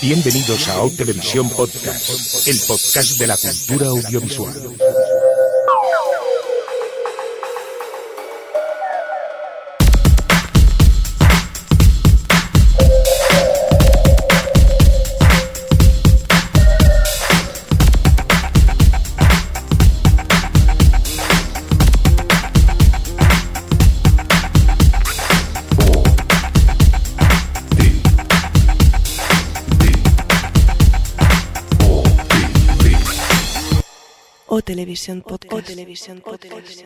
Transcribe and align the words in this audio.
Bienvenidos 0.00 0.68
a 0.68 0.82
Televisión 0.90 1.48
Podcast, 1.50 2.48
el 2.48 2.58
podcast 2.66 3.18
de 3.18 3.26
la 3.26 3.36
cultura 3.36 3.86
audiovisual. 3.88 4.52
Televisión 34.94 35.22
Podcast. 35.22 35.52
O 35.52 35.62
Televisión 35.62 36.20
Podcast. 36.20 36.78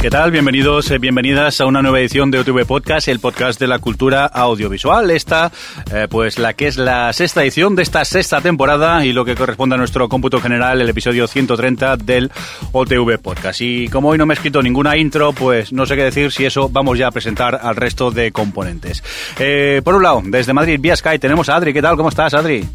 ¿Qué 0.00 0.08
tal? 0.08 0.30
Bienvenidos, 0.30 0.90
eh, 0.90 0.96
bienvenidas 0.96 1.60
a 1.60 1.66
una 1.66 1.82
nueva 1.82 2.00
edición 2.00 2.30
de 2.30 2.38
OTV 2.38 2.64
Podcast, 2.64 3.06
el 3.08 3.20
podcast 3.20 3.60
de 3.60 3.66
la 3.66 3.80
cultura 3.80 4.24
audiovisual. 4.24 5.10
Esta, 5.10 5.52
eh, 5.92 6.06
pues 6.08 6.38
la 6.38 6.54
que 6.54 6.68
es 6.68 6.78
la 6.78 7.12
sexta 7.12 7.42
edición 7.42 7.76
de 7.76 7.82
esta 7.82 8.06
sexta 8.06 8.40
temporada 8.40 9.04
y 9.04 9.12
lo 9.12 9.26
que 9.26 9.34
corresponde 9.34 9.74
a 9.74 9.78
nuestro 9.78 10.08
cómputo 10.08 10.40
general, 10.40 10.80
el 10.80 10.88
episodio 10.88 11.26
130 11.26 11.98
del 11.98 12.32
OTV 12.72 13.18
Podcast. 13.18 13.60
Y 13.60 13.88
como 13.88 14.08
hoy 14.08 14.16
no 14.16 14.24
me 14.24 14.32
he 14.32 14.36
escrito 14.36 14.62
ninguna 14.62 14.96
intro, 14.96 15.34
pues 15.34 15.70
no 15.70 15.84
sé 15.84 15.96
qué 15.96 16.04
decir 16.04 16.32
si 16.32 16.46
eso 16.46 16.70
vamos 16.70 16.96
ya 16.96 17.08
a 17.08 17.10
presentar 17.10 17.60
al 17.62 17.76
resto 17.76 18.10
de 18.10 18.32
componentes. 18.32 19.04
Eh, 19.38 19.82
por 19.84 19.96
un 19.96 20.02
lado, 20.02 20.22
desde 20.24 20.54
Madrid, 20.54 20.80
vía 20.80 20.96
Sky, 20.96 21.18
tenemos 21.18 21.50
a 21.50 21.56
Adri. 21.56 21.74
¿Qué 21.74 21.82
tal? 21.82 21.98
¿Cómo 21.98 22.08
estás, 22.08 22.32
Adri? 22.32 22.66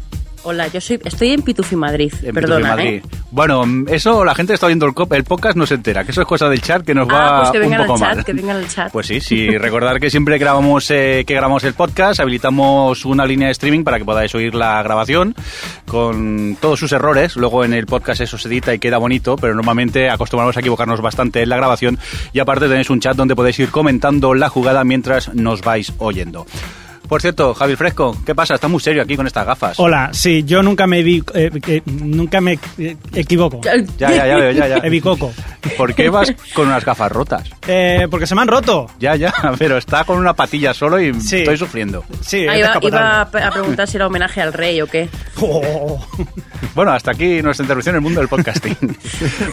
Hola, 0.48 0.68
yo 0.68 0.80
soy, 0.80 1.00
estoy 1.04 1.32
en 1.32 1.42
Pitufi 1.42 1.74
Madrid, 1.74 2.12
En 2.22 2.32
perdona, 2.32 2.76
Pitufi, 2.76 2.88
¿eh? 2.94 3.02
Bueno, 3.32 3.64
eso 3.88 4.24
la 4.24 4.32
gente 4.32 4.54
está 4.54 4.66
oyendo 4.66 4.86
el, 4.86 4.92
el 5.10 5.24
podcast 5.24 5.56
no 5.56 5.66
se 5.66 5.74
entera, 5.74 6.04
que 6.04 6.12
eso 6.12 6.20
es 6.20 6.26
cosa 6.28 6.48
del 6.48 6.62
chat 6.62 6.84
que 6.84 6.94
nos 6.94 7.08
va 7.08 7.38
Ah, 7.38 7.40
pues 7.40 7.50
que 7.50 7.58
vengan 7.58 7.80
un 7.80 7.86
poco 7.88 7.94
al 7.98 8.08
chat, 8.10 8.14
mal. 8.14 8.24
que 8.24 8.32
vengan 8.32 8.56
al 8.58 8.68
chat. 8.68 8.92
Pues 8.92 9.08
sí, 9.08 9.20
sí, 9.20 9.58
recordar 9.58 9.98
que 9.98 10.08
siempre 10.08 10.38
grabamos 10.38 10.88
eh, 10.92 11.24
que 11.26 11.34
grabamos 11.34 11.64
el 11.64 11.74
podcast, 11.74 12.20
habilitamos 12.20 13.04
una 13.04 13.26
línea 13.26 13.48
de 13.48 13.52
streaming 13.52 13.82
para 13.82 13.98
que 13.98 14.04
podáis 14.04 14.32
oír 14.36 14.54
la 14.54 14.80
grabación 14.84 15.34
con 15.84 16.56
todos 16.60 16.78
sus 16.78 16.92
errores. 16.92 17.34
Luego 17.34 17.64
en 17.64 17.74
el 17.74 17.86
podcast 17.86 18.20
eso 18.20 18.38
se 18.38 18.46
edita 18.46 18.72
y 18.72 18.78
queda 18.78 18.98
bonito, 18.98 19.34
pero 19.34 19.52
normalmente 19.52 20.08
acostumbramos 20.08 20.56
a 20.56 20.60
equivocarnos 20.60 21.00
bastante 21.00 21.42
en 21.42 21.48
la 21.48 21.56
grabación 21.56 21.98
y 22.32 22.38
aparte 22.38 22.68
tenéis 22.68 22.88
un 22.90 23.00
chat 23.00 23.16
donde 23.16 23.34
podéis 23.34 23.58
ir 23.58 23.70
comentando 23.70 24.32
la 24.32 24.48
jugada 24.48 24.84
mientras 24.84 25.34
nos 25.34 25.62
vais 25.62 25.92
oyendo. 25.98 26.46
Por 27.08 27.20
cierto, 27.22 27.54
Javi 27.54 27.76
Fresco, 27.76 28.16
¿qué 28.26 28.34
pasa? 28.34 28.54
Está 28.54 28.68
muy 28.68 28.80
serio 28.80 29.02
aquí 29.02 29.16
con 29.16 29.26
estas 29.26 29.46
gafas. 29.46 29.78
Hola, 29.78 30.10
sí, 30.12 30.42
yo 30.44 30.62
nunca 30.62 30.86
me 30.86 31.02
vi, 31.02 31.22
eh, 31.34 31.50
eh, 31.66 31.82
nunca 31.86 32.40
me 32.40 32.58
eh, 32.78 32.96
equivoco. 33.14 33.60
Ya, 33.62 33.76
ya, 34.10 34.26
ya 34.26 34.36
veo, 34.36 34.50
ya, 34.52 34.66
ya. 34.68 34.76
Evicoco. 34.84 35.32
¿Por 35.76 35.94
qué 35.94 36.08
vas 36.08 36.32
con 36.54 36.66
unas 36.68 36.84
gafas 36.84 37.10
rotas? 37.12 37.48
Eh, 37.66 38.06
porque 38.10 38.26
se 38.26 38.34
me 38.34 38.42
han 38.42 38.48
roto. 38.48 38.86
Ya, 38.98 39.14
ya, 39.16 39.32
pero 39.58 39.76
está 39.76 40.04
con 40.04 40.18
una 40.18 40.34
patilla 40.34 40.74
solo 40.74 41.00
y 41.00 41.14
Sí. 41.20 41.38
estoy 41.38 41.56
sufriendo. 41.56 42.04
Sí, 42.20 42.46
Ah, 42.48 42.54
es 42.56 42.58
iba, 42.60 42.78
iba 42.82 43.20
a, 43.20 43.30
preguntar 43.30 43.86
si 43.88 43.96
era 43.96 44.06
homenaje 44.06 44.40
al 44.40 44.52
rey 44.52 44.80
o 44.80 44.86
qué. 44.86 45.08
Oh. 45.38 46.00
Bueno, 46.74 46.92
hasta 46.92 47.10
aquí 47.10 47.42
nuestra 47.42 47.64
intervención 47.64 47.94
en 47.94 47.98
el 47.98 48.02
mundo 48.02 48.20
del 48.20 48.28
podcasting. 48.28 48.76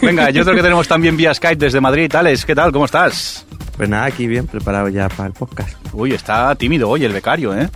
Venga, 0.01 0.29
yo 0.29 0.43
creo 0.43 0.55
que 0.55 0.61
tenemos 0.61 0.87
también 0.87 1.15
vía 1.17 1.33
Skype 1.33 1.57
desde 1.57 1.81
Madrid. 1.81 2.13
Alex, 2.15 2.45
¿qué 2.45 2.55
tal? 2.55 2.71
¿Cómo 2.71 2.85
estás? 2.85 3.45
Pues 3.75 3.89
nada, 3.89 4.05
aquí 4.05 4.27
bien 4.27 4.47
preparado 4.47 4.87
ya 4.87 5.09
para 5.09 5.27
el 5.27 5.33
podcast. 5.33 5.75
Uy, 5.93 6.13
está 6.13 6.53
tímido 6.55 6.89
hoy 6.89 7.03
el 7.05 7.11
becario, 7.11 7.42
¿eh? 7.51 7.69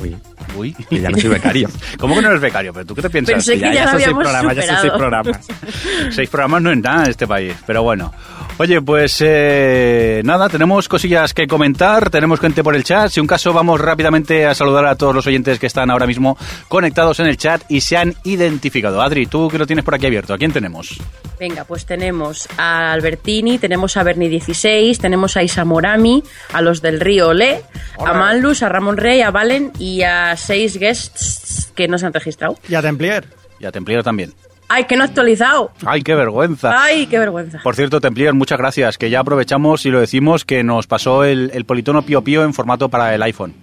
Uy, 0.00 0.16
Uy. 0.56 0.74
que 0.74 1.00
ya 1.00 1.10
no 1.10 1.18
soy 1.18 1.30
becario. 1.30 1.68
¿Cómo 1.98 2.14
que 2.14 2.22
no 2.22 2.28
eres 2.28 2.40
becario? 2.40 2.72
¿Pero 2.72 2.86
tú 2.86 2.94
qué 2.94 3.02
te 3.02 3.10
piensas? 3.10 3.34
Pensé 3.34 3.54
que 3.54 3.74
ya 3.74 3.84
lo 3.84 3.90
son 3.90 4.00
seis 4.00 4.14
programas, 4.14 4.56
ya 4.56 4.62
son 4.62 4.76
seis 4.80 4.92
programas. 4.96 5.38
Seis 6.10 6.28
programas 6.28 6.62
no 6.62 6.72
es 6.72 6.78
nada 6.78 7.04
en 7.04 7.10
este 7.10 7.26
país, 7.26 7.54
pero 7.66 7.82
bueno. 7.82 8.12
Oye, 8.58 8.80
pues 8.82 9.18
eh, 9.24 10.20
nada, 10.24 10.48
tenemos 10.48 10.88
cosillas 10.88 11.32
que 11.32 11.46
comentar, 11.46 12.10
tenemos 12.10 12.38
gente 12.38 12.62
por 12.62 12.76
el 12.76 12.84
chat. 12.84 13.10
Si 13.10 13.18
un 13.18 13.26
caso, 13.26 13.52
vamos 13.52 13.80
rápidamente 13.80 14.46
a 14.46 14.54
saludar 14.54 14.86
a 14.86 14.94
todos 14.94 15.14
los 15.14 15.26
oyentes 15.26 15.58
que 15.58 15.66
están 15.66 15.90
ahora 15.90 16.06
mismo 16.06 16.36
conectados 16.68 17.18
en 17.20 17.26
el 17.26 17.36
chat 17.36 17.62
y 17.68 17.80
se 17.80 17.96
han 17.96 18.14
identificado. 18.24 19.00
Adri, 19.00 19.26
tú 19.26 19.48
que 19.48 19.58
lo 19.58 19.66
tienes 19.66 19.84
por 19.84 19.94
aquí 19.94 20.06
abierto, 20.06 20.34
¿a 20.34 20.38
quién 20.38 20.52
tenemos? 20.52 21.00
Venga, 21.40 21.64
pues 21.64 21.86
tenemos 21.86 22.48
a 22.56 22.92
Albertini, 22.92 23.58
tenemos 23.58 23.96
a 23.96 24.02
Berni 24.02 24.28
16, 24.28 24.98
tenemos 24.98 25.36
a 25.36 25.42
Isa 25.42 25.64
Morami, 25.64 26.22
a 26.52 26.60
los 26.60 26.82
del 26.82 27.00
Río 27.00 27.30
Olé, 27.30 27.62
a 27.98 28.12
Manlus, 28.12 28.62
a 28.62 28.68
Ramón 28.68 28.96
Rey, 28.96 29.22
a 29.22 29.30
Valen 29.30 29.72
y 29.78 30.02
a 30.02 30.36
seis 30.42 30.78
guests 30.78 31.72
que 31.74 31.88
no 31.88 31.98
se 31.98 32.06
han 32.06 32.12
registrado. 32.12 32.56
Y 32.68 32.74
a 32.74 32.82
Templier. 32.82 33.26
Y 33.60 33.66
a 33.66 33.72
Templier 33.72 34.02
también. 34.02 34.32
¡Ay, 34.68 34.84
que 34.84 34.96
no 34.96 35.04
he 35.04 35.06
actualizado! 35.06 35.70
¡Ay, 35.84 36.02
qué 36.02 36.14
vergüenza! 36.14 36.72
¡Ay, 36.82 37.06
qué 37.06 37.18
vergüenza! 37.18 37.60
Por 37.62 37.76
cierto, 37.76 38.00
Templier, 38.00 38.32
muchas 38.32 38.58
gracias, 38.58 38.96
que 38.96 39.10
ya 39.10 39.20
aprovechamos 39.20 39.84
y 39.84 39.90
lo 39.90 40.00
decimos 40.00 40.46
que 40.46 40.64
nos 40.64 40.86
pasó 40.86 41.24
el, 41.24 41.50
el 41.52 41.66
politono 41.66 42.02
Pío 42.02 42.22
Pío 42.22 42.42
en 42.42 42.54
formato 42.54 42.88
para 42.88 43.14
el 43.14 43.22
iPhone. 43.22 43.54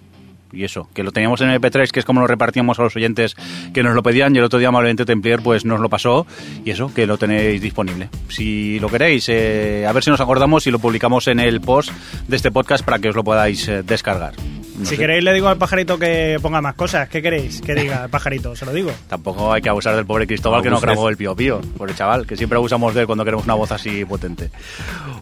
Y 0.52 0.64
eso, 0.64 0.88
que 0.94 1.02
lo 1.02 1.12
teníamos 1.12 1.40
en 1.40 1.50
MP3, 1.50 1.90
que 1.90 2.00
es 2.00 2.06
como 2.06 2.20
lo 2.20 2.26
repartíamos 2.26 2.78
a 2.78 2.82
los 2.82 2.96
oyentes 2.96 3.36
que 3.72 3.82
nos 3.82 3.94
lo 3.94 4.02
pedían, 4.02 4.34
y 4.34 4.38
el 4.38 4.44
otro 4.44 4.58
día 4.58 4.68
amablemente 4.68 5.04
Templier 5.04 5.40
pues 5.42 5.64
nos 5.64 5.80
lo 5.80 5.88
pasó, 5.88 6.26
y 6.64 6.70
eso, 6.70 6.92
que 6.94 7.06
lo 7.06 7.18
tenéis 7.18 7.60
disponible. 7.60 8.08
Si 8.28 8.78
lo 8.80 8.88
queréis, 8.88 9.28
eh, 9.28 9.86
a 9.88 9.92
ver 9.92 10.02
si 10.02 10.10
nos 10.10 10.20
acordamos 10.20 10.66
y 10.66 10.70
lo 10.70 10.78
publicamos 10.78 11.28
en 11.28 11.40
el 11.40 11.60
post 11.60 11.90
de 12.28 12.36
este 12.36 12.50
podcast 12.50 12.84
para 12.84 12.98
que 12.98 13.08
os 13.08 13.16
lo 13.16 13.24
podáis 13.24 13.66
eh, 13.68 13.82
descargar. 13.82 14.34
No 14.80 14.86
si 14.86 14.96
sé, 14.96 14.96
queréis 14.96 15.22
le 15.22 15.34
digo 15.34 15.48
al 15.48 15.58
pajarito 15.58 15.98
que 15.98 16.38
ponga 16.40 16.62
más 16.62 16.74
cosas. 16.74 17.08
¿Qué 17.08 17.20
queréis 17.20 17.60
que 17.60 17.74
diga 17.74 18.04
el 18.04 18.10
pajarito? 18.10 18.56
Se 18.56 18.64
lo 18.64 18.72
digo. 18.72 18.90
Tampoco 19.08 19.52
hay 19.52 19.60
que 19.60 19.68
abusar 19.68 19.94
del 19.94 20.06
pobre 20.06 20.26
Cristóbal 20.26 20.62
que 20.62 20.70
no 20.70 20.80
grabó 20.80 21.08
el 21.10 21.16
Pío 21.16 21.36
Pío, 21.36 21.60
por 21.76 21.90
el 21.90 21.94
chaval, 21.94 22.26
que 22.26 22.36
siempre 22.36 22.56
abusamos 22.56 22.94
de 22.94 23.02
él 23.02 23.06
cuando 23.06 23.24
queremos 23.24 23.44
una 23.44 23.54
voz 23.54 23.70
así 23.72 24.04
potente. 24.06 24.50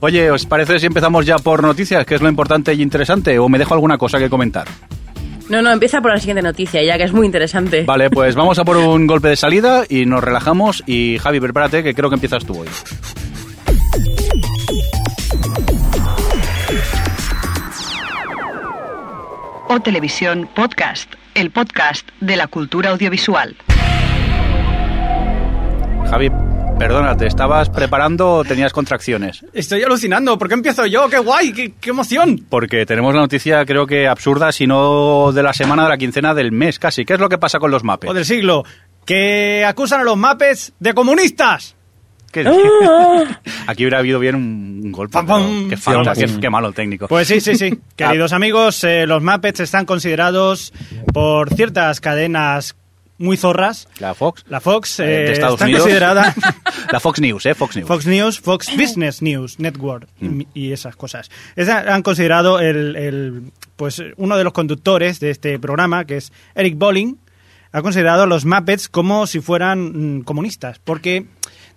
Oye, 0.01 0.31
¿os 0.31 0.47
parece 0.47 0.79
si 0.79 0.87
empezamos 0.87 1.27
ya 1.27 1.39
por 1.39 1.63
noticias, 1.63 2.07
que 2.07 2.15
es 2.15 2.21
lo 2.21 2.29
importante 2.29 2.73
y 2.73 2.83
interesante, 2.83 3.39
o 3.39 3.49
me 3.49 3.59
dejo 3.59 3.75
alguna 3.75 3.99
cosa 3.99 4.19
que 4.19 4.31
comentar? 4.31 4.69
No, 5.49 5.63
no, 5.63 5.73
empieza 5.73 6.01
por 6.01 6.13
la 6.13 6.19
siguiente 6.19 6.43
noticia, 6.43 6.83
ya 6.85 6.97
que 6.97 7.05
es 7.05 7.13
muy 7.13 7.27
interesante. 7.27 7.85
Vale, 7.85 8.11
pues 8.11 8.35
vamos 8.37 8.59
a 8.59 8.65
por 8.65 8.77
un 8.77 9.07
golpe 9.07 9.29
de 9.29 9.37
salida 9.37 9.85
y 9.89 10.07
nos 10.07 10.23
relajamos. 10.23 10.85
Y 10.87 11.19
Javi, 11.19 11.41
prepárate, 11.41 11.83
que 11.83 11.95
creo 11.95 12.11
que 12.11 12.17
empiezas 12.17 12.45
tú 12.45 12.61
hoy. 12.61 12.69
O 19.71 19.81
Televisión 19.81 20.49
Podcast, 20.55 21.13
el 21.35 21.51
podcast 21.51 22.09
de 22.21 22.37
la 22.37 22.47
cultura 22.47 22.89
audiovisual. 22.89 23.55
Javi, 26.09 26.31
perdona, 26.79 27.15
¿te 27.19 27.27
estabas 27.27 27.69
preparando 27.69 28.31
o 28.37 28.45
tenías 28.45 28.73
contracciones? 28.73 29.45
Estoy 29.53 29.83
alucinando. 29.83 30.39
¿Por 30.39 30.49
qué 30.49 30.55
empiezo 30.55 30.87
yo? 30.87 31.11
¡Qué 31.11 31.19
guay! 31.19 31.53
¡Qué, 31.53 31.75
qué 31.79 31.91
emoción! 31.91 32.47
Porque 32.49 32.87
tenemos 32.87 33.15
la 33.15 33.21
noticia, 33.21 33.67
creo 33.67 33.87
que 33.87 34.09
absurda, 34.09 34.53
si 34.53 34.67
no 34.67 35.33
de 35.33 35.43
la 35.43 35.53
semana, 35.53 35.83
de 35.83 35.89
la 35.91 35.99
quincena, 35.99 36.33
del 36.33 36.51
mes 36.51 36.79
casi. 36.79 37.05
¿Qué 37.05 37.13
es 37.13 37.21
lo 37.21 37.29
que 37.29 37.37
pasa 37.37 37.59
con 37.59 37.71
los 37.71 37.85
mapes? 37.85 38.09
O 38.09 38.15
del 38.15 38.25
siglo. 38.25 38.65
Que 39.05 39.67
acusan 39.67 40.01
a 40.01 40.05
los 40.05 40.17
mapes 40.17 40.73
de 40.81 40.95
comunistas. 40.95 41.77
¿Qué- 42.33 42.45
Aquí 43.67 43.85
hubiera 43.85 43.99
habido 43.99 44.19
bien 44.19 44.35
un, 44.35 44.81
un 44.85 44.93
golpe. 44.93 45.13
Pam, 45.13 45.27
pero 45.27 45.39
pam. 45.39 45.69
Qué 45.71 45.77
falta, 45.77 46.15
Sí, 46.15 46.25
qué, 46.27 46.41
qué 46.41 46.51
malo 46.51 46.69
el 46.69 46.75
técnico. 46.75 47.09
Pues 47.09 47.29
sí, 47.29 47.41
sí, 47.41 47.57
sí. 47.57 47.79
Queridos 47.97 48.33
amigos, 48.33 48.83
eh, 48.85 49.07
los 49.07 49.23
Muppets 49.23 49.61
están 49.61 49.85
considerados 49.85 50.73
por 51.13 51.55
ciertas 51.55 52.01
cadenas 52.01 52.77
muy 53.19 53.37
zorras. 53.37 53.89
La 53.99 54.15
Fox. 54.15 54.45
La 54.49 54.61
Fox 54.61 55.01
eh, 55.01 55.05
eh, 55.05 55.07
de 55.25 55.33
Estados 55.33 55.55
está 55.55 55.65
Unidos. 55.65 55.83
considerada 55.83 56.35
la 56.93 57.01
Fox 57.01 57.21
News, 57.21 57.47
¿eh? 57.47 57.55
Fox 57.55 57.77
News. 57.77 57.89
Fox 57.89 58.07
News, 58.07 58.41
Fox 58.41 58.77
Business 58.77 59.23
News 59.23 59.59
Network 59.59 60.07
Mm. 60.21 60.41
y, 60.55 60.69
y 60.69 60.73
esas 60.73 60.95
cosas. 60.97 61.29
Esa- 61.57 61.93
han 61.95 62.03
considerado 62.03 62.61
el, 62.61 62.95
el, 62.97 63.43
pues 63.77 64.03
uno 64.17 64.37
de 64.37 64.45
los 64.45 64.53
conductores 64.53 65.19
de 65.21 65.31
este 65.31 65.59
programa, 65.59 66.05
que 66.05 66.17
es 66.19 66.33
Eric 66.55 66.77
Bolling, 66.79 67.19
ha 67.73 67.83
considerado 67.83 68.23
a 68.23 68.27
los 68.27 68.45
Muppets 68.45 68.89
como 68.89 69.27
si 69.27 69.41
fueran 69.41 70.19
mm, 70.19 70.23
comunistas, 70.23 70.79
porque 70.79 71.27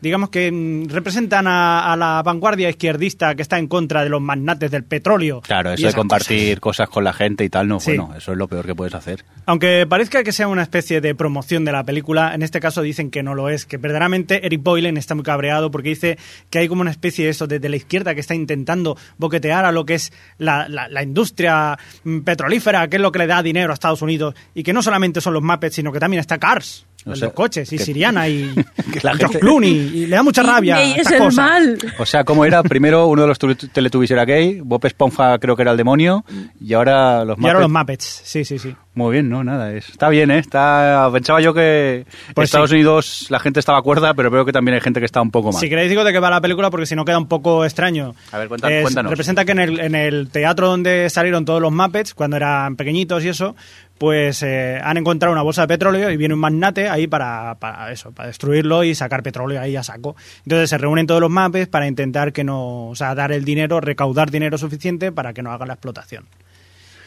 digamos 0.02 0.30
que 0.30 0.52
mm, 0.52 0.90
representan 0.90 1.48
a, 1.48 1.92
a 1.92 1.96
la 1.96 2.22
vanguardia 2.24 2.70
izquierdista 2.70 3.36
que 3.36 3.42
está 3.42 3.58
en 3.60 3.68
contra 3.68 4.04
de 4.04 4.10
los 4.10 4.22
magnates 4.22 4.70
del 4.72 4.84
petróleo. 4.84 5.42
Claro, 5.42 5.72
eso 5.72 5.88
de 5.88 5.94
compartir 5.94 6.60
cosas. 6.60 6.90
con 6.90 7.04
la 7.04 7.14
gente 7.14 7.44
y 7.44 7.50
tal, 7.50 7.68
no, 7.68 7.80
Sí. 7.80 7.96
bueno, 7.98 8.14
eso 8.18 8.32
es 8.32 8.38
lo 8.38 8.48
peor 8.48 8.66
que 8.66 8.76
puedes 8.76 8.94
hacer. 8.96 9.24
Aunque 9.46 9.86
parezca 9.88 10.24
que 10.24 10.32
sea 10.32 10.48
una 10.48 10.64
especie 10.64 11.02
de 11.02 11.16
promoción 11.16 11.66
de 11.66 11.72
la 11.72 11.84
película, 11.84 12.34
en 12.36 12.42
este 12.44 12.60
caso 12.60 12.82
dicen 12.82 13.12
que 13.12 13.24
no 13.24 13.36
lo 13.36 13.50
es, 13.50 13.66
que 13.66 13.78
verdaderamente 13.78 14.46
Eric 14.46 14.62
Boylan 14.64 14.98
está 14.98 15.16
muy 15.16 15.24
cabreado 15.24 15.72
porque 15.72 15.90
dice 15.90 16.18
que 16.50 16.60
hay 16.60 16.68
como 16.68 16.82
una 16.82 16.92
especie 16.92 17.26
de 17.26 17.32
eso 17.32 17.48
desde 17.48 17.70
la 17.70 17.76
izquierda 17.76 18.14
que 18.16 18.22
está 18.22 18.36
intentando 18.36 18.98
boquetear 19.18 19.66
a 19.66 19.72
lo 19.72 19.86
que 19.86 19.96
es 19.96 20.12
la, 20.38 20.68
la- 20.68 20.88
la 20.88 21.04
industria 21.04 21.78
mm, 22.04 22.20
petrolífera, 22.22 22.88
que 22.90 22.98
es 22.98 23.02
lo 23.02 23.12
que 23.12 23.20
le 23.20 23.28
da 23.28 23.42
dinero 23.44 23.72
a 23.72 23.74
Estados 23.74 24.02
Unidos, 24.02 24.36
y 24.54 24.64
que 24.64 24.74
no 24.74 24.82
solamente 24.82 25.22
son 25.22 25.34
los 25.34 25.44
Muppets, 25.44 25.76
sino 25.76 25.92
que 25.92 26.00
también 26.00 26.20
está 26.20 26.38
Cars. 26.38 26.86
O 27.06 27.16
sea, 27.16 27.26
los 27.28 27.34
coches, 27.34 27.72
y 27.74 27.78
que- 27.78 27.84
Siriana 27.84 28.28
y 28.28 28.54
la 29.02 29.12
George 29.16 29.18
gente- 29.20 29.40
Clooney, 29.40 29.72
y 29.72 30.06
le 30.06 30.16
da 30.16 30.24
mucha 30.24 30.44
rabia. 30.44 30.78
Disney 30.78 31.00
es 31.02 31.12
el 31.12 31.32
mal. 31.34 31.78
O 32.00 32.06
sea, 32.06 32.24
¿cómo 32.24 32.46
era? 32.46 32.62
Primero 32.64 33.08
uno 33.08 33.24
de 33.24 33.28
los 33.30 33.40
tu- 33.40 33.56
Teletubbies 33.56 34.12
era 34.12 34.24
gay, 34.26 34.62
Bob 34.64 34.86
Esponja 34.86 35.40
creo 35.40 35.56
que 35.56 35.64
era 35.64 35.72
el 35.72 35.78
demonio, 35.78 36.24
y 36.60 36.74
ahora 36.74 37.26
los 37.26 37.38
Y 37.40 37.42
ahora 37.48 37.60
Muppets- 37.60 37.62
los 37.62 37.72
Muppets, 37.72 38.22
sí, 38.24 38.46
sí, 38.46 38.60
sí. 38.60 38.76
Muy 38.94 39.14
bien, 39.14 39.30
no, 39.30 39.42
nada, 39.42 39.72
es- 39.74 39.88
está 39.88 40.10
bien, 40.10 40.32
¿eh? 40.32 40.40
Está, 40.40 41.10
pensaba 41.14 41.40
yo 41.40 41.54
que 41.54 42.06
Pues 42.36 42.50
Estados 42.50 42.72
sí. 42.72 42.76
Unidos 42.76 43.28
la 43.30 43.40
gente 43.40 43.62
estaba 43.62 43.82
cuerda, 43.82 44.14
pero 44.14 44.30
veo 44.30 44.44
que 44.44 44.52
también 44.52 44.76
hay 44.76 44.82
gente 44.82 45.00
que 45.00 45.06
está 45.06 45.22
un 45.22 45.32
poco 45.32 45.54
mal. 45.54 45.62
Si 45.62 45.70
queréis 45.70 45.90
digo 45.90 46.04
de 46.04 46.12
qué 46.12 46.20
va 46.20 46.30
la 46.30 46.42
película 46.42 46.70
porque 46.70 46.86
si 46.86 46.96
no 46.96 47.06
queda 47.06 47.18
un 47.18 47.28
poco 47.30 47.64
extraño. 47.64 48.14
A 48.34 48.38
ver, 48.38 48.50
Es- 48.70 48.82
cuéntanos. 48.82 49.10
Representa 49.10 49.46
que 49.46 49.54
en 49.54 49.60
el, 49.60 49.80
en 49.80 49.96
el 49.96 50.30
teatro 50.30 50.68
donde 50.68 51.10
salieron 51.10 51.46
todos 51.46 51.62
los 51.62 51.72
Muppets, 51.72 52.14
cuando 52.14 52.36
eran 52.36 52.76
pequeñitos 52.76 53.24
y 53.24 53.30
eso, 53.30 53.56
pues 53.98 54.44
eh, 54.44 54.82
han 54.84 54.98
encontrado 54.98 55.32
una 55.32 55.44
bolsa 55.44 55.62
de 55.62 55.68
petróleo 55.70 56.10
y 56.12 56.18
viene 56.18 56.34
un 56.34 56.42
magnate 56.42 56.90
ahí 56.90 57.08
para, 57.08 57.56
para 57.60 57.94
eso, 57.94 58.12
para 58.12 58.28
destruirlo 58.28 58.84
y 58.84 58.94
sacar 58.94 59.24
petróleo 59.24 59.62
ahí 59.62 59.78
a 59.78 59.84
saco. 59.84 60.18
Entonces 60.44 60.70
se 60.70 60.78
reúnen 60.78 61.08
todos 61.08 61.22
los 61.22 61.30
Muppets 61.32 61.68
para 61.70 61.88
intentar 61.88 62.34
que 62.34 62.44
no, 62.44 62.90
o 62.90 62.96
sea, 62.96 63.16
dar 63.16 63.32
el 63.32 63.46
dinero, 63.46 63.80
recaudar 63.80 64.32
dinero 64.32 64.58
suficiente 64.58 65.14
para 65.14 65.32
que 65.34 65.42
no 65.44 65.52
hagan 65.54 65.70
la 65.70 65.76
explotación. 65.76 66.26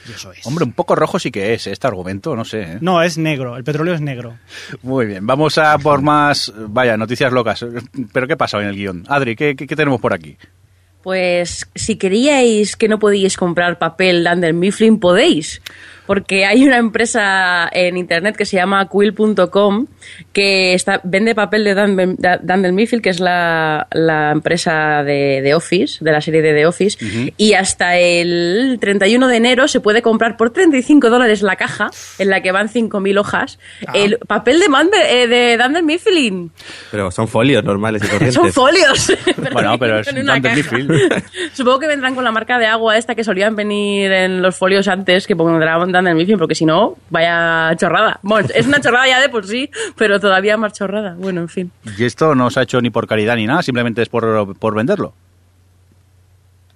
Y 0.08 0.12
eso 0.12 0.32
es. 0.32 0.46
Hombre, 0.46 0.64
un 0.64 0.72
poco 0.72 0.94
rojo 0.94 1.18
sí 1.18 1.30
que 1.30 1.54
es 1.54 1.66
¿eh? 1.66 1.72
este 1.72 1.86
argumento, 1.86 2.34
no 2.36 2.44
sé. 2.44 2.62
¿eh? 2.62 2.78
No, 2.80 3.02
es 3.02 3.16
negro, 3.18 3.56
el 3.56 3.64
petróleo 3.64 3.94
es 3.94 4.00
negro. 4.00 4.36
Muy 4.82 5.06
bien, 5.06 5.26
vamos 5.26 5.56
a 5.58 5.78
por 5.78 6.02
más, 6.02 6.52
vaya, 6.56 6.96
noticias 6.96 7.32
locas. 7.32 7.64
Pero 8.12 8.26
¿qué 8.26 8.36
pasa 8.36 8.60
en 8.60 8.66
el 8.68 8.76
guion? 8.76 9.04
Adri, 9.08 9.34
¿qué, 9.36 9.54
qué- 9.56 9.66
qué 9.66 9.76
tenemos 9.76 10.00
por 10.00 10.12
aquí? 10.12 10.36
Pues 11.02 11.68
si 11.74 11.96
queríais 11.96 12.76
que 12.76 12.88
no 12.88 12.98
podíais 12.98 13.36
comprar 13.36 13.78
papel 13.78 14.24
Dunder 14.24 14.54
Mifflin, 14.54 14.98
podéis. 14.98 15.60
Porque 16.06 16.44
hay 16.44 16.64
una 16.66 16.76
empresa 16.76 17.68
en 17.72 17.96
internet 17.96 18.36
que 18.36 18.44
se 18.44 18.56
llama 18.56 18.88
quill.com 18.90 19.86
que 20.32 20.74
está, 20.74 21.00
vende 21.02 21.34
papel 21.34 21.64
de 21.64 21.74
Dan- 21.74 22.16
da- 22.18 22.38
Dunder 22.38 22.72
Mifflin, 22.72 23.00
que 23.00 23.08
es 23.10 23.20
la, 23.20 23.86
la 23.92 24.30
empresa 24.32 25.02
de, 25.02 25.40
de 25.42 25.54
Office, 25.54 26.04
de 26.04 26.12
la 26.12 26.20
serie 26.20 26.42
de 26.42 26.52
The 26.52 26.66
Office. 26.66 26.98
Y 27.38 27.54
hasta 27.54 27.96
el 27.96 28.76
31 28.80 29.28
de 29.28 29.36
enero 29.36 29.66
se 29.68 29.80
puede 29.80 30.02
comprar 30.02 30.36
por 30.36 30.50
35 30.50 31.08
dólares 31.08 31.40
la 31.42 31.56
caja, 31.56 31.90
en 32.18 32.28
la 32.28 32.42
que 32.42 32.52
van 32.52 32.68
5.000 32.68 33.18
hojas, 33.18 33.58
el 33.94 34.18
papel 34.18 34.60
de, 34.60 34.68
Mander- 34.68 35.06
eh, 35.08 35.26
de 35.26 35.56
Dunder 35.56 35.82
Mifflin. 35.82 36.50
Pero 36.90 37.10
son 37.10 37.28
folios 37.28 37.64
normales 37.64 38.02
y 38.04 38.08
corrientes. 38.08 38.34
Son 38.34 38.52
folios. 38.52 39.12
Bueno, 39.52 39.78
pero 39.78 40.00
es 40.00 40.08
caja. 40.08 40.56
Mifflin. 40.56 40.88
Supongo 41.52 41.78
que 41.78 41.86
vendrán 41.86 42.14
con 42.14 42.24
la 42.24 42.32
marca 42.32 42.58
de 42.58 42.66
agua 42.66 42.96
esta 42.98 43.14
que 43.14 43.24
solían 43.24 43.54
venir 43.56 44.10
en 44.12 44.42
los 44.42 44.56
folios 44.56 44.88
antes, 44.88 45.26
que 45.26 45.36
pondrán 45.36 45.93
Dunder 45.94 46.14
Mifflin, 46.14 46.38
porque 46.38 46.54
si 46.54 46.66
no, 46.66 46.96
vaya 47.10 47.74
chorrada. 47.76 48.20
Bueno, 48.22 48.48
es 48.54 48.66
una 48.66 48.80
chorrada 48.80 49.08
ya 49.08 49.20
de 49.20 49.28
por 49.28 49.46
sí, 49.46 49.70
pero 49.96 50.20
todavía 50.20 50.56
más 50.56 50.72
chorrada. 50.72 51.14
Bueno, 51.18 51.40
en 51.40 51.48
fin. 51.48 51.72
Y 51.96 52.04
esto 52.04 52.34
no 52.34 52.50
se 52.50 52.60
ha 52.60 52.62
hecho 52.64 52.80
ni 52.80 52.90
por 52.90 53.06
caridad 53.06 53.36
ni 53.36 53.46
nada, 53.46 53.62
simplemente 53.62 54.02
es 54.02 54.08
por, 54.08 54.56
por 54.58 54.74
venderlo. 54.74 55.14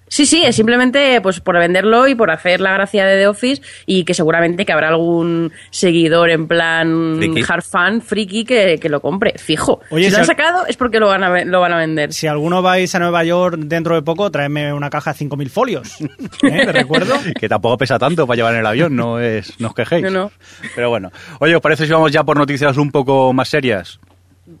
Sí, 0.09 0.25
sí, 0.25 0.43
es 0.43 0.55
simplemente 0.55 1.21
pues 1.21 1.39
por 1.39 1.57
venderlo 1.57 2.07
y 2.07 2.15
por 2.15 2.31
hacer 2.31 2.59
la 2.59 2.73
gracia 2.73 3.05
de 3.05 3.17
The 3.17 3.27
Office 3.27 3.61
y 3.85 4.03
que 4.03 4.13
seguramente 4.13 4.65
que 4.65 4.73
habrá 4.73 4.89
algún 4.89 5.51
seguidor 5.69 6.29
en 6.29 6.47
plan 6.47 7.15
Friki. 7.17 7.43
hard 7.47 7.63
fan, 7.63 8.01
friki, 8.01 8.43
que, 8.43 8.77
que 8.79 8.89
lo 8.89 8.99
compre, 9.01 9.35
fijo. 9.37 9.79
Oye, 9.91 10.05
si 10.05 10.11
lo 10.11 10.17
han 10.17 10.25
sacado 10.25 10.65
es 10.67 10.75
porque 10.75 10.99
lo 10.99 11.07
van 11.07 11.23
a, 11.23 11.45
lo 11.45 11.61
van 11.61 11.73
a 11.73 11.77
vender. 11.77 12.11
Si 12.11 12.27
alguno 12.27 12.61
vais 12.61 12.93
a 12.93 12.99
Nueva 12.99 13.23
York 13.23 13.57
dentro 13.59 13.95
de 13.95 14.01
poco, 14.01 14.29
traedme 14.31 14.73
una 14.73 14.89
caja 14.89 15.13
de 15.13 15.19
5.000 15.19 15.49
folios. 15.49 15.97
¿Eh? 16.43 16.65
¿De 16.65 16.71
recuerdo? 16.71 17.15
Que 17.39 17.47
tampoco 17.47 17.77
pesa 17.77 17.97
tanto 17.97 18.25
para 18.27 18.35
llevar 18.35 18.53
en 18.55 18.59
el 18.61 18.65
avión, 18.65 18.95
no 18.95 19.19
es, 19.19 19.59
no 19.59 19.69
os 19.69 19.73
quejéis. 19.73 20.03
No, 20.03 20.09
no. 20.09 20.31
Pero 20.75 20.89
bueno. 20.89 21.11
Oye, 21.39 21.55
¿os 21.55 21.61
parece 21.61 21.85
si 21.85 21.91
vamos 21.93 22.11
ya 22.11 22.23
por 22.23 22.37
noticias 22.37 22.75
un 22.77 22.91
poco 22.91 23.31
más 23.33 23.47
serias? 23.49 23.99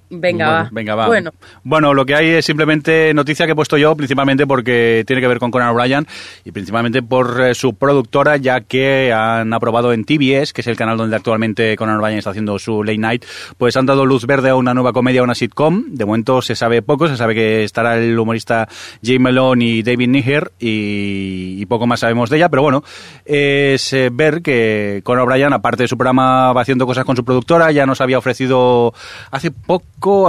Venga, 0.09 0.45
Bueno, 0.45 0.63
va. 0.63 0.69
Venga, 0.71 0.95
va. 0.95 1.07
Bueno, 1.07 1.31
Bueno, 1.63 1.93
lo 1.93 2.05
que 2.05 2.15
hay 2.15 2.27
es 2.29 2.45
simplemente 2.45 3.13
noticia 3.13 3.45
que 3.45 3.53
he 3.53 3.55
puesto 3.55 3.77
yo, 3.77 3.95
principalmente 3.95 4.45
porque 4.47 5.03
tiene 5.05 5.21
que 5.21 5.27
ver 5.27 5.39
con 5.39 5.51
Conan 5.51 5.69
O'Brien 5.69 6.07
y 6.45 6.51
principalmente 6.51 7.01
por 7.01 7.41
eh, 7.41 7.53
su 7.53 7.75
productora, 7.75 8.37
ya 8.37 8.61
que 8.61 9.11
han 9.13 9.53
aprobado 9.53 9.93
en 9.93 10.05
TBS, 10.05 10.53
que 10.53 10.61
es 10.61 10.67
el 10.67 10.75
canal 10.75 10.97
donde 10.97 11.15
actualmente 11.15 11.75
Conan 11.75 11.99
O'Brien 11.99 12.17
está 12.17 12.31
haciendo 12.31 12.57
su 12.59 12.83
late 12.83 12.97
night, 12.97 13.25
pues 13.57 13.77
han 13.77 13.85
dado 13.85 14.05
luz 14.05 14.25
verde 14.25 14.49
a 14.49 14.55
una 14.55 14.73
nueva 14.73 14.93
comedia, 14.93 15.23
una 15.23 15.35
sitcom. 15.35 15.85
De 15.89 16.05
momento 16.05 16.41
se 16.41 16.55
sabe 16.55 16.81
poco, 16.81 17.07
se 17.07 17.17
sabe 17.17 17.35
que 17.35 17.63
estará 17.63 17.97
el 17.97 18.17
humorista 18.17 18.67
Jay 19.03 19.19
Melon 19.19 19.61
y 19.61 19.83
David 19.83 20.09
Niger 20.09 20.51
y, 20.59 21.55
y 21.59 21.65
poco 21.65 21.87
más 21.87 21.99
sabemos 21.99 22.29
de 22.29 22.37
ella, 22.37 22.49
pero 22.49 22.61
bueno, 22.61 22.83
es 23.25 23.93
eh, 23.93 24.09
ver 24.11 24.41
que 24.41 25.01
Conan 25.03 25.23
O'Brien, 25.23 25.53
aparte 25.53 25.83
de 25.83 25.87
su 25.87 25.97
programa, 25.97 26.53
va 26.53 26.61
haciendo 26.61 26.85
cosas 26.85 27.05
con 27.05 27.15
su 27.15 27.23
productora, 27.23 27.71
ya 27.71 27.85
nos 27.85 28.01
había 28.01 28.17
ofrecido 28.17 28.93
hace 29.31 29.51
poco, 29.51 29.78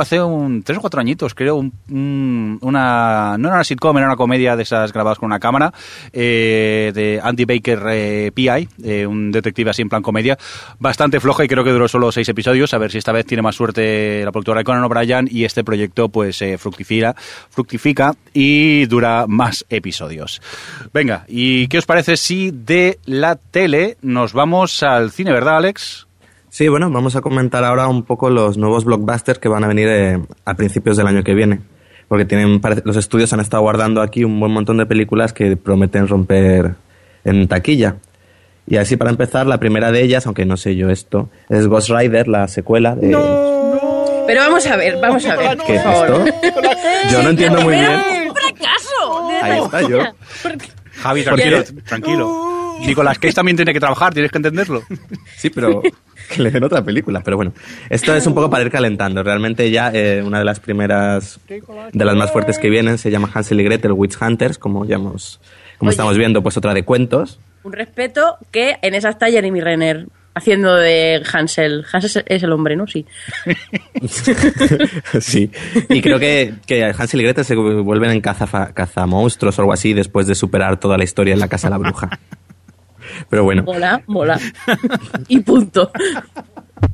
hace 0.01 0.21
un 0.21 0.63
tres 0.63 0.79
o 0.79 0.81
cuatro 0.81 1.01
añitos, 1.01 1.35
creo, 1.35 1.57
un- 1.57 1.73
un- 1.91 2.59
una, 2.63 3.37
no 3.39 3.49
era 3.49 3.57
una 3.57 3.65
sitcom, 3.65 3.97
era 3.99 4.07
una 4.09 4.17
comedia 4.17 4.57
de 4.57 4.63
esas 4.65 4.93
grabadas 4.93 5.19
con 5.19 5.27
una 5.27 5.39
cámara, 5.39 5.73
eh, 6.13 6.91
de 6.95 7.21
Andy 7.23 7.45
Baker 7.45 7.83
eh, 7.91 8.33
PI, 8.35 8.69
eh, 8.83 9.07
un 9.07 9.31
detective 9.31 9.71
así 9.71 9.83
en 9.83 9.89
plan 9.89 10.03
comedia, 10.03 10.37
bastante 10.79 11.21
floja 11.21 11.45
y 11.45 11.49
creo 11.49 11.63
que 11.65 11.71
duró 11.71 11.87
solo 11.89 12.11
seis 12.13 12.29
episodios, 12.29 12.75
a 12.75 12.79
ver 12.79 12.91
si 12.91 12.99
esta 12.99 13.13
vez 13.13 13.25
tiene 13.27 13.43
más 13.43 13.55
suerte 13.55 14.23
la 14.25 14.33
productora 14.33 14.61
de 14.61 14.65
Conan 14.65 14.85
O'Brien 14.85 15.29
y 15.31 15.45
este 15.45 15.63
proyecto 15.65 16.09
pues 16.09 16.43
fructifica, 16.59 17.15
fructifica 17.51 18.15
y 18.35 18.87
dura 18.87 19.27
más 19.29 19.65
episodios. 19.71 20.41
Venga, 20.93 21.25
¿y 21.29 21.69
qué 21.69 21.79
os 21.79 21.87
parece 21.87 22.17
si 22.17 22.51
de 22.51 22.99
la 23.05 23.37
tele 23.37 23.97
nos 24.03 24.33
vamos 24.33 24.83
al 24.83 25.11
cine, 25.13 25.33
verdad 25.33 25.59
Alex? 25.59 26.07
Sí, 26.51 26.67
bueno, 26.67 26.91
vamos 26.91 27.15
a 27.15 27.21
comentar 27.21 27.65
ahora 27.65 27.87
un 27.87 28.03
poco 28.03 28.29
los 28.29 28.59
nuevos 28.59 28.85
blockbusters 28.85 29.39
que 29.39 29.49
van 29.49 29.63
a 29.63 29.69
venir 29.69 29.87
eh, 29.89 30.21
a 30.45 30.55
principios 30.55 30.97
del 30.97 31.07
año 31.07 31.23
que 31.23 31.33
viene. 31.33 31.61
Porque 32.09 32.25
tienen, 32.25 32.61
los 32.85 32.97
estudios 32.97 33.33
han 33.33 33.39
estado 33.39 33.63
guardando 33.63 34.03
aquí 34.03 34.25
un 34.25 34.39
buen 34.41 34.51
montón 34.51 34.77
de 34.77 34.85
películas 34.85 35.33
que 35.33 35.57
prometen 35.57 36.09
romper 36.09 36.75
en 37.25 37.47
taquilla. 37.47 37.97
Y 38.67 38.79
así 38.79 38.97
para 38.97 39.11
empezar, 39.11 39.47
la 39.47 39.59
primera 39.59 39.93
de 39.93 40.03
ellas, 40.03 40.27
aunque 40.27 40.45
no 40.45 40.57
sé 40.57 40.75
yo 40.75 40.91
esto, 40.91 41.31
es 41.49 41.69
Ghost 41.69 41.91
Rider, 41.91 42.27
la 42.27 42.49
secuela 42.49 42.97
de... 42.97 43.17
pero 44.27 44.41
vamos 44.41 44.67
a 44.67 44.77
ver, 44.77 44.99
vamos 45.01 45.25
a 45.27 45.37
ver, 45.37 45.57
¿Qué 45.59 45.77
es 45.77 45.85
esto? 45.85 46.25
Yo 47.13 47.23
no 47.23 47.31
entiendo 47.31 47.61
muy 47.63 47.75
bien. 47.75 47.93
un 48.29 48.35
fracaso. 48.35 49.29
Ahí 49.41 49.61
está 49.61 49.89
yo. 49.89 49.99
Javi, 51.01 51.23
tranquilo, 51.23 51.65
tranquilo. 51.87 52.50
Nicolás 52.87 53.19
Cage 53.19 53.35
también 53.35 53.57
tiene 53.57 53.73
que 53.73 53.81
trabajar, 53.81 54.13
tienes 54.13 54.31
que 54.31 54.39
entenderlo. 54.39 54.83
Sí, 55.37 55.51
pero 55.51 55.83
que 56.35 56.43
le 56.43 56.51
den 56.51 56.65
otra 56.65 56.83
película. 56.85 57.21
Pero 57.25 57.37
bueno, 57.37 57.53
esto 57.89 58.15
es 58.15 58.27
un 58.27 58.35
poco 58.35 58.51
para 58.51 58.63
ir 58.63 58.71
calentando. 58.71 59.23
Realmente 59.23 59.71
ya 59.71 59.91
eh, 59.93 60.23
una 60.25 60.39
de 60.39 60.45
las 60.45 60.61
primeras, 60.61 61.41
de 61.49 62.05
las 62.05 62.17
más 62.17 62.33
fuertes 62.33 62.59
que 62.59 62.71
vienen, 62.71 62.99
se 62.99 63.11
llama 63.11 63.31
Hansel 63.33 63.61
y 63.61 63.65
Gretel 63.65 63.93
Witch 63.93 64.21
Hunters, 64.21 64.59
como 64.59 64.85
ya 64.85 64.97
hemos, 64.97 65.41
como 65.79 65.89
Oye. 65.89 65.95
estamos 65.95 66.17
viendo, 66.17 66.43
pues 66.43 66.57
otra 66.57 66.75
de 66.75 66.85
cuentos. 66.85 67.41
Un 67.63 67.73
respeto 67.73 68.37
que 68.51 68.77
en 68.83 68.95
esa 68.95 69.11
está 69.11 69.31
Jeremy 69.31 69.61
Renner 69.61 70.07
haciendo 70.35 70.75
de 70.75 71.23
Hansel. 71.33 71.85
Hansel 71.93 72.25
es 72.27 72.43
el 72.43 72.53
hombre, 72.53 72.77
¿no? 72.77 72.87
Sí. 72.87 73.07
sí. 75.21 75.51
Y 75.89 76.01
creo 76.01 76.19
que, 76.19 76.55
que 76.67 76.85
Hansel 76.85 77.21
y 77.21 77.25
Gretel 77.25 77.45
se 77.45 77.55
vuelven 77.55 78.11
en 78.11 78.21
caza, 78.21 78.73
cazamonstruos 78.73 79.59
o 79.59 79.63
algo 79.63 79.73
así 79.73 79.93
después 79.93 80.27
de 80.27 80.35
superar 80.35 80.79
toda 80.79 80.97
la 80.97 81.05
historia 81.05 81.35
en 81.35 81.41
la 81.41 81.49
casa 81.49 81.69
de 81.69 81.73
la 81.73 81.79
bruja. 81.79 82.19
Pero 83.29 83.45
bueno, 83.45 83.63
Mola, 83.65 84.03
mola. 84.07 84.39
y 85.29 85.41
punto. 85.41 85.91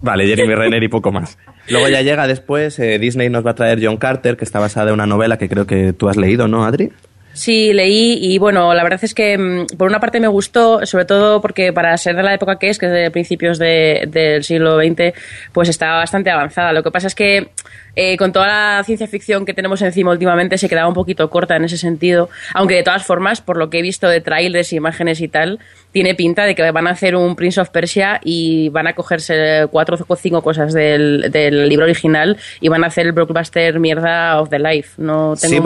vale, 0.00 0.26
Jeremy 0.26 0.54
Renner 0.54 0.82
y 0.82 0.88
poco 0.88 1.12
más. 1.12 1.38
Luego 1.68 1.88
ya 1.88 2.02
llega 2.02 2.26
después, 2.26 2.78
eh, 2.78 2.98
Disney 2.98 3.28
nos 3.28 3.44
va 3.44 3.52
a 3.52 3.54
traer 3.54 3.80
John 3.82 3.96
Carter, 3.96 4.36
que 4.36 4.44
está 4.44 4.58
basada 4.60 4.88
en 4.88 4.94
una 4.94 5.06
novela 5.06 5.36
que 5.38 5.48
creo 5.48 5.66
que 5.66 5.92
tú 5.92 6.08
has 6.08 6.16
leído, 6.16 6.46
¿no, 6.48 6.64
Adri? 6.64 6.92
Sí, 7.36 7.74
leí 7.74 8.18
y 8.18 8.38
bueno, 8.38 8.72
la 8.72 8.82
verdad 8.82 9.00
es 9.02 9.12
que 9.12 9.36
mm, 9.36 9.66
por 9.76 9.88
una 9.88 10.00
parte 10.00 10.20
me 10.20 10.26
gustó, 10.26 10.86
sobre 10.86 11.04
todo 11.04 11.42
porque 11.42 11.70
para 11.70 11.94
ser 11.98 12.16
de 12.16 12.22
la 12.22 12.32
época 12.32 12.58
que 12.58 12.70
es, 12.70 12.78
que 12.78 12.86
es 12.86 12.92
de 12.92 13.10
principios 13.10 13.58
de- 13.58 14.04
del 14.08 14.42
siglo 14.42 14.78
XX, 14.78 15.12
pues 15.52 15.68
está 15.68 15.92
bastante 15.96 16.30
avanzada. 16.30 16.72
Lo 16.72 16.82
que 16.82 16.90
pasa 16.90 17.08
es 17.08 17.14
que 17.14 17.48
eh, 17.94 18.16
con 18.16 18.32
toda 18.32 18.46
la 18.78 18.84
ciencia 18.84 19.06
ficción 19.06 19.44
que 19.44 19.52
tenemos 19.52 19.82
encima 19.82 20.12
últimamente 20.12 20.56
se 20.56 20.66
quedaba 20.66 20.88
un 20.88 20.94
poquito 20.94 21.28
corta 21.28 21.56
en 21.56 21.64
ese 21.64 21.76
sentido, 21.76 22.30
aunque 22.54 22.76
de 22.76 22.82
todas 22.82 23.04
formas, 23.04 23.42
por 23.42 23.58
lo 23.58 23.68
que 23.68 23.80
he 23.80 23.82
visto 23.82 24.08
de 24.08 24.22
trailers, 24.22 24.72
imágenes 24.72 25.20
y 25.20 25.28
tal, 25.28 25.58
tiene 25.92 26.14
pinta 26.14 26.44
de 26.44 26.54
que 26.54 26.70
van 26.70 26.86
a 26.86 26.92
hacer 26.92 27.16
un 27.16 27.36
Prince 27.36 27.60
of 27.60 27.68
Persia 27.68 28.18
y 28.24 28.70
van 28.70 28.86
a 28.86 28.94
cogerse 28.94 29.66
cuatro 29.70 29.98
o 30.08 30.16
cinco 30.16 30.40
cosas 30.40 30.72
del, 30.72 31.30
del 31.30 31.68
libro 31.68 31.84
original 31.84 32.38
y 32.62 32.68
van 32.68 32.82
a 32.82 32.86
hacer 32.86 33.04
el 33.04 33.12
blockbuster 33.12 33.78
mierda 33.78 34.40
of 34.40 34.48
the 34.48 34.58
life. 34.58 34.92
No 34.96 35.34
tengo 35.38 35.54
Sí, 35.56 35.60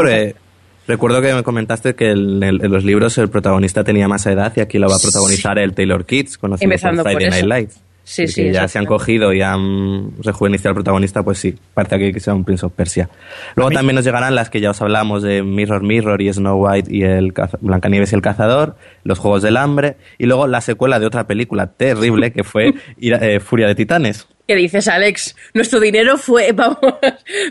recuerdo 0.90 1.22
que 1.22 1.32
me 1.32 1.42
comentaste 1.42 1.94
que 1.94 2.10
el- 2.10 2.42
en 2.42 2.70
los 2.70 2.84
libros 2.84 3.16
el 3.18 3.28
protagonista 3.30 3.82
tenía 3.84 4.06
más 4.08 4.26
edad 4.26 4.52
y 4.56 4.60
aquí 4.60 4.78
lo 4.78 4.88
va 4.88 4.96
a 4.96 4.98
protagonizar 4.98 5.58
el 5.58 5.72
Taylor 5.72 6.04
Kitsch, 6.04 6.36
conocido 6.38 6.66
Empezando 6.66 7.02
por 7.02 7.12
por 7.12 7.22
Friday 7.22 7.30
Night 7.30 7.38
eso. 7.40 7.48
Lights. 7.48 7.80
Sí, 8.02 8.22
Y 8.24 8.28
sí, 8.28 8.42
que 8.42 8.52
ya 8.52 8.66
se 8.66 8.78
han 8.78 8.86
cogido 8.86 9.32
y 9.32 9.40
han 9.40 10.10
rejuvenecido 10.22 10.70
al 10.70 10.74
protagonista, 10.74 11.22
pues 11.22 11.38
sí, 11.38 11.54
parece 11.74 11.94
aquí 11.94 12.12
que 12.12 12.18
sea 12.18 12.34
un 12.34 12.44
Prince 12.44 12.66
of 12.66 12.72
Persia. 12.72 13.08
Luego 13.54 13.70
también 13.70 13.94
nos 13.94 14.04
llegarán 14.04 14.34
las 14.34 14.50
que 14.50 14.60
ya 14.60 14.70
os 14.70 14.82
hablamos 14.82 15.22
de 15.22 15.44
Mirror 15.44 15.82
Mirror 15.84 16.20
y 16.20 16.32
Snow 16.32 16.56
White 16.66 16.92
y 16.92 17.02
el 17.04 17.32
Blancanieves 17.60 18.10
y 18.10 18.16
el 18.16 18.22
Cazador, 18.22 18.74
Los 19.04 19.18
Juegos 19.20 19.42
del 19.42 19.56
Hambre, 19.56 19.96
y 20.18 20.26
luego 20.26 20.48
la 20.48 20.60
secuela 20.60 20.98
de 20.98 21.06
otra 21.06 21.28
película 21.28 21.68
terrible 21.68 22.32
que 22.32 22.42
fue 22.42 22.74
eh, 23.00 23.38
Furia 23.38 23.68
de 23.68 23.76
Titanes. 23.76 24.26
¿Qué 24.50 24.56
dices, 24.56 24.88
Alex? 24.88 25.36
Nuestro 25.54 25.78
dinero 25.78 26.18
fue, 26.18 26.50
vamos, 26.54 26.80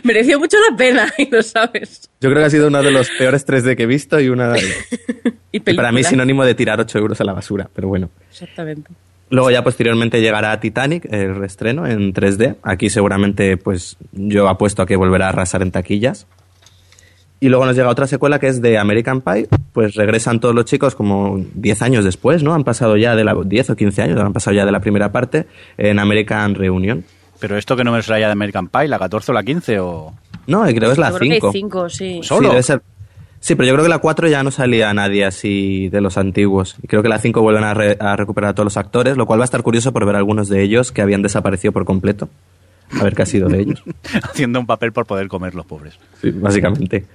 mereció 0.02 0.38
mucho 0.38 0.58
la 0.68 0.76
pena 0.76 1.10
y 1.18 1.30
lo 1.30 1.42
sabes. 1.42 2.10
Yo 2.20 2.28
creo 2.28 2.42
que 2.42 2.44
ha 2.44 2.50
sido 2.50 2.68
uno 2.68 2.82
de 2.82 2.90
los 2.90 3.08
peores 3.08 3.46
3D 3.46 3.74
que 3.74 3.84
he 3.84 3.86
visto 3.86 4.20
y 4.20 4.28
una... 4.28 4.54
Y 5.50 5.60
para 5.60 5.92
mí 5.92 6.04
sinónimo 6.04 6.44
de 6.44 6.54
tirar 6.54 6.78
8 6.78 6.98
euros 6.98 7.18
a 7.22 7.24
la 7.24 7.32
basura, 7.32 7.70
pero 7.74 7.88
bueno. 7.88 8.10
Exactamente. 8.30 8.90
Luego 9.30 9.50
ya 9.50 9.64
posteriormente 9.64 10.20
llegará 10.20 10.60
Titanic, 10.60 11.06
el 11.10 11.34
reestreno 11.36 11.86
en 11.86 12.12
3D. 12.12 12.56
Aquí 12.62 12.90
seguramente 12.90 13.56
pues 13.56 13.96
yo 14.12 14.50
apuesto 14.50 14.82
a 14.82 14.86
que 14.86 14.96
volverá 14.96 15.24
a 15.24 15.28
arrasar 15.30 15.62
en 15.62 15.70
taquillas. 15.70 16.26
Y 17.42 17.48
luego 17.48 17.64
nos 17.64 17.74
llega 17.74 17.88
otra 17.88 18.06
secuela 18.06 18.38
que 18.38 18.48
es 18.48 18.60
de 18.60 18.76
American 18.78 19.22
Pie. 19.22 19.48
Pues 19.72 19.94
regresan 19.94 20.40
todos 20.40 20.54
los 20.54 20.66
chicos 20.66 20.94
como 20.94 21.42
10 21.54 21.82
años 21.82 22.04
después, 22.04 22.42
¿no? 22.42 22.52
Han 22.54 22.64
pasado 22.64 22.96
ya 22.98 23.16
de 23.16 23.24
la 23.24 23.34
10 23.34 23.70
o 23.70 23.76
15 23.76 24.02
años, 24.02 24.20
han 24.20 24.32
pasado 24.34 24.54
ya 24.54 24.66
de 24.66 24.72
la 24.72 24.80
primera 24.80 25.10
parte 25.10 25.46
en 25.78 25.98
American 25.98 26.54
Reunion. 26.54 27.02
Pero 27.38 27.56
esto 27.56 27.74
que 27.76 27.84
no 27.84 27.92
me 27.92 28.02
será 28.02 28.20
ya 28.20 28.26
de 28.26 28.32
American 28.32 28.68
Pie, 28.68 28.88
la 28.88 28.98
14 28.98 29.32
o 29.32 29.34
la 29.34 29.42
15 29.42 29.80
o... 29.80 30.12
No, 30.46 30.64
creo 30.64 30.74
que 30.80 30.92
es 30.92 30.98
la 30.98 31.10
Yo 31.10 31.16
creo 31.16 31.28
que 31.28 31.34
hay 31.34 31.40
5. 31.40 31.52
cinco, 31.52 31.88
sí. 31.88 32.20
¿Solo? 32.22 32.48
Sí, 32.48 32.50
debe 32.50 32.62
ser- 32.62 32.82
Sí, 33.42 33.54
pero 33.54 33.68
yo 33.68 33.72
creo 33.72 33.84
que 33.84 33.88
la 33.90 34.00
4 34.00 34.28
ya 34.28 34.42
no 34.42 34.50
salía 34.50 34.92
nadie 34.92 35.24
así 35.24 35.88
de 35.88 36.02
los 36.02 36.18
antiguos. 36.18 36.76
Y 36.82 36.88
creo 36.88 37.02
que 37.02 37.08
la 37.08 37.18
5 37.18 37.40
vuelven 37.40 37.64
a, 37.64 37.72
re- 37.72 37.96
a 37.98 38.14
recuperar 38.16 38.50
a 38.50 38.54
todos 38.54 38.66
los 38.66 38.76
actores, 38.76 39.16
lo 39.16 39.24
cual 39.24 39.40
va 39.40 39.44
a 39.44 39.46
estar 39.46 39.62
curioso 39.62 39.92
por 39.94 40.04
ver 40.04 40.14
algunos 40.16 40.50
de 40.50 40.62
ellos 40.62 40.92
que 40.92 41.00
habían 41.00 41.22
desaparecido 41.22 41.72
por 41.72 41.86
completo. 41.86 42.28
A 43.00 43.02
ver 43.04 43.14
qué 43.14 43.22
ha 43.22 43.26
sido 43.26 43.48
de 43.48 43.60
ellos. 43.60 43.82
haciendo 44.24 44.60
un 44.60 44.66
papel 44.66 44.92
por 44.92 45.06
poder 45.06 45.28
comer 45.28 45.54
los 45.54 45.64
pobres. 45.64 45.94
Sí, 46.20 46.30
básicamente. 46.32 47.06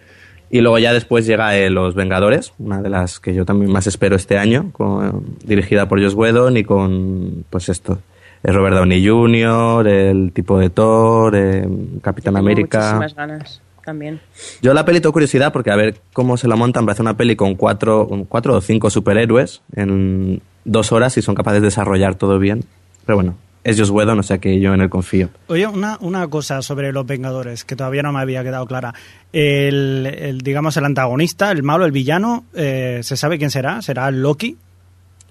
Y 0.50 0.62
luego 0.62 0.78
ya 0.80 0.94
después 0.94 1.26
llega 1.26 1.56
eh, 1.58 1.70
Los 1.70 1.96
Vengadores, 1.96 2.54
una 2.60 2.82
de 2.82 2.90
las 2.90 3.20
que 3.20 3.34
yo 3.34 3.46
también 3.46 3.72
más 3.72 3.88
espero 3.88 4.16
este 4.16 4.38
año, 4.38 4.70
con- 4.72 5.38
dirigida 5.44 5.88
por 5.88 6.02
Joss 6.02 6.14
Whedon 6.14 6.58
y 6.58 6.64
con, 6.64 7.46
pues 7.50 7.68
esto, 7.70 8.00
eh, 8.44 8.52
Robert 8.52 8.76
Downey 8.76 9.06
Jr., 9.06 9.88
el 9.88 10.32
tipo 10.34 10.60
de 10.60 10.70
Thor, 10.70 11.36
eh, 11.36 11.68
Capitán 12.02 12.38
América. 12.38 12.80
Muchísimas 12.80 13.16
ganas 13.16 13.62
también. 13.84 14.20
Yo 14.62 14.74
la 14.74 14.86
peli 14.86 15.00
tengo 15.02 15.14
curiosidad 15.14 15.52
porque 15.54 15.72
a 15.72 15.76
ver 15.76 15.96
cómo 16.14 16.38
se 16.38 16.48
la 16.48 16.56
montan 16.56 16.86
para 16.86 16.94
hacer 16.94 17.04
una 17.04 17.18
peli 17.18 17.36
con 17.36 17.56
cuatro, 17.56 18.08
cuatro 18.30 18.56
o 18.56 18.62
cinco 18.62 18.90
superhéroes 18.90 19.62
en 19.76 20.42
dos 20.64 20.92
horas 20.92 21.18
y 21.18 21.22
son 21.22 21.36
capaces 21.36 21.62
de 21.62 21.68
desarrollar 21.68 22.16
todo 22.16 22.40
bien. 22.40 22.64
Pero 23.06 23.18
bueno, 23.18 23.36
es 23.66 23.80
Joss 23.80 23.90
Whedon, 23.90 24.20
o 24.20 24.24
sea 24.24 24.38
que 24.38 24.60
yo 24.60 24.76
en 24.76 24.82
él 24.82 24.90
confío. 24.92 25.30
Oye, 25.48 25.66
una, 25.66 25.98
una 26.00 26.28
cosa 26.28 26.62
sobre 26.62 26.94
los 26.94 27.04
Vengadores 27.04 27.66
que 27.66 27.76
todavía 27.76 28.04
no 28.04 28.14
me 28.14 28.20
había 28.20 28.44
quedado 28.44 28.68
clara. 28.68 28.94
El, 29.34 30.06
el, 30.06 30.38
digamos, 30.38 30.78
el 30.78 30.86
antagonista, 30.86 31.52
el 31.52 31.64
malo, 31.64 31.84
el 31.86 31.92
villano, 31.92 32.46
eh, 32.54 33.00
¿se 33.02 33.18
sabe 33.18 33.40
quién 33.40 33.50
será? 33.50 33.82
¿Será 33.82 34.12
Loki? 34.12 34.56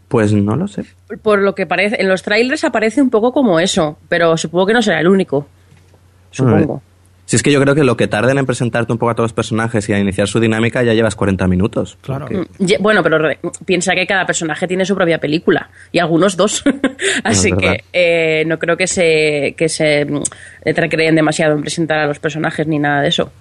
Pues 0.09 0.33
no 0.33 0.57
lo 0.57 0.67
sé. 0.67 0.85
Por 1.23 1.43
lo 1.43 1.55
que 1.55 1.67
parece, 1.67 2.01
en 2.01 2.09
los 2.09 2.25
trailers 2.25 2.65
aparece 2.65 3.01
un 3.01 3.09
poco 3.09 3.33
como 3.33 3.61
eso, 3.61 3.99
pero 4.09 4.37
supongo 4.37 4.67
que 4.67 4.73
no 4.75 4.83
será 4.83 5.01
el 5.01 5.07
único. 5.07 5.47
Supongo. 6.33 6.83
Si 7.27 7.37
es 7.37 7.43
que 7.43 7.51
yo 7.51 7.61
creo 7.61 7.75
que 7.75 7.85
lo 7.85 7.97
que 7.97 8.07
tarden 8.07 8.37
en 8.37 8.45
presentarte 8.45 8.93
un 8.93 8.99
poco 8.99 9.11
a 9.11 9.15
todos 9.15 9.25
los 9.31 9.33
personajes 9.33 9.89
y 9.89 9.95
a 9.95 9.99
iniciar 9.99 10.29
su 10.29 10.41
dinámica 10.41 10.83
ya 10.83 10.93
llevas 10.93 11.17
40 11.17 11.49
minutos. 11.49 11.97
Claro. 12.03 12.27
Porque- 12.27 12.47
Mm, 12.79 12.83
Bueno, 12.83 13.03
pero 13.03 13.19
re- 13.19 13.39
piensa 13.65 13.95
que 13.95 14.07
cada 14.07 14.27
personaje 14.27 14.69
tiene 14.69 14.85
su 14.85 14.95
propia 14.95 15.19
película 15.19 15.71
y 15.91 16.01
algunos 16.01 16.37
dos. 16.37 16.63
Así 17.25 17.51
que 17.53 17.83
eh, 17.95 18.45
no 18.47 18.59
creo 18.59 18.77
que 18.77 18.87
se, 18.87 19.55
que 19.57 19.69
se 19.71 20.05
mm, 20.05 20.23
recreen 20.77 21.15
demasiado 21.15 21.55
en 21.55 21.63
presentar 21.63 21.99
a 22.01 22.07
los 22.07 22.19
personajes 22.19 22.67
ni 22.67 22.79
nada 22.79 23.01
de 23.01 23.09
eso. 23.09 23.33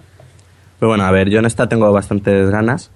Pero 0.78 0.88
bueno, 0.88 1.04
a 1.04 1.10
ver, 1.10 1.28
yo 1.28 1.38
en 1.38 1.44
esta 1.46 1.68
tengo 1.68 1.92
bastantes 1.92 2.50
ganas. 2.50 2.90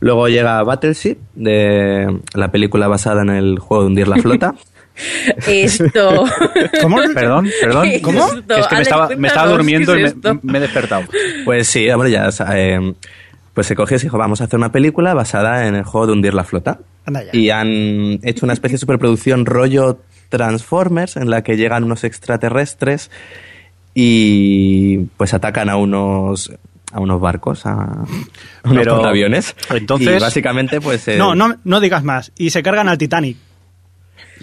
Luego 0.00 0.28
llega 0.28 0.62
Battleship, 0.62 1.16
de 1.34 2.20
la 2.34 2.50
película 2.50 2.86
basada 2.88 3.22
en 3.22 3.30
el 3.30 3.58
juego 3.58 3.84
de 3.84 3.88
hundir 3.88 4.08
la 4.08 4.16
flota. 4.22 4.54
Esto. 5.48 6.24
¿Cómo? 6.82 6.96
Perdón, 7.14 7.50
perdón. 7.60 7.88
¿Qué 7.88 7.96
es 7.96 8.02
¿Cómo? 8.02 8.26
esto? 8.26 8.56
Es 8.56 8.66
que 8.68 8.74
me 8.74 8.76
Alex, 8.76 8.80
estaba, 8.82 9.08
me 9.16 9.28
estaba 9.28 9.46
cuéntanos, 9.54 9.56
durmiendo 9.56 9.94
¿qué 9.94 10.00
y 10.44 10.46
me, 10.46 10.58
he 10.58 10.60
despertado. 10.60 11.04
Pues 11.44 11.66
sí, 11.68 11.88
hombre, 11.90 12.10
ya 12.10 12.28
eh, 12.54 12.94
pues 13.52 13.66
se 13.66 13.74
cogió 13.76 13.96
y 13.96 14.00
se 14.00 14.06
dijo, 14.06 14.18
vamos 14.18 14.40
a 14.40 14.44
hacer 14.44 14.56
una 14.58 14.70
película 14.72 15.14
basada 15.14 15.66
en 15.66 15.74
el 15.74 15.84
juego 15.84 16.06
de 16.06 16.12
hundir 16.12 16.34
la 16.34 16.44
flota. 16.44 16.78
Anda 17.06 17.24
ya. 17.24 17.30
Y 17.32 17.50
han 17.50 18.20
hecho 18.22 18.46
una 18.46 18.52
especie 18.52 18.74
de 18.74 18.80
superproducción 18.80 19.46
rollo 19.46 20.00
Transformers 20.28 21.16
en 21.16 21.28
la 21.30 21.42
que 21.42 21.56
llegan 21.56 21.84
unos 21.84 22.02
extraterrestres 22.04 23.10
y 23.94 24.98
pues 25.16 25.34
atacan 25.34 25.68
a 25.68 25.76
unos 25.76 26.52
a 26.92 27.00
unos 27.00 27.20
barcos, 27.20 27.66
a, 27.66 27.74
unos 28.64 28.78
Pero, 28.78 28.94
portaaviones. 28.94 29.56
entonces- 29.70 30.16
Y 30.16 30.20
básicamente 30.20 30.80
pues... 30.80 31.08
eh, 31.08 31.16
No, 31.18 31.34
no, 31.34 31.56
no 31.64 31.80
digas 31.80 32.04
más. 32.04 32.30
Y 32.38 32.50
se 32.50 32.62
cargan 32.62 32.88
al 32.88 32.98
Titanic. 32.98 33.36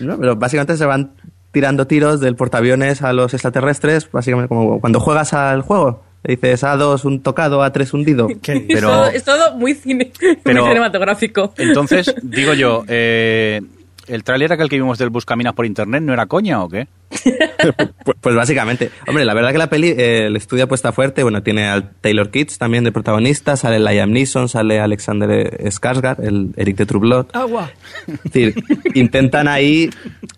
No, 0.02 0.18
pero 0.18 0.36
básicamente 0.36 0.78
se 0.78 0.86
van 0.86 1.12
tirando 1.52 1.86
tiros 1.88 2.20
del 2.20 2.36
portaaviones 2.36 3.02
a 3.02 3.14
los 3.14 3.34
extraterrestres, 3.34 4.10
básicamente 4.12 4.48
como 4.48 4.80
cuando 4.80 5.00
juegas 5.00 5.34
al 5.34 5.62
juego. 5.62 6.04
Le 6.24 6.36
dices 6.36 6.64
A2 6.64 7.04
un 7.06 7.24
tocado, 7.24 7.62
A3 7.64 7.94
hundido. 7.94 8.28
¿Qué 8.42 8.54
dices? 8.54 8.68
es, 8.70 8.76
Pero- 8.76 8.88
todo, 8.90 9.06
es 9.08 9.24
todo 9.24 9.58
muy, 9.58 9.74
cine, 9.74 10.12
Pero- 10.44 10.62
muy 10.62 10.70
cinematográfico. 10.70 11.54
Entonces, 11.58 12.14
digo 12.22 12.54
yo, 12.54 12.84
eh, 12.88 13.62
¿el 14.08 14.24
tráiler 14.24 14.54
aquel 14.54 14.70
que 14.70 14.76
vimos 14.78 14.98
del 14.98 15.10
Buscaminas 15.10 15.54
por 15.54 15.66
internet 15.66 16.04
no 16.04 16.14
era 16.14 16.26
coña 16.26 16.64
o 16.64 16.70
qué? 16.70 16.88
Pues, 17.10 18.16
pues 18.22 18.36
básicamente. 18.36 18.90
Hombre, 19.08 19.26
la 19.26 19.34
verdad 19.34 19.52
que 19.52 19.58
la 19.58 19.70
peli, 19.70 19.90
eh, 19.90 20.28
el 20.28 20.36
estudio 20.36 20.66
apuesta 20.66 20.92
fuerte. 20.92 21.24
Bueno, 21.24 21.44
tiene 21.44 21.68
al 21.68 21.92
Taylor 22.02 22.30
Kitsch 22.30 22.58
también 22.58 22.84
de 22.84 22.92
protagonista, 22.92 23.56
sale 23.56 23.80
Liam 23.80 24.12
Neeson, 24.12 24.50
sale 24.50 24.80
Alexander 24.80 25.58
Skarsgård, 25.72 26.20
el 26.24 26.54
Eric 26.56 26.78
de 26.78 26.86
True 26.86 27.02
Blood. 27.02 27.28
Agua. 27.34 27.72
Es 28.08 28.24
decir, 28.24 28.56
intentan 28.94 29.48
ahí 29.48 29.90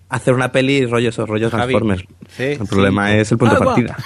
hacer 0.09 0.33
una 0.33 0.51
peli 0.51 0.85
rollo 0.85 1.09
esos 1.09 1.27
rollos 1.27 1.51
Javi, 1.51 1.73
Transformers. 1.73 2.05
sí, 2.29 2.43
el 2.43 2.67
problema 2.67 3.09
sí. 3.09 3.17
es 3.17 3.31
el 3.31 3.37
punto 3.37 3.55
de 3.55 3.65
partida. 3.65 3.97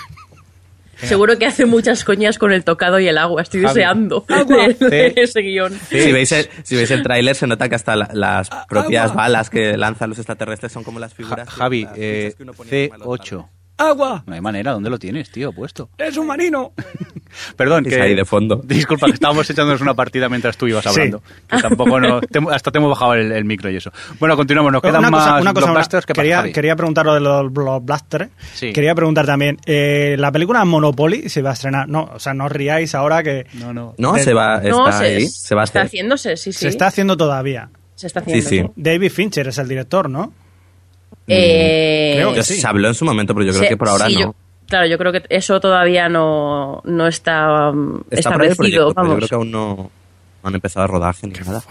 Seguro 1.01 1.37
que 1.37 1.45
hace 1.45 1.65
muchas 1.65 2.03
coñas 2.03 2.37
con 2.37 2.51
el 2.51 2.63
tocado 2.63 2.99
y 2.99 3.07
el 3.07 3.17
agua. 3.17 3.41
Estoy 3.41 3.61
Javi. 3.61 3.73
deseando 3.75 4.25
de- 4.47 4.73
de 4.89 5.09
Sí. 5.15 5.19
ese 5.21 5.41
guion. 5.41 5.73
Sí. 5.89 6.01
Si 6.01 6.11
veis 6.11 6.31
el, 6.31 6.49
si 6.63 6.75
veis 6.75 6.91
el 6.91 7.03
tráiler 7.03 7.35
se 7.35 7.47
nota 7.47 7.69
que 7.69 7.75
hasta 7.75 7.95
la- 7.95 8.09
las 8.13 8.49
propias 8.67 9.13
balas 9.13 9.49
que 9.49 9.77
lanzan 9.77 10.09
los 10.09 10.17
extraterrestres 10.19 10.71
son 10.71 10.83
como 10.83 10.99
las 10.99 11.11
Ja- 11.11 11.17
figuras. 11.17 11.49
Javi, 11.49 11.83
las 11.85 11.93
eh, 11.97 12.19
fichas 12.25 12.35
que 12.35 12.43
uno 12.43 12.53
ponía 12.53 12.73
encima 12.79 12.97
de 12.97 13.05
los 13.05 13.19
C8. 13.19 13.47
Agua. 13.77 14.23
No 14.25 14.33
hay 14.33 14.41
manera, 14.41 14.71
¿dónde 14.71 14.89
lo 14.89 14.97
tienes, 14.97 15.29
tío, 15.29 15.51
puesto? 15.51 15.89
Es 15.97 16.17
un 16.17 16.25
marino. 16.27 16.73
Perdón, 17.55 17.85
Es 17.85 17.93
que... 17.93 18.01
ahí 18.01 18.15
de 18.15 18.25
fondo. 18.25 18.61
Disculpa, 18.65 19.05
que 19.05 19.13
estábamos 19.13 19.47
echándonos 19.49 19.81
una 19.81 19.93
partida 19.93 20.29
mientras 20.29 20.57
tú 20.57 20.67
ibas 20.67 20.83
Sí. 20.83 20.89
hablando. 20.89 21.21
Que 21.47 21.57
tampoco 21.61 21.99
no... 21.99 22.19
te- 22.21 22.39
hasta 22.51 22.71
te 22.71 22.77
hemos 22.79 22.89
bajado 22.89 23.13
el, 23.13 23.31
el 23.31 23.45
micro 23.45 23.69
y 23.69 23.75
eso. 23.75 23.91
Bueno, 24.19 24.35
continuamos, 24.35 24.71
nos 24.71 24.81
quedan 24.81 24.97
una 24.99 25.11
más 25.11 25.23
cosa, 25.25 25.41
una 25.41 25.53
cosa 25.53 25.65
blockbusters. 25.67 26.05
¿Qué 26.07 26.13
pasa, 26.13 26.21
quería, 26.23 26.51
quería 26.51 26.75
preguntar 26.75 27.05
lo 27.05 27.13
de 27.13 27.19
los 27.19 27.53
blockbusters. 27.53 28.29
Sí. 28.53 28.73
Quería 28.73 28.95
preguntar 28.95 29.25
también, 29.25 29.57
eh, 29.65 30.15
la 30.17 30.31
película 30.31 30.65
Monopoly 30.65 31.29
se 31.29 31.41
va 31.43 31.51
a 31.51 31.53
estrenar. 31.53 31.87
No, 31.87 32.09
o 32.13 32.19
sea, 32.19 32.33
no 32.33 32.45
os 32.45 32.51
riáis 32.51 32.95
ahora 32.95 33.21
que 33.21 33.45
No, 33.53 33.73
no. 33.73 33.93
No, 33.97 34.17
se 34.17 34.33
va, 34.33 34.55
está 34.57 34.69
No, 34.69 34.91
se, 34.91 35.03
ahí, 35.03 35.27
se 35.27 35.53
va 35.55 35.61
a 35.61 35.65
está 35.65 35.79
hacer. 35.81 35.87
haciéndose, 35.87 36.35
sí, 36.37 36.51
sí. 36.51 36.59
se 36.59 36.67
está 36.69 36.87
haciendo 36.87 37.15
todavía. 37.15 37.69
Se 37.95 38.07
está 38.07 38.21
haciendo. 38.21 38.49
Sí, 38.49 38.59
sí. 38.61 38.65
David 38.75 39.11
Fincher 39.11 39.47
es 39.47 39.57
el 39.59 39.67
director, 39.67 40.09
¿no? 40.09 40.33
Eh, 41.27 42.13
Creo 42.15 42.33
que 42.33 42.43
sí. 42.43 42.55
Se 42.55 42.67
habló 42.67 42.87
en 42.87 42.93
su 42.95 43.03
momento, 43.05 43.33
pero 43.33 43.45
yo 43.45 43.51
creo 43.51 43.63
se- 43.63 43.69
que 43.69 43.77
por 43.77 43.89
ahora 43.89 44.07
sí, 44.07 44.13
no. 44.15 44.19
yo- 44.21 44.35
claro, 44.67 44.87
yo 44.87 44.97
creo 44.97 45.11
que 45.11 45.23
eso 45.29 45.59
todavía 45.59 46.07
no, 46.09 46.81
no 46.85 47.07
está, 47.07 47.69
um, 47.71 47.97
Está 48.09 48.29
establecido. 48.31 48.55
proyecto, 48.57 48.77
pero 48.77 48.89
yo 48.89 48.93
vamos. 48.95 49.15
creo 49.17 49.27
que 49.29 49.35
aún 49.35 49.51
no, 49.51 49.91
han 50.43 50.55
empezado 50.55 50.83
a 50.85 50.87
rodaje 50.87 51.27
ni 51.27 51.33
nada. 51.33 51.61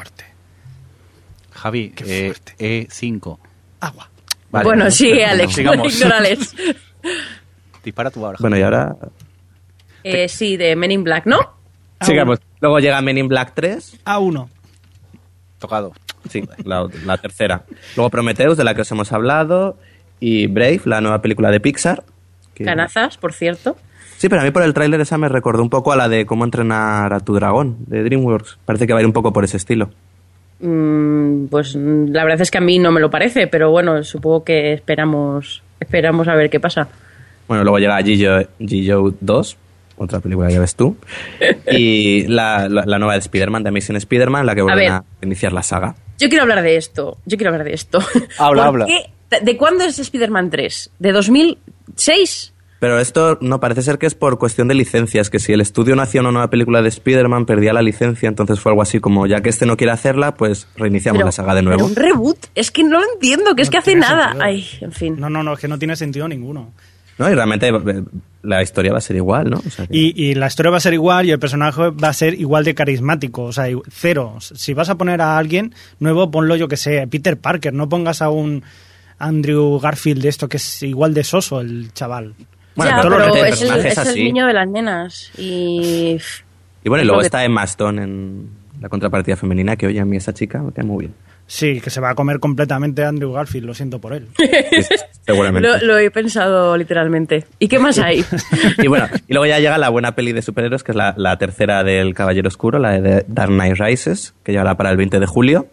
Javi, 1.52 1.92
eh, 2.04 2.34
E5. 2.58 3.38
Agua. 3.80 4.08
Vale. 4.50 4.64
Bueno, 4.64 4.90
sigue 4.90 5.24
Alex, 5.24 5.54
Sigamos. 5.54 5.94
ignórales. 5.94 6.54
Dispara 7.84 8.10
tu 8.10 8.24
ahora. 8.24 8.38
Bueno, 8.40 8.58
y 8.58 8.62
ahora 8.62 8.96
Eh, 10.02 10.28
sí, 10.28 10.56
de 10.56 10.76
Men 10.76 10.92
in 10.92 11.04
Black, 11.04 11.26
¿no? 11.26 11.38
sigamos. 12.02 12.38
Luego 12.60 12.78
llega 12.78 13.00
Men 13.00 13.16
in 13.18 13.28
Black 13.28 13.52
3, 13.54 13.98
A1. 14.04 14.48
Tocado. 15.58 15.92
Sí, 16.28 16.42
la, 16.64 16.86
la 17.04 17.16
tercera. 17.18 17.62
Luego 17.96 18.10
Prometheus, 18.10 18.56
de 18.56 18.64
la 18.64 18.74
que 18.74 18.82
os 18.82 18.90
hemos 18.92 19.12
hablado, 19.12 19.76
y 20.20 20.46
Brave, 20.46 20.80
la 20.84 21.00
nueva 21.00 21.20
película 21.22 21.50
de 21.50 21.60
Pixar. 21.60 22.04
que- 22.54 22.64
Canazas, 22.64 23.16
por 23.18 23.32
cierto. 23.32 23.76
Sí, 24.16 24.28
pero 24.30 24.40
a 24.40 24.44
mí 24.44 24.50
por 24.50 24.62
el 24.62 24.72
tráiler 24.72 25.00
esa 25.02 25.18
me 25.18 25.28
recordó 25.28 25.62
un 25.62 25.68
poco 25.68 25.92
a 25.92 25.96
la 25.96 26.08
de 26.08 26.24
cómo 26.24 26.44
entrenar 26.44 27.12
a 27.12 27.20
tu 27.20 27.34
dragón, 27.34 27.76
de 27.86 28.02
DreamWorks. 28.02 28.58
Parece 28.64 28.86
que 28.86 28.94
va 28.94 28.98
a 29.00 29.02
ir 29.02 29.06
un 29.06 29.12
poco 29.12 29.30
por 29.32 29.44
ese 29.44 29.58
estilo. 29.58 29.90
Mm, 30.60 31.46
pues 31.48 31.76
mm, 31.76 32.06
la 32.12 32.24
verdad 32.24 32.40
es 32.40 32.50
que 32.50 32.58
a 32.58 32.62
mí 32.62 32.78
no 32.78 32.90
me 32.92 33.00
lo 33.00 33.10
parece, 33.10 33.46
pero 33.46 33.70
bueno, 33.70 34.02
supongo 34.04 34.42
que 34.44 34.72
esperamos, 34.72 35.62
esperamos 35.80 36.28
a 36.28 36.34
ver 36.34 36.48
qué 36.48 36.60
pasa. 36.60 36.88
Bueno, 37.46 37.62
luego 37.62 37.78
llega 37.78 38.00
G.I. 38.00 38.88
Joe 38.90 39.12
2, 39.20 39.56
otra 39.98 40.20
película 40.20 40.48
que 40.48 40.54
ya 40.54 40.60
ves 40.60 40.74
tú. 40.74 40.96
Y 41.70 42.26
la, 42.26 42.68
la- 42.70 42.84
la 42.86 42.98
nueva 42.98 43.12
de 43.12 43.18
Spider-Man, 43.18 43.64
de 43.64 43.68
Amazing 43.68 43.96
Spider-Man, 43.96 44.46
la 44.46 44.54
que 44.54 44.62
vuelven 44.62 44.92
a, 44.92 45.04
iniciar 45.22 45.52
la 45.52 45.62
saga. 45.62 45.94
Yo 46.18 46.28
quiero 46.28 46.42
hablar 46.42 46.62
de 46.62 46.76
esto. 46.76 47.18
Yo 47.26 47.36
quiero 47.36 47.52
hablar 47.52 47.66
de 47.66 47.74
esto. 47.74 47.98
Habla, 48.38 48.62
¿Por 48.70 48.82
habla. 48.82 48.86
qué? 48.86 49.10
¿De 49.42 49.56
cuándo 49.56 49.84
es 49.84 49.98
Spider-Man 49.98 50.50
3? 50.50 50.90
¿De 50.98 51.12
2006? 51.12 52.52
Pero 52.78 52.98
esto 53.00 53.38
no 53.40 53.58
parece 53.58 53.80
ser 53.82 53.96
que 53.98 54.04
es 54.06 54.14
por 54.14 54.38
cuestión 54.38 54.68
de 54.68 54.74
licencias, 54.74 55.30
que 55.30 55.38
si 55.38 55.52
el 55.54 55.62
estudio 55.62 55.96
no 55.96 56.02
hacía 56.02 56.20
una 56.20 56.30
nueva 56.30 56.50
película 56.50 56.82
de 56.82 56.88
Spider-Man, 56.90 57.46
perdía 57.46 57.72
la 57.72 57.80
licencia, 57.80 58.28
entonces 58.28 58.60
fue 58.60 58.70
algo 58.72 58.82
así 58.82 59.00
como, 59.00 59.26
ya 59.26 59.40
que 59.40 59.48
este 59.48 59.64
no 59.64 59.78
quiere 59.78 59.92
hacerla, 59.92 60.34
pues 60.34 60.68
reiniciamos 60.76 61.18
Pero- 61.20 61.26
la 61.28 61.32
saga 61.32 61.54
de 61.54 61.62
pero 61.62 61.70
nuevo. 61.76 61.86
un 61.86 61.96
reboot. 61.96 62.36
Es 62.54 62.70
que 62.70 62.84
no 62.84 63.00
lo 63.00 63.12
entiendo, 63.14 63.54
que 63.54 63.62
es 63.62 63.68
No 63.68 63.72
que 63.72 63.78
hace 63.78 63.94
nada. 63.96 64.24
sentido. 64.28 64.44
Ay, 64.44 64.66
en 64.82 64.92
fin. 64.92 65.16
No, 65.18 65.30
no, 65.30 65.42
no, 65.42 65.54
es 65.54 65.58
que 65.58 65.68
no 65.68 65.78
tiene 65.78 65.96
sentido 65.96 66.28
ninguno. 66.28 66.70
No, 67.18 67.30
y 67.30 67.34
realmente 67.34 67.68
eh, 67.68 68.02
la 68.42 68.62
historia 68.62 68.92
va 68.92 68.98
a 68.98 69.00
ser 69.00 69.16
igual, 69.16 69.48
¿no? 69.50 69.56
O 69.66 69.70
sea 69.70 69.86
que- 69.86 69.96
Y, 69.96 70.12
y 70.22 70.34
la 70.34 70.46
historia 70.48 70.70
va 70.70 70.76
a 70.76 70.80
ser 70.80 70.92
igual 70.94 71.26
y 71.26 71.30
el 71.30 71.38
personaje 71.38 71.90
va 71.90 72.08
a 72.08 72.12
ser 72.12 72.34
igual 72.34 72.64
de 72.64 72.74
carismático. 72.74 73.44
O 73.44 73.52
sea, 73.52 73.66
cero. 73.90 74.36
Si 74.40 74.74
vas 74.74 74.90
a 74.90 74.96
poner 74.96 75.20
a 75.22 75.38
alguien 75.38 75.74
nuevo, 75.98 76.30
ponlo 76.30 76.56
yo 76.56 76.68
que 76.68 76.76
sé, 76.76 77.06
Peter 77.08 77.38
Parker. 77.38 77.72
No 77.72 77.88
pongas 77.88 78.20
a 78.22 78.28
un 78.30 78.62
Andrew 79.18 79.78
Garfield 79.80 80.22
de 80.22 80.28
esto 80.28 80.48
que 80.48 80.58
es 80.58 80.82
igual 80.82 81.14
de 81.14 81.24
soso 81.24 81.60
el 81.60 81.92
chaval. 81.94 82.34
Bueno, 82.74 82.92
ya, 82.92 83.00
todo 83.00 83.10
lo 83.10 83.16
pero 83.18 83.32
te- 83.32 83.48
es 83.48 83.62
el, 83.62 83.86
es 83.86 83.98
el 83.98 84.14
niño 84.24 84.46
de 84.46 84.52
las 84.52 84.68
nenas. 84.68 85.30
Y. 85.38 86.18
Y 86.84 86.88
bueno, 86.90 87.02
y 87.02 87.06
luego 87.06 87.20
que- 87.20 87.26
está 87.26 87.42
Emma 87.44 87.64
Stone 87.64 88.02
en 88.02 88.50
la 88.80 88.90
contrapartida 88.90 89.36
femenina, 89.36 89.76
que 89.76 89.86
oye, 89.86 89.98
a 90.00 90.04
mí 90.04 90.18
esa 90.18 90.34
chica 90.34 90.60
me 90.62 90.70
cae 90.72 90.84
muy 90.84 91.06
bien. 91.06 91.14
Sí, 91.48 91.80
que 91.80 91.90
se 91.90 92.00
va 92.00 92.10
a 92.10 92.14
comer 92.16 92.40
completamente 92.40 93.04
Andrew 93.04 93.32
Garfield, 93.32 93.66
lo 93.66 93.74
siento 93.74 94.00
por 94.00 94.12
él. 94.12 94.26
Seguramente. 95.24 95.68
Lo, 95.68 95.78
lo 95.78 95.98
he 95.98 96.10
pensado 96.10 96.76
literalmente. 96.76 97.44
¿Y 97.58 97.68
qué 97.68 97.78
más 97.78 97.98
hay? 97.98 98.24
Y 98.78 98.88
bueno, 98.88 99.06
y 99.28 99.32
luego 99.32 99.46
ya 99.46 99.58
llega 99.60 99.78
la 99.78 99.88
buena 99.88 100.14
peli 100.16 100.32
de 100.32 100.42
superhéroes, 100.42 100.82
que 100.82 100.92
es 100.92 100.96
la, 100.96 101.14
la 101.16 101.38
tercera 101.38 101.84
del 101.84 102.14
Caballero 102.14 102.48
Oscuro, 102.48 102.78
la 102.78 103.00
de 103.00 103.24
Dark 103.28 103.50
Knight 103.52 103.76
Rises, 103.78 104.34
que 104.42 104.52
llegará 104.52 104.76
para 104.76 104.90
el 104.90 104.96
20 104.96 105.20
de 105.20 105.26
julio. 105.26 105.66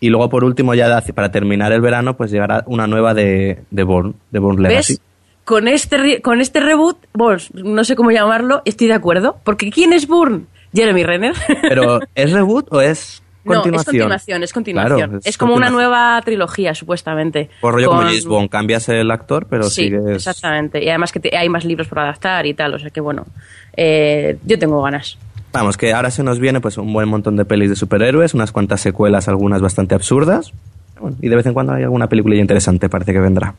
Y 0.00 0.10
luego, 0.10 0.28
por 0.28 0.44
último, 0.44 0.74
ya 0.74 1.00
de- 1.00 1.12
para 1.12 1.32
terminar 1.32 1.72
el 1.72 1.80
verano, 1.80 2.16
pues 2.16 2.30
llegará 2.30 2.62
una 2.66 2.86
nueva 2.86 3.14
de, 3.14 3.64
de 3.70 3.82
Bourne, 3.82 4.14
de 4.30 4.38
Bourne 4.38 4.68
Legacy. 4.68 4.92
¿Ves? 4.94 5.00
Con 5.44 5.66
este, 5.66 6.20
con 6.22 6.40
este 6.40 6.60
reboot, 6.60 6.98
no 7.54 7.82
sé 7.82 7.96
cómo 7.96 8.10
llamarlo, 8.12 8.62
estoy 8.64 8.86
de 8.86 8.94
acuerdo. 8.94 9.38
Porque 9.44 9.70
¿quién 9.70 9.92
es 9.92 10.06
Bourne? 10.06 10.44
Jeremy 10.74 11.02
Renner. 11.02 11.34
Pero, 11.62 12.00
¿es 12.14 12.32
reboot 12.32 12.72
o 12.72 12.80
es 12.80 13.22
No, 13.54 13.64
es 13.76 13.84
continuación? 13.84 14.42
es 14.42 14.52
continuación. 14.52 14.96
Claro, 14.98 15.20
es, 15.24 15.38
como 15.38 15.54
una 15.54 15.70
nueva 15.70 16.20
trilogía, 16.24 16.74
supuestamente. 16.74 17.50
Por 17.60 17.74
rollo 17.74 17.88
como 17.88 18.00
Con- 18.00 18.08
James 18.08 18.24
Bond, 18.26 18.48
cambias 18.50 18.88
el 18.88 19.10
actor, 19.10 19.46
pero 19.48 19.64
Sí, 19.64 19.84
sigues... 19.84 20.02
exactamente. 20.16 20.82
Y 20.84 20.88
además 20.88 21.12
que 21.12 21.20
te- 21.20 21.36
hay 21.36 21.48
más 21.48 21.64
libros 21.64 21.88
por 21.88 21.98
adaptar 22.00 22.46
y 22.46 22.54
tal, 22.54 22.74
o 22.74 22.78
sea 22.78 22.90
que 22.90 23.00
bueno, 23.00 23.26
eh, 23.76 24.38
yo 24.44 24.58
tengo 24.58 24.82
ganas. 24.82 25.18
Vamos, 25.52 25.76
que 25.76 25.92
ahora 25.94 26.10
se 26.10 26.22
nos 26.22 26.38
viene 26.38 26.60
pues 26.60 26.76
un 26.78 26.92
buen 26.92 27.08
montón 27.08 27.36
de 27.36 27.44
pelis 27.44 27.70
de 27.70 27.76
superhéroes, 27.76 28.34
unas 28.34 28.52
cuantas 28.52 28.80
secuelas, 28.80 29.28
algunas 29.28 29.60
bastante 29.62 29.94
absurdas. 29.94 30.52
Bueno, 31.00 31.16
y 31.22 31.28
de 31.28 31.36
vez 31.36 31.46
en 31.46 31.54
cuando 31.54 31.72
hay 31.72 31.84
alguna 31.84 32.08
película 32.08 32.34
interesante, 32.36 32.88
parece 32.88 33.12
que 33.12 33.20
vendrá. 33.20 33.54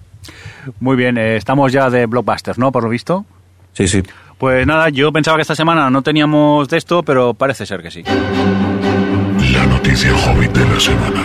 Muy 0.79 0.95
bien, 0.97 1.17
eh, 1.17 1.35
estamos 1.37 1.71
ya 1.71 1.89
de 1.89 2.05
blockbusters, 2.05 2.59
¿no? 2.59 2.71
Por 2.71 2.83
lo 2.83 2.89
visto. 2.89 3.25
Sí, 3.73 3.87
sí. 3.87 4.03
Pues 4.37 4.67
nada, 4.67 4.89
yo 4.89 5.11
pensaba 5.11 5.37
que 5.37 5.41
esta 5.43 5.55
semana 5.55 5.89
no 5.89 6.01
teníamos 6.01 6.67
de 6.69 6.77
esto, 6.77 7.01
pero 7.03 7.33
parece 7.33 7.65
ser 7.65 7.81
que 7.81 7.91
sí. 7.91 8.03
La 9.53 9.65
noticia 9.65 10.13
hobbit 10.13 10.51
de 10.51 10.65
la 10.65 10.79
semana. 10.79 11.23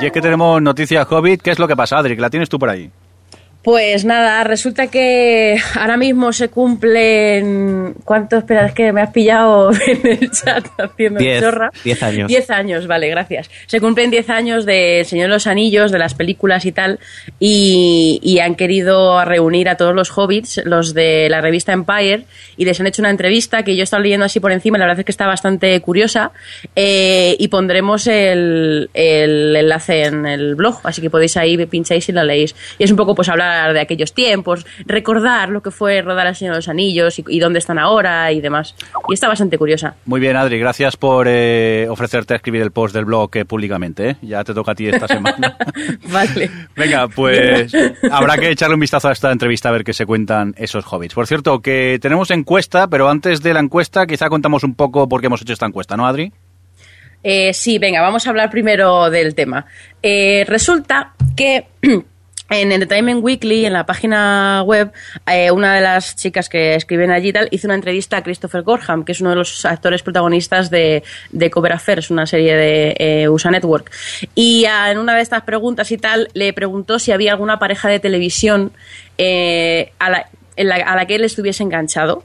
Y 0.00 0.06
es 0.06 0.12
que 0.12 0.20
tenemos 0.20 0.60
noticias 0.60 1.06
Hobbit. 1.10 1.40
¿Qué 1.40 1.50
es 1.50 1.58
lo 1.58 1.68
que 1.68 1.76
pasa, 1.76 1.96
Adri? 1.96 2.16
La 2.16 2.28
tienes 2.28 2.48
tú 2.48 2.58
por 2.58 2.68
ahí. 2.68 2.90
Pues 3.64 4.04
nada, 4.04 4.44
resulta 4.44 4.88
que 4.88 5.56
ahora 5.74 5.96
mismo 5.96 6.34
se 6.34 6.50
cumplen... 6.50 7.94
¿Cuánto? 8.04 8.36
Espera, 8.36 8.66
es 8.66 8.74
que 8.74 8.92
me 8.92 9.00
has 9.00 9.10
pillado 9.10 9.70
en 9.86 10.06
el 10.06 10.30
chat 10.30 10.66
haciendo 10.78 11.18
Diez, 11.18 11.40
chorra. 11.40 11.70
diez 11.82 12.02
años. 12.02 12.28
Diez 12.28 12.50
años, 12.50 12.86
vale, 12.86 13.08
gracias. 13.08 13.50
Se 13.66 13.80
cumplen 13.80 14.10
diez 14.10 14.28
años 14.28 14.66
de 14.66 15.00
El 15.00 15.06
Señor 15.06 15.28
de 15.28 15.34
los 15.34 15.46
Anillos, 15.46 15.92
de 15.92 15.98
las 15.98 16.12
películas 16.12 16.66
y 16.66 16.72
tal, 16.72 16.98
y, 17.40 18.20
y 18.22 18.40
han 18.40 18.54
querido 18.54 19.24
reunir 19.24 19.70
a 19.70 19.78
todos 19.78 19.94
los 19.94 20.10
hobbits, 20.10 20.60
los 20.66 20.92
de 20.92 21.28
la 21.30 21.40
revista 21.40 21.72
Empire, 21.72 22.24
y 22.58 22.66
les 22.66 22.78
han 22.80 22.86
hecho 22.86 23.00
una 23.00 23.08
entrevista 23.08 23.62
que 23.62 23.74
yo 23.76 23.80
he 23.80 23.84
estado 23.84 24.02
leyendo 24.02 24.26
así 24.26 24.40
por 24.40 24.52
encima, 24.52 24.76
la 24.76 24.84
verdad 24.84 25.00
es 25.00 25.06
que 25.06 25.12
está 25.12 25.26
bastante 25.26 25.80
curiosa, 25.80 26.32
eh, 26.76 27.34
y 27.38 27.48
pondremos 27.48 28.08
el, 28.08 28.90
el 28.92 29.56
enlace 29.56 30.04
en 30.04 30.26
el 30.26 30.54
blog, 30.54 30.80
así 30.82 31.00
que 31.00 31.08
podéis 31.08 31.38
ahí, 31.38 31.56
pincháis 31.64 32.06
y 32.10 32.12
lo 32.12 32.22
leéis. 32.22 32.54
Y 32.78 32.84
es 32.84 32.90
un 32.90 32.98
poco 32.98 33.14
pues 33.14 33.30
hablar 33.30 33.53
de 33.72 33.80
aquellos 33.80 34.12
tiempos, 34.12 34.66
recordar 34.86 35.48
lo 35.48 35.62
que 35.62 35.70
fue 35.70 36.02
rodar 36.02 36.26
El 36.26 36.34
Señor 36.34 36.54
de 36.54 36.58
los 36.58 36.68
Anillos 36.68 37.18
y, 37.18 37.24
y 37.28 37.40
dónde 37.40 37.58
están 37.58 37.78
ahora 37.78 38.32
y 38.32 38.40
demás. 38.40 38.74
Y 39.08 39.14
está 39.14 39.28
bastante 39.28 39.58
curiosa. 39.58 39.94
Muy 40.04 40.20
bien, 40.20 40.36
Adri. 40.36 40.58
Gracias 40.58 40.96
por 40.96 41.26
eh, 41.28 41.86
ofrecerte 41.88 42.34
a 42.34 42.36
escribir 42.36 42.62
el 42.62 42.70
post 42.70 42.94
del 42.94 43.04
blog 43.04 43.30
eh, 43.36 43.44
públicamente. 43.44 44.10
¿eh? 44.10 44.16
Ya 44.22 44.44
te 44.44 44.54
toca 44.54 44.72
a 44.72 44.74
ti 44.74 44.88
esta 44.88 45.08
semana. 45.08 45.56
vale. 46.12 46.50
Venga, 46.76 47.08
pues 47.08 47.72
habrá 48.10 48.36
que 48.36 48.50
echarle 48.50 48.74
un 48.74 48.80
vistazo 48.80 49.08
a 49.08 49.12
esta 49.12 49.30
entrevista 49.30 49.68
a 49.68 49.72
ver 49.72 49.84
qué 49.84 49.92
se 49.92 50.06
cuentan 50.06 50.54
esos 50.56 50.84
hobbits. 50.84 51.14
Por 51.14 51.26
cierto, 51.26 51.60
que 51.60 51.98
tenemos 52.00 52.30
encuesta, 52.30 52.88
pero 52.88 53.08
antes 53.08 53.42
de 53.42 53.54
la 53.54 53.60
encuesta 53.60 54.06
quizá 54.06 54.28
contamos 54.28 54.64
un 54.64 54.74
poco 54.74 55.08
por 55.08 55.20
qué 55.20 55.26
hemos 55.26 55.42
hecho 55.42 55.52
esta 55.52 55.66
encuesta, 55.66 55.96
¿no, 55.96 56.06
Adri? 56.06 56.32
Eh, 57.22 57.54
sí, 57.54 57.78
venga, 57.78 58.02
vamos 58.02 58.26
a 58.26 58.30
hablar 58.30 58.50
primero 58.50 59.08
del 59.08 59.34
tema. 59.34 59.64
Eh, 60.02 60.44
resulta 60.46 61.14
que 61.34 61.66
en 62.50 62.72
Entertainment 62.72 63.22
Weekly, 63.24 63.64
en 63.66 63.72
la 63.72 63.86
página 63.86 64.62
web, 64.64 64.92
eh, 65.30 65.50
una 65.50 65.74
de 65.74 65.80
las 65.80 66.14
chicas 66.14 66.48
que 66.48 66.74
escriben 66.74 67.10
allí 67.10 67.32
tal, 67.32 67.48
hizo 67.50 67.66
una 67.66 67.74
entrevista 67.74 68.18
a 68.18 68.22
Christopher 68.22 68.62
Gorham, 68.62 69.04
que 69.04 69.12
es 69.12 69.20
uno 69.20 69.30
de 69.30 69.36
los 69.36 69.64
actores 69.64 70.02
protagonistas 70.02 70.70
de, 70.70 71.02
Cover 71.50 71.72
Affairs, 71.72 72.10
una 72.10 72.26
serie 72.26 72.54
de 72.54 72.96
eh, 72.98 73.28
USA 73.28 73.50
Network. 73.50 73.90
Y 74.34 74.66
en 74.66 74.98
una 74.98 75.14
de 75.16 75.22
estas 75.22 75.42
preguntas 75.42 75.90
y 75.90 75.96
tal, 75.98 76.28
le 76.34 76.52
preguntó 76.52 76.98
si 76.98 77.12
había 77.12 77.32
alguna 77.32 77.58
pareja 77.58 77.88
de 77.88 77.98
televisión 77.98 78.72
eh, 79.18 79.92
a, 79.98 80.10
la, 80.10 80.28
en 80.56 80.68
la- 80.68 80.76
a 80.76 80.96
la 80.96 81.06
que 81.06 81.14
él 81.16 81.24
estuviese 81.24 81.62
enganchado. 81.62 82.24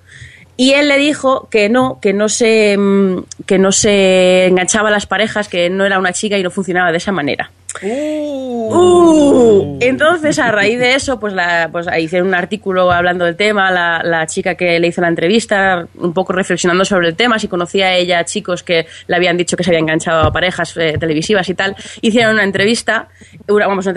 Y 0.57 0.73
él 0.73 0.89
le 0.89 0.97
dijo 0.97 1.47
que 1.49 1.69
no, 1.69 1.99
que 2.01 2.11
no 2.11 2.27
se 2.27 2.75
mm, 2.77 3.23
que 3.45 3.57
no 3.57 3.71
se 3.71 4.47
enganchaba 4.47 4.89
a 4.89 4.91
las 4.91 5.05
parejas, 5.05 5.47
que 5.47 5.69
no 5.69 5.85
era 5.85 5.97
una 5.97 6.11
chica 6.11 6.37
y 6.37 6.43
no 6.43 6.51
funcionaba 6.51 6.91
de 6.91 6.97
esa 6.97 7.13
manera. 7.13 7.49
Uh. 7.81 9.77
Entonces, 9.79 10.39
a 10.39 10.51
raíz 10.51 10.79
de 10.79 10.95
eso, 10.95 11.19
pues, 11.19 11.33
la, 11.33 11.69
pues 11.71 11.87
hicieron 11.99 12.29
un 12.29 12.35
artículo 12.35 12.91
hablando 12.91 13.25
del 13.25 13.35
tema, 13.35 13.71
la, 13.71 14.01
la 14.03 14.25
chica 14.27 14.55
que 14.55 14.79
le 14.79 14.87
hizo 14.87 15.01
la 15.01 15.07
entrevista, 15.07 15.87
un 15.95 16.13
poco 16.13 16.33
reflexionando 16.33 16.83
sobre 16.83 17.09
el 17.09 17.15
tema, 17.15 17.39
si 17.39 17.47
conocía 17.47 17.87
a 17.87 17.95
ella 17.95 18.23
chicos 18.25 18.63
que 18.63 18.87
le 19.07 19.15
habían 19.15 19.37
dicho 19.37 19.55
que 19.55 19.63
se 19.63 19.69
había 19.69 19.79
enganchado 19.79 20.23
a 20.23 20.31
parejas 20.31 20.75
eh, 20.77 20.97
televisivas 20.99 21.47
y 21.49 21.53
tal, 21.53 21.75
hicieron 22.01 22.33
una 22.33 22.43
entrevista, 22.43 23.09
una, 23.47 23.67
vamos 23.67 23.87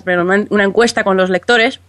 una 0.50 0.64
encuesta 0.64 1.02
con 1.04 1.16
los 1.16 1.30
lectores 1.30 1.80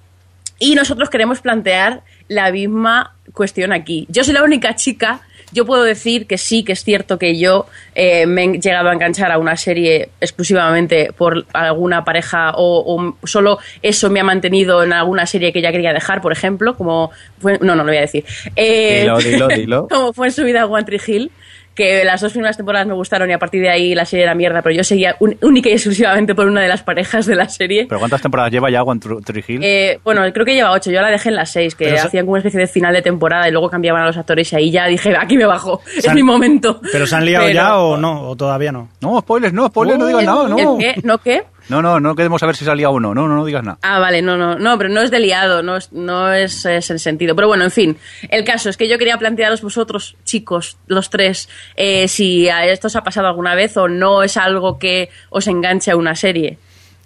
y 0.60 0.76
nosotros 0.76 1.10
queremos 1.10 1.42
plantear 1.42 2.04
la 2.28 2.52
misma 2.52 3.16
cuestión 3.34 3.74
aquí. 3.74 4.06
Yo 4.10 4.24
soy 4.24 4.34
la 4.34 4.44
única 4.44 4.76
chica, 4.76 5.22
yo 5.54 5.66
puedo 5.66 5.84
decir 5.84 6.28
que 6.28 6.38
sí, 6.38 6.64
que 6.64 6.74
es 6.74 6.84
cierto 6.84 7.18
que 7.18 7.38
yo 7.38 7.68
eh, 7.96 8.26
me 8.26 8.44
he 8.46 8.60
llegado 8.60 8.90
a 8.90 8.94
enganchar 8.94 9.32
a 9.32 9.38
una 9.38 9.56
serie 9.56 10.10
exclusivamente 10.20 11.12
por 11.14 11.46
alguna 11.54 12.04
pareja 12.04 12.52
o, 12.56 12.96
o 12.96 13.28
solo 13.28 13.60
eso 13.82 14.10
me 14.10 14.20
ha 14.20 14.24
mantenido 14.24 14.84
en 14.84 14.94
alguna 14.94 15.26
serie 15.26 15.54
que 15.54 15.62
ya 15.62 15.72
quería 15.72 15.94
dejar, 15.94 16.22
por 16.22 16.32
ejemplo, 16.32 16.76
como... 16.76 17.12
Fue, 17.40 17.60
no, 17.60 17.76
no 17.76 17.84
lo 17.84 17.90
voy 17.90 17.98
a 17.98 18.02
decir. 18.02 18.26
Eh, 18.56 19.02
Dilo, 19.02 19.18
dilo, 19.20 19.48
dilo. 19.48 19.88
como 19.90 20.14
fue 20.14 20.28
en 20.28 20.34
su 20.34 20.44
vida 20.44 20.66
One 20.66 20.84
Tree 20.84 21.02
Hill, 21.06 21.32
que 21.76 22.04
las 22.04 22.22
dos 22.22 22.32
primeras 22.34 22.56
temporadas 22.58 22.88
me 22.88 22.94
gustaron 22.94 23.30
y 23.30 23.34
a 23.34 23.40
partir 23.40 23.62
de 23.62 23.70
ahí 23.70 23.96
la 23.96 24.06
serie 24.06 24.24
era 24.26 24.36
mierda, 24.36 24.62
pero 24.62 24.76
yo 24.76 24.84
seguía 24.84 25.16
un- 25.20 25.38
única 25.42 25.70
y 25.70 25.74
exclusivamente 25.74 26.36
por 26.36 26.48
una 26.48 26.62
de 26.62 26.68
las 26.68 26.84
parejas 26.84 27.26
de 27.26 27.36
la 27.36 27.50
serie. 27.50 27.86
¿Pero 27.90 28.00
cuántas 28.00 28.22
temporadas 28.22 28.52
lleva 28.52 28.70
ya 28.70 28.84
One 28.84 29.00
Tree 29.00 29.44
Hill? 29.48 29.60
Eh, 29.64 30.00
bueno, 30.04 30.22
creo 30.34 30.46
que 30.46 30.54
lleva 30.54 30.72
ocho. 30.72 30.92
Yo 30.92 31.02
la 31.02 31.10
dejé 31.10 31.30
en 31.30 31.36
las 31.36 31.52
seis, 31.52 31.76
que 31.76 31.86
Pero 31.86 32.02
hacían 32.02 32.26
como 32.26 32.34
una 32.34 32.40
especie 32.40 32.60
de 32.60 32.68
final 32.68 32.94
de 32.94 33.02
temporada 33.02 33.48
y 33.48 33.52
luego 33.52 33.70
cambiaban 33.70 34.04
a 34.04 34.06
los 34.08 34.18
actores 34.18 34.52
y 34.54 34.56
ahí 34.56 34.72
ya 34.72 34.86
dije, 34.88 35.16
aquí 35.18 35.38
me 35.38 35.46
bajo, 35.46 35.82
es 35.98 36.08
han- 36.08 36.16
mi 36.16 36.24
momento. 36.24 36.80
¿Pero 36.92 37.08
se 37.08 37.16
han 37.16 37.26
liado 37.26 37.46
Pero- 37.46 37.56
ya 37.56 37.78
o 37.78 37.98
no? 37.98 38.30
¿O 38.30 38.36
todavía 38.36 38.72
no? 38.72 38.90
No, 39.02 39.20
spoilers, 39.22 39.54
no, 39.54 39.68
spoilers, 39.68 39.98
no 40.00 40.06
digas 40.08 40.24
nada, 40.26 40.48
no. 40.50 40.58
¿El 40.58 40.78
qué? 40.78 41.02
¿No 41.04 41.18
qué? 41.18 41.44
No, 41.70 41.82
no, 41.82 42.00
no 42.00 42.16
queremos 42.16 42.42
saber 42.42 42.56
si 42.56 42.66
salía 42.66 42.90
uno. 42.90 43.14
No, 43.14 43.28
no, 43.28 43.36
no 43.36 43.46
digas 43.46 43.64
nada. 43.64 43.78
Ah, 43.82 44.00
vale, 44.00 44.22
no, 44.22 44.38
no, 44.38 44.58
no, 44.58 44.78
pero 44.78 44.90
no 44.90 45.02
es 45.02 45.12
de 45.12 45.20
liado, 45.20 45.64
no 45.64 45.78
es, 45.78 45.92
no 45.92 46.32
es, 46.34 46.66
es 46.66 46.90
el 46.90 47.00
sentido. 47.00 47.36
Pero 47.36 47.48
bueno, 47.48 47.64
en 47.64 47.72
fin, 47.72 47.98
el 48.30 48.44
caso 48.44 48.70
es 48.70 48.78
que 48.78 48.88
yo 48.88 48.98
quería 48.98 49.18
plantearos 49.18 49.62
vosotros, 49.62 50.16
chicos, 50.24 50.78
los 50.88 51.10
tres, 51.10 51.50
eh, 51.76 52.08
si 52.08 52.50
a 52.50 52.66
esto 52.66 52.88
os 52.88 52.96
ha 52.96 53.04
pasado 53.04 53.28
alguna 53.28 53.56
vez 53.56 53.78
o 53.78 53.88
no 53.88 54.24
es 54.24 54.38
algo 54.38 54.78
que 54.78 55.10
os 55.30 55.48
enganche 55.48 55.92
a 55.92 55.96
una 55.96 56.16
serie. 56.16 56.58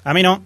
A 0.04 0.13
mí 0.13 0.24
no. 0.24 0.41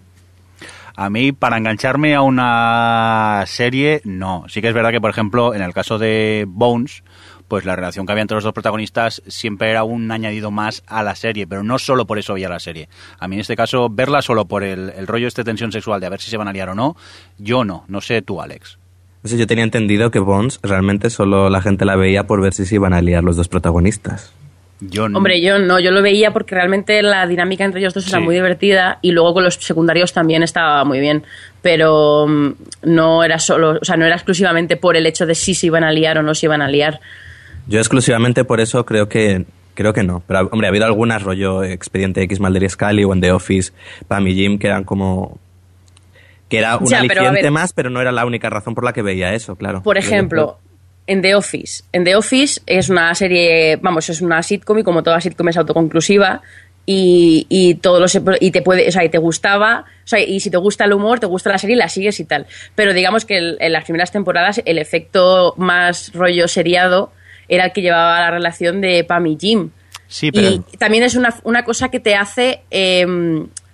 A 0.94 1.08
mí, 1.08 1.32
para 1.32 1.56
engancharme 1.56 2.14
a 2.14 2.20
una 2.20 3.44
serie, 3.46 4.02
no. 4.04 4.44
Sí 4.48 4.60
que 4.60 4.68
es 4.68 4.74
verdad 4.74 4.90
que, 4.90 5.00
por 5.00 5.10
ejemplo, 5.10 5.54
en 5.54 5.62
el 5.62 5.72
caso 5.72 5.98
de 5.98 6.44
Bones, 6.46 7.02
pues 7.52 7.66
la 7.66 7.76
relación 7.76 8.06
que 8.06 8.12
había 8.12 8.22
entre 8.22 8.36
los 8.36 8.44
dos 8.44 8.54
protagonistas 8.54 9.20
siempre 9.26 9.68
era 9.68 9.84
un 9.84 10.10
añadido 10.10 10.50
más 10.50 10.82
a 10.86 11.02
la 11.02 11.14
serie, 11.14 11.46
pero 11.46 11.62
no 11.62 11.78
solo 11.78 12.06
por 12.06 12.18
eso 12.18 12.32
veía 12.32 12.48
la 12.48 12.58
serie. 12.58 12.88
A 13.18 13.28
mí 13.28 13.36
en 13.36 13.40
este 13.40 13.56
caso, 13.56 13.90
verla 13.90 14.22
solo 14.22 14.46
por 14.46 14.64
el, 14.64 14.88
el 14.96 15.06
rollo 15.06 15.28
este 15.28 15.42
de 15.42 15.50
tensión 15.50 15.70
sexual 15.70 16.00
de 16.00 16.06
a 16.06 16.08
ver 16.08 16.18
si 16.18 16.30
se 16.30 16.38
van 16.38 16.48
a 16.48 16.54
liar 16.54 16.70
o 16.70 16.74
no, 16.74 16.96
yo 17.36 17.62
no. 17.66 17.84
No 17.88 18.00
sé 18.00 18.22
tú, 18.22 18.40
Alex. 18.40 18.78
No 19.22 19.28
sé, 19.28 19.36
yo 19.36 19.46
tenía 19.46 19.64
entendido 19.64 20.10
que 20.10 20.18
Bones 20.18 20.60
realmente 20.62 21.10
solo 21.10 21.50
la 21.50 21.60
gente 21.60 21.84
la 21.84 21.94
veía 21.94 22.26
por 22.26 22.40
ver 22.40 22.54
si 22.54 22.64
se 22.64 22.76
iban 22.76 22.94
a 22.94 23.02
liar 23.02 23.22
los 23.22 23.36
dos 23.36 23.48
protagonistas. 23.48 24.32
Yo 24.80 25.10
no. 25.10 25.18
Hombre, 25.18 25.42
yo 25.42 25.58
no, 25.58 25.78
yo 25.78 25.90
lo 25.90 26.00
veía 26.00 26.32
porque 26.32 26.54
realmente 26.54 27.02
la 27.02 27.26
dinámica 27.26 27.66
entre 27.66 27.80
ellos 27.80 27.92
dos 27.92 28.08
era 28.08 28.18
muy 28.18 28.34
divertida 28.34 28.98
y 29.02 29.10
luego 29.10 29.34
con 29.34 29.44
los 29.44 29.56
secundarios 29.56 30.14
también 30.14 30.42
estaba 30.42 30.84
muy 30.86 31.00
bien, 31.00 31.22
pero 31.60 32.26
mm, 32.26 32.52
no 32.84 33.22
era 33.22 33.38
solo, 33.38 33.78
o 33.78 33.84
sea, 33.84 33.98
no 33.98 34.06
era 34.06 34.14
exclusivamente 34.14 34.78
por 34.78 34.96
el 34.96 35.04
hecho 35.04 35.26
de 35.26 35.34
si 35.34 35.54
se 35.54 35.66
iban 35.66 35.84
a 35.84 35.92
liar 35.92 36.16
o 36.16 36.22
no 36.22 36.34
se 36.34 36.46
iban 36.46 36.62
a 36.62 36.68
liar. 36.68 36.98
Yo 37.66 37.78
exclusivamente 37.78 38.44
por 38.44 38.60
eso 38.60 38.84
creo 38.84 39.08
que 39.08 39.44
creo 39.74 39.92
que 39.92 40.02
no. 40.02 40.22
Pero 40.26 40.48
hombre, 40.52 40.66
ha 40.66 40.70
habido 40.70 40.84
algunas 40.84 41.22
rollo 41.22 41.62
Expediente 41.64 42.22
X, 42.22 42.40
Mulder 42.40 42.62
y 42.64 42.68
Scully 42.68 43.04
o 43.04 43.12
en 43.12 43.20
The 43.20 43.32
Office, 43.32 43.72
Pam 44.08 44.26
y 44.26 44.34
Jim 44.34 44.58
que 44.58 44.66
eran 44.66 44.84
como 44.84 45.38
Que 46.48 46.58
era 46.58 46.76
un 46.76 46.86
Ya, 46.86 46.98
aliciente 46.98 47.50
más, 47.50 47.72
pero 47.72 47.88
no 47.88 48.00
era 48.00 48.12
la 48.12 48.26
única 48.26 48.50
razón 48.50 48.74
por 48.74 48.84
la 48.84 48.92
que 48.92 49.00
veía 49.02 49.32
eso, 49.34 49.56
claro. 49.56 49.82
Por 49.82 49.96
ejemplo, 49.96 50.58
en 51.06 51.22
The 51.22 51.34
Office. 51.34 51.84
En 51.92 52.04
The 52.04 52.16
Office 52.16 52.60
es 52.66 52.90
una 52.90 53.14
serie, 53.14 53.76
vamos, 53.76 54.08
es 54.10 54.20
una 54.20 54.42
sitcom 54.42 54.78
y 54.80 54.82
como 54.82 55.02
toda 55.02 55.20
sitcom 55.20 55.48
es 55.48 55.56
autoconclusiva 55.56 56.42
y, 56.84 57.46
y 57.48 57.76
todos 57.76 58.00
los 58.00 58.22
y 58.40 58.50
te 58.50 58.60
puede, 58.60 58.88
o 58.88 58.92
sea, 58.92 59.04
y 59.04 59.08
te 59.08 59.18
gustaba, 59.18 59.84
o 60.04 60.06
sea, 60.06 60.20
y 60.20 60.40
si 60.40 60.50
te 60.50 60.56
gusta 60.58 60.84
el 60.84 60.92
humor, 60.92 61.20
te 61.20 61.26
gusta 61.26 61.48
la 61.50 61.58
serie, 61.58 61.76
la 61.76 61.88
sigues 61.88 62.18
y 62.20 62.24
tal. 62.24 62.46
Pero 62.74 62.92
digamos 62.92 63.24
que 63.24 63.38
el- 63.38 63.56
en 63.60 63.72
las 63.72 63.84
primeras 63.84 64.10
temporadas 64.12 64.60
el 64.64 64.78
efecto 64.78 65.54
más 65.56 66.12
rollo 66.12 66.46
seriado 66.48 67.12
era 67.54 67.66
el 67.66 67.72
que 67.72 67.82
llevaba 67.82 68.18
la 68.20 68.30
relación 68.30 68.80
de 68.80 69.04
Pam 69.04 69.26
y 69.26 69.36
Jim. 69.40 69.70
Sí, 70.08 70.30
pero 70.32 70.48
Y 70.72 70.76
también 70.76 71.04
es 71.04 71.14
una, 71.14 71.34
una 71.44 71.64
cosa 71.64 71.88
que 71.90 72.00
te 72.00 72.14
hace. 72.14 72.62
eh, 72.70 73.02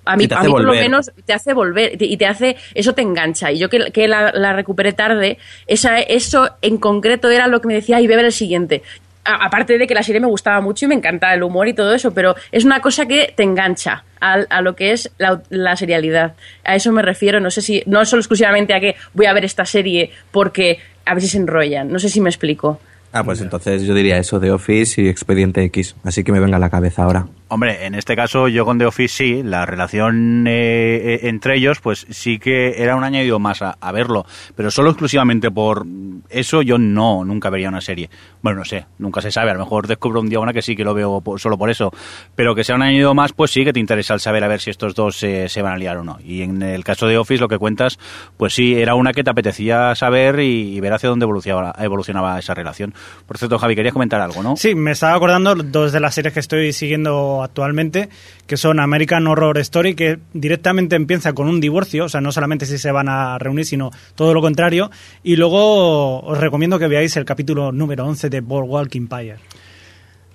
a 0.05 0.17
mí, 0.17 0.25
Y 0.25 0.33
a 0.33 0.41
mí 0.43 0.49
por 0.51 0.63
lo 0.63 0.73
menos 0.81 1.11
te 1.27 1.33
hace 1.35 1.53
volver 1.53 2.01
y 2.01 2.17
te 2.17 2.27
hace. 2.27 2.57
Eso 2.75 2.95
te 2.95 3.03
engancha. 3.03 3.53
Y 3.53 3.59
yo 3.59 3.69
que, 3.69 3.91
que 3.93 4.09
la, 4.09 4.33
la 4.33 4.53
recuperé 4.55 4.93
tarde, 4.93 5.37
esa, 5.67 5.99
eso 5.99 6.49
en 6.63 6.79
concreto 6.79 7.29
era 7.31 7.47
lo 7.47 7.61
que 7.61 7.69
me 7.69 7.75
decía, 7.75 7.99
a 7.99 8.01
ver 8.01 8.25
el 8.25 8.33
siguiente. 8.33 8.83
A- 9.25 9.45
aparte 9.45 9.77
de 9.77 9.87
que 9.87 9.95
la 9.95 10.03
serie 10.03 10.21
me 10.21 10.27
gustaba 10.29 10.61
mucho 10.63 10.87
y 10.87 10.89
me 10.89 10.95
encanta 10.95 11.35
el 11.35 11.43
humor 11.43 11.69
y 11.69 11.75
todo 11.75 11.93
eso, 11.95 12.15
pero 12.15 12.35
es 12.53 12.65
una 12.65 12.81
cosa 12.81 13.05
que 13.07 13.35
te 13.37 13.43
engancha 13.43 14.05
al- 14.21 14.47
a, 14.49 14.63
lo 14.63 14.75
que 14.75 14.93
es 14.93 15.11
la, 15.19 15.43
la 15.51 15.77
serialidad. 15.77 16.35
A 16.65 16.75
eso 16.77 16.91
me 16.93 17.03
refiero. 17.03 17.39
No 17.41 17.51
sé 17.51 17.61
si. 17.61 17.83
No 17.85 18.05
solo 18.07 18.21
exclusivamente 18.21 18.73
a 18.73 18.81
que 18.81 18.97
voy 19.13 19.27
a 19.27 19.33
ver 19.35 19.45
esta 19.45 19.67
serie 19.67 20.11
porque 20.31 20.79
a 21.05 21.13
ver 21.15 21.23
si 21.23 21.29
se 21.29 21.37
enrollan. 21.39 21.93
No 21.93 21.99
sé 21.99 22.09
si 22.09 22.21
me 22.23 22.31
explico. 22.31 22.81
Ah, 23.13 23.25
pues 23.25 23.41
entonces 23.41 23.83
yo 23.83 23.95
diría 23.95 24.19
eso 24.19 24.39
de 24.39 24.51
Office 24.51 25.01
y 25.01 25.09
Expediente 25.09 25.63
X. 25.65 25.97
Así 26.05 26.25
que 26.25 26.33
me 26.33 26.41
venga 26.41 26.57
a 26.57 26.61
la 26.61 26.71
cabeza 26.71 27.05
ahora. 27.05 27.27
Hombre, 27.51 27.87
en 27.87 27.95
este 27.95 28.15
caso 28.15 28.49
yo 28.49 28.67
con 28.67 28.79
The 28.79 28.85
Office 28.85 29.15
sí, 29.17 29.43
la 29.43 29.65
relación 29.65 30.45
eh, 30.47 31.15
eh, 31.15 31.29
entre 31.29 31.57
ellos 31.57 31.81
pues 31.81 32.07
sí 32.11 32.39
que 32.39 32.83
era 32.83 32.95
un 32.95 33.05
añadido 33.05 33.39
más 33.39 33.63
a, 33.63 33.77
verlo, 33.93 34.27
pero 34.55 34.71
solo 34.71 34.91
exclusivamente 34.91 35.51
por 35.51 35.87
eso 36.29 36.61
yo 36.61 36.77
no, 36.77 37.25
nunca 37.25 37.49
vería 37.49 37.71
una 37.71 37.81
serie. 37.81 38.11
Bueno, 38.43 38.59
no 38.59 38.65
sé, 38.67 38.85
nunca 38.99 39.23
se 39.23 39.31
sabe, 39.33 39.51
a 39.51 39.55
lo 39.55 39.61
mejor 39.61 39.87
descubro 39.87 40.21
un 40.21 40.29
día 40.29 40.41
una 40.41 40.53
que 40.53 40.61
sí 40.61 40.77
que 40.77 40.85
lo 40.85 40.93
veo 40.93 41.23
por- 41.23 41.41
solo 41.41 41.57
por 41.57 41.71
eso, 41.71 41.91
pero 42.35 42.55
que 42.55 42.65
sea 42.65 42.75
un 42.77 42.83
añadido 42.83 43.15
más 43.15 43.33
pues 43.33 43.51
sí 43.51 43.65
que 43.65 43.73
te 43.73 43.81
interesa 43.81 44.13
el 44.13 44.21
saber 44.21 44.45
a 44.45 44.49
ver 44.49 44.61
si 44.61 44.69
estos 44.69 44.95
dos 44.95 45.17
se- 45.17 45.49
van 45.63 45.73
a 45.73 45.79
liar 45.79 45.97
o 45.97 46.05
no. 46.05 46.19
Y 46.23 46.43
en 46.43 46.61
el 46.63 46.85
caso 46.85 47.07
de 47.07 47.17
Office 47.17 47.41
lo 47.41 47.49
que 47.49 47.57
cuentas 47.59 47.99
pues 48.37 48.53
sí, 48.55 48.75
era 48.75 48.95
una 48.95 49.13
que 49.15 49.25
te 49.25 49.31
apetecía 49.31 49.95
saber 49.95 50.41
y, 50.41 50.77
y 50.77 50.81
ver 50.81 50.93
hacia 50.93 51.09
dónde 51.09 51.25
evolucionaba, 51.25 51.75
evolucionaba 51.79 52.39
esa 52.39 52.53
relación. 52.53 52.93
Por 53.27 53.39
cierto, 53.39 53.59
Javi, 53.59 53.75
querías 53.75 53.95
comentar 53.95 54.21
algo, 54.21 54.43
¿no? 54.43 54.55
Sí, 54.57 54.75
me 54.75 54.91
estaba 54.91 55.15
acordando 55.15 55.55
dos 55.55 55.93
de 55.93 56.01
las 56.01 56.15
series 56.15 56.35
que 56.35 56.41
estoy 56.41 56.73
siguiendo 56.75 57.38
actualmente, 57.43 58.09
que 58.47 58.57
son 58.57 58.81
American 58.81 59.27
Horror 59.27 59.59
Story, 59.59 59.95
que 59.95 60.19
directamente 60.33 60.97
empieza 60.97 61.33
con 61.33 61.49
un 61.49 61.61
divorcio, 61.61 62.05
o 62.07 62.09
sea, 62.09 62.21
no 62.21 62.33
solamente 62.33 62.67
si 62.67 62.79
se 62.79 62.93
van 62.93 63.09
a 63.09 63.39
reunir, 63.39 63.67
sino 63.67 63.91
todo 64.15 64.35
lo 64.35 64.41
contrario. 64.41 64.91
Y 65.23 65.37
luego 65.37 66.21
os 66.21 66.39
recomiendo 66.39 66.79
que 66.79 66.89
veáis 66.89 67.17
el 67.17 67.25
capítulo 67.25 67.73
número 67.73 68.07
11 68.07 68.31
de 68.31 68.41
Boardwalk 68.41 68.95
Empire. 68.95 69.37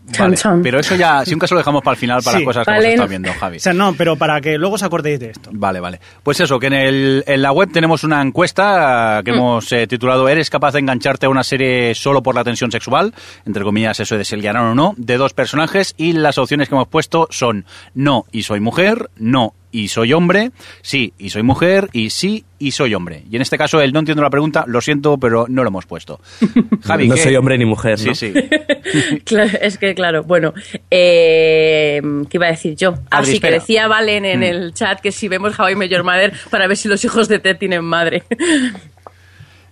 Vale, 0.06 0.18
Chan, 0.18 0.34
chan. 0.36 0.62
Pero 0.62 0.80
eso 0.80 0.96
ya, 0.96 1.24
si 1.26 1.34
un 1.34 1.40
caso 1.40 1.56
lo 1.56 1.60
dejamos 1.60 1.82
para 1.82 1.94
el 1.94 2.00
final 2.00 2.22
para 2.24 2.38
Sí, 2.38 2.44
cosas 2.44 2.66
que 2.66 2.72
vale. 2.72 2.84
hemos 2.84 2.94
estado 2.94 3.10
viendo, 3.10 3.34
Javi. 3.34 3.58
O 3.58 3.60
sea, 3.60 3.74
no, 3.74 3.94
pero 3.94 4.18
para 4.18 4.42
que 4.42 4.58
luego 4.58 4.76
os 4.76 4.84
acordéis 4.84 5.20
de 5.20 5.30
esto. 5.30 5.50
Vale, 5.54 5.80
vale. 5.80 6.00
Pues 6.24 6.40
eso, 6.40 6.60
que 6.60 6.68
en, 6.68 6.74
el, 6.74 7.24
en 7.26 7.42
la 7.42 7.52
web 7.52 7.72
tenemos 7.72 8.04
una 8.04 8.22
encuesta 8.22 9.22
que 9.24 9.32
hemos 9.32 9.72
eh, 9.72 9.88
titulado 9.88 10.28
¿Eres 10.28 10.50
capaz 10.50 10.74
de 10.74 10.80
engancharte 10.80 11.26
a 11.26 11.30
una 11.30 11.44
serie 11.44 11.96
solo 11.96 12.22
por 12.22 12.36
la 12.36 12.44
tensión 12.44 12.72
sexual? 12.72 13.14
Entre 13.46 13.64
comillas, 13.64 14.00
eso 14.00 14.18
de 14.18 14.26
si 14.26 14.36
o 14.36 14.76
no, 14.76 14.94
de 14.98 15.18
dos 15.18 15.34
personajes 15.34 15.94
y 15.98 16.14
las 16.14 16.38
opciones 16.38 16.68
que 16.68 16.76
hemos 16.76 16.88
puesto 16.88 17.28
son 17.30 17.66
no 17.94 18.26
y 18.32 18.44
soy 18.44 18.60
mujer, 18.60 19.10
no 19.18 19.54
y 19.74 19.90
soy 19.90 20.14
hombre, 20.14 20.52
sí 20.82 21.12
y 21.18 21.32
soy 21.32 21.44
mujer 21.44 21.90
y 21.92 22.10
sí 22.12 22.46
y 22.60 22.72
soy 22.72 22.94
hombre. 22.94 23.24
Y 23.30 23.36
en 23.36 23.42
este 23.42 23.58
caso, 23.58 23.82
el 23.82 23.92
no 23.92 24.00
entiendo 24.00 24.24
la 24.24 24.30
pregunta, 24.30 24.64
lo 24.68 24.80
siento, 24.80 25.18
pero 25.18 25.48
no 25.50 25.64
lo 25.64 25.68
hemos 25.70 25.86
puesto. 25.86 26.22
Javi, 26.86 27.10
no 27.10 27.16
¿qué? 27.16 27.24
soy 27.24 27.36
hombre 27.36 27.58
ni 27.58 27.66
mujer, 27.66 28.00
Sí, 28.00 28.08
¿no? 28.08 28.16
sí. 28.16 28.34
Claro, 29.26 29.50
es 29.62 29.78
que, 29.78 29.96
claro, 29.96 30.24
bueno, 30.24 30.54
eh, 30.92 32.02
¿qué 32.30 32.38
iba 32.38 32.48
a 32.48 32.52
decir 32.52 32.76
yo? 32.76 32.90
Adri, 32.90 33.02
Así 33.10 33.32
que 33.32 33.36
espera. 33.38 33.54
decía 33.60 33.88
Valen 33.88 34.26
en 34.26 34.44
el 34.44 34.74
chat 34.74 35.00
que 35.02 35.12
si 35.12 35.28
vemos 35.28 35.58
How 35.60 35.70
I 35.70 35.76
Met 35.76 35.90
Your 35.90 36.04
Mother 36.04 36.32
para 36.52 36.68
ver 36.68 36.78
si 36.78 36.88
los 36.88 37.04
hijos 37.04 37.28
de 37.28 37.40
Ted 37.40 37.58
tienen 37.58 37.84
madre. 37.84 38.24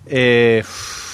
Eh, 0.08 0.64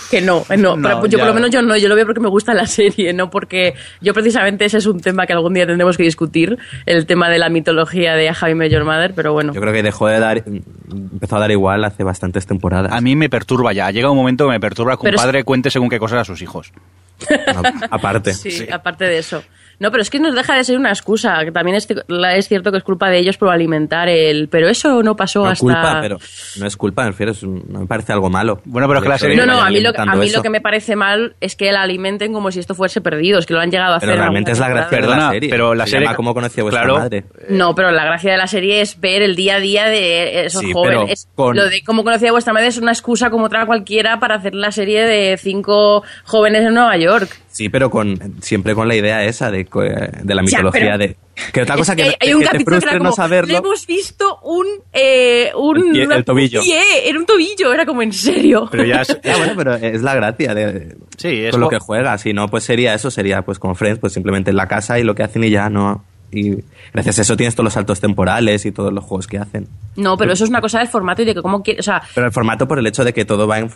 que 0.09 0.21
no, 0.21 0.45
no, 0.57 0.75
No, 0.75 0.89
pero 1.01 1.05
yo 1.05 1.17
ya. 1.17 1.23
por 1.23 1.27
lo 1.27 1.33
menos 1.33 1.49
yo 1.51 1.61
no, 1.61 1.75
yo 1.77 1.87
lo 1.89 1.95
veo 1.95 2.05
porque 2.05 2.19
me 2.21 2.29
gusta 2.29 2.53
la 2.53 2.65
serie, 2.67 3.13
no 3.13 3.29
porque 3.29 3.73
yo 4.01 4.13
precisamente 4.13 4.65
ese 4.65 4.77
es 4.77 4.85
un 4.85 4.99
tema 5.01 5.25
que 5.25 5.33
algún 5.33 5.53
día 5.53 5.65
tendremos 5.67 5.97
que 5.97 6.03
discutir, 6.03 6.57
el 6.85 7.05
tema 7.05 7.29
de 7.29 7.39
la 7.39 7.49
mitología 7.49 8.13
de 8.15 8.29
How 8.29 8.49
I 8.49 8.55
Met 8.55 8.71
Your 8.71 8.83
Mother, 8.85 9.13
pero 9.15 9.33
bueno. 9.33 9.53
Yo 9.53 9.61
creo 9.61 9.73
que 9.73 9.83
dejó 9.83 10.07
de 10.07 10.19
dar, 10.19 10.43
empezó 10.91 11.35
a 11.37 11.39
dar 11.39 11.51
igual 11.51 11.83
hace 11.83 12.03
bastantes 12.03 12.45
temporadas. 12.45 12.91
a 12.91 13.01
mí 13.01 13.15
me 13.15 13.29
perturba 13.29 13.73
ya. 13.73 13.91
Llega 13.91 14.09
un 14.11 14.17
momento 14.17 14.45
que 14.45 14.51
me 14.51 14.59
perturba 14.59 14.93
que 14.93 14.99
un 15.01 15.03
Pero 15.05 15.17
es- 15.17 15.21
padre 15.23 15.43
cuente 15.43 15.69
según 15.69 15.89
qué 15.89 15.99
cosas 15.99 16.19
a 16.21 16.25
sus 16.25 16.41
hijos. 16.41 16.71
Aparte. 17.89 18.33
Sí, 18.33 18.67
aparte 18.71 19.05
de 19.05 19.17
eso. 19.17 19.43
No, 19.79 19.91
pero 19.91 20.01
es 20.01 20.09
que 20.09 20.19
nos 20.19 20.33
deja 20.33 20.55
de 20.55 20.63
ser 20.63 20.77
una 20.77 20.89
excusa, 20.89 21.43
que 21.45 21.51
también 21.51 21.77
es, 21.77 21.87
la- 22.07 22.35
es 22.35 22.47
cierto 22.47 22.71
que 22.71 22.79
es 22.79 22.83
culpa 22.83 23.09
de 23.09 23.19
ellos 23.19 23.37
por 23.37 23.49
alimentar 23.49 24.09
el... 24.09 24.47
Pero 24.49 24.67
eso 24.69 25.03
no 25.03 25.15
pasó 25.15 25.43
No 25.43 25.49
hasta... 25.51 25.59
culpa, 25.61 25.99
pero 26.01 26.17
no 26.59 26.65
es 26.65 26.75
culpa, 26.77 27.03
me 27.03 27.09
refiero, 27.11 27.31
es 27.31 27.43
me 27.43 27.85
parece 27.85 28.11
algo 28.13 28.29
malo. 28.29 28.59
Bueno, 28.65 28.87
pero 28.87 28.99
es 28.99 29.03
que 29.03 29.09
la 29.09 29.17
serie- 29.19 29.37
No, 29.37 29.45
no, 29.45 29.61
a 29.61 29.69
mí, 29.69 29.79
lo, 29.79 29.91
a 29.95 30.15
mí 30.15 30.25
eso. 30.27 30.37
lo 30.37 30.43
que 30.43 30.49
me 30.49 30.61
parece 30.61 30.95
mal 30.95 31.35
es 31.41 31.55
que 31.55 31.71
la 31.71 31.83
alimenten 31.83 32.33
como 32.33 32.51
si 32.51 32.59
esto 32.59 32.73
fuese 32.73 33.01
perdido, 33.01 33.37
es 33.39 33.45
que 33.45 33.53
lo 33.53 33.59
han 33.59 33.69
llegado 33.69 33.93
a 33.93 33.97
hacer. 33.97 34.07
Pero 34.09 34.15
en 34.15 34.21
realmente 34.21 34.51
es 34.51 34.59
la 34.59 34.69
gracia 34.69 34.99
de 35.01 35.07
la 35.07 35.29
serie. 35.31 35.49
pero 35.49 35.75
la 35.75 35.85
Se 35.85 35.91
serie- 35.91 36.05
llama 36.07 36.15
¿Cómo 36.15 36.33
conocí 36.33 36.59
a 36.59 36.63
vuestra 36.63 36.83
Claro. 36.83 36.97
madre? 36.99 37.25
No, 37.49 37.75
pero 37.75 37.91
la 37.91 38.03
gracia 38.05 38.31
de 38.31 38.37
la 38.37 38.47
serie 38.47 38.81
es 38.81 38.99
ver 38.99 39.21
el 39.21 39.35
día 39.35 39.57
a 39.57 39.59
día 39.59 39.85
de 39.87 40.45
esos 40.45 40.61
Sí, 40.61 40.73
jóvenes. 40.73 40.97
pero 41.01 41.13
Es- 41.13 41.27
con- 41.35 41.55
Lo 41.55 41.69
de 41.69 41.83
cómo 41.83 42.03
conocía 42.03 42.29
a 42.29 42.31
vuestra 42.31 42.51
madre 42.53 42.67
es 42.67 42.77
una 42.79 42.91
excusa 42.93 43.29
como 43.29 43.45
otra 43.45 43.65
cualquiera 43.67 44.19
para 44.19 44.35
hacer 44.35 44.55
la 44.55 44.71
serie 44.71 45.03
de 45.05 45.37
cinco 45.37 46.03
jóvenes 46.23 46.63
en 46.65 46.73
Nueva 46.73 46.97
York. 46.97 47.29
Sí, 47.49 47.69
pero 47.69 47.89
con 47.89 48.35
siempre 48.41 48.75
con 48.75 48.87
la 48.87 48.95
idea 48.95 49.23
esa 49.23 49.49
de, 49.49 49.65
de 49.71 50.35
la 50.35 50.41
Ya, 50.41 50.41
mitología 50.43 50.81
pero- 50.81 50.97
de... 50.97 51.15
Que 51.53 51.61
otra 51.61 51.75
cosa 51.75 51.95
que, 51.95 52.01
que 52.03 52.09
hay 52.19 52.29
que 52.29 52.35
un 52.35 52.41
te 52.43 52.65
que 52.65 52.99
no 52.99 53.11
saberlo... 53.11 53.51
le 53.51 53.57
hemos 53.59 53.85
visto 53.85 54.39
un, 54.41 54.65
eh, 54.91 55.51
un, 55.55 55.77
El 55.77 55.83
pie- 55.93 56.01
el 56.01 56.07
una- 56.07 56.23
tobillo. 56.23 56.61
pie, 56.63 57.07
era 57.07 57.19
un 57.19 57.25
tobillo, 57.27 57.71
era 57.73 57.85
como 57.85 58.01
en 58.01 58.11
serio. 58.11 58.67
Pero 58.71 58.83
ya 58.85 59.01
es, 59.01 59.09
Ah, 59.23 59.33
bueno, 59.37 59.53
pero 59.55 59.75
es 59.75 60.01
la 60.01 60.15
gracia 60.15 60.55
de, 60.55 60.97
Sí, 61.17 61.43
es 61.45 61.51
con 61.51 61.61
lo 61.61 61.69
que 61.69 61.77
juega. 61.77 62.17
Si 62.17 62.33
no, 62.33 62.47
pues 62.47 62.63
sería 62.63 62.95
eso, 62.95 63.11
sería 63.11 63.43
pues 63.43 63.59
como 63.59 63.75
Friends, 63.75 63.99
pues 63.99 64.13
simplemente 64.13 64.49
en 64.49 64.57
la 64.57 64.67
casa 64.67 64.97
y 64.97 65.03
lo 65.03 65.13
que 65.13 65.21
hacen 65.23 65.43
y 65.43 65.51
ya 65.51 65.69
no. 65.69 66.03
Y 66.31 66.55
gracias 66.91 67.19
a 67.19 67.21
eso 67.21 67.37
tienes 67.37 67.53
todos 67.53 67.65
los 67.65 67.73
saltos 67.73 68.01
temporales 68.01 68.65
y 68.65 68.71
todos 68.71 68.91
los 68.91 69.03
juegos 69.03 69.27
que 69.27 69.37
hacen. 69.37 69.67
No, 69.95 70.17
pero 70.17 70.33
eso 70.33 70.43
es 70.43 70.49
una 70.49 70.59
cosa 70.59 70.79
del 70.79 70.87
formato 70.87 71.21
y 71.21 71.25
de 71.25 71.35
que 71.35 71.41
cómo 71.43 71.61
quiere, 71.61 71.79
o 71.79 71.83
sea, 71.83 72.01
Pero 72.15 72.25
el 72.25 72.33
formato 72.33 72.67
por 72.67 72.79
el 72.79 72.87
hecho 72.87 73.03
de 73.05 73.13
que 73.13 73.25
todo 73.25 73.47
va 73.47 73.59
en 73.59 73.69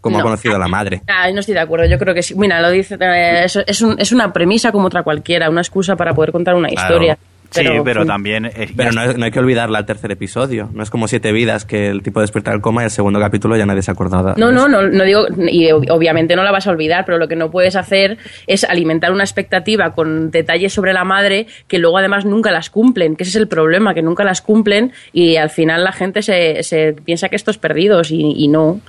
como 0.00 0.16
ha 0.16 0.20
No. 0.20 0.24
conocido 0.24 0.56
a 0.56 0.58
la 0.58 0.68
madre. 0.68 1.02
Ah, 1.06 1.30
no 1.32 1.40
estoy 1.40 1.54
de 1.54 1.60
acuerdo. 1.60 1.86
Yo 1.86 1.98
creo 1.98 2.14
que 2.14 2.22
sí. 2.22 2.34
Mira, 2.34 2.60
lo 2.60 2.70
dice. 2.70 2.96
eh, 3.00 3.44
es, 3.44 3.56
es, 3.66 3.80
un- 3.82 3.96
es 3.98 4.12
una 4.12 4.32
premisa 4.32 4.72
como 4.72 4.86
otra 4.86 5.02
cualquiera, 5.02 5.50
una 5.50 5.60
excusa 5.60 5.96
para 5.96 6.14
poder 6.14 6.32
contar 6.32 6.54
una 6.54 6.68
Claro. 6.68 6.88
historia. 6.94 7.18
Sí, 7.50 7.64
pero 7.84 8.00
en 8.00 8.06
fin. 8.06 8.06
también... 8.06 8.44
eh, 8.46 8.72
Pero 8.76 8.92
no, 8.92 9.12
no 9.12 9.24
hay 9.24 9.30
que 9.30 9.38
olvidarla 9.40 9.78
al 9.78 9.86
tercer 9.86 10.10
episodio. 10.12 10.70
No 10.72 10.82
es 10.82 10.90
como 10.90 11.08
Siete 11.08 11.32
Vidas, 11.32 11.64
que 11.64 11.88
el 11.88 12.02
tipo 12.02 12.20
despierta 12.20 12.50
del 12.52 12.60
coma 12.60 12.82
y 12.82 12.84
el 12.84 12.90
segundo 12.90 13.18
capítulo 13.20 13.56
ya 13.56 13.66
nadie 13.66 13.82
se 13.82 13.90
acordaba. 13.90 14.34
No, 14.36 14.52
no, 14.52 14.68
no, 14.68 14.82
no 14.82 15.04
digo, 15.04 15.26
y 15.48 15.66
ob- 15.68 15.90
obviamente 15.90 16.36
no 16.36 16.42
la 16.44 16.50
vas 16.52 16.66
a 16.66 16.70
olvidar, 16.70 17.04
pero 17.04 17.18
lo 17.18 17.28
que 17.28 17.36
no 17.36 17.50
puedes 17.50 17.76
hacer 17.76 18.18
es 18.46 18.64
alimentar 18.64 19.12
una 19.12 19.24
expectativa 19.24 19.92
con 19.92 20.30
detalles 20.30 20.72
sobre 20.72 20.92
la 20.92 21.04
madre 21.04 21.46
que 21.68 21.78
luego 21.78 21.98
además 21.98 22.24
nunca 22.24 22.50
las 22.50 22.70
cumplen, 22.70 23.16
que 23.16 23.24
ese 23.24 23.30
es 23.30 23.36
el 23.36 23.48
problema, 23.48 23.94
que 23.94 24.02
nunca 24.02 24.24
las 24.24 24.40
cumplen 24.42 24.92
y 25.12 25.36
al 25.36 25.50
final 25.50 25.84
la 25.84 25.92
gente 25.92 26.22
se, 26.22 26.62
se 26.62 26.92
piensa 27.04 27.28
que 27.28 27.36
esto 27.36 27.50
es 27.50 27.58
perdidos 27.58 28.10
y, 28.10 28.32
y 28.36 28.48
no. 28.48 28.80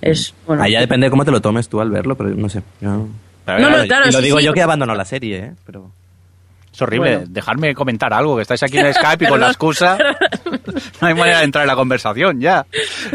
Es, 0.00 0.34
bueno, 0.46 0.62
Ahí 0.62 0.72
ya 0.72 0.80
depende 0.80 1.06
de 1.06 1.10
cómo 1.10 1.24
te 1.24 1.30
lo 1.30 1.40
tomes 1.40 1.68
tú 1.68 1.80
al 1.80 1.90
verlo, 1.90 2.16
pero 2.16 2.30
no 2.30 2.48
sé. 2.48 2.62
yo- 2.80 3.08
Pero, 3.44 3.58
No, 3.60 3.70
no, 3.70 3.84
claro, 3.86 4.04
y 4.08 4.12
lo 4.12 4.18
sí, 4.18 4.24
digo 4.24 4.38
sí, 4.38 4.44
yo 4.44 4.52
que 4.52 4.62
abandono 4.62 4.94
la 4.94 5.04
serie, 5.04 5.38
¿eh? 5.38 5.52
Pero... 5.66 5.90
Es 6.78 6.82
horrible. 6.82 7.16
Bueno. 7.16 7.26
Dejarme 7.30 7.74
comentar 7.74 8.14
algo, 8.14 8.36
que 8.36 8.42
estáis 8.42 8.62
aquí 8.62 8.78
en 8.78 8.94
Skype 8.94 9.24
y 9.24 9.28
con 9.28 9.40
la 9.40 9.48
excusa. 9.48 9.98
No 11.00 11.06
hay 11.06 11.14
manera 11.14 11.38
de 11.38 11.44
entrar 11.44 11.62
en 11.62 11.68
la 11.68 11.76
conversación 11.76 12.40
ya. 12.40 12.66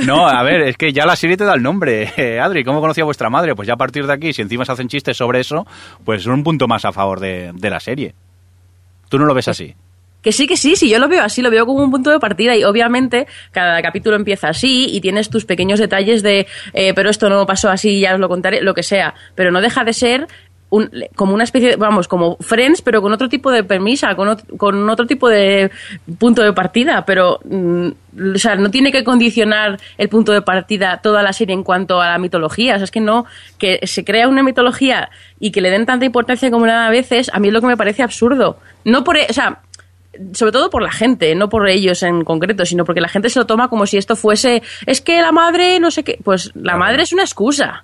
No, 0.06 0.28
a 0.28 0.41
ver, 0.43 0.62
es 0.62 0.78
que 0.78 0.91
ya 0.91 1.06
la 1.06 1.15
serie 1.15 1.38
te 1.38 1.43
da 1.43 1.54
el 1.54 1.62
nombre. 1.62 2.12
Eh, 2.17 2.39
Adri, 2.41 2.63
¿cómo 2.63 2.82
conocía 2.82 3.04
a 3.04 3.06
vuestra 3.06 3.30
madre? 3.30 3.56
Pues 3.56 3.67
ya 3.67 3.76
a 3.76 3.78
partir 3.78 4.08
de 4.08 4.13
aquí, 4.13 4.34
si 4.34 4.41
encima 4.41 4.65
se 4.65 4.71
hacen 4.71 4.88
chistes 4.88 5.15
sobre 5.15 5.39
eso, 5.39 5.65
pues 6.04 6.21
es 6.21 6.28
un 6.28 6.43
punto 6.43 6.67
más 6.67 6.84
a 6.86 6.91
favor 6.91 7.19
de, 7.19 7.52
de 7.54 7.69
la 7.69 7.80
serie. 7.80 8.15
¿Tú 9.10 9.19
no 9.19 9.26
lo 9.26 9.34
ves 9.34 9.47
así? 9.47 9.76
Que 10.23 10.32
sí, 10.32 10.47
que 10.47 10.56
sí, 10.56 10.78
sí, 10.78 10.89
yo 10.89 10.99
lo 10.99 11.10
veo 11.10 11.21
así, 11.21 11.41
lo 11.41 11.52
veo 11.52 11.65
como 11.65 11.84
un 11.84 11.91
punto 11.91 12.10
de 12.10 12.17
partida 12.17 12.56
y 12.56 12.63
obviamente 12.63 13.28
cada 13.52 13.82
capítulo 13.82 14.15
empieza 14.15 14.47
así 14.47 14.88
y 14.89 15.02
tienes 15.02 15.30
tus 15.30 15.43
pequeños 15.43 15.80
detalles 15.80 16.23
de, 16.23 16.47
eh, 16.71 16.93
pero 16.93 17.10
esto 17.10 17.28
no 17.30 17.45
pasó 17.45 17.69
así, 17.69 17.99
ya 17.99 18.13
os 18.13 18.21
lo 18.21 18.30
contaré, 18.30 18.62
lo 18.62 18.73
que 18.73 18.84
sea, 18.84 19.13
pero 19.36 19.52
no 19.52 19.60
deja 19.60 19.84
de 19.84 19.91
ser 19.91 20.28
un- 20.75 20.89
como 21.15 21.33
una 21.36 21.43
especie 21.43 21.69
de, 21.69 21.75
vamos, 21.75 22.07
como 22.07 22.38
Friends, 22.39 22.81
pero 22.81 23.01
con 23.01 23.13
otro 23.13 23.29
tipo 23.29 23.51
de 23.51 23.63
premisa, 23.63 24.15
con, 24.15 24.27
ot- 24.29 24.57
con 24.57 24.89
otro 24.89 25.05
tipo 25.05 25.29
de 25.29 25.69
punto 26.17 26.41
de 26.41 26.51
partida, 26.53 27.05
pero, 27.05 27.39
mm, 27.45 27.88
o 28.36 28.38
sea, 28.39 28.55
no 28.55 28.71
tiene 28.71 28.91
que 28.91 29.03
condicionar 29.03 29.79
el 29.99 30.09
punto 30.09 30.31
de 30.31 30.41
partida 30.41 30.97
toda 31.03 31.21
la 31.21 31.31
serie 31.31 31.53
en 31.53 31.63
cuanto 31.63 32.01
a 32.01 32.09
la 32.09 32.17
mitología, 32.17 32.73
o 32.73 32.77
sea, 32.77 32.86
es 32.86 32.91
que 32.91 33.01
no, 33.01 33.25
que 33.59 33.79
se 33.83 34.03
crea 34.03 34.27
una 34.27 34.41
mitología 34.41 35.09
y 35.39 35.51
que 35.51 35.62
le 35.62 35.69
den 35.69 35.86
tanta 35.86 36.05
importancia 36.05 36.49
como 36.49 36.65
nada 36.65 36.88
a 36.88 36.89
veces, 36.89 37.29
a 37.33 37.39
mí 37.39 37.49
es 37.49 37.53
lo 37.53 37.62
que 37.62 37.67
me 37.67 37.77
parece 37.77 38.01
absurdo. 38.01 38.57
No 38.83 39.03
por, 39.03 39.17
e- 39.17 39.27
o 39.29 39.33
sea, 39.33 39.59
sobre 40.33 40.51
todo 40.51 40.69
por 40.69 40.81
la 40.81 40.91
gente, 40.91 41.36
no 41.36 41.49
por 41.49 41.69
ellos 41.69 42.01
en 42.03 42.23
concreto, 42.23 42.65
sino 42.65 42.83
porque 42.86 43.01
la 43.01 43.09
gente 43.09 43.29
se 43.29 43.38
lo 43.39 43.45
toma 43.45 43.67
como 43.69 43.86
si 43.86 43.97
esto 43.97 44.15
fuese, 44.15 44.63
es 44.88 45.01
que 45.01 45.21
la 45.21 45.31
madre, 45.31 45.79
no 45.79 45.91
sé 45.91 46.03
qué, 46.03 46.17
pues 46.23 46.51
la 46.55 46.77
madre 46.77 47.03
es 47.03 47.13
una 47.13 47.23
excusa. 47.23 47.83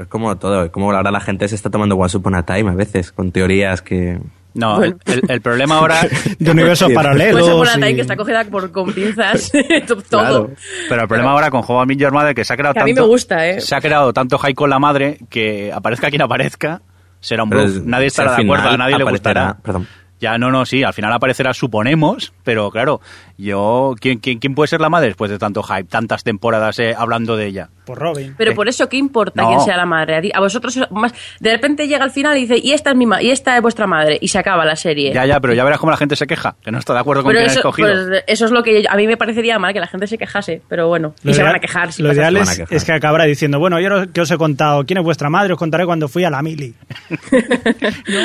Es 0.00 0.06
como 0.08 0.36
todo, 0.38 0.70
como 0.72 0.90
ahora 0.92 1.10
la 1.10 1.20
gente 1.20 1.46
se 1.48 1.54
está 1.54 1.68
tomando 1.70 1.96
Once 1.96 2.16
Upon 2.16 2.34
a 2.34 2.44
Time 2.44 2.70
a 2.70 2.74
veces, 2.74 3.12
con 3.12 3.32
teorías 3.32 3.82
que... 3.82 4.18
No, 4.54 4.76
Bueno. 4.78 4.96
el, 5.06 5.22
el 5.28 5.40
problema 5.42 5.76
ahora... 5.78 6.00
De 6.38 6.50
universos 6.50 6.90
paralelos. 6.92 7.48
Por 7.48 7.66
la 7.66 7.74
time 7.74 7.90
y- 7.90 7.94
que 7.96 8.00
está 8.00 8.16
cogida 8.16 8.44
por, 8.44 8.72
con 8.72 8.92
pinzas, 8.92 9.52
to- 9.86 9.96
todo. 10.02 10.46
Claro. 10.46 10.50
Pero 10.88 11.02
el 11.02 11.08
problema 11.08 11.30
ahora 11.32 11.50
con 11.50 11.62
Juego 11.62 11.82
a 11.82 11.86
Your 11.86 12.12
Mother 12.12 12.34
que 12.34 12.44
se 12.44 12.52
ha 12.52 12.56
creado 12.56 12.74
Que 12.74 12.80
a 12.80 12.84
mí 12.84 12.90
tanto... 12.94 13.02
me 13.02 13.08
gusta, 13.08 13.46
¿eh? 13.46 13.60
Se 13.60 13.74
ha 13.76 13.80
creado 13.80 14.12
tanto 14.12 14.38
hype 14.38 14.54
con 14.54 14.70
la 14.70 14.78
madre 14.78 15.18
que 15.28 15.70
aparezca 15.72 16.08
quien 16.10 16.22
aparezca, 16.22 16.80
será 17.20 17.44
un 17.44 17.50
Pero 17.50 17.62
bluff. 17.62 17.76
es- 17.76 17.84
Nadie 17.84 18.06
estará 18.06 18.34
de 18.36 18.42
acuerdo, 18.42 18.68
a 18.70 18.76
nadie 18.76 18.96
le 18.98 19.04
gustará. 19.04 19.56
perdón. 19.62 19.86
Ya, 20.20 20.36
no, 20.36 20.50
no, 20.50 20.66
sí, 20.66 20.82
al 20.82 20.92
final 20.92 21.12
aparecerá, 21.14 21.54
suponemos, 21.54 22.34
pero 22.44 22.70
claro, 22.70 23.00
yo, 23.38 23.94
¿quién, 23.98 24.18
quién, 24.18 24.38
quién 24.38 24.54
puede 24.54 24.68
ser 24.68 24.80
la 24.80 24.90
madre 24.90 25.06
después 25.06 25.30
de 25.30 25.38
tanto 25.38 25.62
hype, 25.62 25.84
tantas 25.84 26.24
temporadas 26.24 26.78
eh, 26.78 26.94
hablando 26.96 27.36
de 27.36 27.46
ella? 27.46 27.68
Por 27.90 27.98
Robin. 27.98 28.34
Pero 28.38 28.54
por 28.54 28.68
eso, 28.68 28.88
¿qué 28.88 28.96
importa 28.96 29.42
No. 29.42 29.48
quién 29.48 29.60
sea 29.62 29.76
la 29.76 29.84
madre? 29.86 30.30
A 30.32 30.38
vosotros, 30.40 30.78
más, 30.92 31.12
de 31.40 31.50
repente 31.50 31.88
llega 31.88 32.04
al 32.04 32.12
final 32.12 32.36
y 32.38 32.42
dice, 32.46 32.58
y 32.62 32.72
esta 32.72 32.90
es 32.90 32.96
mi 32.96 33.04
ma 33.06 33.20
y 33.20 33.30
esta 33.30 33.56
es 33.56 33.62
vuestra 33.62 33.86
madre, 33.88 34.16
y 34.20 34.28
se 34.28 34.38
acaba 34.38 34.64
la 34.64 34.76
serie. 34.76 35.12
Ya, 35.12 35.26
ya, 35.26 35.40
pero 35.40 35.54
ya 35.54 35.64
verás 35.64 35.80
cómo 35.80 35.90
la 35.90 35.96
gente 35.96 36.14
se 36.14 36.26
queja, 36.28 36.54
que 36.62 36.70
no 36.70 36.78
está 36.78 36.92
de 36.94 37.00
acuerdo 37.00 37.22
con 37.24 37.30
Pero 37.32 37.40
quién 37.40 37.48
ha 37.48 37.52
eso, 37.52 37.60
escogido. 37.60 37.88
pues, 37.88 38.24
eso 38.28 38.44
es 38.44 38.50
lo 38.52 38.62
que 38.62 38.82
yo- 38.84 38.90
a 38.90 38.94
mí 38.96 39.06
me 39.08 39.16
parecería 39.16 39.58
mal, 39.58 39.72
que 39.72 39.80
la 39.80 39.88
gente 39.88 40.06
se 40.06 40.16
quejase, 40.18 40.62
pero 40.68 40.86
bueno, 40.88 41.14
y 41.24 41.34
se 41.34 41.42
van 41.42 41.56
a 41.56 41.58
quejar. 41.58 41.92
si 41.92 42.02
lo 42.02 42.12
ideal 42.12 42.36
es, 42.36 42.48
quejar. 42.50 42.66
es 42.72 42.84
que 42.84 42.92
acabará 42.92 43.24
diciendo, 43.24 43.58
bueno, 43.58 43.80
yo 43.80 44.12
que 44.12 44.20
os 44.20 44.30
he 44.30 44.36
contado 44.38 44.84
quién 44.84 44.98
es 44.98 45.04
vuestra 45.04 45.28
madre, 45.30 45.52
os 45.54 45.58
contaré 45.58 45.84
cuando 45.86 46.06
fui 46.08 46.22
a 46.24 46.30
la 46.30 46.42
mili. 46.42 46.74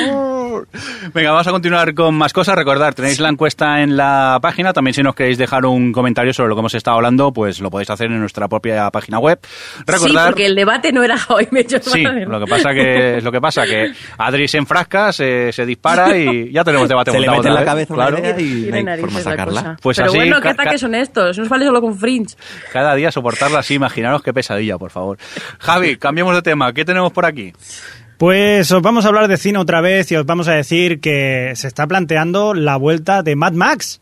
Venga, 1.14 1.30
vamos 1.32 1.46
a 1.46 1.50
continuar 1.50 1.94
con 1.94 2.14
más 2.14 2.32
cosas. 2.32 2.54
Recordad, 2.56 2.94
tenéis 2.94 3.20
la 3.20 3.28
encuesta 3.28 3.82
en 3.82 3.96
la 3.96 4.38
página. 4.40 4.72
También 4.72 4.94
si 4.94 5.02
nos 5.02 5.14
queréis 5.14 5.38
dejar 5.38 5.64
un 5.66 5.92
comentario 5.92 6.32
sobre 6.32 6.48
lo 6.48 6.54
que 6.54 6.60
hemos 6.60 6.74
estado 6.74 6.96
hablando, 6.96 7.32
pues 7.32 7.60
lo 7.60 7.70
podéis 7.70 7.90
hacer 7.90 8.06
en 8.10 8.20
nuestra 8.20 8.48
propia 8.48 8.90
página 8.90 9.18
web. 9.18 9.38
Sí, 9.76 9.82
Recordad... 9.86 10.26
porque 10.26 10.46
el 10.46 10.54
debate 10.54 10.92
no 10.92 11.02
era 11.02 11.18
hoy, 11.28 11.48
me 11.52 11.64
Sí, 11.66 12.02
lo 12.02 12.40
que 12.40 12.46
pasa 12.46 12.72
que 12.72 13.18
es 13.18 13.24
lo 13.24 13.32
que 13.32 13.40
pasa 13.40 13.64
que 13.64 13.92
Adri 14.18 14.48
se 14.48 14.58
enfrasca, 14.58 15.12
se, 15.12 15.52
se 15.52 15.66
dispara 15.66 16.16
y 16.16 16.52
ya 16.52 16.64
tenemos 16.64 16.88
debate 16.88 17.10
Se 17.16 17.20
le 17.20 17.28
mete 17.28 17.48
en 17.48 17.54
la 17.54 17.60
vez, 17.60 17.66
cabeza 17.66 17.94
una 17.94 18.06
claro. 18.06 18.18
idea 18.18 18.40
y 18.40 18.82
no 18.82 18.90
hay 18.92 19.00
forma 19.00 19.18
de 19.18 19.24
la 19.24 19.30
sacarla. 19.30 19.76
Pues 19.80 19.96
Pero 19.96 20.10
así, 20.10 20.18
bueno, 20.18 20.40
¿qué 20.40 20.48
ataques 20.48 20.80
son 20.80 20.94
estos? 20.94 21.36
No 21.36 21.44
os 21.44 21.48
vale 21.48 21.64
solo 21.64 21.80
con 21.80 21.98
Fringe. 21.98 22.36
Cada 22.72 22.94
día 22.94 23.10
soportarla 23.10 23.60
así, 23.60 23.74
imaginaros 23.74 24.22
qué 24.22 24.32
pesadilla, 24.32 24.78
por 24.78 24.90
favor. 24.90 25.18
Javi, 25.58 25.96
cambiamos 25.96 26.34
de 26.34 26.42
tema. 26.42 26.72
¿Qué 26.72 26.84
tenemos 26.84 27.12
por 27.12 27.26
aquí? 27.26 27.52
Pues 28.18 28.72
os 28.72 28.80
vamos 28.80 29.04
a 29.04 29.08
hablar 29.08 29.28
de 29.28 29.36
cine 29.36 29.58
otra 29.58 29.82
vez 29.82 30.10
y 30.10 30.16
os 30.16 30.24
vamos 30.24 30.48
a 30.48 30.52
decir 30.52 31.00
que 31.00 31.52
se 31.54 31.68
está 31.68 31.86
planteando 31.86 32.54
la 32.54 32.76
vuelta 32.76 33.22
de 33.22 33.36
Mad 33.36 33.52
Max. 33.52 34.00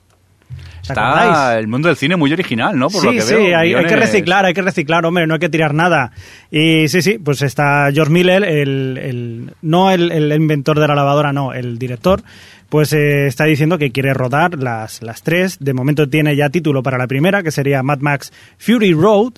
¿Os 0.84 0.90
Está 0.90 1.58
el 1.58 1.66
mundo 1.66 1.88
del 1.88 1.96
cine 1.96 2.14
muy 2.16 2.30
original, 2.30 2.78
¿no? 2.78 2.88
Por 2.90 3.00
sí, 3.00 3.06
lo 3.06 3.12
que 3.12 3.20
sí, 3.22 3.34
veo. 3.34 3.58
hay, 3.58 3.72
hay 3.72 3.86
que 3.86 3.96
reciclar, 3.96 4.44
hay 4.44 4.52
que 4.52 4.60
reciclar, 4.60 5.06
hombre, 5.06 5.26
no 5.26 5.32
hay 5.34 5.40
que 5.40 5.48
tirar 5.48 5.72
nada. 5.72 6.12
Y 6.50 6.88
sí, 6.88 7.00
sí, 7.00 7.16
pues 7.18 7.40
está 7.40 7.88
George 7.90 8.12
Miller, 8.12 8.44
el, 8.44 8.98
el- 9.00 9.54
no 9.62 9.90
el, 9.90 10.12
el 10.12 10.30
inventor 10.32 10.78
de 10.78 10.86
la 10.86 10.94
lavadora, 10.94 11.32
no, 11.32 11.54
el 11.54 11.78
director, 11.78 12.22
pues 12.68 12.92
eh, 12.92 13.26
está 13.26 13.44
diciendo 13.44 13.78
que 13.78 13.92
quiere 13.92 14.12
rodar 14.12 14.58
las, 14.58 15.02
las 15.02 15.22
tres. 15.22 15.56
De 15.58 15.72
momento 15.72 16.06
tiene 16.08 16.36
ya 16.36 16.50
título 16.50 16.82
para 16.82 16.98
la 16.98 17.06
primera, 17.06 17.42
que 17.42 17.50
sería 17.50 17.82
Mad 17.82 18.00
Max 18.00 18.30
Fury 18.58 18.92
Road. 18.92 19.32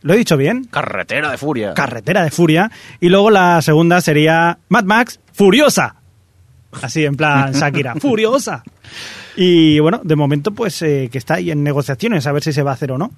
¿Lo 0.00 0.14
he 0.14 0.16
dicho 0.16 0.36
bien? 0.38 0.64
Carretera 0.64 1.30
de 1.30 1.36
furia. 1.36 1.74
Carretera 1.74 2.22
de 2.24 2.30
Furia. 2.30 2.70
Y 3.00 3.08
luego 3.10 3.30
la 3.30 3.60
segunda 3.60 4.00
sería 4.00 4.58
Mad 4.70 4.84
Max 4.84 5.20
Furiosa. 5.34 5.96
Así, 6.80 7.04
en 7.04 7.16
plan 7.16 7.52
Shakira. 7.52 7.94
Furiosa. 8.00 8.62
Y 9.36 9.78
bueno, 9.80 10.00
de 10.02 10.16
momento, 10.16 10.52
pues 10.52 10.80
eh, 10.82 11.08
que 11.12 11.18
está 11.18 11.34
ahí 11.34 11.50
en 11.50 11.62
negociaciones, 11.62 12.26
a 12.26 12.32
ver 12.32 12.42
si 12.42 12.52
se 12.52 12.62
va 12.62 12.70
a 12.70 12.74
hacer 12.74 12.90
o 12.92 12.98
no. 12.98 13.10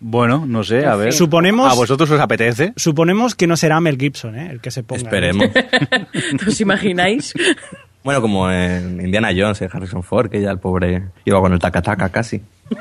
bueno, 0.00 0.44
no 0.46 0.64
sé, 0.64 0.86
a 0.86 0.96
ver. 0.96 1.12
Suponemos- 1.12 1.70
¿A 1.70 1.74
vosotros 1.74 2.10
os 2.10 2.20
apetece? 2.20 2.72
Suponemos 2.76 3.34
que 3.34 3.46
no 3.46 3.56
será 3.56 3.80
Mel 3.80 3.98
Gibson, 3.98 4.36
¿eh? 4.38 4.48
El 4.50 4.60
que 4.60 4.70
se 4.70 4.82
ponga. 4.82 5.02
Esperemos. 5.02 5.48
¿Os 6.48 6.60
imagináis? 6.60 7.34
bueno, 8.04 8.20
como 8.22 8.50
en 8.50 9.00
Indiana 9.00 9.30
Jones, 9.36 9.60
en 9.60 9.68
Harrison 9.72 10.02
Ford, 10.02 10.30
que 10.30 10.40
ya 10.40 10.50
el 10.50 10.58
pobre 10.58 11.02
iba 11.24 11.40
con 11.40 11.52
el 11.52 11.58
taca-taca 11.58 12.08
casi. 12.08 12.40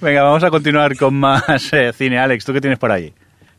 Venga, 0.00 0.22
vamos 0.22 0.44
a 0.44 0.50
continuar 0.50 0.96
con 0.96 1.14
más 1.14 1.72
eh, 1.72 1.92
cine. 1.92 2.18
Alex, 2.18 2.44
¿tú 2.44 2.52
qué 2.52 2.60
tienes 2.60 2.78
por 2.78 2.92
ahí? 2.92 3.12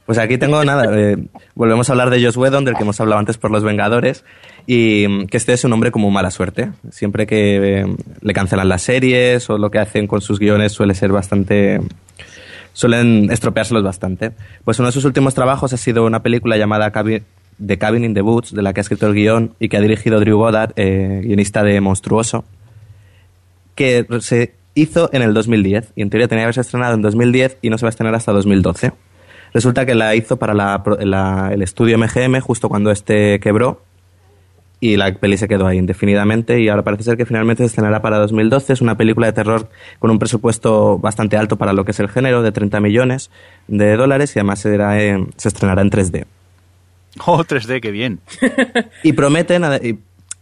Pues 0.06 0.18
aquí 0.18 0.38
tengo 0.38 0.64
nada. 0.66 0.86
eh, 0.98 1.18
volvemos 1.56 1.90
a 1.90 1.94
hablar 1.94 2.10
de 2.10 2.24
Joss 2.24 2.38
Whedon, 2.38 2.66
del 2.66 2.76
que 2.76 2.84
hemos 2.84 3.00
hablado 3.00 3.20
antes 3.20 3.38
por 3.38 3.52
Los 3.52 3.64
Vengadores, 3.64 4.24
y 4.72 5.08
mm, 5.10 5.26
que 5.26 5.38
este 5.38 5.54
es 5.54 5.64
un 5.64 5.74
hombre 5.74 5.90
como 5.90 6.12
mala 6.12 6.30
suerte. 6.30 6.70
Siempre 6.92 7.26
que 7.26 7.80
eh, 7.82 7.86
le 8.22 8.34
cancelan 8.34 8.70
las 8.70 8.84
series 8.84 9.50
o 9.50 9.58
lo 9.58 9.72
que 9.72 9.80
hacen 9.80 10.06
con 10.06 10.22
sus 10.22 10.38
guiones 10.38 10.74
suele 10.74 10.94
ser 10.94 11.12
bastante... 11.12 11.80
suelen 12.74 13.32
estropeárselos 13.32 13.82
bastante. 13.84 14.32
Pues 14.64 14.78
uno 14.78 14.90
de 14.90 14.92
sus 14.92 15.06
últimos 15.06 15.34
trabajos 15.34 15.74
ha 15.74 15.78
sido 15.78 16.06
una 16.06 16.22
película 16.22 16.56
llamada 16.56 16.92
The 17.66 17.78
Cabin 17.80 18.04
in 18.06 18.14
the 18.14 18.22
Woods, 18.22 18.54
de 18.54 18.62
la 18.62 18.72
que 18.74 18.82
ha 18.82 18.84
escrito 18.84 19.08
el 19.08 19.16
guion 19.16 19.56
y 19.60 19.70
que 19.70 19.78
ha 19.78 19.82
dirigido 19.82 20.20
Drew 20.20 20.38
Goddard, 20.38 20.74
eh, 20.76 21.22
guionista 21.24 21.64
de 21.64 21.82
Monstruoso, 21.82 22.46
que 23.76 24.06
se 24.20 24.54
hizo 24.76 25.10
en 25.14 25.24
el 25.24 25.34
2010 25.34 25.94
y 25.96 26.04
en 26.04 26.10
teoría 26.12 26.28
tenía 26.28 26.42
que 26.44 26.46
haberse 26.46 26.62
estrenado 26.62 26.94
en 26.94 27.02
2010 27.02 27.58
y 27.64 27.70
no 27.72 27.78
se 27.80 27.86
va 27.86 27.90
a 27.90 27.92
estrenar 27.92 28.14
hasta 28.16 28.32
2012. 28.32 28.92
Resulta 29.54 29.86
que 29.88 29.96
la 29.96 30.14
hizo 30.16 30.38
para 30.38 30.54
la 30.54 30.84
la- 31.00 31.50
el 31.52 31.64
estudio 31.64 31.98
MGM 31.98 32.40
justo 32.40 32.70
cuando 32.70 32.92
este 32.92 33.40
quebró 33.40 33.82
y 34.82 34.96
la 34.96 35.14
peli 35.14 35.38
se 35.38 35.48
quedó 35.48 35.68
ahí 35.68 35.78
indefinidamente 35.78 36.62
y 36.62 36.70
ahora 36.70 36.84
parece 36.84 37.04
ser 37.04 37.18
que 37.18 37.26
finalmente 37.26 37.64
se 37.64 37.68
estrenará 37.68 38.02
para 38.02 38.18
2012. 38.18 38.74
Es 38.74 38.82
una 38.82 38.96
película 38.96 39.28
de 39.28 39.34
terror 39.34 39.70
con 40.00 40.10
un 40.12 40.20
presupuesto 40.20 40.98
bastante 41.00 41.36
alto 41.38 41.58
para 41.58 41.74
lo 41.74 41.84
que 41.86 41.92
es 41.92 42.00
el 42.00 42.08
género, 42.10 42.42
de 42.44 42.52
30 42.52 42.80
millones 42.80 43.30
de 43.68 43.96
dólares 43.98 44.36
y 44.36 44.40
además 44.40 44.60
será 44.60 45.02
en- 45.04 45.30
se 45.38 45.50
estrenará 45.50 45.82
en 45.82 45.90
3D. 45.90 46.26
Oh, 47.26 47.44
3D, 47.44 47.82
qué 47.82 47.92
bien. 47.92 48.20
Y 49.04 49.14
prometen 49.14 49.64
y 49.84 49.98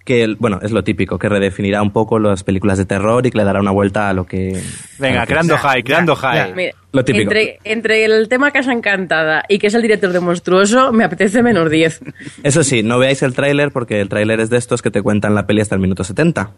que, 0.07 0.35
bueno, 0.39 0.59
es 0.63 0.71
lo 0.71 0.83
típico, 0.83 1.19
que 1.19 1.29
redefinirá 1.29 1.83
un 1.83 1.91
poco 1.91 2.17
las 2.17 2.43
películas 2.43 2.79
de 2.79 2.85
terror 2.85 3.23
y 3.27 3.29
que 3.29 3.37
le 3.37 3.43
dará 3.43 3.59
una 3.59 3.69
vuelta 3.71 4.09
a 4.09 4.13
lo 4.13 4.25
que... 4.25 4.59
Venga, 4.97 5.19
a 5.19 5.21
lo 5.23 5.27
que 5.27 5.33
creando 5.33 5.57
high, 5.57 5.83
creando 5.83 6.15
high. 6.15 6.53
Mira, 6.55 6.73
Lo 6.93 7.03
típico. 7.05 7.23
Entre, 7.23 7.59
entre 7.65 8.05
el 8.05 8.27
tema 8.29 8.49
Casa 8.51 8.71
Encantada 8.73 9.43
y 9.49 9.59
que 9.59 9.67
es 9.67 9.73
el 9.75 9.81
director 9.83 10.11
de 10.11 10.19
Monstruoso, 10.21 10.91
me 10.93 11.03
apetece 11.03 11.43
menos 11.43 11.69
10. 11.69 11.99
Eso 12.41 12.63
sí, 12.63 12.81
no 12.81 12.97
veáis 12.97 13.21
el 13.21 13.33
tráiler 13.35 13.71
porque 13.71 13.99
el 14.01 14.09
tráiler 14.09 14.39
es 14.39 14.49
de 14.49 14.57
estos 14.57 14.81
que 14.81 14.89
te 14.89 15.01
cuentan 15.03 15.35
la 15.35 15.45
peli 15.45 15.61
hasta 15.61 15.75
el 15.75 15.81
minuto 15.81 16.03
70. 16.03 16.49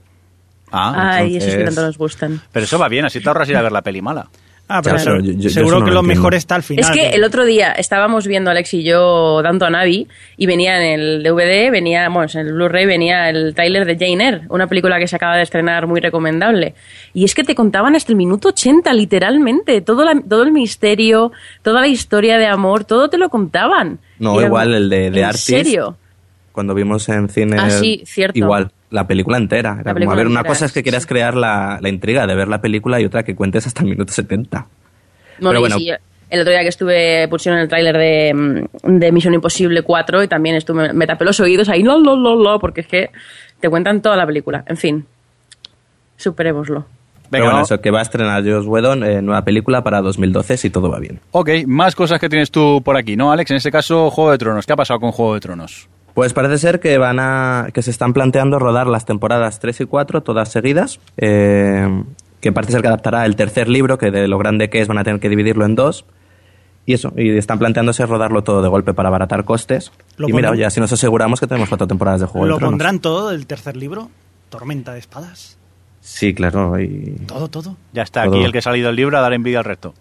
Ah, 0.72 1.16
Ay, 1.16 1.38
esos 1.38 1.48
que 1.48 1.54
entonces- 1.56 1.76
tanto 1.76 1.82
nos 1.88 1.98
gustan. 1.98 2.42
pero 2.52 2.64
eso 2.64 2.78
va 2.78 2.88
bien, 2.88 3.04
así 3.04 3.20
te 3.20 3.28
ahorras 3.28 3.50
ir 3.50 3.58
a 3.58 3.62
ver 3.64 3.72
la 3.72 3.82
peli 3.82 4.02
mala. 4.02 4.28
Ah, 4.72 4.82
pero 4.84 4.98
Claro, 4.98 5.20
se- 5.20 5.26
yo- 5.26 5.32
yo- 5.34 5.40
yo 5.40 5.50
seguro 5.50 5.80
no 5.80 5.86
que 5.86 5.92
lo 5.92 6.04
mejor 6.04 6.36
está 6.36 6.54
al 6.54 6.62
final. 6.62 6.86
Es 6.86 6.92
que 6.92 7.10
el 7.16 7.24
otro 7.24 7.44
día 7.44 7.72
estábamos 7.72 8.28
viendo 8.28 8.52
Alex 8.52 8.76
y 8.76 8.84
yo 8.84 9.42
dando 9.42 9.66
a 9.66 9.72
Navi 9.72 10.08
y 10.38 10.46
venía 10.46 10.78
en 10.78 11.00
el 11.00 11.24
DVD, 11.24 11.72
venía, 11.72 12.08
bueno, 12.10 12.30
en 12.32 12.40
el 12.48 12.54
Blu-ray 12.54 12.86
venía 12.86 13.30
el 13.32 13.56
tráiler 13.56 13.86
de 13.88 13.94
Jane 13.98 14.24
Eyre, 14.24 14.42
una 14.50 14.68
película 14.68 15.00
que 15.00 15.08
se 15.08 15.16
acaba 15.16 15.36
de 15.38 15.42
estrenar 15.42 15.88
muy 15.88 16.02
recomendable. 16.02 16.76
Y 17.16 17.24
es 17.26 17.34
que 17.34 17.44
te 17.44 17.56
contaban 17.56 17.96
hasta 17.96 18.12
el 18.12 18.16
minuto 18.16 18.50
80, 18.50 18.94
literalmente, 18.94 19.82
todo, 19.82 20.06
la- 20.06 20.22
todo 20.22 20.44
el 20.44 20.52
misterio, 20.52 21.32
toda 21.64 21.82
la 21.82 21.88
historia 21.88 22.38
de 22.38 22.46
amor, 22.46 22.84
todo 22.86 23.10
te 23.10 23.18
lo 23.18 23.30
contaban. 23.30 23.98
No, 24.20 24.38
era 24.38 24.48
igual 24.50 24.74
el 24.76 24.88
de, 24.90 25.10
de 25.10 25.20
¿En 25.22 25.26
Artist. 25.26 25.48
serio? 25.48 25.98
Cuando 26.52 26.76
vimos 26.76 27.10
en 27.10 27.28
cine. 27.30 27.58
Ah, 27.60 27.72
sí, 27.72 28.04
cierto. 28.06 28.38
Igual, 28.38 28.72
la 28.90 29.08
película 29.08 29.38
entera. 29.38 29.74
Era 29.74 29.84
como, 29.84 29.94
película 29.94 30.14
a 30.14 30.18
ver, 30.18 30.28
una 30.28 30.40
entera, 30.40 30.54
cosa 30.54 30.66
es 30.66 30.72
que 30.72 30.84
quieras 30.84 31.04
sí. 31.04 31.10
crear 31.10 31.36
la, 31.36 31.80
la 31.82 31.90
intriga 31.90 32.28
de 32.28 32.36
ver 32.36 32.48
la 32.48 32.62
película 32.62 33.00
y 33.00 33.06
otra 33.06 33.24
que 33.24 33.36
cuentes 33.36 33.68
hasta 33.68 33.84
el 33.84 33.90
minuto 33.90 34.12
70. 34.12 34.68
No, 35.40 35.50
Pero 35.50 35.60
y 35.60 35.62
bueno. 35.62 35.78
sí, 35.78 35.92
el 36.30 36.42
otro 36.42 36.52
día 36.52 36.62
que 36.62 36.68
estuve, 36.68 37.28
pusieron 37.28 37.60
el 37.60 37.68
tráiler 37.68 37.98
de, 37.98 38.34
mm, 38.84 39.00
de 39.00 39.12
Misión 39.12 39.34
Imposible 39.34 39.82
4 39.82 40.24
y 40.24 40.28
también 40.28 40.56
estuve, 40.56 40.94
me 40.94 41.08
tapé 41.08 41.26
los 41.26 41.40
oídos 41.40 41.70
ahí, 41.70 41.84
lo, 41.84 41.98
lo, 41.98 42.16
lo, 42.16 42.36
lo, 42.36 42.60
porque 42.60 42.82
es 42.82 42.88
que 42.88 43.10
te 43.60 43.70
cuentan 43.70 44.02
toda 44.02 44.16
la 44.16 44.26
película. 44.26 44.64
En 44.68 44.78
fin, 44.78 45.06
superémoslo. 46.18 46.86
Pero 47.30 47.44
Venga, 47.44 47.54
bueno, 47.54 47.66
eso, 47.66 47.80
que 47.80 47.92
va 47.92 48.00
a 48.00 48.02
estrenar 48.02 48.44
Joss 48.44 48.66
Whedon, 48.66 49.04
eh, 49.04 49.22
nueva 49.22 49.44
película 49.44 49.84
para 49.84 50.02
2012 50.02 50.58
si 50.58 50.70
todo 50.72 50.90
va 50.90 51.00
bien. 51.00 51.20
Ok, 51.32 51.50
más 51.68 51.96
cosas 51.96 52.20
que 52.20 52.28
tienes 52.28 52.50
tú 52.50 52.82
por 52.84 52.98
aquí, 52.98 53.16
¿no, 53.16 53.32
Alex? 53.32 53.52
En 53.52 53.58
este 53.58 53.72
caso, 53.72 54.10
Juego 54.10 54.32
de 54.32 54.40
Tronos. 54.40 54.66
¿Qué 54.66 54.74
ha 54.74 54.76
pasado 54.76 55.00
con 55.00 55.12
Juego 55.12 55.36
de 55.36 55.40
Tronos? 55.40 55.88
Pues 56.14 56.34
parece 56.34 56.58
ser 56.58 56.80
que 56.80 56.98
van 56.98 57.20
a 57.20 57.68
que 57.74 57.82
se 57.82 57.92
están 57.92 58.14
planteando 58.14 58.60
rodar 58.60 58.88
las 58.88 59.06
temporadas 59.06 59.60
3 59.60 59.82
y 59.82 59.86
4 59.86 60.22
todas 60.22 60.50
seguidas, 60.50 61.00
eh, 61.18 62.04
que 62.42 62.52
parece 62.52 62.74
ser 62.74 62.82
que 62.82 62.88
adaptará 62.88 63.26
el 63.26 63.36
tercer 63.36 63.70
libro, 63.70 63.98
que 63.98 64.12
de 64.12 64.28
lo 64.28 64.38
grande 64.38 64.70
que 64.70 64.82
es 64.82 64.88
van 64.88 64.98
a 64.98 65.04
tener 65.04 65.20
que 65.20 65.30
dividirlo 65.30 65.66
en 65.66 65.76
dos. 65.76 66.06
Y 66.86 66.94
eso, 66.94 67.14
y 67.16 67.38
están 67.38 67.60
planteándose 67.60 68.06
rodarlo 68.06 68.44
todo 68.44 68.64
de 68.64 68.70
golpe 68.70 68.94
para 68.94 69.10
abaratar 69.10 69.46
costes. 69.46 69.92
Lo 70.18 70.28
y 70.28 70.34
mira, 70.34 70.50
oye, 70.50 70.66
así 70.66 70.80
nos 70.80 70.92
aseguramos 70.92 71.40
que 71.40 71.46
tenemos 71.46 71.70
cuatro 71.70 71.86
temporadas 71.86 72.22
de 72.22 72.26
Juego 72.26 72.48
¿Lo 72.48 72.58
pondrán 72.58 73.00
todo 73.00 73.30
del 73.30 73.46
tercer 73.46 73.78
libro? 73.78 74.10
Tormenta 74.50 74.94
de 74.94 75.00
espadas. 75.00 75.58
Sí, 76.02 76.34
claro. 76.34 76.80
Y... 76.80 77.22
Todo, 77.28 77.48
todo. 77.48 77.78
Ya 77.94 78.02
está 78.02 78.24
Todo. 78.24 78.36
aquí 78.36 78.44
el 78.44 78.52
que 78.52 78.60
ha 78.60 78.62
salido 78.64 78.90
el 78.90 78.96
libro 78.96 79.18
a 79.18 79.22
dar 79.22 79.34
envidia 79.34 79.60
al 79.60 79.66
resto. 79.66 79.94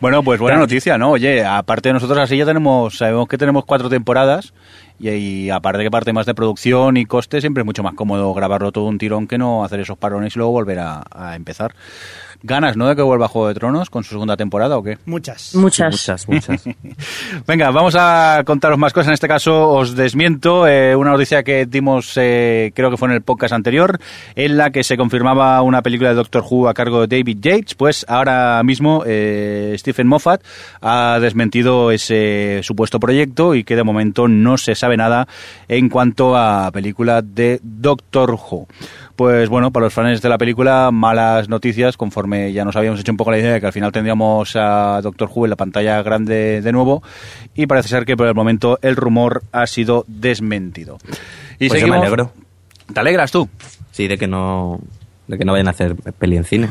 Bueno, 0.00 0.22
pues 0.22 0.40
buena 0.40 0.58
noticia, 0.58 0.98
¿no? 0.98 1.10
Oye, 1.12 1.44
aparte 1.44 1.88
de 1.88 1.94
nosotros 1.94 2.18
así 2.18 2.36
ya 2.36 2.44
tenemos, 2.44 2.96
sabemos 2.96 3.28
que 3.28 3.38
tenemos 3.38 3.64
cuatro 3.64 3.88
temporadas 3.88 4.52
y, 4.98 5.50
aparte 5.50 5.82
que 5.82 5.90
parte 5.90 6.12
más 6.12 6.26
de 6.26 6.34
producción 6.34 6.96
y 6.96 7.06
coste, 7.06 7.40
siempre 7.40 7.62
es 7.62 7.66
mucho 7.66 7.82
más 7.82 7.94
cómodo 7.94 8.32
grabarlo 8.34 8.72
todo 8.72 8.84
un 8.84 8.98
tirón 8.98 9.26
que 9.26 9.38
no 9.38 9.64
hacer 9.64 9.80
esos 9.80 9.98
parones 9.98 10.36
y 10.36 10.38
luego 10.38 10.52
volver 10.52 10.78
a 10.80 11.34
empezar. 11.34 11.74
¿Ganas, 12.44 12.76
no, 12.76 12.88
de 12.88 12.96
que 12.96 13.02
vuelva 13.02 13.28
Juego 13.28 13.48
de 13.48 13.54
Tronos 13.54 13.88
con 13.88 14.02
su 14.02 14.10
segunda 14.10 14.36
temporada 14.36 14.76
o 14.76 14.82
qué? 14.82 14.98
Muchas. 15.06 15.54
Muchas. 15.54 15.92
Muchas, 15.92 16.28
muchas. 16.28 16.64
Venga, 17.46 17.70
vamos 17.70 17.94
a 17.96 18.42
contaros 18.44 18.78
más 18.78 18.92
cosas. 18.92 19.08
En 19.08 19.14
este 19.14 19.28
caso 19.28 19.68
os 19.68 19.94
desmiento 19.94 20.66
eh, 20.66 20.96
una 20.96 21.12
noticia 21.12 21.42
que 21.42 21.66
dimos, 21.66 22.14
eh, 22.16 22.72
creo 22.74 22.90
que 22.90 22.96
fue 22.96 23.08
en 23.08 23.14
el 23.14 23.22
podcast 23.22 23.54
anterior, 23.54 24.00
en 24.34 24.56
la 24.56 24.70
que 24.70 24.82
se 24.82 24.96
confirmaba 24.96 25.62
una 25.62 25.82
película 25.82 26.10
de 26.10 26.16
Doctor 26.16 26.44
Who 26.48 26.68
a 26.68 26.74
cargo 26.74 27.06
de 27.06 27.18
David 27.18 27.38
Yates. 27.40 27.74
Pues 27.74 28.04
ahora 28.08 28.60
mismo 28.64 29.04
eh, 29.06 29.74
Stephen 29.78 30.08
Moffat 30.08 30.42
ha 30.80 31.18
desmentido 31.20 31.90
ese 31.90 32.60
supuesto 32.62 32.98
proyecto 32.98 33.54
y 33.54 33.62
que 33.62 33.76
de 33.76 33.84
momento 33.84 34.26
no 34.26 34.58
se 34.58 34.74
sabe 34.74 34.96
nada 34.96 35.28
en 35.68 35.88
cuanto 35.88 36.36
a 36.36 36.70
película 36.72 37.22
de 37.22 37.60
Doctor 37.62 38.32
Who. 38.32 38.66
Pues 39.16 39.48
bueno, 39.48 39.70
para 39.70 39.84
los 39.84 39.92
fans 39.92 40.22
de 40.22 40.28
la 40.28 40.38
película, 40.38 40.90
malas 40.90 41.48
noticias, 41.48 41.96
conforme 41.96 42.52
ya 42.52 42.64
nos 42.64 42.76
habíamos 42.76 42.98
hecho 43.00 43.12
un 43.12 43.18
poco 43.18 43.30
la 43.30 43.38
idea 43.38 43.52
de 43.52 43.60
que 43.60 43.66
al 43.66 43.72
final 43.72 43.92
tendríamos 43.92 44.56
a 44.56 45.00
Doctor 45.02 45.28
Who 45.32 45.44
en 45.44 45.50
la 45.50 45.56
pantalla 45.56 46.02
grande 46.02 46.62
de 46.62 46.72
nuevo, 46.72 47.02
y 47.54 47.66
parece 47.66 47.88
ser 47.88 48.04
que 48.06 48.16
por 48.16 48.26
el 48.26 48.34
momento 48.34 48.78
el 48.82 48.96
rumor 48.96 49.42
ha 49.52 49.66
sido 49.66 50.04
desmentido. 50.08 50.98
Y 51.58 51.68
Pues 51.68 51.80
yo 51.80 51.88
me 51.88 51.96
alegro. 51.96 52.32
¿Te 52.92 53.00
alegras 53.00 53.30
tú? 53.30 53.48
Sí, 53.90 54.08
de 54.08 54.16
que 54.18 54.26
no 54.26 54.80
de 55.28 55.38
que 55.38 55.44
no 55.44 55.52
vayan 55.52 55.68
a 55.68 55.70
hacer 55.72 55.94
peli 56.18 56.36
en 56.36 56.44
cine. 56.44 56.68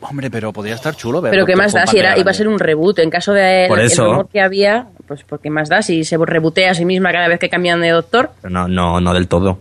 Hombre, 0.00 0.30
pero 0.30 0.52
podría 0.52 0.74
estar 0.74 0.96
chulo 0.96 1.20
ver 1.20 1.30
Pero 1.30 1.46
¿qué 1.46 1.54
más 1.54 1.72
da 1.72 1.86
si 1.86 1.98
era, 1.98 2.18
iba 2.18 2.30
a 2.30 2.34
ser 2.34 2.48
un 2.48 2.58
reboot? 2.58 2.98
En 2.98 3.10
caso 3.10 3.32
de 3.32 3.66
Por 3.68 3.78
el 3.78 3.86
eso. 3.86 4.04
rumor 4.06 4.28
que 4.28 4.40
había, 4.40 4.86
pues 5.06 5.22
¿por 5.22 5.38
qué 5.40 5.48
más 5.50 5.68
da? 5.68 5.80
Si 5.82 6.04
se 6.04 6.16
rebotea 6.16 6.72
a 6.72 6.74
sí 6.74 6.84
misma 6.84 7.12
cada 7.12 7.28
vez 7.28 7.38
que 7.38 7.48
cambian 7.48 7.80
de 7.80 7.90
doctor, 7.90 8.30
Pero 8.40 8.52
no, 8.52 8.66
no, 8.68 9.00
no 9.00 9.14
del 9.14 9.28
todo. 9.28 9.58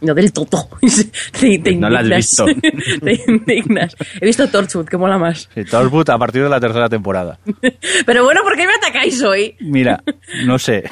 No 0.00 0.14
del 0.14 0.32
todo. 0.32 0.68
te, 1.40 1.58
te 1.58 1.76
No 1.76 1.88
la 1.90 2.00
has 2.00 2.08
visto. 2.08 2.46
te 3.02 3.20
indignas. 3.26 3.96
He 4.20 4.26
visto 4.26 4.48
Torchwood, 4.48 4.86
que 4.86 4.96
mola 4.96 5.18
más. 5.18 5.48
Sí, 5.54 5.64
Torchwood 5.64 6.10
a 6.10 6.18
partir 6.18 6.42
de 6.42 6.48
la 6.48 6.60
tercera 6.60 6.88
temporada. 6.88 7.38
Pero 8.06 8.24
bueno, 8.24 8.42
¿por 8.42 8.56
qué 8.56 8.66
me 8.66 8.74
atacáis 8.74 9.22
hoy? 9.22 9.56
Mira, 9.60 10.02
no 10.44 10.58
sé. 10.58 10.84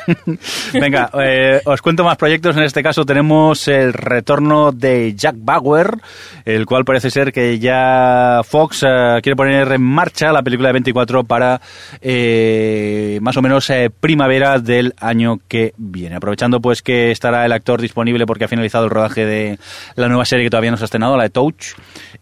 Venga, 0.73 1.11
eh, 1.23 1.61
os 1.65 1.83
cuento 1.83 2.05
más 2.05 2.17
proyectos. 2.17 2.57
En 2.57 2.63
este 2.63 2.83
caso 2.83 3.05
tenemos 3.05 3.69
el 3.69 3.93
retorno 3.93 4.73
de 4.73 5.15
Jack 5.15 5.37
Bauer, 5.39 5.99
el 6.45 6.67
cual 6.67 6.85
parece 6.85 7.11
ser 7.11 7.33
que 7.33 7.59
ya 7.59 8.43
Fox 8.45 8.85
eh, 8.87 9.21
quiere 9.23 9.37
poner 9.37 9.73
en 9.73 9.83
marcha 9.83 10.33
la 10.33 10.43
película 10.43 10.69
de 10.69 10.75
24 10.75 11.25
para 11.25 11.61
eh, 12.01 13.19
más 13.23 13.37
o 13.37 13.43
menos 13.43 13.69
eh, 13.71 13.91
primavera 13.91 14.59
del 14.59 14.95
año 14.99 15.41
que 15.49 15.73
viene. 15.77 16.17
Aprovechando 16.17 16.61
pues 16.61 16.83
que 16.83 17.11
estará 17.11 17.45
el 17.45 17.53
actor 17.53 17.81
disponible 17.81 18.27
porque 18.27 18.45
ha 18.45 18.49
finalizado 18.49 18.85
el 18.85 18.91
rodaje 18.99 19.25
de 19.25 19.59
la 19.97 20.09
nueva 20.09 20.25
serie 20.25 20.45
que 20.45 20.51
todavía 20.51 20.71
no 20.71 20.77
se 20.77 20.85
ha 20.85 20.87
estrenado, 20.87 21.17
la 21.17 21.25
de 21.25 21.31
Touch. 21.31 21.75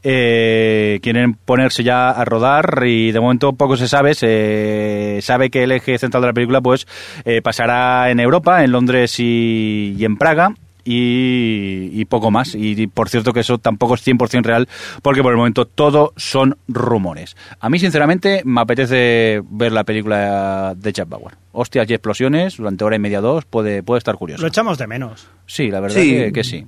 Eh, 0.03 1.01
quieren 1.03 1.35
ponerse 1.35 1.83
ya 1.83 2.11
a 2.11 2.25
rodar 2.25 2.85
y 2.87 3.13
de 3.13 3.21
momento 3.21 3.55
poco 3.55 3.77
se 3.77 3.89
sabe. 3.89 4.15
Se 4.15 5.19
sabe 5.23 5.51
que 5.51 5.65
el 5.65 5.73
eje 5.73 5.99
central 5.99 6.23
de 6.23 6.29
la 6.29 6.35
película 6.35 6.61
pues 6.61 6.87
eh, 7.25 7.43
pasará 7.43 8.11
en 8.11 8.21
Europa, 8.21 8.63
en 8.63 8.73
Londres 8.73 9.19
y, 9.19 9.97
y 9.99 10.05
en 10.05 10.17
Praga. 10.17 10.55
Y, 10.89 11.91
y 11.93 12.05
poco 12.07 12.31
más. 12.31 12.55
Y, 12.55 12.81
y, 12.81 12.87
por 12.87 13.09
cierto 13.09 13.33
que 13.33 13.41
eso 13.41 13.59
tampoco 13.59 13.95
es 13.95 14.07
100% 14.07 14.43
real 14.45 14.69
porque 15.03 15.23
por 15.23 15.33
el 15.33 15.37
momento 15.39 15.65
todo 15.67 16.13
son 16.17 16.57
rumores. 16.69 17.37
A 17.61 17.69
mí 17.69 17.79
sinceramente 17.79 18.43
me 18.45 18.61
apetece 18.61 19.43
ver 19.51 19.73
la 19.73 19.85
película 19.85 20.75
de 20.77 20.93
Jack 20.93 21.09
Bauer. 21.09 21.35
Hostias 21.53 21.89
y 21.91 21.95
explosiones 21.95 22.57
durante 22.57 22.85
hora 22.85 22.97
y 22.97 22.99
media 23.01 23.21
dos 23.21 23.45
puede, 23.45 23.83
puede 23.83 23.99
estar 23.99 24.15
curioso. 24.17 24.43
Lo 24.43 24.49
echamos 24.49 24.79
de 24.79 24.87
menos. 24.87 25.27
Sí, 25.47 25.71
la 25.71 25.81
verdad 25.81 25.97
Sí. 26.01 26.11
Que, 26.11 26.33
que 26.33 26.45
sí. 26.45 26.67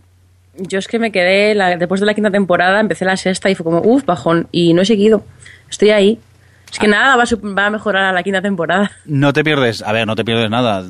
Yo 0.56 0.78
es 0.80 0.88
que 0.88 0.98
me 0.98 1.12
quedé, 1.12 1.54
la- 1.54 1.76
después 1.76 2.00
de 2.00 2.06
la 2.06 2.14
quinta 2.14 2.30
temporada, 2.30 2.80
empecé 2.80 3.04
la 3.04 3.16
sexta 3.16 3.48
y 3.48 3.54
fue 3.54 3.64
como, 3.64 3.80
uff, 3.80 4.04
bajón. 4.04 4.48
Y 4.50 4.72
no 4.74 4.82
he 4.82 4.86
seguido. 4.86 5.24
Estoy 5.70 5.90
ahí. 5.90 6.18
Es 6.70 6.78
que 6.78 6.88
nada 6.88 7.16
va 7.16 7.24
a, 7.66 7.70
mejorar 7.70 8.04
a 8.04 8.12
la 8.12 8.22
quinta 8.22 8.42
temporada. 8.42 8.90
No 9.06 9.32
te 9.32 9.42
pierdes, 9.42 9.82
a 9.82 9.92
ver, 9.92 10.06
no 10.06 10.14
te 10.16 10.24
pierdes 10.24 10.50
nada. 10.50 10.84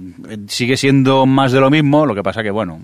Sigue 0.48 0.76
siendo 0.76 1.26
más 1.26 1.52
de 1.52 1.60
lo 1.60 1.70
mismo, 1.70 2.04
lo 2.06 2.14
que 2.14 2.22
pasa 2.22 2.42
que, 2.42 2.50
bueno, 2.50 2.80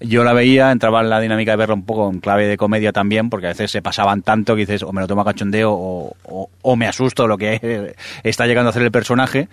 yo 0.00 0.24
la 0.24 0.32
veía, 0.32 0.72
entraba 0.72 1.02
en 1.02 1.10
la 1.10 1.20
dinámica 1.20 1.50
de 1.50 1.56
verla 1.58 1.74
un 1.74 1.84
poco 1.84 2.10
en 2.10 2.20
clave 2.20 2.46
de 2.46 2.56
comedia 2.56 2.90
también, 2.90 3.28
porque 3.28 3.46
a 3.46 3.50
veces 3.50 3.70
se 3.70 3.82
pasaban 3.82 4.22
tanto 4.22 4.54
que 4.54 4.60
dices, 4.60 4.82
o 4.82 4.92
me 4.92 5.02
lo 5.02 5.06
tomo 5.06 5.20
a 5.20 5.24
cachondeo 5.26 5.72
o, 5.72 6.16
o- 6.62 6.76
me 6.76 6.86
asusto 6.86 7.26
lo 7.26 7.36
que 7.36 7.94
está 8.24 8.46
llegando 8.46 8.68
a 8.68 8.70
hacer 8.70 8.82
el 8.82 8.90
personaje. 8.90 9.48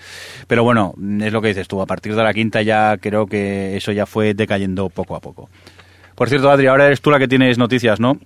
Pero 0.48 0.64
bueno, 0.64 0.94
es 1.22 1.34
lo 1.34 1.42
que 1.42 1.50
dices 1.50 1.68
tú, 1.68 1.82
a 1.82 1.86
partir 1.86 2.16
de 2.16 2.24
la 2.24 2.34
quinta 2.34 2.62
ya 2.62 2.98
creo 2.98 3.26
que 3.26 3.76
eso 3.76 3.92
ya 3.92 4.06
fue 4.06 4.34
decayendo 4.34 4.88
poco 4.90 5.16
a 5.18 5.20
poco. 5.20 5.50
Por 6.16 6.30
cierto, 6.30 6.50
Adri, 6.50 6.68
ahora 6.68 6.86
eres 6.88 7.02
tú 7.02 7.12
la 7.12 7.20
que 7.20 7.28
tienes 7.28 7.58
noticias, 7.58 8.00
¿no? 8.00 8.18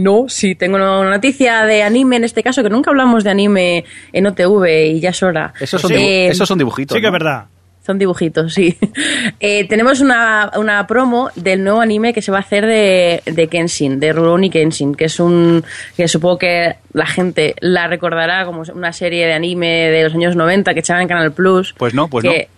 No, 0.00 0.26
sí, 0.28 0.54
tengo 0.54 0.76
una 0.76 1.10
noticia 1.10 1.64
de 1.64 1.82
anime 1.82 2.16
en 2.16 2.24
este 2.24 2.42
caso, 2.44 2.62
que 2.62 2.70
nunca 2.70 2.90
hablamos 2.90 3.24
de 3.24 3.30
anime 3.30 3.84
en 4.12 4.26
OTV 4.26 4.92
y 4.94 5.00
ya 5.00 5.10
es 5.10 5.22
hora. 5.24 5.52
Esos 5.60 5.80
son, 5.80 5.90
Eh, 5.92 5.96
dibu- 6.28 6.30
esos 6.30 6.46
son 6.48 6.56
dibujitos. 6.58 6.94
Sí 6.94 7.00
que 7.00 7.06
es 7.08 7.12
verdad. 7.12 7.46
Son 7.84 7.98
dibujitos, 7.98 8.54
sí. 8.54 8.76
Eh, 9.40 9.66
tenemos 9.66 10.00
una, 10.00 10.50
una 10.56 10.86
promo 10.86 11.30
del 11.34 11.64
nuevo 11.64 11.80
anime 11.80 12.12
que 12.12 12.22
se 12.22 12.30
va 12.30 12.38
a 12.38 12.40
hacer 12.42 12.64
de, 12.66 13.22
de 13.26 13.46
Kenshin, 13.48 13.98
de 13.98 14.12
Rurouni 14.12 14.50
Kenshin, 14.50 14.94
que 14.94 15.06
es 15.06 15.18
un 15.20 15.64
que 15.96 16.06
supongo 16.06 16.38
que 16.38 16.76
la 16.92 17.06
gente 17.06 17.54
la 17.60 17.88
recordará 17.88 18.44
como 18.44 18.62
una 18.74 18.92
serie 18.92 19.26
de 19.26 19.32
anime 19.32 19.88
de 19.90 20.04
los 20.04 20.14
años 20.14 20.36
90 20.36 20.74
que 20.74 20.80
echaban 20.80 21.02
en 21.02 21.08
Canal 21.08 21.32
Plus. 21.32 21.74
Pues 21.76 21.92
no, 21.94 22.08
pues 22.08 22.24
que- 22.24 22.48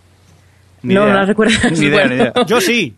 Ni 0.83 0.94
no, 0.94 1.03
idea. 1.05 1.12
no 1.14 1.20
la 1.20 1.26
recuerdas. 1.26 1.72
Ni 1.79 1.87
idea, 1.87 2.07
ni 2.07 2.14
idea. 2.16 2.33
Yo 2.46 2.61
sí. 2.61 2.94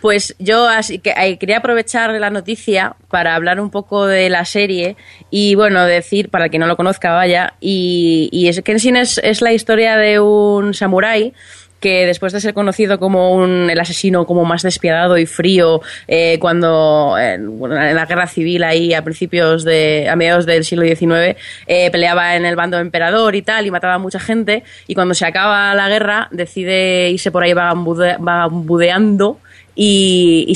Pues 0.00 0.34
yo 0.38 0.68
así 0.68 0.98
que 0.98 1.10
eh, 1.16 1.38
quería 1.38 1.58
aprovechar 1.58 2.10
la 2.12 2.30
noticia 2.30 2.96
para 3.08 3.34
hablar 3.34 3.60
un 3.60 3.70
poco 3.70 4.06
de 4.06 4.28
la 4.30 4.44
serie 4.44 4.96
y 5.30 5.54
bueno, 5.54 5.84
decir, 5.84 6.30
para 6.30 6.46
el 6.46 6.50
que 6.50 6.58
no 6.58 6.66
lo 6.66 6.76
conozca, 6.76 7.12
vaya, 7.12 7.54
y, 7.60 8.46
es, 8.48 8.60
Kenshin 8.62 8.96
es, 8.96 9.18
es 9.18 9.42
la 9.42 9.52
historia 9.52 9.96
de 9.96 10.20
un 10.20 10.74
samurái 10.74 11.32
que 11.80 12.04
después 12.06 12.34
de 12.34 12.40
ser 12.42 12.52
conocido 12.52 12.98
como 13.00 13.34
un, 13.34 13.70
el 13.70 13.80
asesino 13.80 14.26
como 14.26 14.44
más 14.44 14.62
despiadado 14.62 15.16
y 15.16 15.24
frío 15.24 15.80
eh, 16.08 16.38
cuando 16.38 17.16
en, 17.18 17.58
en 17.58 17.94
la 17.96 18.04
guerra 18.04 18.26
civil 18.26 18.64
ahí 18.64 18.92
a 18.92 19.02
principios 19.02 19.64
de 19.64 20.06
a 20.10 20.14
mediados 20.14 20.44
del 20.44 20.64
siglo 20.66 20.84
XIX 20.84 21.38
eh, 21.66 21.90
peleaba 21.90 22.36
en 22.36 22.44
el 22.44 22.54
bando 22.54 22.78
emperador 22.78 23.34
y 23.34 23.40
tal 23.40 23.64
y 23.64 23.70
mataba 23.70 23.94
a 23.94 23.98
mucha 23.98 24.20
gente 24.20 24.62
y 24.88 24.94
cuando 24.94 25.14
se 25.14 25.24
acaba 25.24 25.74
la 25.74 25.88
guerra 25.88 26.28
decide 26.32 27.08
irse 27.08 27.30
por 27.30 27.44
ahí 27.44 27.52
vagabunde- 27.54 28.18
vagabundeando 28.20 29.38
y, 29.82 30.52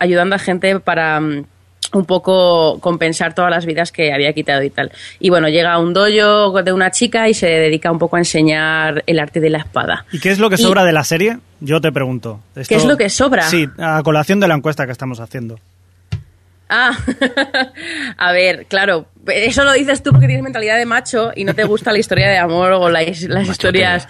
ayudando 0.00 0.36
a 0.36 0.38
gente 0.38 0.80
para 0.80 1.18
mm, 1.18 1.44
un 1.94 2.04
poco 2.04 2.78
compensar 2.80 3.34
todas 3.34 3.50
las 3.50 3.64
vidas 3.64 3.90
que 3.90 4.12
había 4.12 4.34
quitado 4.34 4.62
y 4.62 4.68
tal. 4.68 4.92
Y 5.18 5.30
bueno, 5.30 5.48
llega 5.48 5.72
a 5.72 5.78
un 5.78 5.94
dojo 5.94 6.62
de 6.62 6.70
una 6.70 6.90
chica 6.90 7.26
y 7.26 7.32
se 7.32 7.46
dedica 7.46 7.90
un 7.90 7.98
poco 7.98 8.16
a 8.16 8.18
enseñar 8.18 9.02
el 9.06 9.18
arte 9.18 9.40
de 9.40 9.48
la 9.48 9.58
espada. 9.58 10.04
¿Y 10.12 10.20
qué 10.20 10.30
es 10.30 10.38
lo 10.38 10.50
que 10.50 10.56
Y- 10.56 10.58
sobra 10.58 10.84
de 10.84 10.92
la 10.92 11.04
serie? 11.04 11.38
Yo 11.60 11.80
te 11.80 11.90
pregunto. 11.90 12.40
¿Qué 12.68 12.74
es 12.74 12.84
lo 12.84 12.98
que 12.98 13.08
sobra? 13.08 13.42
Sí, 13.44 13.66
a 13.78 14.02
colación 14.02 14.40
de 14.40 14.48
la 14.48 14.54
encuesta 14.54 14.84
que 14.84 14.92
estamos 14.92 15.20
haciendo. 15.20 15.58
Ah, 16.72 16.96
a 18.16 18.32
ver, 18.32 18.66
claro, 18.66 19.06
eso 19.26 19.64
lo 19.64 19.72
dices 19.72 20.02
tú 20.04 20.10
porque 20.12 20.26
tienes 20.26 20.44
mentalidad 20.44 20.76
de 20.78 20.86
macho 20.86 21.32
y 21.34 21.42
no 21.44 21.52
te 21.54 21.64
gusta 21.64 21.90
la 21.92 21.98
historia 21.98 22.28
de 22.28 22.38
amor 22.38 22.72
o 22.72 22.88
las, 22.88 23.22
historias. 23.22 24.06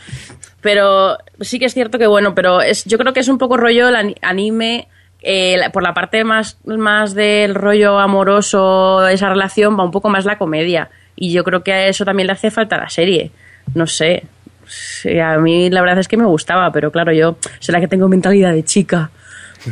Pero 0.60 1.16
sí 1.40 1.58
que 1.58 1.64
es 1.64 1.72
cierto 1.74 1.98
que 1.98 2.06
bueno, 2.06 2.34
pero 2.34 2.60
es, 2.60 2.84
yo 2.84 2.98
creo 2.98 3.14
que 3.14 3.20
es 3.20 3.28
un 3.28 3.38
poco 3.38 3.56
rollo 3.56 3.88
el 3.88 3.96
ani- 3.96 4.16
anime. 4.20 4.88
eh, 5.22 5.58
por 5.72 5.82
la 5.82 5.94
parte 5.94 6.22
más, 6.24 6.58
más 6.66 7.14
del 7.14 7.54
rollo 7.54 7.98
amoroso 7.98 9.00
de 9.00 9.14
esa 9.14 9.28
relación 9.30 9.78
va 9.78 9.84
un 9.84 9.90
poco 9.90 10.08
más 10.10 10.24
la 10.26 10.36
comedia 10.38 10.90
y 11.16 11.32
yo 11.32 11.44
creo 11.44 11.62
que 11.62 11.72
a 11.72 11.86
eso 11.88 12.04
también 12.04 12.26
le 12.26 12.32
hace 12.34 12.50
falta 12.50 12.76
a 12.76 12.80
la 12.80 12.88
serie 12.90 13.30
no 13.74 13.86
sé 13.86 14.24
Sí, 14.66 15.18
a 15.18 15.36
mí 15.38 15.68
la 15.68 15.80
verdad 15.82 15.98
es 15.98 16.08
que 16.08 16.16
me 16.16 16.24
gustaba 16.24 16.70
pero 16.72 16.90
claro 16.92 17.12
yo 17.12 17.36
será 17.58 17.80
que 17.80 17.88
tengo 17.88 18.08
mentalidad 18.08 18.52
de 18.52 18.64
chica 18.64 19.10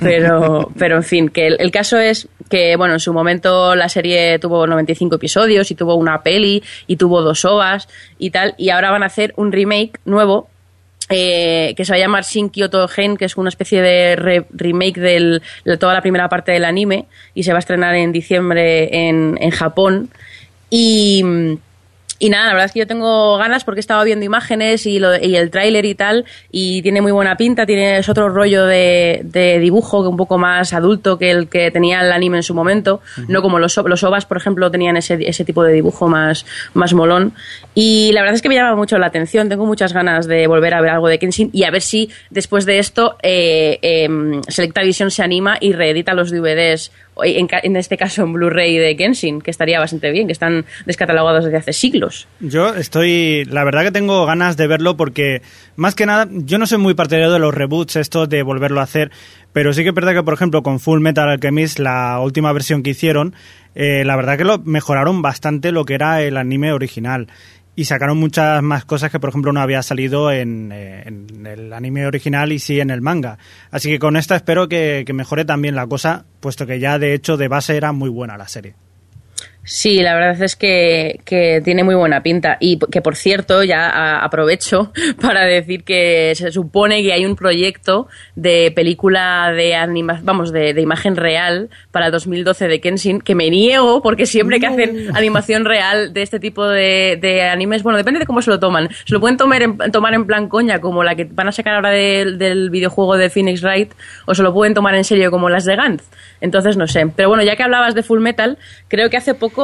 pero, 0.01 0.71
pero 0.79 0.97
en 0.97 1.03
fin, 1.03 1.29
que 1.29 1.47
el, 1.47 1.57
el 1.61 1.71
caso 1.71 1.99
es 1.99 2.29
que, 2.51 2.77
bueno, 2.77 2.95
en 2.95 3.01
su 3.01 3.13
momento 3.13 3.75
la 3.75 3.89
serie 3.89 4.39
tuvo 4.39 4.67
95 4.67 5.17
episodios 5.17 5.71
y 5.71 5.75
tuvo 5.75 5.95
una 5.97 6.23
peli 6.23 6.63
y 6.87 6.97
tuvo 6.97 7.23
dos 7.23 7.45
ovas 7.45 7.89
y 8.19 8.31
tal, 8.31 8.55
y 8.59 8.71
ahora 8.71 8.91
van 8.91 9.03
a 9.03 9.07
hacer 9.07 9.33
un 9.37 9.53
remake 9.53 9.93
nuevo 10.05 10.49
eh, 11.11 11.73
que 11.77 11.85
se 11.87 11.93
va 11.93 11.97
a 11.97 12.01
llamar 12.01 12.25
Shin 12.25 12.51
Kyoto 12.51 12.87
Gen, 12.87 13.17
que 13.17 13.25
es 13.25 13.37
una 13.39 13.49
especie 13.49 13.81
de 13.81 14.15
re- 14.17 14.45
remake 14.51 15.01
del- 15.01 15.41
de 15.65 15.77
toda 15.79 15.95
la 15.95 16.03
primera 16.03 16.29
parte 16.29 16.53
del 16.53 16.67
anime 16.67 17.07
y 17.35 17.45
se 17.45 17.53
va 17.53 17.59
a 17.59 17.61
estrenar 17.61 17.95
en 17.95 18.13
diciembre 18.13 19.09
en, 19.09 19.39
en 19.41 19.51
Japón. 19.51 20.11
Y, 20.71 21.25
Y 22.19 22.31
nada, 22.31 22.47
la 22.47 22.53
verdad 22.53 22.67
es 22.67 22.73
que 22.73 22.81
yo 22.81 22.87
tengo 22.87 23.37
ganas 23.39 23.65
porque 23.65 23.79
he 23.79 23.81
estado 23.81 24.03
viendo 24.05 24.25
imágenes 24.25 24.87
y, 24.87 24.99
lo, 24.99 25.17
y 25.17 25.37
el 25.37 25.51
tráiler 25.51 25.85
y 25.85 25.95
tal, 25.95 26.25
y 26.51 26.83
tiene 26.83 27.01
muy 27.01 27.13
buena 27.13 27.37
pinta, 27.37 27.65
tiene 27.65 27.99
es 27.99 28.09
otro 28.09 28.29
rollo 28.29 28.67
de, 28.67 29.21
de 29.25 29.59
dibujo 29.61 30.03
que 30.03 30.09
un 30.09 30.17
poco 30.17 30.37
más 30.37 30.73
adulto 30.73 31.19
que 31.19 31.31
el 31.31 31.49
que 31.49 31.71
tenía 31.71 32.01
el 32.01 32.11
anime 32.11 32.39
en 32.39 32.43
su 32.43 32.55
momento, 32.55 33.01
no 33.29 33.41
como 33.41 33.59
los, 33.59 33.77
los 33.77 34.03
ovas, 34.03 34.27
por 34.27 34.37
ejemplo, 34.37 34.71
tenían 34.71 34.97
ese, 34.97 35.19
ese 35.29 35.45
tipo 35.45 35.63
de 35.63 35.73
dibujo 35.73 36.09
más, 36.09 36.45
más 36.75 36.93
molón. 36.93 37.35
Y 37.75 38.11
la 38.13 38.23
verdad 38.23 38.35
es 38.35 38.43
que 38.43 38.49
me 38.49 38.57
llama 38.57 38.75
mucho 38.75 38.99
la 38.99 39.07
atención, 39.07 39.49
tengo 39.49 39.65
muchas 39.65 39.93
ganas 39.93 40.27
de 40.27 40.47
volver 40.49 40.75
a 40.75 40.81
ver 40.81 40.91
algo 40.91 41.09
de 41.09 41.19
Kenshin 41.19 41.51
y 41.53 41.65
a 41.65 41.71
ver 41.71 41.83
si 41.83 42.11
después 42.31 42.67
de 42.67 42.79
esto 42.81 43.17
eh, 43.23 43.79
eh, 43.83 44.09
Selecta 44.49 44.83
Vision 44.83 45.11
se 45.11 45.23
anima 45.23 45.57
y 45.61 45.73
reedita 45.73 46.15
los 46.15 46.31
DVDs 46.31 46.91
en, 47.25 47.77
este 47.77 47.97
caso 47.97 48.23
en 48.23 48.33
Blu-ray 48.33 48.79
de 48.79 48.95
Genshin, 48.97 49.41
que 49.41 49.51
estaría 49.51 49.79
bastante 49.79 50.11
bien, 50.11 50.27
que 50.27 50.33
están 50.33 50.65
descatalogados 50.87 51.45
desde 51.45 51.59
hace 51.59 51.73
siglos. 51.73 52.29
Yo 52.41 52.75
estoy, 52.75 53.45
la 53.47 53.65
verdad 53.65 53.83
que 53.85 53.93
tengo 53.93 54.25
ganas 54.27 54.57
de 54.57 54.67
verlo 54.67 54.97
porque, 54.97 55.43
más 55.77 55.95
que 55.95 56.07
nada, 56.07 56.29
yo 56.31 56.59
no 56.59 56.67
soy 56.67 56.79
muy 56.79 56.95
partidario 56.95 57.33
de 57.33 57.39
los 57.39 57.55
reboots, 57.55 57.97
estos 57.97 58.29
de 58.29 58.43
volverlo 58.43 58.81
a 58.81 58.85
hacer, 58.85 59.11
pero 59.53 59.73
sí 59.73 59.83
que 59.83 59.89
es 59.91 59.95
verdad 59.95 60.15
que, 60.15 60.23
por 60.23 60.35
ejemplo, 60.35 60.63
con 60.63 60.81
Full 60.81 61.01
Metal 61.01 61.29
Alchemist, 61.29 61.79
la 61.79 62.21
última 62.21 62.53
versión 62.53 62.83
que 62.83 62.91
hicieron, 62.91 63.35
eh, 63.75 64.05
la 64.05 64.17
verdad 64.17 64.37
que 64.37 64.45
lo 64.45 64.59
mejoraron 64.59 65.23
bastante 65.23 65.73
lo 65.73 65.85
que 65.85 65.95
era 65.95 66.23
el 66.23 66.37
anime 66.37 66.73
original 66.73 67.29
y 67.79 67.85
sacaron 67.85 68.19
muchas 68.19 68.61
más 68.61 68.85
cosas 68.85 69.09
que 69.09 69.21
por 69.21 69.31
ejemplo 69.31 69.53
no 69.53 69.61
había 69.61 69.85
salido 69.85 70.33
en, 70.33 70.73
eh, 70.73 71.05
en, 71.07 71.47
el 71.47 71.73
anime 71.73 72.09
original 72.09 72.51
y 72.51 72.59
sí 72.59 72.81
en 72.81 72.91
el 72.91 73.01
manga. 73.01 73.39
Así 73.71 73.89
que 73.89 74.01
con 74.01 74.17
esta 74.17 74.35
espero 74.35 74.69
que, 74.69 75.05
que, 75.07 75.13
mejore 75.13 75.45
también 75.45 75.77
la 75.77 75.87
cosa, 75.87 76.25
puesto 76.41 76.67
que 76.67 76.81
ya 76.81 76.99
de 76.99 77.15
hecho 77.15 77.37
de 77.37 77.47
base 77.47 77.77
era 77.77 77.93
muy 77.93 78.09
buena 78.09 78.37
la 78.37 78.49
serie. 78.49 78.75
Sí, 79.71 80.01
la 80.01 80.15
verdad 80.15 80.43
es 80.43 80.57
que, 80.57 81.21
que, 81.27 81.61
tiene 81.63 81.85
muy 81.85 81.95
buena 81.95 82.23
pinta. 82.23 82.57
Y 82.59 82.79
que, 82.79 83.03
por 83.03 83.17
cierto, 83.17 83.63
ya 83.63 84.19
aprovecho 84.25 84.93
para 85.21 85.45
decir 85.45 85.85
que 85.85 86.33
se 86.37 86.51
supone 86.53 87.03
que 87.03 87.13
hay 87.13 87.27
un 87.27 87.37
proyecto 87.37 88.09
de 88.35 88.73
película 88.75 89.53
de 89.53 89.75
anima, 89.75 90.21
vamos, 90.23 90.53
de, 90.53 90.73
de, 90.73 90.81
imagen 90.81 91.17
real 91.17 91.69
para 91.91 92.11
2012 92.11 92.67
de 92.67 92.81
Kenshin, 92.81 93.21
que 93.21 93.35
me 93.35 93.51
niego 93.51 94.01
porque 94.01 94.25
siempre 94.25 94.59
que 94.59 94.69
hacen 94.69 95.15
animación 95.15 95.67
real 95.67 96.15
de 96.15 96.23
este 96.23 96.41
tipo 96.41 96.67
de, 96.67 97.19
de, 97.21 97.43
animes, 97.43 97.83
bueno, 97.83 97.99
depende 97.99 98.21
de 98.21 98.27
cómo 98.27 98.41
se 98.41 98.49
lo 98.49 98.59
toman. 98.59 98.89
Se 99.05 99.13
lo 99.13 99.21
pueden 99.21 99.37
tomar 99.37 99.63
en, 99.63 99.77
tomar 99.93 100.15
en 100.15 100.27
plan 100.27 100.49
coña, 100.49 100.81
como 100.81 101.05
la 101.05 101.15
que 101.15 101.25
van 101.25 101.49
a 101.49 101.53
sacar 101.53 101.75
ahora 101.75 101.91
de, 101.91 102.37
del 102.39 102.71
videojuego 102.71 103.19
de 103.19 103.29
Phoenix 103.29 103.63
Wright, 103.63 103.93
o 104.25 104.35
se 104.35 104.43
lo 104.43 104.55
pueden 104.55 104.73
tomar 104.73 104.95
en 104.95 105.05
serio, 105.05 105.31
como 105.31 105.51
las 105.51 105.67
de 105.67 105.77
Gantz. 105.77 106.05
Entonces, 106.41 106.79
no 106.79 106.87
sé. 106.87 107.07
Pero 107.15 107.29
bueno, 107.29 107.43
ya 107.43 107.55
que 107.55 107.65
hablabas 107.65 107.95
de 107.95 108.03
Full 108.03 108.21
Metal, 108.21 108.57
creo 108.89 109.11
que 109.11 109.19
hace 109.19 109.35
poco 109.35 109.58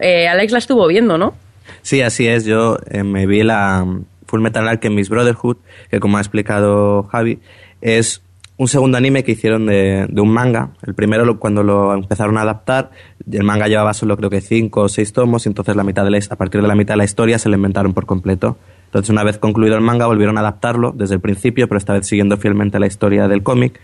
eh, 0.00 0.28
Alex 0.28 0.52
la 0.52 0.58
estuvo 0.58 0.86
viendo, 0.86 1.18
¿no? 1.18 1.34
Sí, 1.82 2.02
así 2.02 2.26
es. 2.26 2.44
Yo 2.44 2.78
eh, 2.90 3.02
me 3.02 3.26
vi 3.26 3.42
la 3.42 3.82
um, 3.84 4.04
Full 4.26 4.40
Metal 4.40 4.66
Alchemist 4.66 5.10
Brotherhood, 5.10 5.56
que 5.90 6.00
como 6.00 6.18
ha 6.18 6.20
explicado 6.20 7.04
Javi, 7.04 7.38
es 7.80 8.22
un 8.58 8.68
segundo 8.68 8.96
anime 8.96 9.22
que 9.22 9.32
hicieron 9.32 9.66
de, 9.66 10.06
de 10.08 10.20
un 10.20 10.30
manga. 10.30 10.70
El 10.86 10.94
primero, 10.94 11.24
lo, 11.24 11.38
cuando 11.38 11.62
lo 11.62 11.92
empezaron 11.94 12.38
a 12.38 12.42
adaptar, 12.42 12.90
el 13.30 13.44
manga 13.44 13.68
llevaba 13.68 13.92
solo 13.92 14.16
creo 14.16 14.30
que 14.30 14.40
cinco 14.40 14.82
o 14.82 14.88
seis 14.88 15.12
tomos, 15.12 15.46
y 15.46 15.50
entonces 15.50 15.76
la 15.76 15.84
mitad 15.84 16.04
de 16.04 16.10
la, 16.10 16.18
a 16.30 16.36
partir 16.36 16.62
de 16.62 16.68
la 16.68 16.74
mitad 16.74 16.94
de 16.94 16.98
la 16.98 17.04
historia 17.04 17.38
se 17.38 17.48
lo 17.48 17.56
inventaron 17.56 17.92
por 17.92 18.06
completo. 18.06 18.56
Entonces, 18.86 19.10
una 19.10 19.24
vez 19.24 19.36
concluido 19.36 19.74
el 19.74 19.82
manga, 19.82 20.06
volvieron 20.06 20.38
a 20.38 20.40
adaptarlo 20.40 20.92
desde 20.92 21.16
el 21.16 21.20
principio, 21.20 21.68
pero 21.68 21.76
esta 21.76 21.92
vez 21.92 22.06
siguiendo 22.06 22.36
fielmente 22.36 22.78
la 22.78 22.86
historia 22.86 23.28
del 23.28 23.42
cómic. 23.42 23.80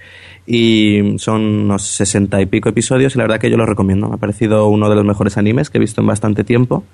Y 0.47 1.19
son 1.19 1.41
unos 1.43 1.83
sesenta 1.83 2.41
y 2.41 2.47
pico 2.47 2.69
episodios, 2.69 3.15
y 3.15 3.19
la 3.19 3.25
verdad 3.25 3.39
que 3.39 3.51
yo 3.51 3.57
lo 3.57 3.67
recomiendo. 3.67 4.09
Me 4.09 4.15
ha 4.15 4.19
parecido 4.19 4.69
uno 4.69 4.89
de 4.89 4.97
los 4.97 5.05
mejores 5.05 5.37
animes 5.37 5.71
que 5.71 5.79
he 5.79 5.81
visto 5.81 6.01
en 6.01 6.07
bastante 6.07 6.45
tiempo. 6.45 6.85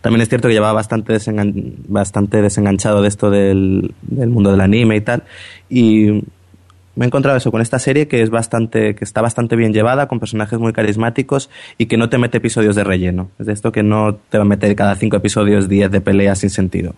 También 0.00 0.20
es 0.20 0.28
cierto 0.28 0.48
que 0.48 0.54
llevaba 0.54 0.74
bastante, 0.74 1.14
desengan 1.14 1.54
bastante 1.88 2.42
desenganchado 2.42 3.02
de 3.02 3.08
esto 3.08 3.30
del, 3.30 3.94
mundo 4.10 4.50
del 4.50 4.60
anime 4.60 4.96
y 4.96 5.00
tal. 5.00 5.22
Y 5.70 6.24
me 6.94 7.04
he 7.04 7.06
encontrado 7.06 7.38
eso 7.38 7.50
con 7.50 7.62
esta 7.62 7.78
serie 7.78 8.06
que 8.06 8.22
es 8.22 8.30
bastante, 8.30 8.94
que 8.94 9.04
está 9.04 9.22
bastante 9.22 9.56
bien 9.56 9.72
llevada, 9.72 10.06
con 10.06 10.20
personajes 10.20 10.58
muy 10.58 10.72
carismáticos 10.72 11.50
y 11.78 11.86
que 11.86 11.96
no 11.96 12.10
te 12.10 12.18
mete 12.18 12.38
episodios 12.38 12.76
de 12.76 12.84
relleno. 12.84 13.30
Es 13.38 13.46
de 13.46 13.52
esto 13.54 13.72
que 13.72 13.82
no 13.82 14.14
te 14.14 14.38
va 14.38 14.42
a 14.42 14.46
meter 14.46 14.74
cada 14.76 14.94
cinco 14.94 15.16
episodios 15.16 15.68
diez 15.68 15.90
de 15.90 16.00
peleas 16.00 16.38
sin 16.38 16.50
sentido 16.50 16.94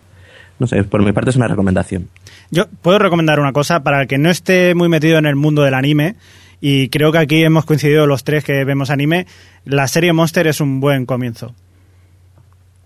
no 0.58 0.66
sé, 0.66 0.84
por 0.84 1.02
mi 1.02 1.12
parte 1.12 1.30
es 1.30 1.36
una 1.36 1.48
recomendación. 1.48 2.08
Yo 2.50 2.66
puedo 2.82 2.98
recomendar 2.98 3.40
una 3.40 3.52
cosa 3.52 3.82
para 3.82 4.02
el 4.02 4.08
que 4.08 4.18
no 4.18 4.30
esté 4.30 4.74
muy 4.74 4.88
metido 4.88 5.18
en 5.18 5.26
el 5.26 5.36
mundo 5.36 5.62
del 5.62 5.74
anime, 5.74 6.16
y 6.60 6.88
creo 6.88 7.12
que 7.12 7.18
aquí 7.18 7.42
hemos 7.42 7.64
coincidido 7.64 8.06
los 8.06 8.24
tres 8.24 8.44
que 8.44 8.64
vemos 8.64 8.90
anime, 8.90 9.26
la 9.64 9.86
serie 9.88 10.12
Monster 10.12 10.46
es 10.46 10.60
un 10.60 10.80
buen 10.80 11.06
comienzo. 11.06 11.54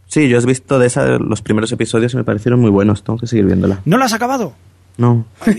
Sí, 0.07 0.29
yo 0.29 0.39
he 0.39 0.45
visto 0.45 0.79
de 0.79 0.89
esa, 0.89 1.19
los 1.19 1.41
primeros 1.41 1.71
episodios 1.71 2.15
y 2.15 2.17
me 2.17 2.25
parecieron 2.25 2.61
muy 2.61 2.71
buenos, 2.71 3.05
tengo 3.05 3.19
que 3.19 3.29
seguir 3.29 3.47
viéndola. 3.47 3.81
¿No 3.85 3.97
la 3.97 4.07
has 4.07 4.13
acabado? 4.13 4.55
No. 4.97 5.25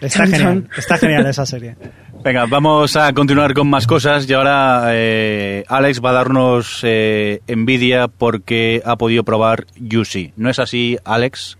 está 0.00 0.26
genial, 0.26 0.68
está 0.76 0.96
genial 0.96 1.26
esa 1.26 1.44
serie. 1.44 1.76
Venga, 2.24 2.46
vamos 2.46 2.96
a 2.96 3.12
continuar 3.12 3.52
con 3.52 3.68
más 3.68 3.86
cosas 3.86 4.26
y 4.26 4.32
ahora 4.32 4.86
eh, 4.92 5.62
Alex 5.68 6.02
va 6.02 6.08
a 6.08 6.12
darnos 6.14 6.80
eh, 6.82 7.42
envidia 7.46 8.08
porque 8.08 8.80
ha 8.86 8.96
podido 8.96 9.24
probar 9.24 9.66
Yusi. 9.76 10.32
¿No 10.38 10.48
es 10.48 10.58
así, 10.58 10.96
Alex? 11.04 11.58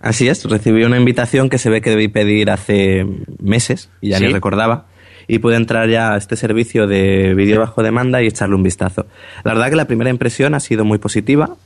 Así 0.00 0.28
es, 0.28 0.44
recibí 0.44 0.84
una 0.84 0.98
invitación 0.98 1.50
que 1.50 1.58
se 1.58 1.68
ve 1.68 1.80
que 1.80 1.90
debí 1.90 2.06
pedir 2.06 2.48
hace 2.52 3.04
meses 3.40 3.90
y 4.00 4.10
ya 4.10 4.18
¿Sí? 4.18 4.26
ni 4.26 4.32
recordaba. 4.32 4.86
Y 5.26 5.40
pude 5.40 5.56
entrar 5.56 5.88
ya 5.88 6.12
a 6.12 6.16
este 6.16 6.36
servicio 6.36 6.86
de 6.86 7.34
vídeo 7.34 7.58
bajo 7.58 7.82
demanda 7.82 8.22
y 8.22 8.28
echarle 8.28 8.54
un 8.54 8.62
vistazo. 8.62 9.06
La 9.42 9.52
verdad 9.52 9.68
que 9.68 9.76
la 9.76 9.86
primera 9.86 10.10
impresión 10.10 10.54
ha 10.54 10.60
sido 10.60 10.84
muy 10.84 10.98
positiva. 10.98 11.56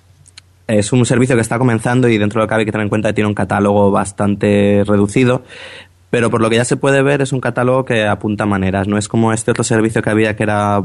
Es 0.68 0.92
un 0.92 1.04
servicio 1.04 1.34
que 1.34 1.42
está 1.42 1.58
comenzando 1.58 2.08
y 2.08 2.16
dentro 2.16 2.40
de 2.40 2.44
lo 2.44 2.46
que 2.46 2.50
cabe 2.50 2.60
hay 2.62 2.66
que 2.66 2.72
tener 2.72 2.84
en 2.84 2.90
cuenta 2.90 3.08
que 3.10 3.14
tiene 3.14 3.28
un 3.28 3.34
catálogo 3.34 3.90
bastante 3.90 4.84
reducido, 4.86 5.42
pero 6.10 6.30
por 6.30 6.40
lo 6.40 6.48
que 6.50 6.56
ya 6.56 6.64
se 6.64 6.76
puede 6.76 7.02
ver 7.02 7.22
es 7.22 7.32
un 7.32 7.40
catálogo 7.40 7.84
que 7.84 8.06
apunta 8.06 8.46
maneras. 8.46 8.88
No 8.88 8.98
es 8.98 9.08
como 9.08 9.32
este 9.32 9.50
otro 9.50 9.64
servicio 9.64 10.02
que 10.02 10.10
había 10.10 10.36
que 10.36 10.42
era 10.42 10.80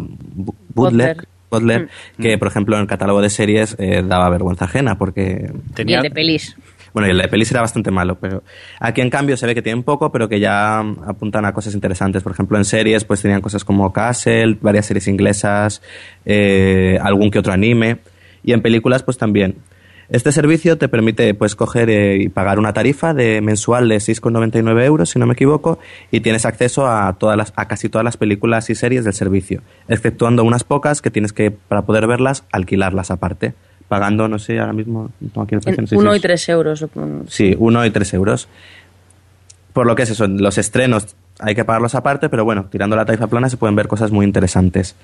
Bootleg, 0.73 1.27
Butler, 1.49 1.89
mm. 2.17 2.21
que 2.21 2.37
por 2.37 2.47
ejemplo 2.47 2.75
en 2.75 2.81
el 2.81 2.87
catálogo 2.87 3.21
de 3.21 3.29
series 3.29 3.75
eh, 3.79 4.03
daba 4.05 4.29
vergüenza 4.29 4.65
ajena 4.65 4.97
porque... 4.97 5.51
Tenía... 5.73 5.97
Y 5.97 5.97
el 5.97 6.03
de 6.03 6.11
pelis. 6.11 6.55
Bueno, 6.93 7.07
y 7.07 7.11
el 7.11 7.17
de 7.17 7.27
pelis 7.27 7.49
era 7.49 7.61
bastante 7.61 7.89
malo, 7.89 8.19
pero 8.19 8.43
aquí 8.79 9.01
en 9.01 9.09
cambio 9.09 9.35
se 9.35 9.47
ve 9.47 9.55
que 9.55 9.63
tienen 9.63 9.81
poco, 9.81 10.11
pero 10.11 10.29
que 10.29 10.39
ya 10.39 10.79
apuntan 10.79 11.43
a 11.45 11.51
cosas 11.51 11.73
interesantes. 11.73 12.21
Por 12.21 12.33
ejemplo, 12.33 12.57
en 12.57 12.65
series 12.65 13.03
pues 13.03 13.21
tenían 13.21 13.41
cosas 13.41 13.65
como 13.65 13.91
Castle, 13.91 14.57
varias 14.61 14.85
series 14.85 15.07
inglesas, 15.07 15.81
eh, 16.23 16.99
algún 17.01 17.31
que 17.31 17.39
otro 17.39 17.51
anime, 17.51 17.97
y 18.43 18.53
en 18.53 18.61
películas 18.61 19.01
pues 19.01 19.17
también. 19.17 19.55
Este 20.13 20.31
servicio 20.31 20.77
te 20.77 20.89
permite 20.89 21.33
pues 21.33 21.55
coger 21.55 21.89
eh, 21.89 22.17
y 22.17 22.29
pagar 22.29 22.59
una 22.59 22.71
tarifa 22.71 23.15
de 23.15 23.41
mensual 23.41 23.89
de 23.89 23.95
6,99 23.95 24.83
euros, 24.83 25.09
si 25.09 25.17
no 25.17 25.25
me 25.25 25.33
equivoco, 25.33 25.79
y 26.11 26.19
tienes 26.19 26.45
acceso 26.45 26.85
a 26.87 27.13
todas 27.13 27.35
las, 27.35 27.51
a 27.55 27.67
casi 27.67 27.89
todas 27.89 28.05
las 28.05 28.15
películas 28.15 28.69
y 28.69 28.75
series 28.75 29.05
del 29.05 29.13
servicio, 29.13 29.63
exceptuando 29.87 30.43
unas 30.43 30.63
pocas 30.63 31.01
que 31.01 31.09
tienes 31.09 31.33
que 31.33 31.49
para 31.49 31.81
poder 31.81 32.05
verlas 32.05 32.43
alquilarlas 32.51 33.09
aparte, 33.09 33.55
pagando 33.87 34.27
no 34.27 34.37
sé 34.37 34.59
ahora 34.59 34.73
mismo 34.73 35.09
no 35.33 35.41
aquí 35.41 35.55
el 35.55 35.61
precio, 35.61 35.81
no 35.81 35.87
sé 35.87 35.97
si 35.97 36.15
y 36.15 36.19
tres 36.19 36.47
euros. 36.47 36.85
Sí, 37.27 37.55
uno 37.57 37.83
y 37.83 37.89
tres 37.89 38.13
euros. 38.13 38.47
Por 39.73 39.87
lo 39.87 39.95
que 39.95 40.03
es 40.03 40.11
eso, 40.11 40.27
los 40.27 40.59
estrenos 40.59 41.15
hay 41.39 41.55
que 41.55 41.65
pagarlos 41.65 41.95
aparte, 41.95 42.29
pero 42.29 42.45
bueno, 42.45 42.67
tirando 42.69 42.95
la 42.95 43.05
tarifa 43.05 43.25
plana 43.25 43.49
se 43.49 43.57
pueden 43.57 43.75
ver 43.75 43.87
cosas 43.87 44.11
muy 44.11 44.27
interesantes. 44.27 44.95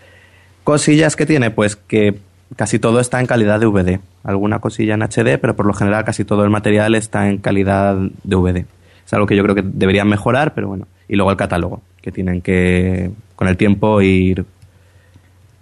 Cosillas 0.63 1.15
que 1.15 1.25
tiene, 1.25 1.49
pues 1.49 1.75
que 1.75 2.19
casi 2.55 2.79
todo 2.79 2.99
está 2.99 3.19
en 3.19 3.27
calidad 3.27 3.59
DVD. 3.59 3.99
Alguna 4.23 4.59
cosilla 4.59 4.95
en 4.95 5.01
HD, 5.01 5.39
pero 5.39 5.55
por 5.55 5.65
lo 5.65 5.73
general 5.73 6.03
casi 6.03 6.25
todo 6.25 6.43
el 6.43 6.49
material 6.49 6.95
está 6.95 7.29
en 7.29 7.37
calidad 7.37 7.95
DVD. 8.23 8.65
Es 9.05 9.13
algo 9.13 9.25
que 9.25 9.35
yo 9.35 9.43
creo 9.43 9.55
que 9.55 9.63
deberían 9.63 10.07
mejorar, 10.07 10.53
pero 10.53 10.67
bueno. 10.67 10.87
Y 11.07 11.15
luego 11.15 11.31
el 11.31 11.37
catálogo, 11.37 11.81
que 12.01 12.11
tienen 12.11 12.41
que 12.41 13.11
con 13.35 13.47
el 13.47 13.57
tiempo 13.57 14.01
ir 14.01 14.45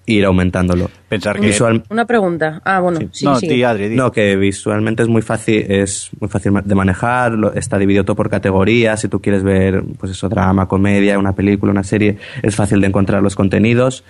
ir 0.07 0.23
aumentándolo. 0.25 0.89
Pensar 1.09 1.37
que 1.37 1.47
Visual... 1.47 1.83
una 1.89 2.05
pregunta. 2.05 2.61
Ah, 2.63 2.79
bueno, 2.79 2.99
sí, 2.99 3.09
sí, 3.11 3.25
no, 3.25 3.35
sí. 3.35 3.61
Adri, 3.61 3.93
no, 3.93 4.11
que 4.11 4.37
visualmente 4.37 5.03
es 5.03 5.09
muy 5.09 5.21
fácil, 5.21 5.69
es 5.69 6.09
muy 6.19 6.29
fácil 6.29 6.53
de 6.63 6.75
manejar, 6.75 7.33
lo, 7.33 7.53
está 7.53 7.77
dividido 7.77 8.05
todo 8.05 8.15
por 8.15 8.29
categorías, 8.29 9.01
si 9.01 9.09
tú 9.09 9.21
quieres 9.21 9.43
ver 9.43 9.83
pues 9.99 10.13
eso 10.13 10.29
drama, 10.29 10.67
comedia, 10.67 11.19
una 11.19 11.33
película, 11.33 11.73
una 11.73 11.83
serie, 11.83 12.17
es 12.41 12.55
fácil 12.55 12.79
de 12.79 12.87
encontrar 12.87 13.21
los 13.21 13.35
contenidos 13.35 14.05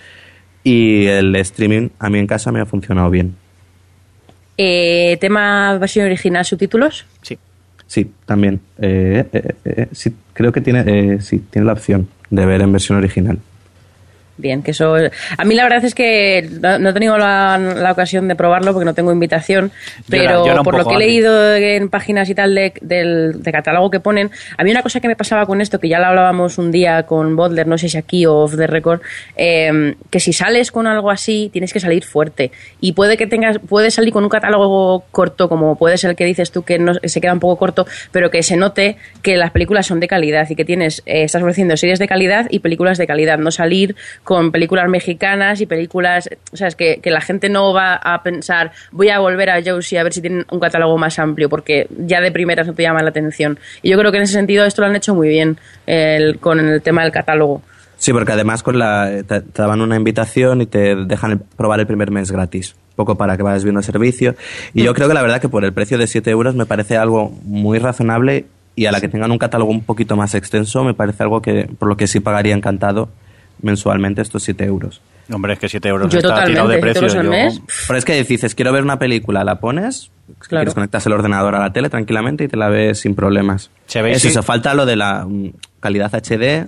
y 0.64 1.06
el 1.06 1.34
streaming 1.36 1.88
a 1.98 2.10
mí 2.10 2.18
en 2.18 2.26
casa 2.26 2.52
me 2.52 2.60
ha 2.60 2.66
funcionado 2.66 3.10
bien. 3.10 3.34
Eh, 4.56 5.16
tema 5.20 5.78
versión 5.78 6.06
original, 6.06 6.44
subtítulos. 6.44 7.06
Sí. 7.22 7.38
Sí, 7.86 8.10
también. 8.26 8.60
Eh, 8.78 9.24
eh, 9.64 9.88
sí, 9.92 10.14
creo 10.34 10.52
que 10.52 10.60
tiene, 10.60 11.20
sí, 11.20 11.38
tiene 11.50 11.66
la 11.66 11.72
opción 11.72 12.08
de 12.28 12.44
ver 12.44 12.60
en 12.60 12.72
versión 12.72 12.98
original. 12.98 13.38
Bien, 14.38 14.62
que 14.62 14.70
eso... 14.70 14.96
A 15.36 15.44
mí 15.44 15.54
la 15.54 15.64
verdad 15.64 15.84
es 15.84 15.94
que 15.94 16.48
no, 16.60 16.78
no 16.78 16.90
he 16.90 16.92
tenido 16.92 17.18
la, 17.18 17.58
la 17.58 17.92
ocasión 17.92 18.28
de 18.28 18.34
probarlo 18.34 18.72
porque 18.72 18.84
no 18.84 18.94
tengo 18.94 19.12
invitación, 19.12 19.70
pero 20.08 20.46
yo 20.46 20.62
por 20.62 20.76
lo 20.76 20.86
que 20.86 20.94
he 20.94 20.98
leído 20.98 21.54
en 21.54 21.88
páginas 21.88 22.30
y 22.30 22.34
tal 22.34 22.54
de, 22.54 22.72
del 22.80 23.42
de 23.42 23.52
catálogo 23.52 23.90
que 23.90 24.00
ponen, 24.00 24.30
a 24.56 24.64
mí 24.64 24.70
una 24.70 24.82
cosa 24.82 25.00
que 25.00 25.08
me 25.08 25.16
pasaba 25.16 25.46
con 25.46 25.60
esto, 25.60 25.78
que 25.78 25.88
ya 25.88 25.98
lo 25.98 26.06
hablábamos 26.06 26.58
un 26.58 26.70
día 26.70 27.04
con 27.04 27.36
Bodler, 27.36 27.66
no 27.66 27.78
sé 27.78 27.88
si 27.88 27.98
aquí 27.98 28.26
o 28.26 28.36
off 28.36 28.56
the 28.56 28.66
record, 28.66 29.00
eh, 29.36 29.94
que 30.10 30.20
si 30.20 30.32
sales 30.32 30.72
con 30.72 30.86
algo 30.86 31.10
así, 31.10 31.50
tienes 31.52 31.72
que 31.72 31.80
salir 31.80 32.04
fuerte. 32.04 32.50
Y 32.80 32.92
puede 32.92 33.16
que 33.16 33.26
tengas, 33.26 33.58
puedes 33.58 33.94
salir 33.94 34.12
con 34.12 34.24
un 34.24 34.30
catálogo 34.30 35.04
corto, 35.10 35.48
como 35.48 35.76
puede 35.76 35.98
ser 35.98 36.10
el 36.10 36.16
que 36.16 36.24
dices 36.24 36.50
tú, 36.50 36.62
que 36.62 36.78
no, 36.78 36.94
se 37.02 37.20
queda 37.20 37.32
un 37.32 37.40
poco 37.40 37.56
corto, 37.56 37.86
pero 38.12 38.30
que 38.30 38.42
se 38.42 38.56
note 38.56 38.96
que 39.22 39.36
las 39.36 39.50
películas 39.50 39.86
son 39.86 40.00
de 40.00 40.08
calidad 40.08 40.48
y 40.48 40.56
que 40.56 40.64
tienes, 40.64 41.02
eh, 41.06 41.24
estás 41.24 41.42
ofreciendo 41.42 41.76
series 41.76 41.98
de 41.98 42.08
calidad 42.08 42.46
y 42.50 42.60
películas 42.60 42.98
de 42.98 43.06
calidad, 43.06 43.38
no 43.38 43.50
salir 43.50 43.96
con 44.28 44.52
películas 44.52 44.86
mexicanas 44.90 45.62
y 45.62 45.64
películas, 45.64 46.28
o 46.52 46.56
sea, 46.58 46.68
es 46.68 46.76
que, 46.76 47.00
que 47.02 47.10
la 47.10 47.22
gente 47.22 47.48
no 47.48 47.72
va 47.72 47.94
a 47.94 48.22
pensar, 48.22 48.72
voy 48.92 49.08
a 49.08 49.20
volver 49.20 49.48
a 49.48 49.62
Josie 49.64 49.98
a 49.98 50.02
ver 50.02 50.12
si 50.12 50.20
tienen 50.20 50.44
un 50.50 50.60
catálogo 50.60 50.98
más 50.98 51.18
amplio, 51.18 51.48
porque 51.48 51.86
ya 51.96 52.20
de 52.20 52.30
primeras 52.30 52.66
no 52.66 52.74
te 52.74 52.82
llama 52.82 53.02
la 53.02 53.08
atención. 53.08 53.58
Y 53.80 53.88
yo 53.88 53.96
creo 53.98 54.10
que 54.12 54.18
en 54.18 54.24
ese 54.24 54.34
sentido 54.34 54.66
esto 54.66 54.82
lo 54.82 54.88
han 54.88 54.96
hecho 54.96 55.14
muy 55.14 55.28
bien 55.28 55.56
el- 55.86 56.38
con 56.40 56.60
el 56.60 56.82
tema 56.82 57.04
del 57.04 57.10
catálogo. 57.10 57.62
Sí, 57.96 58.12
porque 58.12 58.32
además 58.32 58.62
con 58.62 58.78
la, 58.78 59.10
te, 59.26 59.40
te 59.40 59.62
daban 59.62 59.80
una 59.80 59.96
invitación 59.96 60.60
y 60.60 60.66
te 60.66 60.94
dejan 60.94 61.42
probar 61.56 61.80
el 61.80 61.86
primer 61.86 62.10
mes 62.10 62.30
gratis, 62.30 62.76
poco 62.96 63.16
para 63.16 63.34
que 63.38 63.42
vayas 63.42 63.64
viendo 63.64 63.80
el 63.80 63.84
servicio. 63.86 64.34
Y 64.74 64.82
yo 64.82 64.92
creo 64.92 65.08
que 65.08 65.14
la 65.14 65.22
verdad 65.22 65.40
que 65.40 65.48
por 65.48 65.64
el 65.64 65.72
precio 65.72 65.96
de 65.96 66.06
7 66.06 66.30
euros 66.30 66.54
me 66.54 66.66
parece 66.66 66.98
algo 66.98 67.30
muy 67.44 67.78
razonable 67.78 68.44
y 68.76 68.84
a 68.84 68.92
la 68.92 69.00
que 69.00 69.08
tengan 69.08 69.30
un 69.30 69.38
catálogo 69.38 69.70
un 69.70 69.84
poquito 69.84 70.16
más 70.16 70.34
extenso 70.34 70.84
me 70.84 70.92
parece 70.92 71.22
algo 71.22 71.40
que 71.40 71.66
por 71.78 71.88
lo 71.88 71.96
que 71.96 72.06
sí 72.06 72.20
pagaría 72.20 72.54
encantado 72.54 73.08
mensualmente 73.62 74.22
estos 74.22 74.42
7 74.42 74.64
euros. 74.64 75.00
Hombre, 75.32 75.52
es 75.54 75.58
que 75.58 75.68
7 75.68 75.88
euros 75.88 76.10
Yo 76.10 76.18
está 76.18 76.28
totalmente, 76.28 76.52
tirado 76.52 76.68
de 76.68 76.74
7 76.80 77.00
precio. 77.00 77.20
al 77.20 77.24
yo- 77.26 77.30
mes. 77.30 77.60
Pero 77.86 77.98
es 77.98 78.04
que 78.04 78.24
dices, 78.24 78.54
quiero 78.54 78.72
ver 78.72 78.82
una 78.82 78.98
película, 78.98 79.44
la 79.44 79.60
pones, 79.60 80.10
Claro. 80.40 80.62
quieres 80.62 80.74
conectas 80.74 81.04
el 81.06 81.12
ordenador 81.12 81.54
a 81.54 81.58
la 81.58 81.72
tele 81.72 81.90
tranquilamente 81.90 82.44
y 82.44 82.48
te 82.48 82.56
la 82.56 82.68
ves 82.68 83.00
sin 83.00 83.14
problemas. 83.14 83.70
¿Sabéis 83.86 84.16
Es 84.16 84.22
si- 84.22 84.28
eso, 84.28 84.42
falta 84.42 84.72
lo 84.74 84.86
de 84.86 84.96
la 84.96 85.26
mm, 85.26 85.50
calidad 85.80 86.14
HD, 86.14 86.66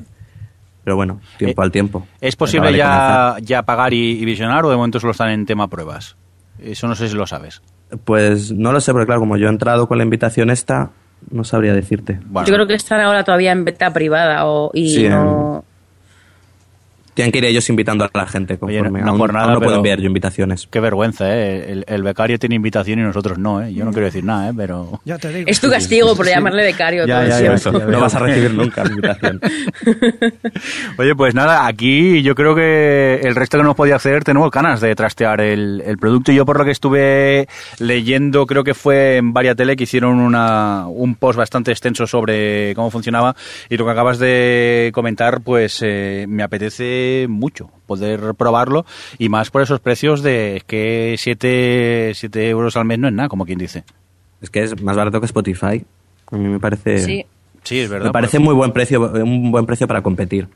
pero 0.84 0.96
bueno, 0.96 1.20
tiempo 1.38 1.62
Eh, 1.62 1.64
al 1.64 1.70
tiempo. 1.70 2.06
¿Es 2.20 2.36
posible 2.36 2.74
ya, 2.76 3.36
ya 3.42 3.62
pagar 3.62 3.94
y, 3.94 4.12
y 4.20 4.24
visionar 4.24 4.64
o 4.64 4.70
de 4.70 4.76
momento 4.76 5.00
solo 5.00 5.12
están 5.12 5.30
en 5.30 5.46
tema 5.46 5.68
pruebas? 5.68 6.16
Eso 6.58 6.86
no 6.86 6.94
sé 6.94 7.08
si 7.08 7.14
lo 7.16 7.26
sabes. 7.26 7.62
Pues 8.04 8.52
no 8.52 8.72
lo 8.72 8.80
sé, 8.80 8.92
porque 8.92 9.06
claro, 9.06 9.20
como 9.20 9.36
yo 9.36 9.46
he 9.46 9.50
entrado 9.50 9.88
con 9.88 9.98
la 9.98 10.04
invitación 10.04 10.50
esta, 10.50 10.90
no 11.30 11.44
sabría 11.44 11.72
decirte. 11.74 12.20
Bueno, 12.26 12.46
Yo 12.46 12.54
creo 12.54 12.66
que 12.66 12.74
están 12.74 13.00
ahora 13.00 13.24
todavía 13.24 13.52
en 13.52 13.64
beta 13.64 13.92
privada 13.92 14.46
o, 14.46 14.70
y 14.74 14.90
Sí, 14.94 15.08
no... 15.08 15.64
Tienen 17.14 17.32
que 17.32 17.38
ir 17.38 17.44
ellos 17.44 17.68
invitando 17.68 18.04
a 18.04 18.10
la 18.12 18.26
gente 18.26 18.56
Oye, 18.60 18.78
conforme. 18.78 19.00
no 19.02 19.08
aún, 19.10 19.18
por 19.18 19.32
nada, 19.32 19.46
aún 19.46 19.54
no 19.54 19.60
puedo 19.60 19.76
enviar 19.76 19.98
yo 19.98 20.06
invitaciones. 20.06 20.68
Qué 20.70 20.80
vergüenza, 20.80 21.34
¿eh? 21.36 21.72
El, 21.72 21.84
el 21.86 22.02
becario 22.02 22.38
tiene 22.38 22.54
invitación 22.54 22.98
y 22.98 23.02
nosotros 23.02 23.38
no, 23.38 23.62
¿eh? 23.62 23.72
Yo 23.74 23.84
no 23.84 23.90
quiero 23.90 24.06
decir 24.06 24.24
nada, 24.24 24.50
¿eh? 24.50 24.52
Pero... 24.56 25.00
Ya 25.04 25.18
te 25.18 25.28
digo. 25.32 25.50
Es 25.50 25.60
tu 25.60 25.68
castigo 25.68 26.14
por 26.16 26.26
llamarle 26.26 26.64
becario. 26.64 27.04
Ya, 27.10 27.20
todo 27.20 27.28
ya, 27.28 27.38
el 27.38 27.58
ya, 27.58 27.70
ya, 27.72 27.86
no 27.86 28.00
vas 28.00 28.14
a 28.14 28.18
recibir 28.20 28.54
nunca 28.54 28.84
la 28.84 28.90
invitación. 28.90 29.40
Oye, 30.98 31.14
pues 31.14 31.34
nada, 31.34 31.66
aquí 31.66 32.22
yo 32.22 32.34
creo 32.34 32.54
que 32.54 33.20
el 33.22 33.34
resto 33.34 33.58
que 33.58 33.64
nos 33.64 33.74
podía 33.74 33.96
hacer 33.96 34.22
tenemos 34.22 34.50
ganas 34.50 34.80
de 34.80 34.94
trastear 34.94 35.40
el, 35.40 35.82
el 35.84 35.98
producto. 35.98 36.30
Y 36.30 36.36
yo 36.36 36.46
por 36.46 36.58
lo 36.58 36.64
que 36.64 36.70
estuve 36.70 37.48
leyendo, 37.78 38.46
creo 38.46 38.62
que 38.64 38.74
fue 38.74 39.16
en 39.16 39.32
Varia 39.32 39.54
Tele 39.54 39.76
que 39.76 39.84
hicieron 39.84 40.20
una, 40.20 40.86
un 40.86 41.14
post 41.16 41.38
bastante 41.38 41.72
extenso 41.72 42.06
sobre 42.06 42.74
cómo 42.74 42.90
funcionaba. 42.90 43.34
Y 43.68 43.76
lo 43.76 43.84
que 43.86 43.90
acabas 43.90 44.18
de 44.18 44.90
comentar, 44.94 45.40
pues 45.40 45.80
eh, 45.82 46.26
me 46.28 46.42
apetece 46.42 46.99
mucho 47.28 47.70
poder 47.86 48.34
probarlo. 48.34 48.84
Y 49.18 49.28
más 49.28 49.50
por 49.50 49.62
esos 49.62 49.80
precios 49.80 50.22
de 50.22 50.62
que 50.66 51.14
7 51.18 52.12
siete 52.14 52.48
euros 52.48 52.76
al 52.76 52.84
mes 52.84 52.98
no 52.98 53.08
es 53.08 53.14
nada, 53.14 53.28
como 53.28 53.44
quien 53.44 53.58
dice. 53.58 53.84
es 54.40 54.50
que 54.50 54.62
es 54.62 54.82
más 54.82 54.96
barato 54.96 55.20
que 55.20 55.26
Spotify. 55.26 55.84
A 56.30 56.36
mí 56.36 56.48
me 56.48 56.60
parece... 56.60 56.98
Sí. 56.98 57.26
Sí, 57.62 57.80
es 57.80 57.90
verdad. 57.90 58.06
Me 58.06 58.12
parece 58.12 58.38
muy 58.38 58.54
buen 58.54 58.72
precio, 58.72 59.10
un 59.12 59.52
buen 59.52 59.66
precio 59.66 59.86
para 59.86 60.02
competir. 60.02 60.48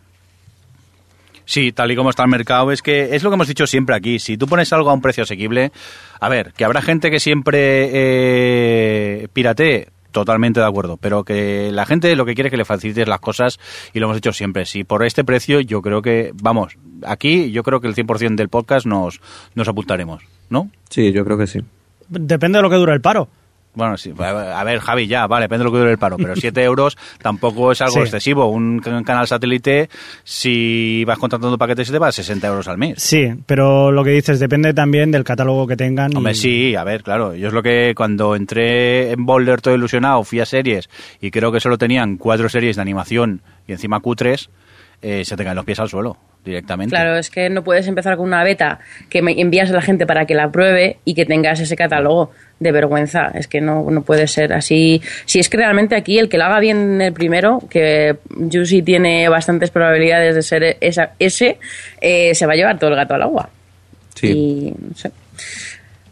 Sí, 1.44 1.72
tal 1.72 1.90
y 1.90 1.96
como 1.96 2.10
está 2.10 2.22
el 2.22 2.30
mercado, 2.30 2.72
es 2.72 2.80
que 2.80 3.14
es 3.14 3.22
lo 3.22 3.30
que 3.30 3.34
hemos 3.34 3.48
dicho 3.48 3.66
siempre 3.66 3.94
aquí. 3.94 4.18
Si 4.18 4.36
tú 4.38 4.46
pones 4.46 4.72
algo 4.72 4.90
a 4.90 4.94
un 4.94 5.02
precio 5.02 5.24
asequible, 5.24 5.72
a 6.18 6.28
ver, 6.28 6.52
que 6.54 6.64
habrá 6.64 6.80
gente 6.80 7.10
que 7.10 7.20
siempre 7.20 7.90
eh, 7.92 9.28
piratee, 9.32 9.88
totalmente 10.14 10.60
de 10.60 10.66
acuerdo, 10.66 10.96
pero 10.96 11.24
que 11.24 11.70
la 11.72 11.84
gente 11.84 12.14
lo 12.16 12.24
que 12.24 12.34
quiere 12.34 12.48
es 12.48 12.50
que 12.52 12.56
le 12.56 12.64
facilites 12.64 13.06
las 13.06 13.20
cosas 13.20 13.58
y 13.92 13.98
lo 13.98 14.06
hemos 14.06 14.16
dicho 14.16 14.32
siempre. 14.32 14.64
Si 14.64 14.84
por 14.84 15.04
este 15.04 15.24
precio, 15.24 15.60
yo 15.60 15.82
creo 15.82 16.00
que, 16.00 16.32
vamos, 16.40 16.78
aquí 17.04 17.50
yo 17.50 17.62
creo 17.62 17.80
que 17.80 17.88
el 17.88 17.94
100% 17.94 18.36
del 18.36 18.48
podcast 18.48 18.86
nos, 18.86 19.20
nos 19.54 19.68
apuntaremos, 19.68 20.22
¿no? 20.48 20.70
Sí, 20.88 21.12
yo 21.12 21.24
creo 21.24 21.36
que 21.36 21.48
sí. 21.48 21.60
Depende 22.08 22.58
de 22.58 22.62
lo 22.62 22.70
que 22.70 22.76
dure 22.76 22.94
el 22.94 23.00
paro. 23.00 23.28
Bueno, 23.74 23.96
sí, 23.96 24.12
a 24.18 24.62
ver, 24.64 24.78
Javi, 24.78 25.06
ya, 25.08 25.26
vale, 25.26 25.44
depende 25.46 25.64
de 25.64 25.64
lo 25.64 25.72
que 25.72 25.78
dure 25.78 25.90
el 25.90 25.98
paro, 25.98 26.16
pero 26.16 26.36
7 26.36 26.62
euros 26.62 26.96
tampoco 27.20 27.72
es 27.72 27.80
algo 27.80 27.94
Sí. 27.94 28.00
excesivo. 28.00 28.46
Un 28.46 28.78
can- 28.78 29.02
canal 29.04 29.26
satélite, 29.26 29.88
si 30.22 31.04
vas 31.06 31.18
contratando 31.18 31.58
paquetes, 31.58 31.90
te 31.90 31.98
va 31.98 32.08
a 32.08 32.12
60 32.12 32.46
euros 32.48 32.68
al 32.68 32.78
mes. 32.78 33.02
Sí, 33.02 33.32
pero 33.46 33.90
lo 33.92 34.04
que 34.04 34.10
dices 34.10 34.40
depende 34.40 34.72
también 34.74 35.10
del 35.10 35.24
catálogo 35.24 35.66
que 35.66 35.76
tengan. 35.76 36.12
y- 36.12 36.16
Hombre, 36.16 36.34
sí, 36.34 36.74
a 36.76 36.84
ver, 36.84 37.02
claro. 37.02 37.34
Yo 37.34 37.48
es 37.48 37.54
lo 37.54 37.62
que 37.62 37.94
cuando 37.96 38.36
entré 38.36 39.10
en 39.12 39.26
Boulder 39.26 39.60
todo 39.60 39.74
ilusionado, 39.74 40.22
fui 40.24 40.40
a 40.40 40.46
series 40.46 40.88
y 41.20 41.30
creo 41.30 41.50
que 41.52 41.60
solo 41.60 41.78
tenían 41.78 42.16
cuatro 42.16 42.48
series 42.48 42.76
de 42.76 42.82
animación 42.82 43.42
y 43.66 43.72
encima 43.72 44.00
Q3, 44.00 44.48
eh, 45.02 45.24
se 45.24 45.36
te 45.36 45.44
caen 45.44 45.56
los 45.56 45.64
pies 45.64 45.80
al 45.80 45.88
suelo 45.88 46.16
directamente. 46.44 46.90
Claro, 46.94 47.16
es 47.16 47.30
que 47.30 47.48
no 47.50 47.64
puedes 47.64 47.86
empezar 47.86 48.16
con 48.16 48.26
una 48.26 48.44
beta 48.44 48.78
que 49.08 49.22
me 49.22 49.38
envías 49.40 49.70
a 49.70 49.74
la 49.74 49.82
gente 49.82 50.06
para 50.06 50.26
que 50.26 50.34
la 50.34 50.50
pruebe 50.50 50.98
y 51.04 51.14
que 51.14 51.24
tengas 51.26 51.58
ese 51.60 51.74
catálogo 51.76 52.30
de 52.60 52.72
vergüenza. 52.72 53.30
Es 53.34 53.48
que 53.48 53.60
no, 53.60 53.90
no 53.90 54.02
puede 54.02 54.26
ser 54.26 54.52
así. 54.52 55.02
Si 55.26 55.38
es 55.38 55.48
que 55.48 55.56
realmente 55.56 55.96
aquí 55.96 56.18
el 56.18 56.28
que 56.28 56.38
lo 56.38 56.44
haga 56.44 56.60
bien 56.60 57.00
el 57.00 57.12
primero, 57.12 57.62
que 57.68 58.16
Juicy 58.50 58.82
tiene 58.82 59.28
bastantes 59.28 59.70
probabilidades 59.70 60.34
de 60.34 60.42
ser 60.42 60.76
esa, 60.80 61.12
ese, 61.18 61.58
eh, 62.00 62.34
se 62.34 62.46
va 62.46 62.52
a 62.52 62.56
llevar 62.56 62.78
todo 62.78 62.90
el 62.90 62.96
gato 62.96 63.14
al 63.14 63.22
agua. 63.22 63.48
Sí. 64.14 64.28
Y 64.28 64.74
no 64.88 64.96
sé. 64.96 65.10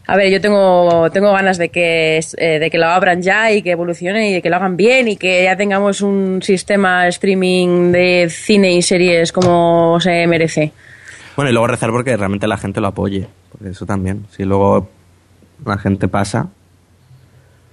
A 0.05 0.17
ver, 0.17 0.29
yo 0.29 0.41
tengo, 0.41 1.09
tengo 1.11 1.31
ganas 1.31 1.57
de 1.57 1.69
que, 1.69 2.19
eh, 2.37 2.59
de 2.59 2.69
que 2.69 2.77
lo 2.77 2.87
abran 2.87 3.21
ya 3.21 3.51
y 3.51 3.61
que 3.61 3.71
evolucione 3.71 4.29
y 4.29 4.33
de 4.33 4.41
que 4.41 4.49
lo 4.49 4.57
hagan 4.57 4.75
bien 4.75 5.07
y 5.07 5.15
que 5.15 5.45
ya 5.45 5.55
tengamos 5.55 6.01
un 6.01 6.41
sistema 6.43 7.07
streaming 7.07 7.93
de 7.93 8.27
cine 8.29 8.73
y 8.73 8.81
series 8.81 9.31
como 9.31 9.97
se 10.01 10.27
merece. 10.27 10.73
Bueno, 11.37 11.49
y 11.49 11.53
luego 11.53 11.67
rezar 11.67 11.89
porque 11.91 12.17
realmente 12.17 12.47
la 12.47 12.57
gente 12.57 12.81
lo 12.81 12.87
apoye. 12.87 13.27
Porque 13.49 13.69
eso 13.69 13.85
también. 13.85 14.25
Si 14.35 14.43
luego 14.43 14.89
la 15.65 15.77
gente 15.77 16.07
pasa. 16.07 16.47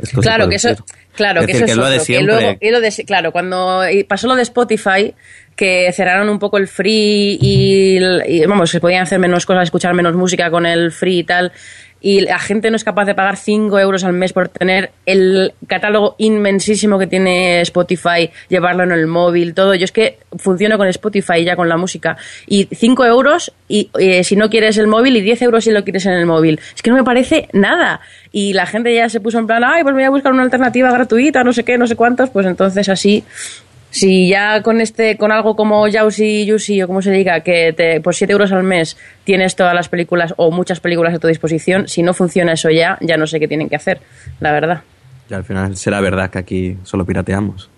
esto 0.01 0.21
Claro 0.21 0.49
que 0.49 0.57
eso, 0.57 0.69
claro 1.15 1.41
Es 1.41 1.47
que 1.47 1.53
eso 1.53 1.65
es 1.67 1.77
lo 1.77 1.87
de 1.87 1.99
que 1.99 2.05
siempre. 2.05 2.35
luego- 2.41 2.59
y 2.61 2.71
lo 2.71 2.81
de- 2.81 3.05
claro, 3.07 3.33
cuando 3.33 3.83
pasó 4.09 4.27
lo 4.29 4.35
de 4.35 4.43
Spotify, 4.43 5.15
que 5.57 5.93
cerraron 5.93 6.29
un 6.31 6.39
poco 6.39 6.57
el 6.57 6.69
free 6.69 7.39
y, 7.41 7.99
y, 8.27 8.47
vamos, 8.47 8.71
se 8.71 8.81
podían 8.81 9.03
hacer 9.03 9.19
menos 9.19 9.45
cosas, 9.45 9.65
escuchar 9.65 9.93
menos 9.93 10.15
música 10.15 10.51
con 10.51 10.65
el 10.65 10.91
free 10.91 11.19
y 11.19 11.25
tal, 11.25 11.53
y 12.01 12.21
la 12.21 12.39
gente 12.39 12.71
no 12.71 12.77
es 12.77 12.85
capaz 12.85 13.05
de 13.05 13.15
pagar 13.15 13.37
5 13.37 13.79
euros 13.79 14.05
al 14.05 14.13
mes 14.13 14.33
por 14.33 14.49
tener 14.49 14.91
el 15.07 15.53
catálogo 15.67 16.15
inmensísimo 16.19 16.99
que 16.99 17.07
tiene 17.07 17.61
Spotify, 17.61 18.31
llevarlo 18.49 18.85
en 18.85 18.93
el 18.93 19.07
móvil, 19.07 19.55
todo. 19.55 19.75
Yo 19.75 19.85
es 19.85 19.93
que 19.93 20.19
funciono 20.39 20.79
con 20.79 20.89
Spotify 20.89 21.45
ya 21.45 21.57
con 21.57 21.69
la 21.69 21.77
música. 21.77 22.17
Y 22.47 22.69
5 22.73 23.05
euros 23.05 23.53
y 23.69 23.91
eh, 23.99 24.25
si 24.25 24.37
no 24.37 24.49
quieres 24.49 24.79
el 24.79 24.87
móvil 24.87 25.17
y 25.17 25.21
10 25.21 25.43
euros 25.43 25.65
si 25.65 25.71
lo 25.71 25.85
quieres 25.85 26.07
en 26.07 26.13
el 26.13 26.27
móvil. 26.27 26.61
Es 26.75 26.83
que 26.83 26.91
no 26.91 26.97
me 26.97 27.05
parece 27.05 27.49
nada. 27.53 28.01
Y 28.33 28.53
la 28.53 28.67
gente 28.67 28.95
ya 28.95 29.09
se 29.09 29.21
puso 29.21 29.39
en 29.39 29.47
plan, 29.47 29.63
ay, 29.65 29.83
pues 29.83 29.95
voy 29.95 30.05
a 30.05 30.11
buscar 30.11 30.33
una 30.33 30.43
alternativa 30.43 30.91
gratuita, 30.91 31.45
no 31.45 31.53
sé 31.53 31.65
qué, 31.65 31.77
no 31.77 31.87
sé 31.87 31.97
cuántos. 31.97 32.31
Pues 32.31 32.47
entonces 32.47 32.89
así 32.89 33.25
si 33.91 34.29
ya 34.29 34.63
con 34.63 34.81
este 34.81 35.17
con 35.17 35.33
algo 35.33 35.57
como 35.57 35.87
Yausi, 35.89 36.47
Yusi 36.47 36.83
o 36.83 36.87
como 36.87 37.03
se 37.03 37.11
diga, 37.11 37.41
que 37.41 37.73
te, 37.73 38.01
por 38.01 38.15
7 38.15 38.33
euros 38.33 38.53
al 38.53 38.63
mes 38.63 38.97
tienes 39.25 39.57
todas 39.57 39.75
las 39.75 39.89
películas 39.89 40.35
o 40.37 40.51
muchas 40.51 40.81
películas 40.81 41.15
a 41.15 41.19
tu 41.19 41.29
disposición, 41.29 41.89
si 41.89 42.03
no 42.03 42.15
funciona 42.15 42.53
eso 42.53 42.71
ya, 42.71 42.99
ya 43.01 43.17
no 43.17 43.27
sé 43.27 43.41
qué 43.41 43.49
tienen 43.49 43.69
que 43.69 43.77
hacer, 43.77 44.01
la 44.41 44.53
verdad. 44.53 44.83
Y 45.29 45.35
al 45.35 45.45
final 45.45 45.77
será 45.77 46.01
verdad 46.01 46.31
que 46.31 46.39
aquí 46.39 46.77
solo 46.83 47.05
pirateamos. 47.05 47.71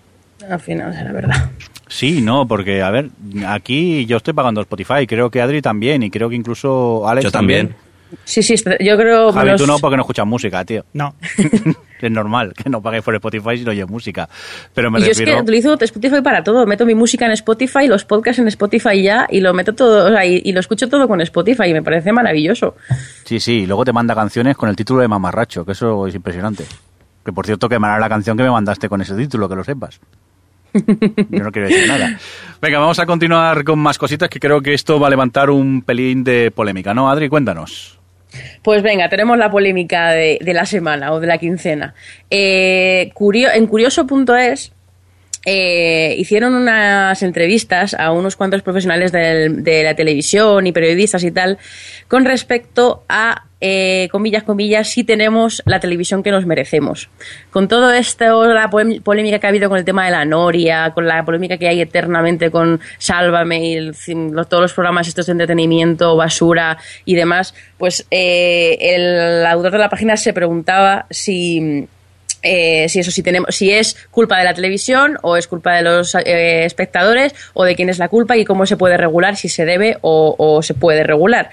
Al 0.49 0.59
final 0.59 0.93
será 0.93 1.11
verdad. 1.13 1.51
Sí, 1.87 2.21
no, 2.21 2.47
porque, 2.47 2.81
a 2.81 2.89
ver, 2.89 3.09
aquí 3.45 4.05
yo 4.07 4.17
estoy 4.17 4.33
pagando 4.33 4.61
Spotify, 4.61 5.05
creo 5.05 5.29
que 5.29 5.41
Adri 5.41 5.61
también, 5.61 6.01
y 6.01 6.09
creo 6.09 6.29
que 6.29 6.35
incluso 6.35 7.07
Alex 7.07 7.25
Yo 7.25 7.31
también. 7.31 7.75
Sí, 8.23 8.43
sí, 8.43 8.55
yo 8.79 8.97
creo... 8.97 9.31
Javi, 9.31 9.51
los- 9.51 9.61
tú 9.61 9.67
no, 9.67 9.77
porque 9.79 9.97
no 9.97 10.03
escuchas 10.03 10.25
música, 10.25 10.63
tío. 10.65 10.85
No. 10.93 11.15
es 12.01 12.11
normal 12.11 12.53
que 12.53 12.69
no 12.69 12.81
pagues 12.81 13.01
por 13.01 13.15
Spotify 13.15 13.57
si 13.57 13.63
no 13.63 13.71
oyes 13.71 13.87
música. 13.87 14.27
Pero 14.73 14.91
me 14.91 14.99
y 14.99 15.03
yo 15.03 15.11
es 15.11 15.17
que 15.17 15.23
refiero... 15.25 15.41
utilizo 15.41 15.77
Spotify 15.79 16.21
para 16.21 16.43
todo. 16.43 16.65
Meto 16.65 16.85
mi 16.85 16.95
música 16.95 17.25
en 17.25 17.31
Spotify, 17.31 17.87
los 17.87 18.03
podcasts 18.05 18.39
en 18.39 18.47
Spotify 18.49 19.01
ya, 19.01 19.25
y 19.29 19.39
lo 19.39 19.53
meto 19.53 19.73
todo, 19.73 20.07
o 20.07 20.09
sea, 20.09 20.25
y, 20.25 20.41
y 20.43 20.51
lo 20.51 20.59
escucho 20.59 20.89
todo 20.89 21.07
con 21.07 21.21
Spotify, 21.21 21.67
y 21.69 21.73
me 21.73 21.81
parece 21.81 22.11
maravilloso. 22.11 22.75
Sí, 23.23 23.39
sí, 23.39 23.59
y 23.61 23.65
luego 23.65 23.85
te 23.85 23.93
manda 23.93 24.13
canciones 24.15 24.57
con 24.57 24.67
el 24.69 24.75
título 24.75 25.01
de 25.01 25.07
Mamarracho, 25.07 25.65
que 25.65 25.71
eso 25.71 26.05
es 26.07 26.15
impresionante. 26.15 26.65
Que 27.25 27.31
por 27.31 27.45
cierto 27.45 27.69
quemará 27.69 27.97
la 27.99 28.09
canción 28.09 28.35
que 28.35 28.43
me 28.43 28.51
mandaste 28.51 28.89
con 28.89 28.99
ese 29.01 29.15
título, 29.15 29.47
que 29.47 29.55
lo 29.55 29.63
sepas. 29.63 30.01
Yo 30.73 31.43
no 31.43 31.51
quiero 31.51 31.67
decir 31.69 31.87
nada. 31.87 32.17
Venga, 32.61 32.79
vamos 32.79 32.99
a 32.99 33.05
continuar 33.05 33.63
con 33.63 33.79
más 33.79 33.97
cositas 33.97 34.27
que 34.27 34.39
creo 34.39 34.59
que 34.61 34.73
esto 34.73 34.99
va 34.99 35.07
a 35.07 35.09
levantar 35.09 35.49
un 35.51 35.83
pelín 35.83 36.23
de 36.23 36.51
polémica, 36.51 36.93
¿no, 36.93 37.09
Adri? 37.09 37.29
Cuéntanos. 37.29 37.99
Pues 38.61 38.83
venga, 38.83 39.07
tenemos 39.09 39.37
la 39.37 39.49
polémica 39.49 40.09
de, 40.11 40.37
de 40.41 40.53
la 40.53 40.65
semana 40.65 41.13
o 41.13 41.19
de 41.19 41.27
la 41.27 41.37
quincena. 41.37 41.93
Eh, 42.29 43.11
curio- 43.13 43.51
en 43.53 43.67
curioso.es 43.67 44.72
eh, 45.45 46.15
hicieron 46.17 46.53
unas 46.53 47.21
entrevistas 47.21 47.93
a 47.93 48.11
unos 48.11 48.35
cuantos 48.35 48.61
profesionales 48.61 49.11
de 49.11 49.81
la 49.83 49.95
televisión 49.95 50.65
y 50.67 50.71
periodistas 50.71 51.23
y 51.23 51.31
tal 51.31 51.57
con 52.07 52.25
respecto 52.25 53.03
a, 53.09 53.45
eh, 53.65 54.09
comillas, 54.11 54.43
comillas, 54.43 54.89
si 54.89 55.05
tenemos 55.05 55.63
la 55.65 55.79
televisión 55.79 56.21
que 56.21 56.31
nos 56.31 56.45
merecemos. 56.45 57.09
Con 57.49 57.69
todo 57.69 57.91
esto, 57.93 58.45
la 58.53 58.69
polémica 58.69 59.39
que 59.39 59.47
ha 59.47 59.49
habido 59.49 59.69
con 59.69 59.77
el 59.77 59.85
tema 59.85 60.03
de 60.03 60.11
la 60.11 60.25
Noria, 60.25 60.91
con 60.93 61.07
la 61.07 61.23
polémica 61.23 61.57
que 61.57 61.69
hay 61.69 61.79
eternamente 61.79 62.51
con 62.51 62.81
Sálvame 62.97 63.65
y 63.65 63.91
todos 64.49 64.61
los 64.61 64.73
programas 64.73 65.07
estos 65.07 65.27
de 65.27 65.31
entretenimiento, 65.31 66.17
basura 66.17 66.77
y 67.05 67.15
demás, 67.15 67.55
pues 67.77 68.05
eh, 68.11 68.77
el 68.79 69.45
autor 69.45 69.71
de 69.71 69.77
la 69.77 69.89
página 69.89 70.17
se 70.17 70.33
preguntaba 70.33 71.05
si 71.09 71.87
eh, 72.43 72.87
si 72.89 72.99
eso 72.99 73.11
si 73.11 73.23
tenemos 73.23 73.55
si 73.55 73.71
es 73.71 73.95
culpa 74.11 74.37
de 74.37 74.43
la 74.43 74.53
televisión 74.53 75.17
o 75.21 75.37
es 75.37 75.47
culpa 75.47 75.75
de 75.75 75.81
los 75.81 76.13
eh, 76.15 76.65
espectadores 76.65 77.33
o 77.53 77.63
de 77.63 77.75
quién 77.75 77.89
es 77.89 77.97
la 77.97 78.09
culpa 78.09 78.37
y 78.37 78.45
cómo 78.45 78.65
se 78.65 78.77
puede 78.77 78.97
regular 78.97 79.35
si 79.37 79.49
se 79.49 79.65
debe 79.65 79.97
o, 80.01 80.61
se 80.61 80.73
puede 80.73 81.03
regular. 81.03 81.49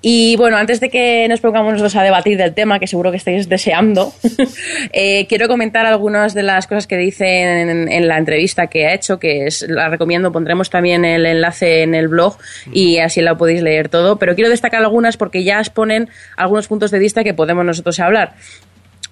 Y 0.00 0.36
bueno 0.36 0.56
antes 0.56 0.80
de 0.80 0.90
que 0.90 1.26
nos 1.28 1.40
pongamos 1.40 1.72
nosotros 1.72 1.96
a 1.96 2.02
debatir 2.02 2.36
del 2.36 2.54
tema 2.54 2.78
que 2.78 2.86
seguro 2.86 3.10
que 3.10 3.16
estáis 3.16 3.48
deseando 3.48 4.12
eh, 4.92 5.26
quiero 5.28 5.48
comentar 5.48 5.86
algunas 5.86 6.34
de 6.34 6.42
las 6.42 6.66
cosas 6.66 6.86
que 6.86 6.96
dice 6.96 7.60
en, 7.60 7.90
en 7.90 8.08
la 8.08 8.18
entrevista 8.18 8.66
que 8.66 8.86
ha 8.86 8.94
hecho 8.94 9.18
que 9.18 9.46
es 9.46 9.62
la 9.68 9.88
recomiendo 9.88 10.30
pondremos 10.30 10.70
también 10.70 11.04
el 11.04 11.26
enlace 11.26 11.82
en 11.82 11.94
el 11.94 12.08
blog 12.08 12.36
y 12.72 12.98
así 12.98 13.20
la 13.20 13.36
podéis 13.36 13.62
leer 13.62 13.88
todo 13.88 14.18
pero 14.18 14.34
quiero 14.34 14.50
destacar 14.50 14.82
algunas 14.82 15.16
porque 15.16 15.42
ya 15.42 15.58
exponen 15.58 16.10
algunos 16.36 16.68
puntos 16.68 16.90
de 16.90 16.98
vista 16.98 17.24
que 17.24 17.34
podemos 17.34 17.64
nosotros 17.64 17.98
hablar 18.00 18.34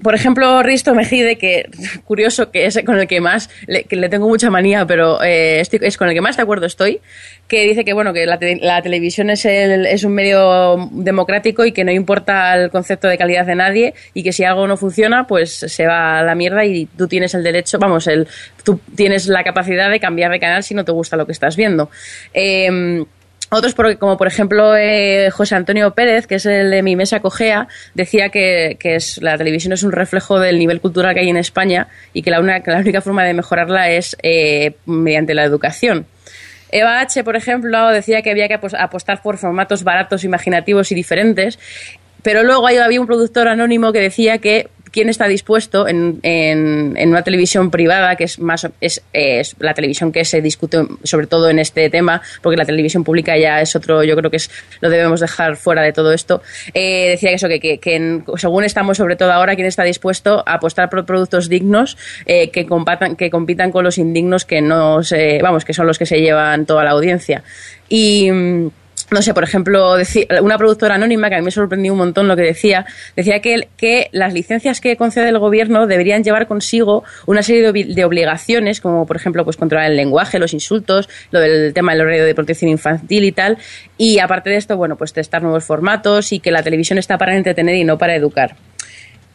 por 0.03 0.15
ejemplo, 0.15 0.63
Risto 0.63 0.95
Mejide, 0.95 1.37
que 1.37 1.69
curioso 2.05 2.51
que 2.51 2.67
es 2.67 2.79
con 2.85 2.99
el 2.99 3.07
que 3.07 3.21
más, 3.21 3.49
le, 3.67 3.85
que 3.85 3.97
le 3.97 4.09
tengo 4.09 4.29
mucha 4.29 4.51
manía, 4.51 4.87
pero 4.87 5.23
eh, 5.23 5.61
estoy- 5.61 5.81
es 5.83 5.97
con 5.97 6.09
el 6.09 6.15
que 6.15 6.21
más 6.21 6.37
de 6.37 6.43
acuerdo 6.43 6.67
estoy, 6.67 7.01
que 7.49 7.63
dice 7.67 7.85
que 7.85 7.93
bueno 7.93 8.13
que 8.13 8.25
la, 8.27 8.39
la 8.61 8.83
televisión 8.83 9.31
es, 9.31 9.45
el- 9.45 9.87
es 9.87 10.05
un 10.05 10.13
medio 10.15 10.89
democrático 10.93 11.65
y 11.65 11.73
que 11.73 11.85
no 11.85 11.93
importa 11.93 12.55
el 12.57 12.71
concepto 12.71 13.09
de 13.09 13.19
calidad 13.19 13.47
de 13.47 13.55
nadie 13.55 13.95
y 14.15 14.23
que 14.23 14.33
si 14.33 14.45
algo 14.45 14.67
no 14.67 14.77
funciona, 14.77 15.27
pues 15.27 15.53
se 15.55 15.87
va 15.87 16.19
a 16.19 16.23
la 16.23 16.35
mierda 16.35 16.65
y 16.65 16.87
tú 16.87 17.09
tienes 17.09 17.35
el 17.35 17.43
derecho, 17.43 17.79
vamos, 17.79 18.07
el, 18.07 18.27
tú 18.65 18.81
tienes 18.97 19.27
la 19.29 19.45
capacidad 19.45 19.91
de 19.91 20.01
cambiar 20.01 20.31
de 20.33 20.41
canal 20.41 20.63
si 20.63 20.75
no 20.75 20.85
te 20.85 20.93
gusta 20.93 21.17
lo 21.17 21.27
que 21.27 21.33
estás 21.33 21.57
viendo. 21.57 21.91
Em, 22.33 23.05
otros, 23.53 23.75
por- 23.75 23.99
como 23.99 24.17
por 24.17 24.27
ejemplo 24.27 24.77
eh, 24.77 25.31
José 25.31 25.55
Antonio 25.55 25.93
Pérez, 25.93 26.27
que 26.27 26.37
es 26.37 26.47
el 26.47 26.71
de 26.71 26.83
Mi 26.83 26.97
Mesa 26.97 27.21
Cogea, 27.21 27.69
decía 27.95 28.31
que, 28.31 28.77
la 29.21 29.37
televisión 29.37 29.73
es 29.73 29.83
un 29.83 29.93
reflejo 29.93 30.41
del 30.41 30.59
nivel 30.59 30.81
cultural 30.81 31.15
que 31.15 31.21
hay 31.21 31.29
en 31.29 31.37
España 31.37 31.89
y 32.13 32.23
que 32.23 32.31
la, 32.31 32.41
única 32.41 33.01
forma 33.01 33.25
de 33.25 33.35
mejorarla 33.35 33.91
es 33.91 34.17
eh, 34.23 34.75
mediante 34.87 35.35
la 35.35 35.45
educación. 35.45 36.07
Eva 36.71 37.01
H., 37.01 37.23
por 37.23 37.37
ejemplo, 37.37 37.89
decía 37.89 38.23
que 38.23 38.31
había 38.31 38.49
que 38.49 38.59
apos- 38.59 38.77
apostar 38.79 39.21
por 39.23 39.37
formatos 39.37 39.85
baratos, 39.85 40.25
imaginativos 40.25 40.91
y 40.91 40.95
diferentes, 40.95 41.59
pero 42.23 42.45
luego 42.45 42.67
había 42.67 43.01
un 43.01 43.07
productor 43.07 43.49
anónimo 43.49 43.93
que 43.93 44.01
decía 44.01 44.39
que 44.39 44.69
quién 44.93 45.09
está 45.09 45.27
dispuesto 45.27 45.89
en, 45.89 46.21
en- 46.23 46.95
una 47.09 47.23
televisión 47.23 47.71
privada, 47.71 48.15
que 48.17 48.25
es 48.25 48.39
más 48.39 48.69
es, 48.81 49.03
es 49.13 49.57
la 49.59 49.75
televisión 49.75 50.13
que 50.13 50.25
se 50.25 50.41
discute 50.41 50.87
sobre 51.03 51.27
todo 51.27 51.51
en 51.51 51.59
este 51.59 51.91
tema, 51.91 52.23
porque 52.43 52.57
la 52.57 52.65
televisión 52.65 53.03
pública 53.03 53.37
ya 53.37 53.61
es 53.61 53.75
otro, 53.75 54.05
yo 54.05 54.15
creo 54.17 54.31
que 54.31 54.37
es 54.37 54.51
lo 54.81 54.91
debemos 54.91 55.21
dejar 55.21 55.57
fuera 55.57 55.83
de 55.83 55.93
todo 55.93 56.13
esto. 56.13 56.43
Eh, 56.75 57.09
decía 57.11 57.31
eso, 57.33 57.49
que, 57.49 57.59
que- 57.59 57.79
que 57.79 58.23
según 58.37 58.65
estamos 58.65 58.97
sobre 58.99 59.17
todo 59.17 59.33
ahora, 59.33 59.55
quién 59.57 59.67
está 59.67 59.83
dispuesto 59.85 60.43
a 60.47 60.55
apostar 60.55 60.91
por 60.91 61.05
productos 61.07 61.49
dignos 61.49 61.97
eh, 62.27 62.51
que, 62.51 62.67
compatan, 62.67 63.17
que 63.17 63.31
compitan 63.31 63.73
con 63.73 63.85
los 63.85 63.99
indignos 63.99 64.45
que 64.45 64.61
no 64.61 65.03
se, 65.03 65.41
vamos, 65.43 65.65
que 65.65 65.73
son 65.75 65.87
los 65.87 65.99
que 65.99 66.07
se 66.07 66.21
llevan 66.21 66.67
toda 66.67 66.85
la 66.85 66.91
audiencia. 66.91 67.43
Y 67.89 68.31
mm, 68.31 68.71
no 69.13 69.23
sé, 69.23 69.35
por 69.35 69.45
ejemplo, 69.45 69.95
una 70.41 70.59
productora 70.59 70.95
anónima 70.95 71.29
que 71.29 71.37
a 71.37 71.39
mí 71.39 71.45
me 71.45 71.51
sorprendió 71.51 71.93
un 71.93 71.99
montón 71.99 72.29
lo 72.29 72.37
que 72.37 72.43
decía, 72.43 72.87
decía 73.17 73.41
que, 73.41 73.69
que 73.77 74.09
las 74.13 74.33
licencias 74.33 74.81
que 74.81 74.97
concede 74.97 75.29
el 75.29 75.39
gobierno 75.39 75.87
deberían 75.87 76.25
llevar 76.25 76.47
consigo 76.47 77.05
una 77.27 77.43
serie 77.43 77.73
de 77.73 78.05
obligaciones, 78.05 78.81
como 78.81 79.07
por 79.07 79.17
ejemplo 79.17 79.45
pues 79.45 79.57
controlar 79.57 79.91
el 79.91 79.97
lenguaje, 79.97 80.39
los 80.39 80.53
insultos, 80.55 81.09
lo 81.31 81.41
del 81.41 81.73
tema 81.75 81.93
del 81.93 82.03
horario 82.03 82.25
de 82.25 82.35
protección 82.35 82.71
infantil 82.71 83.25
y 83.25 83.33
tal, 83.33 83.59
y 83.97 84.19
aparte 84.19 84.51
de 84.51 84.57
esto, 84.57 84.77
bueno, 84.77 84.97
pues 84.97 85.13
testar 85.13 85.43
nuevos 85.43 85.65
formatos 85.65 86.33
y 86.33 86.41
que 86.41 86.51
la 86.51 86.63
televisión 86.63 86.99
está 86.99 87.19
para 87.19 87.37
entretener 87.37 87.77
y 87.77 87.85
no 87.85 87.99
para 87.99 88.15
educar. 88.15 88.57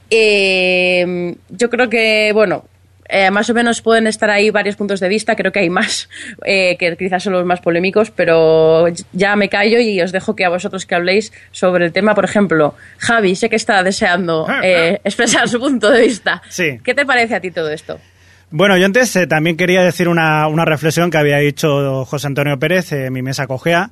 Eh, 0.09 1.36
yo 1.49 1.69
creo 1.69 1.89
que, 1.89 2.32
bueno, 2.34 2.65
eh, 3.09 3.31
más 3.31 3.49
o 3.49 3.53
menos 3.53 3.81
pueden 3.81 4.07
estar 4.07 4.29
ahí 4.29 4.49
varios 4.49 4.75
puntos 4.75 4.99
de 4.99 5.09
vista. 5.09 5.35
Creo 5.35 5.51
que 5.51 5.59
hay 5.59 5.69
más, 5.69 6.09
eh, 6.45 6.77
que 6.77 6.95
quizás 6.97 7.23
son 7.23 7.33
los 7.33 7.45
más 7.45 7.61
polémicos, 7.61 8.11
pero 8.11 8.85
ya 9.13 9.35
me 9.35 9.49
callo 9.49 9.79
y 9.79 10.01
os 10.01 10.11
dejo 10.11 10.35
que 10.35 10.45
a 10.45 10.49
vosotros 10.49 10.85
que 10.85 10.95
habléis 10.95 11.31
sobre 11.51 11.85
el 11.85 11.91
tema. 11.91 12.15
Por 12.15 12.25
ejemplo, 12.25 12.75
Javi, 12.97 13.35
sé 13.35 13.49
que 13.49 13.55
está 13.55 13.83
deseando 13.83 14.47
eh, 14.63 14.99
expresar 15.03 15.47
su 15.47 15.59
punto 15.59 15.91
de 15.91 16.01
vista. 16.01 16.41
Sí. 16.49 16.79
¿Qué 16.83 16.93
te 16.93 17.05
parece 17.05 17.35
a 17.35 17.39
ti 17.39 17.51
todo 17.51 17.69
esto? 17.69 17.99
Bueno, 18.49 18.77
yo 18.77 18.85
antes 18.85 19.13
eh, 19.17 19.27
también 19.27 19.57
quería 19.57 19.83
decir 19.83 20.07
una, 20.07 20.47
una 20.47 20.63
reflexión 20.63 21.11
que 21.11 21.17
había 21.17 21.37
dicho 21.37 22.05
José 22.05 22.27
Antonio 22.27 22.57
Pérez, 22.57 22.93
eh, 22.93 23.09
mi 23.09 23.21
mesa 23.21 23.45
cogea, 23.45 23.89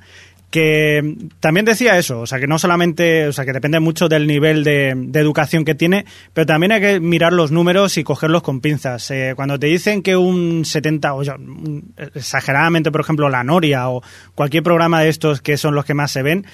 que 0.56 1.18
también 1.42 1.66
decía 1.66 1.98
eso, 1.98 2.22
o 2.22 2.26
sea, 2.26 2.40
que 2.40 2.48
no 2.48 2.58
solamente, 2.58 3.28
o 3.28 3.34
sea, 3.34 3.44
que 3.44 3.52
depende 3.52 3.82
mucho 3.82 4.08
del 4.08 4.26
nivel 4.26 4.64
de, 4.64 4.92
educación 5.20 5.66
que 5.66 5.76
tiene, 5.76 6.06
pero 6.34 6.46
también 6.46 6.72
hay 6.72 6.80
que 6.80 7.00
mirar 7.02 7.34
los 7.34 7.52
números 7.52 7.98
y 7.98 8.06
cogerlos 8.06 8.42
con 8.42 8.62
pinzas. 8.62 9.12
Eh, 9.12 9.34
cuando 9.36 9.60
te 9.60 9.68
dicen 9.68 10.02
que 10.02 10.16
un 10.16 10.64
70, 10.64 11.14
o 11.14 11.24
un- 11.36 11.94
exageradamente, 11.98 12.90
por 12.90 13.02
ejemplo, 13.02 13.28
la 13.28 13.44
Noria 13.44 13.90
o 13.90 14.02
cualquier 14.34 14.64
programa 14.64 15.02
de 15.02 15.10
estos 15.10 15.42
que 15.42 15.58
son 15.58 15.76
los 15.76 15.84
que 15.84 15.94
más 15.94 16.12
se 16.14 16.22
ven, 16.22 16.46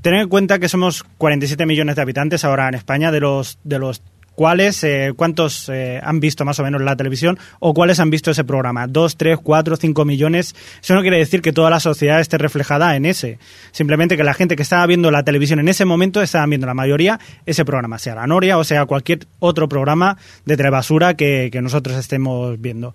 Tener 0.00 0.22
en 0.22 0.28
cuenta 0.28 0.58
que 0.58 0.68
somos 0.68 1.04
47 1.18 1.64
millones 1.64 1.94
de 1.94 2.02
habitantes 2.02 2.44
ahora 2.44 2.66
en 2.66 2.74
España, 2.74 3.12
de 3.12 3.20
los, 3.20 3.60
de 3.62 3.78
los 3.78 4.02
cuales, 4.34 4.82
eh, 4.84 5.12
¿cuántos 5.16 5.68
eh, 5.68 6.00
han 6.02 6.20
visto 6.20 6.44
más 6.44 6.58
o 6.58 6.62
menos 6.62 6.80
la 6.82 6.96
televisión 6.96 7.38
o 7.60 7.74
cuáles 7.74 8.00
han 8.00 8.10
visto 8.10 8.30
ese 8.30 8.44
programa? 8.44 8.86
¿Dos, 8.86 9.16
tres, 9.16 9.38
cuatro, 9.42 9.76
cinco 9.76 10.04
millones? 10.04 10.54
Eso 10.82 10.94
no 10.94 11.02
quiere 11.02 11.18
decir 11.18 11.42
que 11.42 11.52
toda 11.52 11.70
la 11.70 11.80
sociedad 11.80 12.20
esté 12.20 12.38
reflejada 12.38 12.96
en 12.96 13.06
ese. 13.06 13.38
Simplemente 13.70 14.16
que 14.16 14.24
la 14.24 14.34
gente 14.34 14.56
que 14.56 14.62
estaba 14.62 14.86
viendo 14.86 15.10
la 15.10 15.22
televisión 15.22 15.60
en 15.60 15.68
ese 15.68 15.84
momento 15.84 16.22
estaba 16.22 16.46
viendo 16.46 16.66
la 16.66 16.74
mayoría 16.74 17.20
ese 17.46 17.64
programa, 17.64 17.98
sea 17.98 18.14
la 18.14 18.26
Noria 18.26 18.58
o 18.58 18.64
sea 18.64 18.86
cualquier 18.86 19.26
otro 19.38 19.68
programa 19.68 20.16
de 20.44 20.56
telebasura 20.56 21.14
que, 21.14 21.48
que 21.52 21.62
nosotros 21.62 21.96
estemos 21.96 22.60
viendo. 22.60 22.94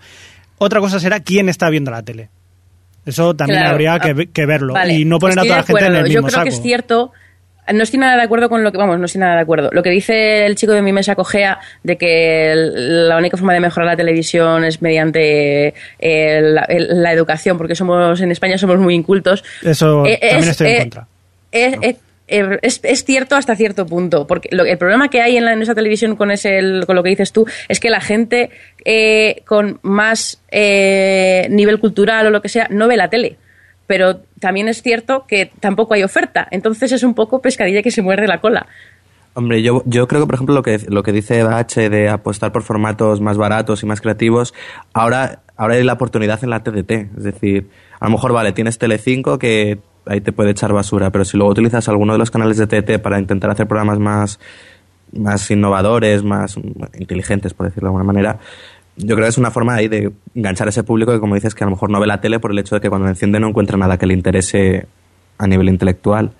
Otra 0.57 0.79
cosa 0.79 0.99
será 0.99 1.19
quién 1.19 1.49
está 1.49 1.69
viendo 1.69 1.91
la 1.91 2.01
tele. 2.03 2.29
Eso 3.05 3.35
también 3.35 3.59
Claro, 3.59 3.73
habría 3.73 3.99
que, 3.99 4.09
ah, 4.09 4.25
que 4.33 4.45
verlo 4.45 4.73
Vale, 4.73 4.93
y 4.93 5.05
no 5.05 5.17
poner 5.17 5.39
a 5.39 5.43
toda 5.43 5.57
la 5.57 5.63
gente 5.63 5.85
en 5.85 5.95
el 5.95 6.03
mismo 6.03 6.13
Yo 6.13 6.21
creo 6.23 6.31
saco. 6.31 6.43
que 6.43 6.49
es 6.49 6.61
cierto. 6.61 7.11
No 7.73 7.83
estoy 7.83 7.99
nada 7.99 8.15
de 8.15 8.21
acuerdo 8.23 8.49
con 8.49 8.63
lo 8.63 8.71
que, 8.71 8.77
vamos, 8.77 8.97
no 8.99 9.05
estoy 9.05 9.19
nada 9.19 9.35
de 9.35 9.41
acuerdo. 9.41 9.69
Lo 9.73 9.83
que 9.83 9.89
dice 9.89 10.45
el 10.45 10.55
chico 10.55 10.71
de 10.73 10.81
mi 10.81 10.91
mesa 10.93 11.15
cogea 11.15 11.59
de 11.83 11.97
que 11.97 12.51
el- 12.51 13.09
la 13.09 13.17
única 13.17 13.35
forma 13.37 13.53
de 13.53 13.59
mejorar 13.59 13.87
la 13.87 13.95
televisión 13.97 14.63
es 14.63 14.81
mediante 14.81 15.73
eh, 15.99 16.41
la, 16.41 16.61
el- 16.63 17.01
la 17.03 17.11
educación, 17.13 17.57
porque 17.57 17.75
somos 17.75 18.21
en 18.21 18.31
España 18.31 18.57
somos 18.57 18.77
muy 18.79 18.93
incultos. 18.95 19.43
Eso 19.63 20.05
Eh, 20.05 20.17
también 20.19 20.39
es- 20.43 20.47
estoy 20.49 20.67
en 20.67 20.73
eh, 20.75 20.79
contra. 20.79 21.07
es, 21.51 21.75
es- 21.81 21.97
es- 22.61 22.79
es 22.83 23.03
cierto 23.05 23.35
hasta 23.35 23.55
cierto 23.55 23.85
punto, 23.85 24.27
porque 24.27 24.49
lo- 24.51 24.65
el 24.65 24.77
problema 24.77 25.09
que 25.09 25.21
hay 25.21 25.37
en, 25.37 25.45
la, 25.45 25.53
en 25.53 25.63
televisión 25.75 26.15
con, 26.15 26.31
ese, 26.31 26.57
el- 26.59 26.85
con 26.85 26.95
lo 26.95 27.03
que 27.03 27.09
dices 27.09 27.31
tú 27.31 27.45
es 27.69 27.79
que 27.79 27.89
la 27.89 28.01
gente 28.01 28.49
eh, 28.85 29.41
con 29.45 29.79
más 29.81 30.41
eh, 30.51 31.47
nivel 31.49 31.79
cultural 31.79 32.27
o 32.27 32.29
lo 32.29 32.41
que 32.41 32.49
sea 32.49 32.67
no 32.69 32.87
ve 32.87 32.97
la 32.97 33.09
tele. 33.09 33.37
Pero 33.87 34.19
también 34.39 34.67
es 34.67 34.81
cierto 34.81 35.25
que 35.27 35.51
tampoco 35.59 35.93
hay 35.93 36.03
oferta. 36.03 36.47
Entonces 36.51 36.91
es 36.91 37.03
un 37.03 37.13
poco 37.13 37.41
pescadilla 37.41 37.81
que 37.81 37.91
se 37.91 38.01
muerde 38.01 38.27
la 38.27 38.39
cola. 38.39 38.67
Hombre, 39.33 39.61
yo, 39.61 39.83
yo 39.85 40.07
creo 40.07 40.21
que, 40.21 40.25
por 40.25 40.35
ejemplo, 40.35 40.55
lo 40.55 40.63
que, 40.63 40.79
lo 40.89 41.03
que 41.03 41.11
dice 41.11 41.41
H 41.41 41.89
de 41.89 42.09
apostar 42.09 42.51
por 42.51 42.63
formatos 42.63 43.21
más 43.21 43.37
baratos 43.37 43.83
y 43.83 43.85
más 43.85 44.01
creativos, 44.01 44.53
ahora, 44.93 45.41
ahora 45.55 45.75
hay 45.75 45.83
la 45.83 45.93
oportunidad 45.93 46.43
en 46.43 46.49
la 46.49 46.63
TDT. 46.63 46.91
Es 47.17 47.23
decir, 47.23 47.69
a 47.99 48.05
lo 48.05 48.11
mejor, 48.13 48.33
vale, 48.33 48.51
tienes 48.51 48.79
Telecinco 48.79 49.37
que 49.37 49.79
ahí 50.07 50.21
te 50.21 50.31
puede 50.31 50.51
echar 50.51 50.73
basura, 50.73 51.11
pero 51.11 51.23
si 51.23 51.37
luego 51.37 51.51
utilizas 51.51 51.87
alguno 51.87 52.13
de 52.13 52.19
los 52.19 52.31
canales 52.31 52.57
de 52.57 52.65
TDT 52.65 52.99
para 52.99 53.19
intentar 53.19 53.51
hacer 53.51 53.67
programas 53.67 53.99
más, 53.99 54.39
más 55.13 55.49
innovadores, 55.51 56.23
más 56.23 56.57
inteligentes, 56.97 57.53
por 57.53 57.67
decirlo 57.67 57.89
de 57.89 57.89
alguna 57.89 58.05
manera, 58.05 58.39
yo 58.97 59.15
creo 59.15 59.25
que 59.25 59.29
es 59.29 59.37
una 59.37 59.51
forma 59.51 59.75
ahí 59.75 59.87
de 59.87 60.11
enganchar 60.35 60.67
a 60.67 60.69
ese 60.69 60.83
público 60.83 61.11
que, 61.13 61.19
como 61.19 61.35
dices, 61.35 61.55
que 61.55 61.63
a 61.63 61.67
lo 61.67 61.71
mejor 61.71 61.89
no 61.89 61.99
ve 61.99 62.07
la 62.07 62.19
tele 62.19 62.39
por 62.39 62.51
el 62.51 62.59
hecho 62.59 62.75
de 62.75 62.81
que 62.81 62.89
cuando 62.89 63.07
enciende 63.07 63.39
no 63.39 63.47
encuentra 63.47 63.77
nada 63.77 63.97
que 63.97 64.05
le 64.07 64.13
interese 64.13 64.87
a 65.37 65.47
nivel 65.47 65.69
intelectual. 65.69 66.31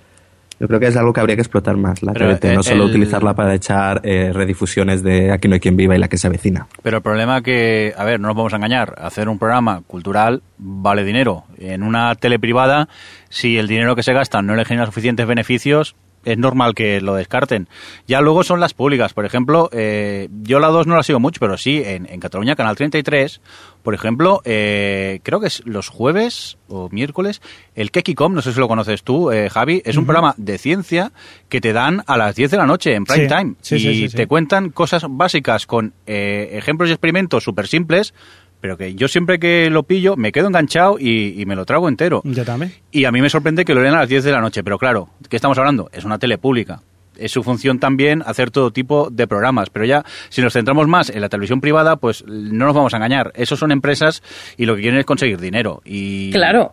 Yo 0.60 0.68
creo 0.68 0.80
que 0.80 0.88
es 0.88 0.98
algo 0.98 1.14
que 1.14 1.20
habría 1.20 1.36
que 1.36 1.44
explotar 1.44 1.78
más, 1.78 2.02
la 2.02 2.14
Pero, 2.14 2.32
eh, 2.32 2.40
no 2.56 2.64
solo 2.64 2.86
el- 2.86 2.90
utilizarla 2.90 3.36
para 3.36 3.54
echar 3.54 4.02
eh, 4.04 4.32
redifusiones 4.34 5.04
de 5.04 5.32
Aquí 5.32 5.48
no 5.48 5.54
hay 5.54 5.60
quien 5.60 5.78
viva 5.78 5.96
y 5.96 6.00
la 6.00 6.08
que 6.08 6.18
se 6.18 6.26
avecina. 6.26 6.66
Pero 6.82 6.98
el 6.98 7.04
problema 7.04 7.44
que, 7.44 7.94
a 7.96 8.04
ver, 8.04 8.20
no 8.20 8.28
nos 8.30 8.36
vamos 8.36 8.54
a 8.54 8.56
engañar, 8.56 8.96
hacer 8.98 9.30
un 9.30 9.38
programa 9.38 9.84
cultural 9.86 10.42
vale 10.58 11.04
dinero. 11.04 11.44
En 11.60 11.84
una 11.84 12.16
tele 12.16 12.40
privada, 12.40 12.90
si 13.30 13.60
el 13.60 13.68
dinero 13.68 13.96
que 13.96 14.02
se 14.02 14.14
gasta 14.14 14.42
no 14.42 14.56
le 14.56 14.66
genera 14.66 14.88
suficientes 14.88 15.28
beneficios, 15.28 15.96
es 16.26 16.38
normal 16.38 16.76
que 16.76 17.00
lo 17.02 17.16
descarten. 17.16 17.68
Ya 18.08 18.22
luego 18.22 18.44
son 18.44 18.60
las 18.60 18.74
públicas. 18.74 19.14
Por 19.14 19.26
ejemplo, 19.26 19.70
eh, 19.72 20.28
yo 20.44 20.60
la 20.60 20.68
2 20.68 20.88
no 20.88 20.96
la 20.96 21.04
sigo 21.04 21.20
mucho, 21.20 21.40
pero 21.40 21.58
sí, 21.58 21.82
en, 21.86 22.08
en 22.10 22.20
Cataluña, 22.20 22.56
Canal 22.56 22.76
33, 22.76 23.40
por 23.84 23.94
ejemplo, 23.94 24.42
eh, 24.44 25.20
creo 25.24 25.40
que 25.40 25.48
es 25.48 25.62
los 25.66 25.88
jueves 25.88 26.58
o 26.68 26.90
miércoles, 26.92 27.42
el 27.76 27.92
Kekicom, 27.92 28.34
no 28.34 28.42
sé 28.42 28.52
si 28.52 28.60
lo 28.60 28.68
conoces 28.68 29.04
tú, 29.04 29.32
eh, 29.32 29.50
Javi, 29.50 29.82
es 29.86 29.96
un 29.96 30.06
programa 30.06 30.34
de 30.38 30.58
ciencia 30.58 31.14
que 31.48 31.62
te 31.62 31.72
dan 31.72 32.04
a 32.08 32.18
las 32.18 32.36
10 32.36 32.52
de 32.52 32.58
la 32.58 32.66
noche 32.66 32.94
en 32.94 33.06
prime 33.06 33.30
Sí, 33.30 33.34
time. 33.36 33.56
sí, 33.62 33.76
y 33.78 34.10
sí, 34.10 34.16
te 34.18 34.28
cuentan 34.28 34.70
cosas 34.72 35.06
básicas 35.10 35.66
con 35.66 35.94
eh, 36.06 36.50
ejemplos 36.54 36.90
y 36.90 36.92
experimentos 36.94 37.46
súper 37.46 37.68
simples, 37.68 38.14
pero 38.62 38.78
que 38.78 38.96
yo 38.96 39.08
siempre 39.08 39.40
que 39.40 39.70
lo 39.70 39.84
pillo 39.84 40.16
me 40.16 40.32
quedo 40.32 40.48
enganchado 40.48 40.98
y, 41.00 41.40
y 41.40 41.46
me 41.46 41.56
lo 41.56 41.66
trago 41.66 41.88
entero. 41.88 42.22
Yo 42.24 42.44
también. 42.46 42.74
Y 42.92 43.06
a 43.06 43.12
mí 43.12 43.22
me 43.22 43.30
sorprende 43.30 43.66
que 43.66 43.74
lo 43.74 43.82
lean 43.82 43.96
a 43.96 44.00
las 44.00 44.10
10 44.10 44.24
de 44.24 44.32
la 44.32 44.42
noche, 44.42 44.64
pero 44.64 44.78
claro, 44.78 45.10
¿qué 45.30 45.36
estamos 45.36 45.58
hablando? 45.58 45.90
Es 45.94 46.06
una 46.06 46.20
tele 46.20 46.38
pública. 46.38 46.82
Es 47.18 47.32
su 47.32 47.44
función 47.44 47.80
también 47.80 48.22
hacer 48.26 48.52
todo 48.52 48.72
tipo 48.72 49.10
de 49.10 49.28
programas, 49.28 49.70
pero 49.70 49.86
ya 49.86 50.06
si 50.30 50.42
nos 50.42 50.54
centramos 50.54 50.88
más 50.88 51.10
en 51.10 51.22
la 51.22 51.30
televisión 51.30 51.62
privada, 51.62 51.96
pues 51.96 52.24
no 52.28 52.66
nos 52.66 52.76
vamos 52.76 52.94
a 52.94 52.98
engañar. 52.98 53.32
Esos 53.36 53.60
son 53.60 53.72
empresas 53.72 54.22
y 54.56 54.66
lo 54.66 54.76
que 54.76 54.84
quieren 54.84 55.00
es 55.00 55.06
conseguir 55.06 55.40
dinero. 55.40 55.82
Y 55.84 56.32
Claro. 56.32 56.72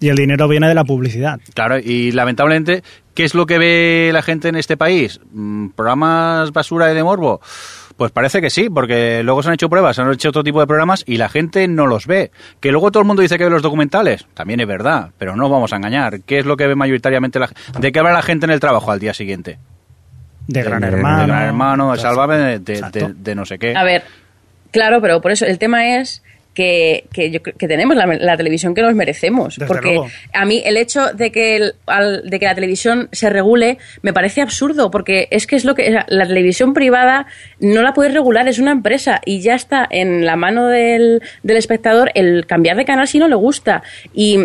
Y 0.00 0.08
el 0.08 0.16
dinero 0.16 0.48
viene 0.48 0.68
de 0.68 0.74
la 0.74 0.84
publicidad. 0.84 1.40
Claro, 1.54 1.78
y 1.78 2.10
lamentablemente, 2.10 2.82
¿qué 3.14 3.24
es 3.24 3.34
lo 3.34 3.46
que 3.46 3.58
ve 3.58 4.10
la 4.12 4.22
gente 4.22 4.48
en 4.48 4.56
este 4.56 4.76
país? 4.76 5.20
Mm, 5.32 5.68
¿Programas 5.68 6.52
basura 6.52 6.90
y 6.90 6.94
de 6.96 7.04
morbo? 7.04 7.40
Pues 7.96 8.10
parece 8.10 8.40
que 8.40 8.50
sí, 8.50 8.68
porque 8.68 9.22
luego 9.22 9.42
se 9.42 9.48
han 9.50 9.54
hecho 9.54 9.68
pruebas, 9.68 9.94
se 9.94 10.02
han 10.02 10.12
hecho 10.12 10.30
otro 10.30 10.42
tipo 10.42 10.58
de 10.60 10.66
programas 10.66 11.04
y 11.06 11.16
la 11.16 11.28
gente 11.28 11.68
no 11.68 11.86
los 11.86 12.06
ve. 12.08 12.32
Que 12.60 12.72
luego 12.72 12.90
todo 12.90 13.00
el 13.02 13.06
mundo 13.06 13.22
dice 13.22 13.38
que 13.38 13.44
ve 13.44 13.50
los 13.50 13.62
documentales, 13.62 14.26
también 14.34 14.58
es 14.58 14.66
verdad, 14.66 15.10
pero 15.16 15.36
no 15.36 15.48
vamos 15.48 15.72
a 15.72 15.76
engañar. 15.76 16.20
¿Qué 16.22 16.38
es 16.40 16.44
lo 16.46 16.56
que 16.56 16.66
ve 16.66 16.74
mayoritariamente 16.74 17.38
la 17.38 17.46
gente? 17.48 17.62
¿De 17.78 17.92
qué 17.92 17.98
habla 18.00 18.12
la 18.12 18.22
gente 18.22 18.46
en 18.46 18.50
el 18.50 18.58
trabajo 18.58 18.90
al 18.90 18.98
día 18.98 19.14
siguiente? 19.14 19.58
De 20.48 20.62
Gran 20.62 20.80
de 20.80 20.88
Hermano. 20.88 21.20
de 21.20 21.26
Gran 21.28 21.42
Hermano, 21.44 21.92
de. 21.92 21.98
Sálvame, 22.00 22.36
de, 22.36 22.58
de- 22.58 23.14
de 23.16 23.34
no 23.36 23.46
sé 23.46 23.58
qué. 23.60 23.76
A 23.76 23.84
ver, 23.84 24.02
claro, 24.72 25.00
pero 25.00 25.20
por 25.20 25.30
eso 25.30 25.46
el 25.46 25.58
tema 25.58 25.96
es 25.96 26.22
que, 26.54 27.04
que, 27.12 27.30
yo 27.30 27.42
que 27.42 27.68
tenemos 27.68 27.96
la, 27.96 28.06
la 28.06 28.36
televisión 28.36 28.74
que 28.74 28.80
nos 28.82 28.94
merecemos. 28.94 29.56
Desde 29.56 29.66
porque 29.66 29.88
luego. 29.94 30.06
a 30.32 30.44
mí 30.44 30.62
el 30.64 30.76
hecho 30.76 31.12
de 31.12 31.30
que, 31.32 31.56
el- 31.56 31.74
al- 31.86 32.22
de 32.30 32.38
que 32.38 32.46
la 32.46 32.54
televisión 32.54 33.08
se 33.12 33.28
regule 33.28 33.78
me 34.02 34.12
parece 34.12 34.40
absurdo, 34.40 34.90
porque 34.90 35.26
es 35.30 35.46
que 35.46 35.56
es 35.56 35.64
lo 35.64 35.74
que. 35.74 35.88
o 35.88 35.92
sea, 35.92 36.06
La 36.08 36.26
televisión 36.26 36.72
privada 36.72 37.26
no 37.60 37.82
la 37.82 37.92
puedes 37.92 38.14
regular, 38.14 38.46
es 38.48 38.58
una 38.60 38.70
empresa 38.72 39.20
y 39.24 39.40
ya 39.40 39.54
está 39.56 39.86
en 39.90 40.24
la 40.24 40.36
mano 40.36 40.68
del, 40.68 41.22
del 41.42 41.56
espectador 41.56 42.10
el 42.14 42.46
cambiar 42.46 42.76
de 42.76 42.84
canal 42.84 43.08
si 43.08 43.18
no 43.18 43.28
le 43.28 43.34
gusta. 43.34 43.82
Y 44.14 44.38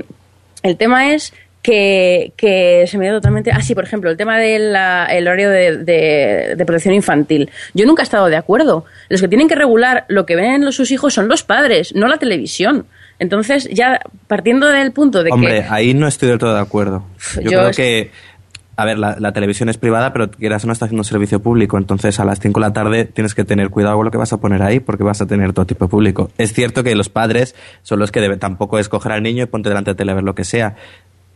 el 0.63 0.75
tema 0.77 1.13
es 1.13 1.33
que, 1.61 2.33
que 2.37 2.85
se 2.87 2.97
me 2.97 3.05
dio 3.05 3.15
totalmente. 3.15 3.51
Ah, 3.51 3.61
sí, 3.61 3.75
por 3.75 3.83
ejemplo, 3.83 4.09
el 4.09 4.17
tema 4.17 4.37
del 4.37 4.75
el 5.09 5.27
horario 5.27 5.49
de, 5.49 5.77
de- 5.77 6.55
de 6.57 6.65
protección 6.65 6.93
infantil. 6.93 7.49
Yo 7.73 7.85
nunca 7.85 8.01
he 8.01 8.05
estado 8.05 8.27
de 8.27 8.37
acuerdo. 8.37 8.85
Los 9.09 9.21
que 9.21 9.27
tienen 9.27 9.47
que 9.47 9.55
regular 9.55 10.05
lo 10.07 10.25
que 10.25 10.35
ven 10.35 10.63
los, 10.63 10.75
sus 10.75 10.91
hijos 10.91 11.13
son 11.13 11.27
los 11.27 11.43
padres, 11.43 11.93
no 11.95 12.07
la 12.07 12.17
televisión. 12.17 12.85
Entonces, 13.19 13.67
ya 13.71 13.99
partiendo 14.27 14.67
del 14.67 14.91
punto 14.93 15.23
de 15.23 15.31
Hombre, 15.31 15.61
que. 15.63 15.67
ahí 15.69 15.93
no 15.93 16.07
estoy 16.07 16.29
del 16.29 16.37
todo 16.39 16.53
de 16.55 16.61
acuerdo. 16.61 17.03
Yo, 17.35 17.41
Yo 17.41 17.49
creo 17.59 17.71
que, 17.71 18.11
a 18.77 18.85
ver, 18.85 18.97
la, 18.97 19.17
la 19.19 19.33
televisión 19.33 19.67
es 19.67 19.77
privada, 19.77 20.13
pero 20.13 20.31
quieras 20.31 20.63
o 20.63 20.67
no 20.67 20.71
está 20.73 20.85
haciendo 20.85 21.01
un 21.01 21.05
servicio 21.05 21.41
público, 21.41 21.77
entonces 21.77 22.17
a 22.21 22.23
las 22.23 22.39
5 22.39 22.57
de 22.61 22.65
la 22.65 22.71
tarde 22.71 23.03
tienes 23.03 23.35
que 23.35 23.43
tener 23.43 23.69
cuidado 23.71 23.97
con 23.97 24.05
lo 24.05 24.11
que 24.11 24.17
vas 24.17 24.31
a 24.31 24.37
poner 24.37 24.61
ahí, 24.61 24.79
porque 24.79 25.03
vas 25.03 25.19
a 25.19 25.27
tener 25.27 25.51
todo 25.51 25.65
tipo 25.65 25.83
de 25.83 25.89
público. 25.89 26.31
Es 26.37 26.53
cierto 26.53 26.81
que 26.81 26.95
los 26.95 27.09
padres 27.09 27.55
son 27.83 27.99
los 27.99 28.09
que 28.13 28.21
deben 28.21 28.39
tampoco 28.39 28.79
escoger 28.79 29.11
al 29.11 29.21
niño 29.21 29.43
y 29.43 29.47
ponte 29.47 29.67
delante 29.67 29.91
de 29.91 29.95
tele 29.95 30.13
a 30.13 30.15
ver 30.15 30.23
lo 30.23 30.33
que 30.33 30.45
sea, 30.45 30.77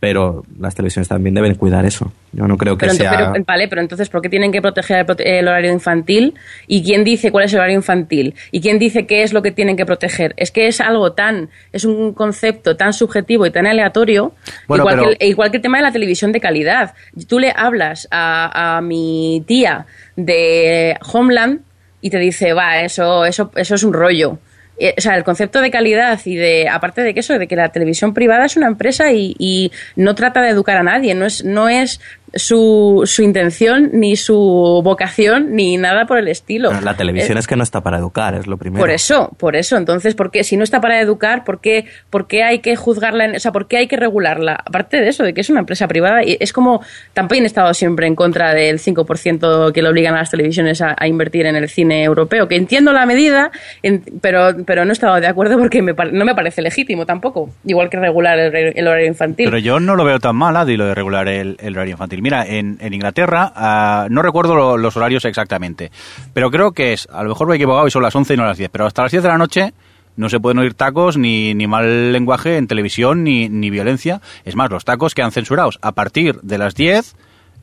pero 0.00 0.44
las 0.60 0.74
televisiones 0.74 1.08
también 1.08 1.34
deben 1.34 1.54
cuidar 1.54 1.86
eso. 1.86 2.12
Yo 2.32 2.46
no 2.46 2.58
creo 2.58 2.76
que 2.76 2.86
Pero, 2.86 2.94
sea... 2.98 3.32
pero- 3.32 3.44
vale, 3.46 3.68
pero 3.68 3.80
entonces, 3.80 4.10
¿por 4.10 4.20
qué 4.20 4.28
tienen 4.28 4.52
que 4.52 4.60
proteger 4.60 5.06
el, 5.08 5.26
el 5.26 5.48
horario 5.48 5.72
infantil? 5.72 6.34
¿Y 6.66 6.82
quién 6.82 7.04
dice 7.04 7.30
cuál 7.30 7.44
es 7.46 7.52
el 7.54 7.60
horario 7.60 7.76
infantil? 7.76 8.34
¿Y 8.50 8.60
quién 8.60 8.78
dice 8.78 9.06
qué 9.06 9.22
es 9.22 9.32
lo 9.32 9.40
que 9.40 9.50
tienen 9.50 9.76
que 9.76 9.86
proteger? 9.86 10.34
Es 10.36 10.50
que 10.50 10.66
es 10.66 10.80
algo 10.82 11.12
tan, 11.12 11.48
es 11.72 11.84
un 11.86 12.12
concepto 12.12 12.76
tan 12.76 12.92
subjetivo 12.92 13.46
y 13.46 13.50
tan 13.50 13.66
aleatorio, 13.66 14.32
Bueno, 14.68 14.82
igual, 14.84 14.96
pero- 14.96 15.08
que 15.18 15.24
el, 15.24 15.30
igual 15.30 15.50
que 15.50 15.56
el 15.56 15.62
tema 15.62 15.78
de 15.78 15.84
la 15.84 15.92
televisión 15.92 16.32
de 16.32 16.40
calidad. 16.40 16.94
Tú 17.26 17.38
le 17.38 17.52
hablas 17.56 18.06
a, 18.10 18.76
a 18.76 18.80
mi 18.82 19.42
tía 19.46 19.86
de 20.16 20.96
Homeland 21.12 21.60
y 22.00 22.10
te 22.10 22.18
dice, 22.18 22.52
va, 22.52 22.80
eso, 22.80 23.24
eso, 23.24 23.50
eso 23.56 23.74
es 23.74 23.82
un 23.82 23.92
rollo. 23.94 24.38
Eh, 24.78 24.94
O 24.98 25.00
sea, 25.00 25.16
el 25.16 25.24
concepto 25.24 25.60
de 25.60 25.70
calidad 25.70 26.20
y 26.24 26.36
de, 26.36 26.68
aparte 26.68 27.02
de 27.02 27.14
que 27.14 27.20
eso, 27.20 27.38
de 27.38 27.46
que 27.46 27.56
la 27.56 27.70
televisión 27.70 28.12
privada 28.14 28.44
es 28.46 28.56
una 28.56 28.66
empresa 28.66 29.12
y, 29.12 29.34
y 29.38 29.72
no 29.96 30.14
trata 30.14 30.42
de 30.42 30.50
educar 30.50 30.76
a 30.76 30.82
nadie, 30.82 31.14
no 31.14 31.26
es, 31.26 31.44
no 31.44 31.68
es 31.68 32.00
su, 32.36 33.02
su 33.04 33.22
intención, 33.22 33.90
ni 33.92 34.16
su 34.16 34.80
vocación, 34.84 35.54
ni 35.54 35.76
nada 35.76 36.06
por 36.06 36.18
el 36.18 36.28
estilo. 36.28 36.70
Pero 36.70 36.80
la 36.82 36.96
televisión 36.96 37.36
Eh, 37.36 37.40
es 37.40 37.46
que 37.46 37.56
no 37.56 37.62
está 37.62 37.80
para 37.82 37.98
educar, 37.98 38.34
es 38.34 38.46
lo 38.46 38.56
primero. 38.56 38.80
por 38.82 38.90
eso, 38.90 39.30
por 39.38 39.56
eso. 39.56 39.76
Entonces, 39.76 40.14
¿por 40.14 40.30
qué, 40.30 40.44
si 40.44 40.56
no 40.56 40.64
está 40.64 40.80
para 40.80 41.00
educar, 41.00 41.44
¿por 41.44 41.60
qué, 41.60 41.86
por 42.10 42.26
qué 42.26 42.42
hay 42.42 42.58
que 42.60 42.76
juzgarla? 42.76 43.24
En, 43.26 43.36
o 43.36 43.40
sea, 43.40 43.52
¿por 43.52 43.66
qué 43.68 43.78
hay 43.78 43.86
que 43.86 43.96
regularla? 43.96 44.54
Aparte 44.64 45.00
de 45.00 45.08
eso, 45.08 45.22
de 45.24 45.34
que 45.34 45.40
es 45.40 45.50
una 45.50 45.60
empresa 45.60 45.86
privada, 45.88 46.22
y 46.24 46.36
es 46.40 46.52
como, 46.52 46.82
también 47.12 47.44
he 47.44 47.46
estado 47.46 47.72
siempre 47.74 48.06
en 48.06 48.14
contra 48.14 48.52
del 48.54 48.78
5% 48.78 49.72
que 49.72 49.82
le 49.82 49.88
obligan 49.88 50.14
a 50.14 50.18
las 50.18 50.30
televisiones 50.30 50.80
a, 50.82 50.94
a 50.98 51.06
invertir 51.08 51.46
en 51.46 51.56
el 51.56 51.68
cine 51.68 52.02
europeo, 52.04 52.48
que 52.48 52.56
entiendo 52.56 52.92
la 52.92 53.06
medida, 53.06 53.50
en- 53.82 54.02
pero, 54.20 54.50
pero 54.66 54.84
no 54.84 54.90
he 54.90 54.92
estado 54.92 55.20
de 55.20 55.26
acuerdo 55.26 55.58
porque 55.58 55.82
me 55.82 55.94
no 56.12 56.24
me 56.24 56.34
parece 56.34 56.60
legítimo 56.62 57.06
tampoco, 57.06 57.50
igual 57.64 57.88
que 57.90 57.98
regular 57.98 58.38
el, 58.38 58.72
el 58.76 58.86
horario 58.88 59.06
infantil. 59.06 59.46
Pero 59.46 59.58
yo 59.58 59.80
no 59.80 59.96
lo 59.96 60.04
veo 60.04 60.18
tan 60.18 60.36
mal, 60.36 60.56
Adi, 60.56 60.76
lo 60.76 60.86
de 60.86 60.94
regular 60.94 61.28
el, 61.28 61.56
el 61.60 61.74
horario 61.76 61.92
infantil. 61.92 62.20
Mira, 62.24 62.46
en, 62.46 62.78
en 62.80 62.94
Inglaterra, 62.94 63.52
ah, 63.54 64.06
no 64.08 64.22
recuerdo 64.22 64.54
lo- 64.54 64.78
los 64.78 64.96
horarios 64.96 65.26
exactamente, 65.26 65.90
pero 66.32 66.50
creo 66.50 66.72
que 66.72 66.94
es, 66.94 67.06
a 67.12 67.22
lo 67.22 67.28
mejor 67.28 67.46
me 67.48 67.52
he 67.52 67.56
equivocado 67.56 67.86
y 67.86 67.90
son 67.90 68.02
las 68.02 68.16
11 68.16 68.32
y 68.32 68.36
no 68.38 68.46
las 68.46 68.56
10, 68.56 68.70
pero 68.70 68.86
hasta 68.86 69.02
las 69.02 69.10
10 69.12 69.22
de 69.24 69.28
la 69.28 69.36
noche 69.36 69.74
no 70.16 70.30
se 70.30 70.40
pueden 70.40 70.56
oír 70.58 70.72
tacos, 70.72 71.18
ni, 71.18 71.52
ni 71.52 71.66
mal 71.66 72.12
lenguaje 72.14 72.56
en 72.56 72.66
televisión, 72.66 73.24
ni, 73.24 73.50
ni 73.50 73.68
violencia. 73.68 74.22
Es 74.46 74.56
más, 74.56 74.70
los 74.70 74.86
tacos 74.86 75.14
quedan 75.14 75.32
censurados. 75.32 75.78
A 75.82 75.92
partir 75.92 76.40
de 76.40 76.56
las 76.56 76.74
10, 76.74 77.14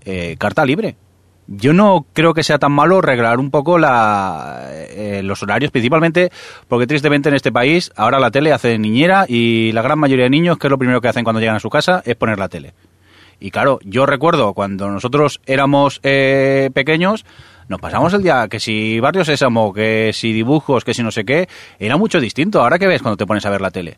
eh, 0.06 0.36
carta 0.38 0.64
libre. 0.64 0.96
Yo 1.48 1.74
no 1.74 2.06
creo 2.14 2.36
que 2.36 2.44
sea 2.44 2.60
tan 2.60 2.72
malo 2.72 3.02
regalar 3.02 3.40
un 3.40 3.50
poco 3.50 3.80
la, 3.80 4.68
eh, 4.74 5.22
los 5.24 5.42
horarios, 5.42 5.72
principalmente 5.72 6.30
porque 6.68 6.86
tristemente 6.86 7.30
en 7.30 7.36
este 7.36 7.52
país 7.52 7.92
ahora 7.96 8.20
la 8.20 8.30
tele 8.30 8.54
hace 8.54 8.78
niñera 8.78 9.26
y 9.28 9.72
la 9.72 9.82
gran 9.82 9.98
mayoría 9.98 10.26
de 10.26 10.30
niños, 10.30 10.60
que 10.60 10.68
es 10.68 10.72
lo 10.72 10.78
primero 10.78 11.02
que 11.02 11.08
hacen 11.08 11.24
cuando 11.24 11.40
llegan 11.40 11.56
a 11.56 11.60
su 11.60 11.70
casa, 11.72 12.04
es 12.06 12.16
poner 12.16 12.38
la 12.38 12.48
tele. 12.48 12.74
Y 13.42 13.52
claro, 13.52 13.80
yo 13.84 14.06
recuerdo 14.06 14.54
cuando 14.54 14.90
nosotros 14.90 15.42
éramos 15.46 16.00
eh, 16.04 16.70
pequeños, 16.74 17.26
nos 17.68 17.82
pasamos 17.82 18.14
el 18.14 18.22
día 18.22 18.48
que 18.48 18.60
si 18.60 19.00
Barrio 19.00 19.26
Sésamo, 19.26 19.74
que 19.74 20.12
si 20.14 20.32
dibujos, 20.32 20.84
que 20.86 20.94
si 20.94 21.02
no 21.04 21.10
sé 21.12 21.26
qué, 21.26 21.50
era 21.80 21.98
mucho 21.98 22.20
distinto. 22.20 22.62
Ahora 22.62 22.78
que 22.78 22.86
ves 22.88 23.02
cuando 23.02 23.18
te 23.18 23.26
pones 23.26 23.44
a 23.46 23.50
ver 23.50 23.62
la 23.62 23.72
tele. 23.72 23.98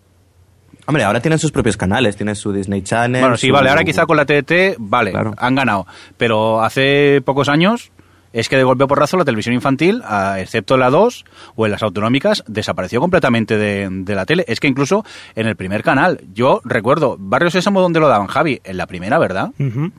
Hombre, 0.85 1.03
ahora 1.03 1.19
tienen 1.21 1.39
sus 1.39 1.51
propios 1.51 1.77
canales, 1.77 2.15
tienen 2.15 2.35
su 2.35 2.51
Disney 2.53 2.81
Channel. 2.81 3.21
Bueno, 3.21 3.37
sí, 3.37 3.47
su- 3.47 3.53
vale, 3.53 3.69
ahora 3.69 3.83
quizá 3.83 4.05
con 4.05 4.17
la 4.17 4.25
TDT, 4.25 4.75
vale, 4.79 5.11
Claro. 5.11 5.33
han 5.37 5.55
ganado. 5.55 5.85
Pero 6.17 6.61
hace 6.61 7.21
pocos 7.25 7.49
años 7.49 7.91
es 8.33 8.49
que 8.49 8.57
de 8.57 8.63
golpe 8.63 8.85
porrazo 8.87 9.15
la 9.15 9.23
televisión 9.25 9.55
infantil, 9.55 10.01
a- 10.05 10.39
excepto 10.41 10.73
en 10.73 10.81
la 10.81 10.89
2 10.89 11.23
o 11.55 11.65
en 11.65 11.71
las 11.71 11.81
autonómicas, 11.83 12.43
desapareció 12.47 12.99
completamente 12.99 13.57
de, 13.57 13.87
de 13.89 14.15
la 14.15 14.25
tele. 14.25 14.43
Es 14.47 14.59
que 14.59 14.67
incluso 14.67 15.05
en 15.35 15.47
el 15.47 15.55
primer 15.55 15.83
canal, 15.83 16.19
yo 16.33 16.59
recuerdo, 16.65 17.15
Barrio 17.19 17.49
Sésamo, 17.51 17.79
donde 17.81 17.99
lo 18.01 18.07
daban, 18.09 18.27
Javi? 18.27 18.59
En 18.63 18.77
la 18.77 18.87
primera, 18.87 19.17
¿verdad? 19.19 19.51
Ujú. 19.59 19.91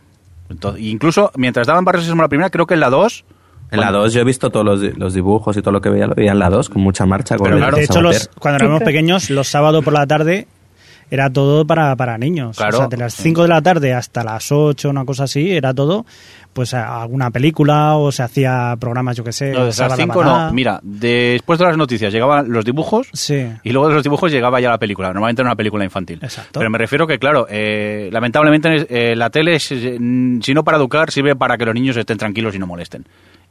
Entonces, 0.51 0.83
incluso 0.85 1.31
mientras 1.37 1.67
daban 1.67 1.85
Barrio 1.85 2.03
Sésamo 2.03 2.21
la 2.23 2.29
primera, 2.29 2.51
creo 2.51 2.67
que 2.67 2.75
en 2.75 2.81
la 2.81 2.91
2... 2.91 3.25
En 3.71 3.81
la 3.81 3.91
2 3.91 4.13
yo 4.13 4.21
he 4.21 4.25
visto 4.25 4.51
todos 4.51 4.65
los, 4.65 4.81
di- 4.81 4.93
los 4.93 5.15
dibujos 5.15 5.57
y 5.57 5.63
todo 5.63 5.73
lo 5.73 5.81
que 5.81 5.89
veía, 5.89 6.07
lo 6.07 6.15
veía 6.15 6.31
en 6.33 6.39
la 6.39 6.49
2 6.51 6.69
con 6.69 6.83
mucha 6.83 7.07
marcha. 7.07 7.37
Con 7.37 7.45
Pero 7.45 7.57
el 7.57 7.63
claro, 7.63 7.77
de 7.79 7.85
hecho, 7.85 8.03
los, 8.03 8.31
cuando 8.39 8.63
éramos 8.65 8.83
pequeños, 8.85 9.31
los 9.31 9.49
sábados 9.49 9.83
por 9.83 9.93
la 9.95 10.07
tarde 10.07 10.47
era 11.15 11.31
todo 11.31 11.65
para, 11.67 11.95
para 11.97 12.19
niños. 12.19 12.57
Claro. 12.57 12.77
O 12.77 12.81
sea, 12.81 12.89
de 12.89 12.97
las 12.97 13.15
5 13.15 13.43
de 13.43 13.49
la 13.49 13.63
tarde 13.63 13.95
hasta 13.95 14.23
las 14.25 14.51
8, 14.53 14.91
una 14.91 15.05
cosa 15.05 15.25
así, 15.25 15.53
era 15.53 15.73
todo, 15.73 16.05
pues 16.53 16.75
alguna 16.75 17.31
película 17.31 17.97
o 17.97 18.13
se 18.13 18.23
hacía 18.23 18.77
programas, 18.79 19.17
yo 19.17 19.25
que 19.25 19.33
sé. 19.33 19.47
No, 19.53 19.65
desde 19.67 19.67
las 19.67 19.77
Sábado 19.77 19.97
5 20.03 20.19
Badá. 20.19 20.47
no. 20.49 20.53
Mira, 20.53 20.81
después 20.83 21.59
de 21.59 21.65
las 21.67 21.77
noticias 21.77 22.13
llegaban 22.13 22.51
los 22.51 22.65
dibujos 22.65 23.09
Sí. 23.13 23.47
y 23.63 23.71
luego 23.71 23.89
de 23.89 23.95
los 23.95 24.03
dibujos 24.03 24.31
llegaba 24.33 24.61
ya 24.61 24.71
la 24.71 24.79
película. 24.79 25.09
Normalmente 25.13 25.43
era 25.43 25.49
una 25.51 25.57
película 25.57 25.85
infantil. 25.85 26.19
Exacto. 26.23 26.59
Pero 26.61 26.71
me 26.71 26.79
refiero 26.79 27.07
que, 27.07 27.19
claro, 27.19 27.47
eh, 27.49 28.09
lamentablemente 28.13 28.87
eh, 28.89 29.17
la 29.17 29.31
tele, 29.31 29.59
si 29.61 29.99
no 30.55 30.65
para 30.65 30.77
educar, 30.77 31.11
sirve 31.11 31.35
para 31.37 31.57
que 31.57 31.65
los 31.65 31.75
niños 31.75 31.97
estén 31.97 32.19
tranquilos 32.19 32.55
y 32.55 32.59
no 32.59 32.67
molesten. 32.67 33.05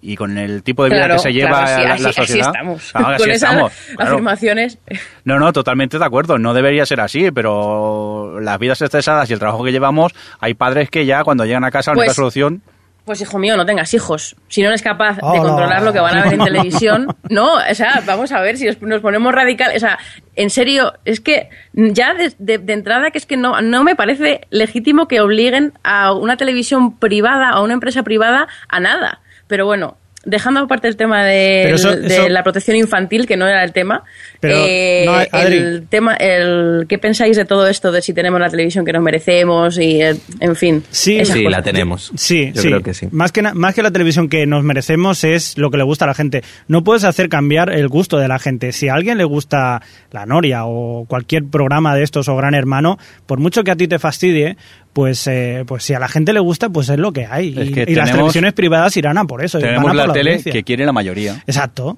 Y 0.05 0.15
con 0.17 0.37
el 0.37 0.63
tipo 0.63 0.83
de 0.83 0.89
vida 0.89 0.99
Claro, 1.05 1.13
que 1.15 1.19
se 1.21 1.31
lleva 1.33 1.49
claro, 1.63 1.67
sí, 1.67 1.87
la, 1.87 1.93
así- 1.93 2.03
la 2.03 2.09
así 2.09 2.19
sociedad. 2.21 2.47
estamos. 2.53 2.91
Claro, 2.91 3.07
así 3.07 3.17
Con 3.23 3.31
esas 3.31 3.49
estamos, 3.51 3.73
claro. 3.95 4.11
afirmaciones. 4.11 4.79
No, 5.23 5.39
no, 5.39 5.53
totalmente 5.53 5.97
de 5.97 6.05
acuerdo. 6.05 6.37
No 6.37 6.53
debería 6.53 6.85
ser 6.85 6.99
así, 6.99 7.31
pero 7.31 8.39
las 8.39 8.59
vidas 8.59 8.81
estresadas 8.81 9.29
y 9.29 9.33
el 9.33 9.39
trabajo 9.39 9.63
que 9.63 9.71
llevamos, 9.71 10.13
hay 10.39 10.53
padres 10.53 10.89
que 10.89 11.05
ya 11.05 11.23
cuando 11.23 11.45
llegan 11.45 11.63
a 11.63 11.71
casa 11.71 11.91
la 11.91 11.95
única 11.99 12.07
Pues- 12.09 12.15
solución 12.17 12.61
Pues 13.05 13.19
hijo 13.21 13.37
mío, 13.37 13.57
no 13.57 13.65
tengas 13.65 13.93
hijos. 13.93 14.35
Si 14.47 14.61
no 14.61 14.69
eres 14.69 14.81
capaz 14.81 15.15
de 15.15 15.21
Hola. 15.23 15.41
controlar 15.41 15.83
lo 15.83 15.91
que 15.91 15.99
van 15.99 16.17
a 16.17 16.23
ver 16.23 16.33
en 16.35 16.39
televisión, 16.45 17.07
no, 17.29 17.55
o 17.55 17.75
sea, 17.75 18.01
vamos 18.05 18.31
a 18.31 18.39
ver 18.39 18.57
si 18.57 18.65
nos, 18.65 18.81
nos 18.81 19.01
ponemos 19.01 19.33
radical, 19.33 19.73
o 19.75 19.79
sea, 19.79 19.99
en 20.37 20.49
serio, 20.49 20.93
es 21.03 21.19
que 21.19 21.49
ya 21.73 22.13
de, 22.13 22.33
de- 22.39 22.59
de 22.59 22.73
entrada 22.73 23.11
que 23.11 23.17
es 23.17 23.25
que 23.25 23.35
no, 23.35 23.61
no 23.61 23.83
me 23.83 23.95
parece 23.97 24.47
legítimo 24.51 25.07
que 25.09 25.19
obliguen 25.19 25.73
a 25.83 26.13
una 26.13 26.37
televisión 26.37 26.97
privada, 26.97 27.49
a 27.49 27.61
una 27.61 27.73
empresa 27.73 28.03
privada, 28.03 28.47
a 28.69 28.79
nada. 28.79 29.19
Pero 29.53 29.67
bueno, 29.67 29.97
dejando 30.25 30.61
aparte 30.61 30.87
el 30.87 30.95
tema 30.97 31.23
de, 31.23 31.61
Pero 31.65 31.75
eso- 31.75 31.95
de 31.95 32.07
eso- 32.07 32.27
la 32.27 32.41
protección 32.41 32.75
infantil, 32.75 33.27
que 33.27 33.37
no 33.37 33.47
era 33.47 33.63
el 33.63 33.71
tema, 33.71 34.03
Pero, 34.43 34.57
eh, 34.67 35.03
no, 35.05 35.13
Adri. 35.37 35.57
el 35.57 35.87
tema, 35.87 36.15
el, 36.15 36.85
¿qué 36.87 36.97
pensáis 36.97 37.37
de 37.37 37.45
todo 37.45 37.65
esto, 37.67 37.91
de 37.91 38.01
si 38.01 38.13
tenemos 38.13 38.39
la 38.39 38.49
televisión 38.49 38.83
que 38.85 38.91
nos 38.93 39.01
merecemos 39.01 39.77
y, 39.79 40.01
eh, 40.01 40.15
en 40.39 40.55
fin? 40.55 40.83
Sí, 40.91 41.23
Sí, 41.25 41.43
cosas? 41.43 41.51
la 41.51 41.61
tenemos. 41.63 42.11
Sí, 42.15 42.51
Yo 42.53 42.61
sí. 42.61 42.67
creo 42.67 42.83
que 42.83 42.93
sí. 42.93 43.07
Más 43.11 43.31
que, 43.31 43.41
na- 43.41 43.53
más 43.53 43.73
que 43.73 43.81
la 43.81 43.91
televisión 43.91 44.27
que 44.27 44.45
nos 44.45 44.63
merecemos 44.63 45.23
es 45.23 45.57
lo 45.57 45.71
que 45.71 45.77
le 45.77 45.83
gusta 45.83 46.05
a 46.05 46.09
la 46.09 46.13
gente. 46.13 46.43
No 46.67 46.83
puedes 46.83 47.03
hacer 47.05 47.29
cambiar 47.29 47.71
el 47.71 47.87
gusto 47.87 48.17
de 48.17 48.27
la 48.27 48.37
gente. 48.39 48.71
Si 48.73 48.89
a 48.89 48.93
alguien 48.95 49.17
le 49.17 49.23
gusta 49.23 49.81
La 50.11 50.25
Noria 50.25 50.65
o 50.65 51.05
cualquier 51.07 51.45
programa 51.45 51.95
de 51.95 52.03
estos 52.03 52.27
o 52.27 52.35
Gran 52.35 52.53
Hermano, 52.53 52.97
por 53.25 53.39
mucho 53.39 53.63
que 53.63 53.71
a 53.71 53.75
ti 53.77 53.87
te 53.87 53.97
fastidie, 53.99 54.57
pues, 54.91 55.25
eh, 55.27 55.63
pues 55.65 55.83
si 55.83 55.93
a 55.93 55.99
la 55.99 56.07
gente 56.07 56.33
le 56.33 56.39
gusta, 56.39 56.69
pues 56.69 56.89
es 56.89 56.99
lo 56.99 57.11
que 57.13 57.25
hay. 57.25 57.55
Es 57.57 57.69
y 57.89 57.95
las 57.95 58.11
televisiones 58.11 58.53
privadas 58.53 58.95
irán 58.97 59.17
a 59.17 59.25
por 59.25 59.43
eso. 59.43 59.57
van 59.59 59.65
a 59.65 59.67
tenemos 59.69 59.87
por 59.89 59.95
la, 59.95 60.07
la 60.07 60.13
tele 60.13 60.29
audiencia. 60.31 60.51
que 60.51 60.63
quiere 60.63 60.85
la 60.85 60.91
mayoría. 60.91 61.41
Exacto. 61.47 61.97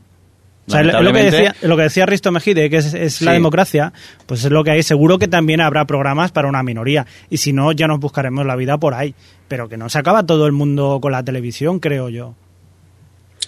O 0.68 0.72
sea, 0.72 0.82
es 0.82 0.88
lo 0.88 1.14
que 1.14 1.24
decía, 1.24 1.56
lo 1.62 1.78
que 1.78 1.84
decía 1.84 2.06
Risto 2.06 2.32
Mejide, 2.32 2.70
que 2.70 2.78
es, 2.78 2.94
es 2.94 3.22
la 3.22 3.34
democracia, 3.34 3.94
pues 4.26 4.44
es 4.44 4.52
lo 4.52 4.64
que 4.64 4.72
hay. 4.72 4.84
Seguro 4.84 5.20
que 5.20 5.28
también 5.28 5.62
habrá 5.62 5.86
programas 5.86 6.32
para 6.32 6.48
una 6.48 6.64
minoría. 6.64 7.06
Y 7.30 7.38
si 7.38 7.54
no, 7.54 7.72
ya 7.72 7.88
nos 7.88 8.00
buscaremos 8.00 8.46
la 8.46 8.56
vida 8.56 8.78
por 8.78 8.94
ahí. 8.96 9.14
Pero 9.48 9.70
que 9.70 9.78
no 9.78 9.90
se 9.90 10.00
acaba 10.00 10.26
todo 10.26 10.48
el 10.48 10.54
mundo 10.54 11.00
con 11.02 11.12
la 11.12 11.24
televisión, 11.24 11.80
creo 11.80 12.10
yo. 12.10 12.34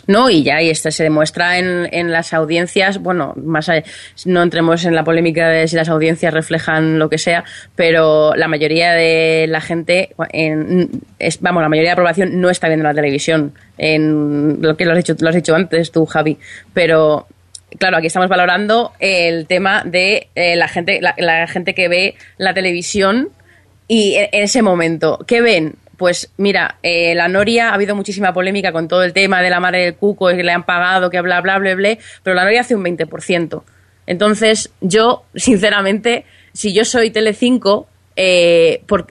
No, 0.08 0.30
y 0.30 0.42
ya, 0.44 0.62
y 0.62 0.70
esto 0.70 0.90
se 0.90 1.04
demuestra 1.04 1.58
en, 1.60 1.90
en 1.92 2.12
las 2.12 2.34
audiencias, 2.34 2.98
bueno, 2.98 3.34
más 3.36 3.68
allá- 3.68 3.84
no 4.26 4.42
entremos 4.42 4.86
en 4.86 4.96
la 4.96 5.04
polémica 5.04 5.50
de 5.50 5.68
si 5.68 5.76
las 5.76 5.90
audiencias 5.90 6.34
reflejan 6.34 6.98
lo 6.98 7.10
que 7.10 7.18
sea, 7.18 7.44
pero 7.76 8.34
la 8.36 8.48
mayoría 8.48 8.94
de 8.94 9.48
la 9.50 9.60
gente, 9.60 10.16
en- 10.32 10.90
es, 11.20 11.42
vamos, 11.42 11.62
la 11.62 11.70
mayoría 11.70 11.92
de 11.92 11.96
la 11.96 12.02
población 12.02 12.40
no 12.40 12.50
está 12.50 12.68
viendo 12.68 12.86
la 12.86 12.94
televisión, 12.94 13.54
en 13.78 14.62
lo 14.62 14.78
que 14.78 14.86
lo 14.86 14.92
has 14.94 14.98
dicho, 14.98 15.14
lo 15.20 15.30
has 15.30 15.36
dicho 15.36 15.54
antes 15.56 15.92
tú, 15.92 16.06
Javi, 16.06 16.38
pero 16.74 17.28
claro, 17.78 17.98
aquí 17.98 18.08
estamos 18.08 18.30
valorando 18.30 18.94
el 19.00 19.46
tema 19.46 19.84
de 19.86 20.30
eh, 20.36 20.56
la 20.56 20.70
gente, 20.70 21.00
la, 21.02 21.16
la 21.18 21.48
gente 21.48 21.74
que 21.74 21.90
ve 21.90 22.16
la 22.38 22.54
televisión 22.54 23.30
y 23.90 24.16
en 24.16 24.30
ese 24.32 24.62
momento, 24.62 25.20
¿qué 25.28 25.42
ven? 25.42 25.76
Pues 25.98 26.32
mira, 26.38 26.78
eh, 26.84 27.16
la 27.16 27.28
Noria 27.28 27.70
ha 27.72 27.74
habido 27.74 27.96
muchísima 27.96 28.32
polémica 28.34 28.72
con 28.72 28.88
todo 28.88 29.04
el 29.04 29.14
tema 29.14 29.42
de 29.42 29.50
la 29.50 29.60
madre 29.60 29.84
del 29.84 29.96
cuco, 29.96 30.28
que 30.30 30.44
le 30.44 30.52
han 30.52 30.64
pagado, 30.64 31.10
que 31.10 31.20
bla, 31.22 31.42
bla, 31.42 31.58
bla, 31.58 31.74
bla, 31.76 31.98
pero 32.24 32.36
la 32.36 32.44
Noria 32.44 32.62
hace 32.62 32.76
un 32.76 32.84
20%. 32.84 33.64
Entonces, 34.06 34.72
yo, 34.80 35.24
sinceramente, 35.36 36.26
si 36.54 36.74
yo 36.74 36.86
soy 36.86 37.10
Telecinco, 37.10 37.88
eh, 38.16 38.82
por, 38.88 39.08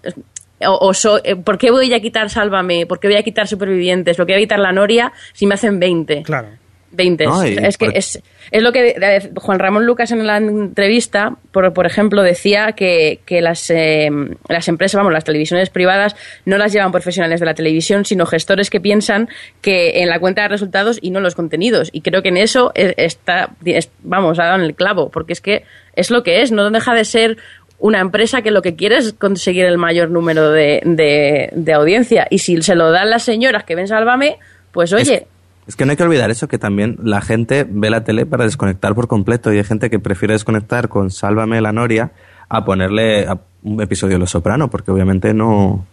o, 0.67 0.79
o 0.89 0.95
so- 0.95 1.21
eh, 1.25 1.37
¿por 1.37 1.59
qué 1.59 1.71
voy 1.71 1.93
a 1.93 2.01
quitar 2.01 2.31
Sálvame? 2.31 2.87
¿Por 2.87 2.99
qué 3.01 3.09
voy 3.09 3.17
a 3.17 3.23
quitar 3.23 3.47
Supervivientes? 3.47 4.17
¿Por 4.17 4.27
qué 4.27 4.33
voy 4.33 4.43
a 4.43 4.45
quitar 4.45 4.59
la 4.61 4.73
Noria 4.73 5.13
si 5.33 5.47
me 5.47 5.55
hacen 5.55 5.79
20? 5.81 6.23
Claro. 6.23 6.49
20. 6.97 7.25
No, 7.27 7.47
y 7.47 7.57
es 7.67 7.79
que 7.79 7.87
por- 7.87 7.97
es, 7.97 8.21
es 8.51 8.63
lo 8.63 8.73
que 8.73 9.31
Juan 9.37 9.59
Ramón 9.59 9.87
Lucas 9.87 10.11
en 10.13 10.27
la 10.27 10.39
entrevista, 10.39 11.37
por, 11.53 11.73
por 11.73 11.87
ejemplo, 11.87 12.23
decía 12.23 12.73
que, 12.73 13.21
que 13.27 13.41
las, 13.41 13.71
eh, 13.71 14.09
las 14.49 14.69
empresas, 14.69 14.99
vamos, 14.99 15.13
las 15.13 15.25
televisiones 15.25 15.71
privadas 15.71 16.17
no 16.45 16.59
las 16.59 16.73
llevan 16.73 16.93
profesionales 16.93 17.41
de 17.41 17.47
la 17.47 17.55
televisión, 17.55 18.05
sino 18.05 18.27
gestores 18.27 18.71
que 18.71 18.81
piensan 18.81 19.29
que 19.61 20.03
en 20.03 20.09
la 20.09 20.19
cuenta 20.19 20.43
de 20.43 20.49
resultados 20.49 20.99
y 21.01 21.11
no 21.11 21.19
en 21.19 21.25
los 21.25 21.35
contenidos. 21.35 21.91
Y 21.93 22.01
creo 22.01 22.23
que 22.23 22.31
en 22.31 22.37
eso 22.39 22.73
es- 22.75 22.95
está, 22.97 23.51
es- 23.65 23.91
vamos, 24.03 24.39
ha 24.39 24.45
dado 24.45 24.57
en 24.57 24.63
el 24.65 24.75
clavo, 24.75 25.11
porque 25.11 25.33
es 25.33 25.41
que 25.41 25.65
es 25.95 26.11
lo 26.11 26.23
que 26.23 26.43
es, 26.43 26.53
no 26.53 26.71
deja 26.71 26.95
de 26.95 27.05
ser 27.05 27.37
una 27.79 28.01
empresa 28.01 28.41
que 28.41 28.51
lo 28.51 28.63
que 28.63 28.75
quiere 28.75 28.97
es 28.97 29.13
conseguir 29.13 29.67
el 29.67 29.77
mayor 29.77 30.11
número 30.11 30.51
de, 30.51 30.81
de, 30.85 31.51
de 31.53 31.73
audiencia. 31.75 32.27
Y 32.31 32.39
si 32.39 32.63
se 32.63 32.75
lo 32.75 32.91
dan 32.91 33.11
las 33.11 33.23
señoras 33.23 33.65
que 33.65 33.75
ven 33.75 33.87
Sálvame, 33.87 34.39
pues 34.73 34.93
Es- 34.93 35.09
oye, 35.09 35.27
Es 35.67 35.75
que 35.77 35.85
no 35.85 35.91
hay 35.91 35.97
que 35.97 36.05
olvidar 36.05 36.31
eso, 36.31 36.47
que 36.49 36.59
también 36.59 36.97
la 37.03 37.21
gente 37.21 37.67
ve 37.69 37.91
la 37.91 38.05
tele 38.05 38.25
para 38.27 38.45
desconectar 38.45 38.95
por 38.95 39.09
completo 39.09 39.53
y 39.53 39.59
hay 39.59 39.65
gente 39.65 39.91
que 39.91 39.99
prefiere 39.99 40.35
desconectar 40.35 40.89
con 40.89 41.11
Sálvame 41.11 41.61
la 41.61 41.73
Noria 41.73 42.13
a 42.49 42.65
ponerle 42.65 43.27
a 43.27 43.39
un 43.65 43.81
episodio 43.83 44.15
de 44.15 44.21
Los 44.21 44.31
Soprano, 44.31 44.71
porque 44.71 44.93
obviamente 44.93 45.35
no, 45.35 45.85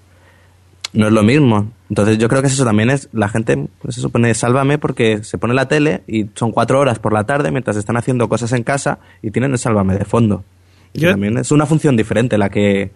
no 0.93 1.07
es 1.07 1.11
lo 1.11 1.23
mismo. 1.23 1.71
Entonces 1.89 2.19
yo 2.19 2.29
creo 2.29 2.41
que 2.41 2.49
eso 2.49 2.63
también 2.63 2.91
es, 2.91 3.09
la 3.13 3.29
gente 3.29 3.67
pues, 3.81 3.95
se 3.95 4.01
supone 4.01 4.31
Sálvame 4.35 4.77
porque 4.77 5.23
se 5.23 5.39
pone 5.39 5.55
la 5.55 5.67
tele 5.67 6.03
y 6.07 6.27
son 6.35 6.51
cuatro 6.51 6.79
horas 6.79 6.99
por 6.99 7.11
la 7.13 7.23
tarde 7.23 7.49
mientras 7.49 7.75
están 7.75 7.97
haciendo 7.97 8.29
cosas 8.29 8.51
en 8.53 8.61
casa 8.63 8.99
y 9.23 9.31
tienen 9.31 9.51
el 9.53 9.57
Sálvame 9.57 9.97
de 9.97 10.05
fondo. 10.05 10.43
Y 10.93 10.99
Yo- 10.99 11.09
también 11.11 11.39
es 11.39 11.51
una 11.51 11.65
función 11.65 11.97
diferente 11.97 12.37
la 12.37 12.49
que, 12.49 12.91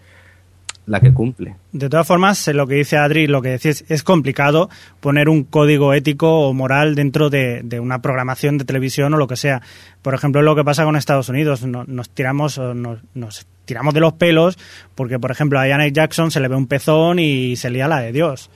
la 0.88 1.00
que 1.00 1.12
cumple. 1.12 1.56
De 1.72 1.88
todas 1.88 2.06
formas, 2.06 2.46
lo 2.48 2.66
que 2.66 2.76
dice 2.76 2.96
Adri, 2.96 3.26
lo 3.26 3.42
que 3.42 3.50
decís, 3.50 3.84
es 3.88 4.02
complicado 4.02 4.70
poner 5.00 5.28
un 5.28 5.44
código 5.44 5.92
ético 5.94 6.48
o 6.48 6.54
moral 6.54 6.94
dentro 6.94 7.30
de, 7.30 7.62
una 7.80 8.00
programación 8.00 8.58
de 8.58 8.64
televisión 8.64 9.12
o 9.14 9.16
lo 9.16 9.26
que 9.28 9.36
sea. 9.36 9.62
Por 10.02 10.14
ejemplo, 10.14 10.42
lo 10.42 10.56
que 10.56 10.64
pasa 10.64 10.84
con 10.84 10.96
Estados 10.96 11.28
Unidos, 11.28 11.64
no- 11.64 11.84
nos 11.86 12.10
tiramos 12.10 12.58
nos, 12.58 12.98
nos 13.14 13.46
tiramos 13.64 13.92
de 13.94 14.00
los 14.00 14.14
pelos 14.14 14.58
porque, 14.94 15.18
por 15.18 15.30
ejemplo, 15.30 15.60
a 15.60 15.68
Janet 15.68 15.94
Jackson 15.94 16.30
se 16.30 16.40
le 16.40 16.48
ve 16.48 16.56
un 16.56 16.66
pezón 16.66 17.18
y 17.18 17.56
se 17.56 17.70
lía 17.70 17.86
la 17.86 18.00
de 18.00 18.12
Dios. 18.12 18.50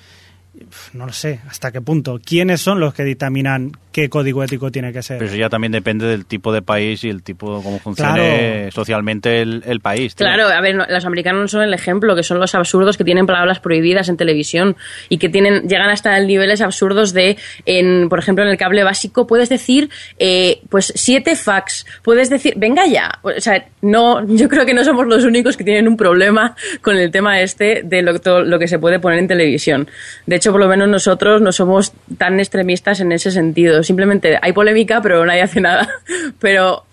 No 0.92 1.06
lo 1.06 1.12
sé, 1.12 1.40
hasta 1.48 1.72
qué 1.72 1.80
punto. 1.80 2.20
¿Quiénes 2.24 2.60
son 2.60 2.80
los 2.80 2.92
que 2.94 3.04
dictaminan 3.04 3.72
qué 3.92 4.08
código 4.08 4.42
ético 4.42 4.70
tiene 4.70 4.92
que 4.92 5.02
ser? 5.02 5.18
Pero 5.18 5.28
eso 5.30 5.38
ya 5.38 5.48
también 5.48 5.72
depende 5.72 6.06
del 6.06 6.26
tipo 6.26 6.52
de 6.52 6.62
país 6.62 7.04
y 7.04 7.08
el 7.10 7.22
tipo, 7.22 7.62
cómo 7.62 7.78
funcione 7.78 8.12
Claro. 8.14 8.70
socialmente 8.72 9.42
el, 9.42 9.62
el 9.66 9.80
país. 9.80 10.14
tío. 10.14 10.26
Claro, 10.26 10.48
a 10.48 10.60
ver, 10.60 10.74
no, 10.74 10.84
los 10.88 11.04
americanos 11.04 11.42
no 11.42 11.48
son 11.48 11.62
el 11.62 11.74
ejemplo, 11.74 12.16
que 12.16 12.22
son 12.22 12.40
los 12.40 12.54
absurdos 12.54 12.96
que 12.96 13.04
tienen 13.04 13.26
palabras 13.26 13.60
prohibidas 13.60 14.08
en 14.08 14.16
televisión 14.16 14.76
y 15.08 15.18
que 15.18 15.28
tienen 15.28 15.68
llegan 15.68 15.90
hasta 15.90 16.18
niveles 16.20 16.60
absurdos 16.60 17.12
de, 17.12 17.36
en, 17.66 18.08
por 18.08 18.18
ejemplo, 18.18 18.44
en 18.44 18.50
el 18.50 18.56
cable 18.56 18.82
básico 18.84 19.26
puedes 19.26 19.48
decir, 19.48 19.90
eh, 20.18 20.60
pues 20.68 20.92
siete 20.96 21.36
fax, 21.36 21.86
puedes 22.02 22.30
decir, 22.30 22.54
venga 22.56 22.86
ya, 22.86 23.18
o 23.22 23.30
sea, 23.38 23.66
no, 23.82 24.26
yo 24.26 24.48
creo 24.48 24.64
que 24.66 24.74
no 24.74 24.84
somos 24.84 25.06
los 25.06 25.24
únicos 25.24 25.56
que 25.56 25.64
tienen 25.64 25.88
un 25.88 25.96
problema 25.96 26.56
con 26.80 26.96
el 26.96 27.10
tema 27.10 27.40
este 27.40 27.82
de 27.84 28.02
lo, 28.02 28.18
todo 28.20 28.42
lo 28.42 28.58
que 28.58 28.68
se 28.68 28.78
puede 28.78 28.98
poner 28.98 29.18
en 29.18 29.28
televisión. 29.28 29.88
De 30.26 30.36
hecho, 30.36 30.52
por 30.52 30.60
lo 30.60 30.68
menos 30.68 30.88
nosotros 30.88 31.40
no 31.42 31.52
somos 31.52 31.92
tan 32.18 32.40
extremistas 32.40 33.00
en 33.00 33.12
ese 33.12 33.30
sentido. 33.30 33.81
Simplemente 33.82 34.38
hay 34.40 34.52
polémica, 34.52 35.00
pero 35.00 35.24
nadie 35.24 35.42
hace 35.42 35.60
nada. 35.60 35.88
Pero 36.40 36.84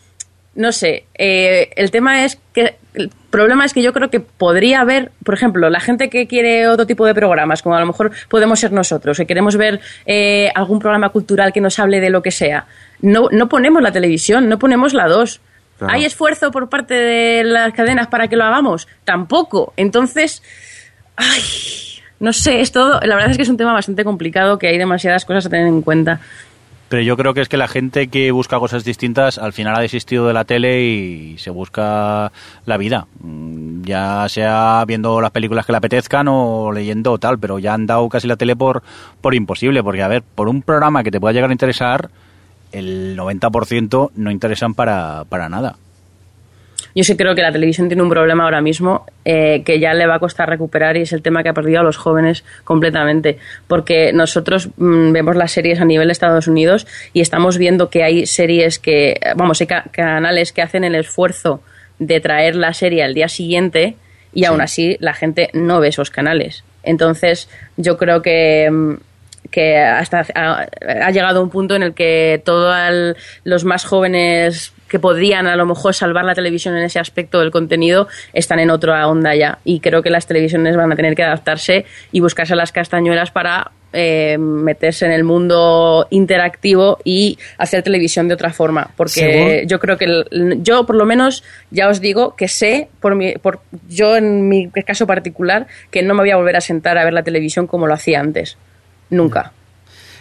no 0.56 0.72
sé, 0.72 1.06
eh, 1.14 1.70
el 1.76 1.90
tema 1.92 2.26
es 2.26 2.40
que 2.54 2.76
el 2.94 3.12
problema 3.30 3.64
es 3.66 3.74
que 3.74 3.82
yo 3.82 3.94
creo 3.94 4.10
que 4.10 4.20
podría 4.20 4.82
haber, 4.82 5.12
por 5.24 5.34
ejemplo, 5.34 5.70
la 5.70 5.80
gente 5.80 6.10
que 6.10 6.28
quiere 6.28 6.68
otro 6.68 6.86
tipo 6.86 7.06
de 7.06 7.14
programas, 7.14 7.62
como 7.62 7.76
a 7.76 7.80
lo 7.80 7.86
mejor 7.86 8.12
podemos 8.28 8.60
ser 8.60 8.72
nosotros, 8.72 9.18
que 9.18 9.26
queremos 9.26 9.56
ver 9.56 9.80
eh, 10.06 10.52
algún 10.56 10.80
programa 10.80 11.10
cultural 11.10 11.54
que 11.54 11.62
nos 11.62 11.80
hable 11.80 12.02
de 12.02 12.10
lo 12.10 12.22
que 12.22 12.32
sea. 12.32 12.66
No, 13.02 13.30
no 13.32 13.48
ponemos 13.48 13.82
la 13.82 13.92
televisión, 13.92 14.50
no 14.50 14.60
ponemos 14.60 14.94
la 14.94 15.08
2. 15.08 15.40
Claro. 15.78 15.94
¿Hay 15.94 16.04
esfuerzo 16.04 16.52
por 16.52 16.68
parte 16.68 16.94
de 16.94 17.44
las 17.46 17.72
cadenas 17.74 18.08
para 18.08 18.28
que 18.28 18.36
lo 18.36 18.44
hagamos? 18.44 18.88
Tampoco. 19.06 19.72
Entonces, 19.78 20.44
ay, 21.16 21.42
no 22.20 22.34
sé, 22.34 22.60
es 22.60 22.72
todo, 22.72 23.00
la 23.00 23.16
verdad 23.16 23.32
es 23.32 23.38
que 23.38 23.44
es 23.44 23.50
un 23.50 23.58
tema 23.58 23.72
bastante 23.72 24.04
complicado, 24.04 24.60
que 24.60 24.68
hay 24.68 24.78
demasiadas 24.78 25.24
cosas 25.24 25.46
a 25.46 25.50
tener 25.50 25.68
en 25.68 25.82
cuenta. 25.82 26.20
Pero 26.90 27.04
yo 27.04 27.16
creo 27.16 27.36
que 27.36 27.42
es 27.42 27.50
que 27.50 27.58
la 27.58 27.68
gente 27.68 28.08
que 28.08 28.32
busca 28.32 28.58
cosas 28.58 28.84
distintas 28.84 29.38
al 29.38 29.54
final 29.54 29.76
ha 29.76 29.80
desistido 29.80 30.26
de 30.26 30.34
la 30.34 30.44
tele 30.44 30.82
y 30.82 31.38
se 31.38 31.52
busca 31.52 32.32
la 32.66 32.78
vida. 32.78 33.06
Mm, 33.22 33.84
Ya 33.84 34.26
sea 34.28 34.84
viendo 34.88 35.22
las 35.22 35.32
películas 35.32 35.66
que 35.66 35.72
le 35.72 35.78
apetezcan 35.78 36.28
o 36.28 36.72
leyendo 36.72 37.18
tal, 37.20 37.38
pero 37.40 37.60
ya 37.60 37.74
han 37.76 37.86
dado 37.86 38.10
casi 38.10 38.28
la 38.28 38.38
tele 38.38 38.56
por, 38.56 38.82
por 39.22 39.36
imposible. 39.36 39.84
Porque, 39.84 40.02
a 40.02 40.08
ver, 40.08 40.24
por 40.24 40.50
un 40.50 40.64
programa 40.64 41.04
que 41.04 41.12
te 41.12 41.20
pueda 41.20 41.34
llegar 41.34 41.52
a 41.52 41.54
interesar, 41.54 42.10
el 42.72 43.16
90% 43.18 44.12
no 44.16 44.32
interesan 44.32 44.74
para, 44.74 45.26
para 45.30 45.48
nada. 45.48 45.76
Yo 47.00 47.06
sí 47.06 47.16
creo 47.16 47.34
que 47.34 47.42
la 47.42 47.54
televisión 47.54 47.88
tiene 47.88 48.04
un 48.04 48.10
problema 48.10 48.44
ahora 48.44 48.60
mismo 48.60 49.06
eh, 49.24 49.64
que 49.64 49.80
ya 49.80 49.94
le 49.94 50.06
va 50.06 50.16
a 50.16 50.20
costar 50.20 50.50
recuperar 50.50 50.98
y 50.98 51.04
es 51.04 51.14
el 51.14 51.22
tema 51.22 51.44
que 51.44 51.48
ha 51.48 51.54
perdido 51.54 51.80
a 51.80 51.84
los 51.84 51.96
jóvenes 51.96 52.44
completamente. 52.66 53.38
Porque 53.70 54.12
nosotros 54.12 54.68
mm, 54.76 55.14
vemos 55.14 55.38
las 55.38 55.54
series 55.54 55.80
a 55.80 55.86
nivel 55.86 56.10
de 56.10 56.12
Estados 56.12 56.48
Unidos 56.48 56.86
y 57.14 57.22
estamos 57.22 57.58
viendo 57.58 57.90
que 57.90 58.04
hay 58.04 58.26
series 58.26 58.80
que, 58.80 59.18
vamos, 59.38 59.62
hay 59.62 59.68
ca- 59.68 59.86
canales 59.92 60.52
que 60.52 60.62
hacen 60.62 60.84
el 60.84 60.94
esfuerzo 60.96 61.64
de 62.00 62.20
traer 62.20 62.58
la 62.58 62.74
serie 62.74 63.02
al 63.02 63.14
día 63.14 63.30
siguiente 63.30 63.96
y 64.34 64.44
aún 64.44 64.60
así 64.60 64.98
la 65.00 65.14
gente 65.14 65.50
no 65.54 65.80
ve 65.80 65.88
esos 65.88 66.10
canales. 66.10 66.66
Entonces 66.84 67.48
yo 67.78 67.98
creo 67.98 68.22
que, 68.22 68.70
mm, 68.70 68.94
que 69.52 69.78
hasta 69.78 70.26
ha, 70.36 70.68
ha 71.06 71.12
llegado 71.12 71.42
un 71.42 71.50
punto 71.50 71.78
en 71.78 71.84
el 71.84 71.94
que 71.94 72.42
todos 72.44 73.16
los 73.46 73.64
más 73.64 73.86
jóvenes 73.86 74.74
que 74.90 75.00
podrían 75.00 75.48
a 75.48 75.56
lo 75.56 75.66
mejor 75.66 75.94
salvar 75.94 76.26
la 76.26 76.36
televisión 76.36 76.76
en 76.76 76.84
ese 76.84 77.00
aspecto 77.00 77.40
del 77.40 77.52
contenido 77.52 78.08
están 78.34 78.60
en 78.60 78.70
otra 78.72 79.08
onda 79.08 79.36
ya. 79.36 79.60
Y 79.64 79.80
creo 79.80 80.02
que 80.04 80.10
las 80.10 80.28
televisiones 80.28 80.76
van 80.76 80.92
a 80.92 80.96
tener 80.96 81.16
que 81.16 81.24
adaptarse 81.24 81.86
y 82.12 82.20
buscarse 82.20 82.56
las 82.56 82.72
castañuelas 82.72 83.32
para 83.32 83.72
eh, 83.92 84.38
meterse 84.38 85.06
en 85.08 85.12
el 85.14 85.24
mundo 85.24 86.06
interactivo 86.12 87.00
y 87.04 87.40
hacer 87.58 87.82
televisión 87.82 88.28
de 88.28 88.36
otra 88.36 88.52
forma. 88.54 88.92
Porque 88.96 89.64
yo 89.68 89.80
creo 89.80 89.98
que 89.98 90.06
el- 90.06 90.60
yo, 90.62 90.86
por 90.86 90.96
lo 90.96 91.06
menos, 91.06 91.44
ya 91.72 91.88
os 91.90 92.00
digo 92.00 92.36
que 92.36 92.48
sé, 92.48 92.90
por 93.00 93.16
mi, 93.16 93.34
por, 93.34 93.62
yo 93.88 94.16
en 94.16 94.48
mi 94.48 94.70
caso 94.86 95.08
particular, 95.08 95.66
que 95.90 96.04
no 96.04 96.14
me 96.14 96.22
voy 96.22 96.30
a 96.32 96.36
volver 96.38 96.56
a 96.56 96.62
sentar 96.62 96.98
a 97.00 97.04
ver 97.04 97.14
la 97.14 97.24
televisión 97.24 97.66
como 97.66 97.88
lo 97.88 97.94
hacía 97.96 98.20
antes. 98.20 98.58
Nunca. 99.10 99.54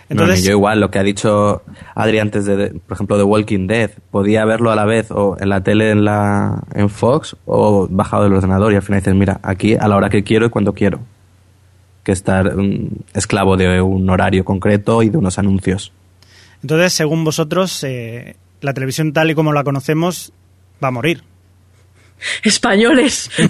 Entonces, 0.09 0.41
No, 0.41 0.47
yo 0.47 0.53
igual, 0.53 0.81
lo 0.81 0.91
que 0.91 0.99
ha 0.99 1.03
dicho 1.03 1.63
Adri 1.95 2.19
antes 2.19 2.47
de, 2.47 2.57
de, 2.57 2.71
por 2.71 2.95
ejemplo, 2.95 3.19
de 3.19 3.25
Walking 3.25 3.67
Dead, 3.67 3.91
podía 4.11 4.45
verlo 4.45 4.71
a 4.71 4.77
la 4.77 4.85
vez 4.85 5.11
o 5.11 5.37
en 5.39 5.49
la 5.51 5.63
tele 5.63 5.91
en, 5.91 6.05
la, 6.05 6.63
en 6.75 6.89
Fox 6.89 7.37
o 7.45 7.87
bajado 7.91 8.25
del 8.25 8.33
ordenador 8.33 8.73
y 8.73 8.77
al 8.77 8.83
final 8.83 9.01
dices, 9.01 9.15
mira, 9.15 9.41
aquí 9.43 9.75
a 9.75 9.87
la 9.87 9.97
hora 9.97 10.09
que 10.09 10.25
quiero 10.25 10.47
y 10.47 10.51
cuando 10.51 10.73
quiero. 10.73 11.01
Que 12.05 12.13
estar 12.13 12.57
mm, 12.57 12.89
esclavo 13.13 13.57
de 13.57 13.83
un 13.83 14.09
horario 14.09 14.45
concreto 14.45 15.03
y 15.03 15.11
de 15.11 15.19
unos 15.19 15.39
anuncios. 15.39 15.93
entonces, 16.63 16.95
según 16.95 17.25
vosotros, 17.25 17.85
eh, 17.85 18.37
la 18.63 18.73
televisión 18.73 19.13
tal 19.13 19.31
y 19.31 19.35
como 19.35 19.53
la 19.53 19.63
conocemos 19.63 20.33
va 20.83 20.89
a 20.89 20.93
morir. 20.93 21.23
Españoles. 22.43 23.31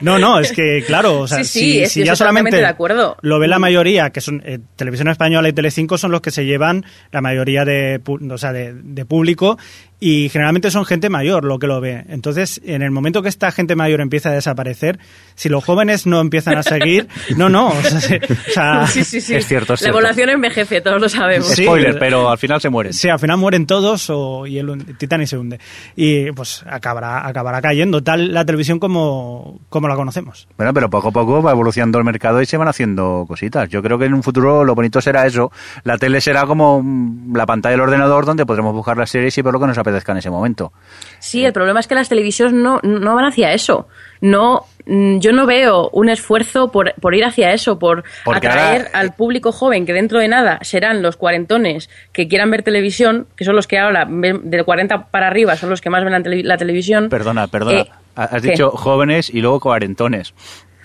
No, 0.00 0.18
no, 0.18 0.38
es 0.38 0.52
que 0.52 0.84
claro, 0.86 1.20
o 1.20 1.26
sea, 1.28 1.38
Sí, 1.38 1.44
sí, 1.44 1.60
si, 1.60 1.78
es- 1.82 1.92
si 1.92 2.00
estoy 2.00 2.06
ya 2.10 2.16
solamente 2.16 2.50
totalmente 2.50 2.56
de 2.58 2.66
acuerdo. 2.66 3.16
lo 3.22 3.38
ve 3.38 3.48
la 3.48 3.58
mayoría, 3.58 4.10
que 4.10 4.20
son 4.20 4.42
eh, 4.44 4.58
Televisión 4.76 5.08
Española 5.08 5.48
y 5.48 5.52
Telecinco 5.52 5.98
son 5.98 6.12
los 6.12 6.20
que 6.20 6.30
se 6.30 6.44
llevan 6.44 6.84
la 7.10 7.20
mayoría 7.20 7.64
de, 7.64 8.00
o 8.30 8.38
sea, 8.38 8.52
de, 8.52 8.74
de 8.74 9.04
público 9.04 9.58
y 10.00 10.28
generalmente 10.28 10.70
son 10.70 10.84
gente 10.84 11.08
mayor 11.10 11.44
lo 11.44 11.58
que 11.58 11.66
lo 11.66 11.80
ve. 11.80 12.04
Entonces, 12.08 12.60
en 12.64 12.82
el 12.82 12.90
momento 12.90 13.22
que 13.22 13.28
esta 13.28 13.50
gente 13.50 13.74
mayor 13.76 14.00
empieza 14.00 14.28
a 14.30 14.32
desaparecer, 14.32 14.98
si 15.34 15.48
los 15.48 15.64
jóvenes 15.64 16.06
no 16.06 16.20
empiezan 16.20 16.56
a 16.56 16.62
seguir, 16.62 17.08
no, 17.36 17.48
no, 17.48 17.68
o 17.68 17.82
sea, 17.82 18.00
se- 18.00 18.20
o 18.24 18.52
sea, 18.52 18.86
Sí, 18.88 19.04
sí, 19.04 19.20
sí. 19.20 19.34
Es 19.34 19.46
cierto, 19.46 19.74
es 19.74 19.80
La 19.80 19.84
cierto. 19.86 19.98
población 19.98 20.28
envejece, 20.30 20.80
todos 20.80 21.00
lo 21.00 21.08
sabemos. 21.08 21.48
Sí, 21.48 21.64
Spoiler, 21.64 21.98
pero- 21.98 22.30
al 22.30 22.38
final 22.38 22.60
se 22.60 22.68
mueren. 22.68 22.92
Sí, 22.92 23.08
al 23.08 23.18
final 23.18 23.38
mueren 23.38 23.66
todos 23.66 24.08
o, 24.10 24.46
y 24.46 24.58
el, 24.58 24.68
el 24.70 24.96
Titanic 24.98 25.26
se 25.26 25.36
hunde. 25.38 25.58
Y 25.96 26.30
pues 26.32 26.64
acabará, 26.68 27.26
acabará 27.26 27.60
cayendo 27.60 28.02
tal 28.02 28.32
la 28.32 28.44
televisión 28.44 28.78
como, 28.78 29.60
como 29.68 29.88
la 29.88 29.96
conocemos. 29.96 30.46
Bueno, 30.56 30.72
pero 30.74 30.90
poco 30.90 31.08
a 31.08 31.12
poco 31.12 31.42
va 31.42 31.50
evolucionando 31.52 31.98
el 31.98 32.04
mercado 32.04 32.40
y 32.40 32.46
se 32.46 32.56
van 32.56 32.68
haciendo 32.68 33.24
cositas. 33.26 33.68
Yo 33.68 33.82
creo 33.82 33.98
que 33.98 34.04
en 34.04 34.14
un 34.14 34.22
futuro 34.22 34.64
lo 34.64 34.74
bonito 34.74 35.00
será 35.00 35.26
eso. 35.26 35.50
La 35.84 35.98
tele 35.98 36.20
será 36.20 36.46
como 36.46 36.82
mm, 36.82 37.36
la 37.36 37.46
pantalla 37.46 37.72
del 37.72 37.80
ordenador 37.80 38.26
donde 38.26 38.46
podremos 38.46 38.72
buscar 38.74 38.96
las 38.96 39.10
series 39.10 39.36
y 39.38 39.42
ver 39.42 39.52
lo 39.52 39.60
que 39.60 39.66
nos 39.66 39.78
apetezca 39.88 40.12
en 40.12 40.18
ese 40.18 40.30
momento. 40.30 40.72
Sí, 41.18 41.44
el 41.44 41.52
problema 41.52 41.80
es 41.80 41.86
que 41.86 41.94
las 41.94 42.08
televisiones 42.08 42.54
no, 42.54 42.80
no 42.82 43.14
van 43.14 43.24
hacia 43.24 43.52
eso. 43.52 43.88
No, 44.20 44.64
mm, 44.86 45.18
yo 45.18 45.32
no 45.32 45.46
veo 45.46 45.88
un 45.92 46.08
esfuerzo 46.08 46.70
por, 46.72 46.94
por 47.00 47.14
ir 47.14 47.24
hacia 47.24 47.52
eso, 47.52 47.78
por 47.78 48.04
Porque 48.24 48.46
atraer 48.48 48.86
ahora- 48.86 48.98
al 48.98 49.14
público 49.14 49.52
joven, 49.52 49.86
que 49.86 49.92
dentro 49.92 50.18
de 50.18 50.28
nada 50.28 50.58
serán 50.62 51.02
los 51.02 51.16
cuarentones 51.16 51.88
que 52.12 52.26
quieran 52.28 52.50
ver 52.50 52.62
televisión, 52.62 53.26
que 53.36 53.44
son 53.44 53.54
los 53.56 53.66
que 53.66 53.78
ahora, 53.78 54.06
ven- 54.08 54.50
de 54.50 54.64
40 54.64 55.06
para 55.06 55.26
arriba, 55.28 55.56
son 55.56 55.70
los 55.70 55.80
que 55.80 55.90
más 55.90 56.02
ven 56.02 56.12
la, 56.12 56.20
tele- 56.20 56.42
la 56.44 56.56
televisión. 56.56 57.08
Perdona, 57.08 57.46
perdona. 57.46 57.80
Eh, 57.80 57.90
Has 58.16 58.42
¿qué? 58.42 58.50
dicho 58.50 58.70
jóvenes 58.72 59.30
y 59.32 59.40
luego 59.40 59.60
cuarentones. 59.60 60.34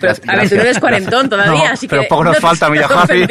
Pero, 0.04 0.14
Gracias. 0.16 0.30
a 0.30 0.36
ver, 0.41 0.49
tú 0.49 0.56
no 0.56 0.62
eres 0.64 0.80
cuarentón 0.80 1.30
todavía, 1.30 1.68
No, 1.68 1.74
así 1.74 1.88
pero 1.88 2.01
que. 2.01 2.08
poco 2.10 2.24
nos 2.26 2.36
no 2.36 2.41
falta, 2.41 2.70
Milla 2.70 2.88
Javi. 2.89 3.22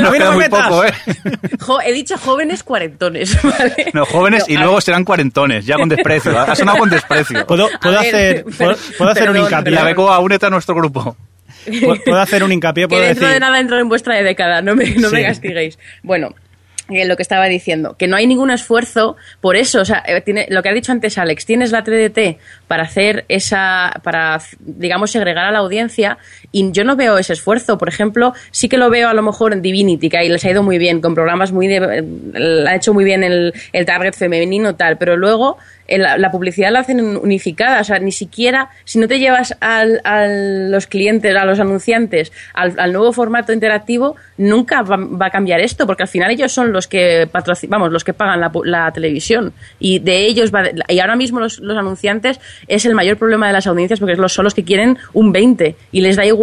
Nos 0.00 0.12
queda 0.12 0.30
me 0.30 0.36
muy 0.36 0.48
poco, 0.48 0.84
¿eh? 0.84 0.92
Jo- 1.60 1.80
he 1.80 1.92
dicho 1.92 2.18
jóvenes 2.18 2.62
cuarentones, 2.62 3.42
¿vale? 3.42 3.90
No, 3.94 4.04
jóvenes 4.04 4.44
No, 4.46 4.54
y 4.54 4.56
luego 4.58 4.74
ver, 4.74 4.82
serán 4.82 5.04
cuarentones, 5.04 5.64
ya 5.64 5.76
con 5.76 5.88
desprecio. 5.88 6.38
Ha 6.38 6.54
sonado 6.54 6.78
con 6.78 6.90
desprecio. 6.90 7.46
¿Puedo, 7.46 7.68
puedo 7.80 7.98
ver, 7.98 8.06
hacer, 8.08 8.44
puedo, 8.56 8.76
puedo 8.98 9.10
hacer 9.10 9.28
un 9.28 9.34
perdón, 9.34 9.46
hincapié? 9.50 9.72
La 9.74 9.84
Becoa, 9.84 10.18
únete 10.18 10.46
a 10.46 10.50
nuestro 10.50 10.74
grupo. 10.74 11.16
¿Puedo, 12.04 12.20
hacer 12.20 12.44
un 12.44 12.52
hincapié? 12.52 12.84
que 12.88 12.88
¿Puedo 12.88 13.02
dentro 13.02 13.26
decir? 13.26 13.34
de 13.34 13.40
nada 13.40 13.58
entro 13.60 13.78
en 13.78 13.88
vuestra 13.88 14.14
década, 14.22 14.60
no 14.62 14.76
me, 14.76 14.90
no 14.96 15.10
me 15.10 15.20
Sí. 15.20 15.24
castiguéis. 15.26 15.78
Bueno, 16.02 16.28
eh, 16.28 16.47
lo 16.88 17.16
que 17.16 17.22
estaba 17.22 17.46
diciendo, 17.46 17.96
que 17.98 18.06
no 18.06 18.16
hay 18.16 18.26
ningún 18.26 18.50
esfuerzo 18.50 19.16
por 19.40 19.56
eso, 19.56 19.80
o 19.80 19.84
sea, 19.84 20.02
eh, 20.06 20.20
tiene, 20.22 20.46
lo 20.48 20.62
que 20.62 20.70
ha 20.70 20.72
dicho 20.72 20.92
antes 20.92 21.18
Alex, 21.18 21.44
tienes 21.44 21.70
la 21.70 21.84
TDT 21.84 22.38
para 22.66 22.84
hacer 22.84 23.24
esa, 23.28 24.00
para, 24.02 24.40
digamos, 24.58 25.10
segregar 25.10 25.46
a 25.46 25.52
la 25.52 25.58
audiencia 25.58 26.18
y 26.50 26.72
yo 26.72 26.84
no 26.84 26.96
veo 26.96 27.18
ese 27.18 27.34
esfuerzo, 27.34 27.76
por 27.78 27.88
ejemplo, 27.88 28.32
sí 28.50 28.68
que 28.68 28.78
lo 28.78 28.88
veo 28.88 29.08
a 29.08 29.14
lo 29.14 29.22
mejor 29.22 29.52
en 29.52 29.60
Divinity, 29.62 30.08
que 30.08 30.16
ahí 30.18 30.28
les 30.28 30.44
ha 30.44 30.50
ido 30.50 30.62
muy 30.62 30.78
bien, 30.78 31.00
con 31.00 31.14
programas 31.14 31.52
muy 31.52 31.66
de, 31.68 31.76
eh, 32.34 32.64
ha 32.66 32.74
hecho 32.74 32.94
muy 32.94 33.04
bien 33.04 33.22
el, 33.22 33.52
el 33.72 33.84
target 33.84 34.14
femenino 34.14 34.74
tal, 34.74 34.96
pero 34.96 35.16
luego 35.16 35.58
eh, 35.86 35.98
la, 35.98 36.30
publicidad 36.30 36.70
la 36.72 36.80
hacen 36.80 37.00
unificada, 37.18 37.80
o 37.80 37.84
sea, 37.84 37.98
ni 37.98 38.12
siquiera, 38.12 38.70
si 38.84 38.98
no 38.98 39.08
te 39.08 39.18
llevas 39.18 39.56
al- 39.60 40.00
a 40.04 40.26
los 40.26 40.86
clientes, 40.86 41.34
a 41.36 41.44
los 41.44 41.60
anunciantes, 41.60 42.32
al, 42.54 42.74
al 42.78 42.92
nuevo 42.92 43.12
formato 43.12 43.52
interactivo, 43.52 44.16
nunca 44.38 44.82
va, 44.82 45.26
a 45.26 45.30
cambiar 45.30 45.60
esto, 45.60 45.86
porque 45.86 46.02
al 46.04 46.08
final 46.08 46.30
ellos 46.30 46.52
son 46.52 46.72
los 46.72 46.86
que 46.88 47.28
patrocin- 47.30 47.68
vamos, 47.68 47.92
los 47.92 48.04
que 48.04 48.14
pagan 48.14 48.40
la, 48.40 48.50
la 48.64 48.90
televisión 48.92 49.52
y 49.80 49.98
de 49.98 50.26
ellos 50.26 50.52
va, 50.54 50.64
y 50.88 50.98
ahora 51.00 51.16
mismo 51.16 51.40
los, 51.40 51.58
los 51.58 51.76
anunciantes 51.76 52.40
es 52.68 52.86
el 52.86 52.94
mayor 52.94 53.16
problema 53.18 53.46
de 53.48 53.52
las 53.52 53.66
audiencias 53.66 54.00
porque 54.00 54.16
son 54.28 54.44
los 54.44 54.54
que 54.54 54.64
quieren 54.64 54.96
un 55.12 55.32
20 55.32 55.74
y 55.92 56.00
les 56.00 56.16
da 56.16 56.24
igual 56.24 56.37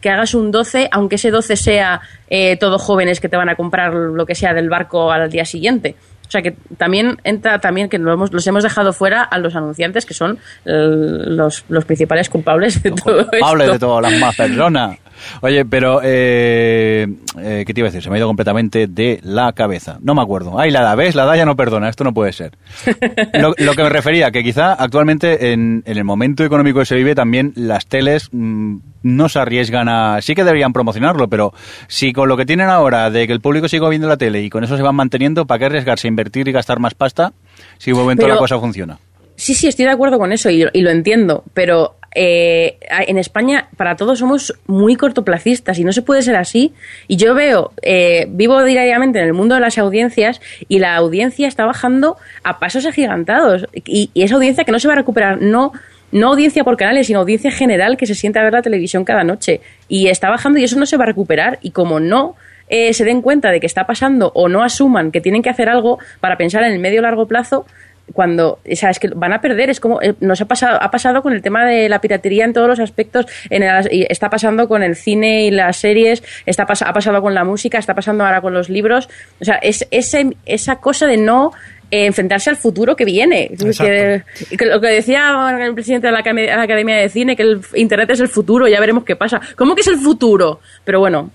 que 0.00 0.10
hagas 0.10 0.34
un 0.34 0.50
12, 0.50 0.88
aunque 0.92 1.16
ese 1.16 1.30
12 1.30 1.56
sea 1.56 2.00
eh, 2.30 2.56
todos 2.56 2.80
jóvenes 2.82 3.20
que 3.20 3.28
te 3.28 3.36
van 3.36 3.48
a 3.48 3.56
comprar 3.56 3.92
lo 3.94 4.26
que 4.26 4.34
sea 4.34 4.54
del 4.54 4.68
barco 4.68 5.10
al 5.12 5.30
día 5.30 5.44
siguiente. 5.44 5.96
O 6.26 6.30
sea 6.30 6.42
que 6.42 6.56
también 6.76 7.16
entra 7.24 7.58
también 7.58 7.88
que 7.88 7.96
lo 7.98 8.12
hemos- 8.12 8.32
los 8.34 8.46
hemos 8.46 8.62
dejado 8.62 8.92
fuera 8.92 9.22
a 9.22 9.38
los 9.38 9.56
anunciantes 9.56 10.04
que 10.04 10.12
son 10.12 10.38
eh, 10.66 10.70
los, 10.70 11.64
los 11.70 11.84
principales 11.86 12.28
culpables 12.28 12.82
de 12.82 12.90
todo 12.92 13.20
esto. 13.20 13.46
Hable 13.46 13.66
de 13.68 13.78
todas 13.78 14.02
las 14.12 14.20
más 14.20 14.36
personas. 14.36 14.98
Oye, 15.40 15.64
pero, 15.64 16.00
eh, 16.02 17.06
eh, 17.40 17.64
¿qué 17.66 17.74
te 17.74 17.80
iba 17.80 17.88
a 17.88 17.90
decir? 17.90 18.02
Se 18.02 18.10
me 18.10 18.16
ha 18.16 18.18
ido 18.18 18.26
completamente 18.26 18.86
de 18.86 19.20
la 19.22 19.52
cabeza. 19.52 19.98
No 20.00 20.14
me 20.14 20.22
acuerdo. 20.22 20.58
Ay, 20.58 20.70
la 20.70 20.82
da, 20.82 20.94
¿ves? 20.94 21.14
La 21.14 21.24
da 21.24 21.36
ya 21.36 21.44
no 21.44 21.56
perdona. 21.56 21.88
Esto 21.88 22.04
no 22.04 22.12
puede 22.14 22.32
ser. 22.32 22.52
Lo, 23.34 23.54
lo 23.56 23.74
que 23.74 23.82
me 23.82 23.88
refería, 23.88 24.30
que 24.30 24.42
quizá 24.42 24.72
actualmente 24.74 25.52
en, 25.52 25.82
en 25.86 25.96
el 25.96 26.04
momento 26.04 26.44
económico 26.44 26.80
que 26.80 26.86
se 26.86 26.96
vive 26.96 27.14
también 27.14 27.52
las 27.56 27.86
teles 27.86 28.28
mm, 28.32 28.76
no 29.02 29.28
se 29.28 29.38
arriesgan 29.38 29.88
a... 29.88 30.20
Sí 30.22 30.34
que 30.34 30.44
deberían 30.44 30.72
promocionarlo, 30.72 31.28
pero 31.28 31.52
si 31.86 32.12
con 32.12 32.28
lo 32.28 32.36
que 32.36 32.46
tienen 32.46 32.68
ahora 32.68 33.10
de 33.10 33.26
que 33.26 33.32
el 33.32 33.40
público 33.40 33.68
siga 33.68 33.88
viendo 33.88 34.08
la 34.08 34.16
tele 34.16 34.42
y 34.42 34.50
con 34.50 34.64
eso 34.64 34.76
se 34.76 34.82
van 34.82 34.96
manteniendo, 34.96 35.46
¿para 35.46 35.58
qué 35.60 35.64
arriesgarse 35.66 36.08
a 36.08 36.10
invertir 36.10 36.48
y 36.48 36.52
gastar 36.52 36.78
más 36.80 36.94
pasta 36.94 37.32
si 37.78 37.92
un 37.92 37.98
momento 37.98 38.22
Pero- 38.22 38.34
la 38.34 38.40
cosa 38.40 38.58
funciona? 38.58 38.98
Sí, 39.36 39.54
sí, 39.54 39.68
estoy 39.68 39.84
de 39.84 39.92
acuerdo 39.92 40.18
con 40.18 40.32
eso 40.32 40.50
y, 40.50 40.64
y 40.72 40.80
lo 40.80 40.90
entiendo, 40.90 41.44
pero 41.54 41.94
eh, 42.14 42.78
en 43.06 43.18
España 43.18 43.68
para 43.76 43.96
todos 43.96 44.18
somos 44.18 44.54
muy 44.66 44.96
cortoplacistas 44.96 45.78
y 45.78 45.84
no 45.84 45.92
se 45.92 46.02
puede 46.02 46.22
ser 46.22 46.36
así. 46.36 46.72
Y 47.06 47.16
yo 47.16 47.34
veo, 47.34 47.72
eh, 47.82 48.26
vivo 48.30 48.62
diariamente 48.64 49.18
en 49.18 49.26
el 49.26 49.34
mundo 49.34 49.54
de 49.54 49.60
las 49.60 49.78
audiencias 49.78 50.40
y 50.68 50.78
la 50.78 50.96
audiencia 50.96 51.48
está 51.48 51.66
bajando 51.66 52.16
a 52.42 52.58
pasos 52.58 52.86
agigantados 52.86 53.66
y, 53.74 54.10
y 54.14 54.22
esa 54.22 54.36
audiencia 54.36 54.64
que 54.64 54.72
no 54.72 54.78
se 54.78 54.88
va 54.88 54.94
a 54.94 54.98
recuperar, 54.98 55.40
no 55.40 55.72
no 56.10 56.28
audiencia 56.28 56.64
por 56.64 56.76
canales, 56.76 57.06
sino 57.06 57.20
audiencia 57.20 57.50
general 57.50 57.96
que 57.96 58.06
se 58.06 58.14
siente 58.14 58.38
a 58.38 58.42
ver 58.42 58.54
la 58.54 58.62
televisión 58.62 59.04
cada 59.04 59.24
noche. 59.24 59.60
Y 59.88 60.08
está 60.08 60.30
bajando 60.30 60.58
y 60.58 60.64
eso 60.64 60.78
no 60.78 60.86
se 60.86 60.96
va 60.96 61.04
a 61.04 61.08
recuperar. 61.08 61.58
Y 61.60 61.72
como 61.72 62.00
no 62.00 62.34
eh, 62.68 62.92
se 62.92 63.04
den 63.04 63.22
cuenta 63.22 63.50
de 63.50 63.60
que 63.60 63.66
está 63.66 63.86
pasando 63.86 64.32
o 64.34 64.48
no 64.48 64.62
asuman 64.62 65.10
que 65.10 65.20
tienen 65.20 65.42
que 65.42 65.50
hacer 65.50 65.68
algo 65.68 65.98
para 66.20 66.36
pensar 66.36 66.64
en 66.64 66.72
el 66.72 66.78
medio 66.78 67.02
largo 67.02 67.26
plazo, 67.26 67.66
cuando, 68.12 68.58
o 68.70 68.76
sea, 68.76 68.90
es 68.90 68.98
que 68.98 69.08
van 69.08 69.32
a 69.32 69.40
perder, 69.40 69.70
es 69.70 69.80
como, 69.80 70.00
eh, 70.02 70.14
nos 70.20 70.40
ha 70.40 70.46
pasado, 70.46 70.78
ha 70.82 70.90
pasado 70.90 71.22
con 71.22 71.32
el 71.32 71.42
tema 71.42 71.66
de 71.66 71.88
la 71.88 72.00
piratería 72.00 72.44
en 72.44 72.52
todos 72.52 72.68
los 72.68 72.80
aspectos, 72.80 73.26
en 73.50 73.62
el- 73.62 74.06
está 74.08 74.30
pasando 74.30 74.68
con 74.68 74.82
el 74.82 74.96
cine 74.96 75.44
y 75.44 75.50
las 75.50 75.76
series, 75.76 76.22
está 76.46 76.66
pas- 76.66 76.84
ha 76.86 76.92
pasado 76.92 77.20
con 77.22 77.34
la 77.34 77.44
música, 77.44 77.78
está 77.78 77.94
pasando 77.94 78.24
ahora 78.24 78.40
con 78.40 78.52
los 78.54 78.68
libros, 78.68 79.08
o 79.40 79.44
sea, 79.44 79.56
es 79.56 79.86
ese, 79.90 80.30
esa 80.46 80.76
cosa 80.76 81.06
de 81.06 81.16
no 81.16 81.52
eh, 81.90 82.04
enfrentarse 82.04 82.50
al 82.50 82.56
futuro 82.56 82.94
que 82.96 83.06
viene. 83.06 83.50
Que, 83.86 84.22
que 84.58 84.66
lo 84.66 84.78
que 84.78 84.88
decía 84.88 85.56
el 85.62 85.74
presidente 85.74 86.06
de 86.08 86.12
la, 86.12 86.18
Academia- 86.20 86.50
de 86.50 86.56
la 86.56 86.62
Academia 86.62 86.96
de 86.96 87.08
Cine, 87.08 87.34
que 87.34 87.42
el 87.42 87.60
Internet 87.74 88.10
es 88.10 88.20
el 88.20 88.28
futuro, 88.28 88.68
ya 88.68 88.78
veremos 88.78 89.04
qué 89.04 89.16
pasa. 89.16 89.40
¿Cómo 89.56 89.74
que 89.74 89.80
es 89.80 89.86
el 89.86 89.96
futuro? 89.96 90.60
Pero 90.84 91.00
bueno, 91.00 91.30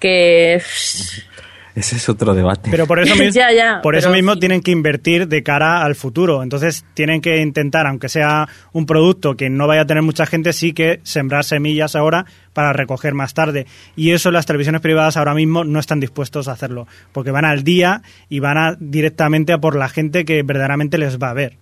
que... 0.00 0.62
Ese 1.78 1.96
es 1.96 2.08
otro 2.08 2.34
debate. 2.34 2.70
Pero 2.70 2.86
por 2.86 2.98
eso 2.98 3.14
mismo, 3.16 3.32
Ya, 3.32 3.52
ya, 3.52 3.80
por 3.82 3.94
eso 3.94 4.10
mismo 4.10 4.34
sí. 4.34 4.40
tienen 4.40 4.62
que 4.62 4.70
invertir 4.72 5.28
de 5.28 5.42
cara 5.42 5.84
al 5.84 5.94
futuro. 5.94 6.42
Entonces 6.42 6.84
tienen 6.94 7.20
que 7.20 7.38
intentar, 7.40 7.86
aunque 7.86 8.08
sea 8.08 8.48
un 8.72 8.84
producto 8.86 9.36
que 9.36 9.48
no 9.48 9.66
vaya 9.66 9.82
a 9.82 9.86
tener 9.86 10.02
mucha 10.02 10.26
gente, 10.26 10.52
sí 10.52 10.72
que 10.72 11.00
sembrar 11.04 11.44
semillas 11.44 11.94
ahora 11.94 12.26
para 12.52 12.72
recoger 12.72 13.14
más 13.14 13.32
tarde. 13.34 13.66
Y 13.94 14.10
eso 14.10 14.30
las 14.30 14.46
televisiones 14.46 14.80
privadas 14.80 15.16
ahora 15.16 15.34
mismo 15.34 15.62
no 15.64 15.78
están 15.78 16.00
dispuestos 16.00 16.48
a 16.48 16.52
hacerlo, 16.52 16.88
porque 17.12 17.30
van 17.30 17.44
al 17.44 17.62
día 17.62 18.02
y 18.28 18.40
van 18.40 18.58
a, 18.58 18.76
directamente 18.80 19.52
a 19.52 19.58
por 19.58 19.76
la 19.76 19.88
gente 19.88 20.24
que 20.24 20.42
verdaderamente 20.42 20.98
les 20.98 21.18
va 21.18 21.30
a 21.30 21.34
ver. 21.34 21.56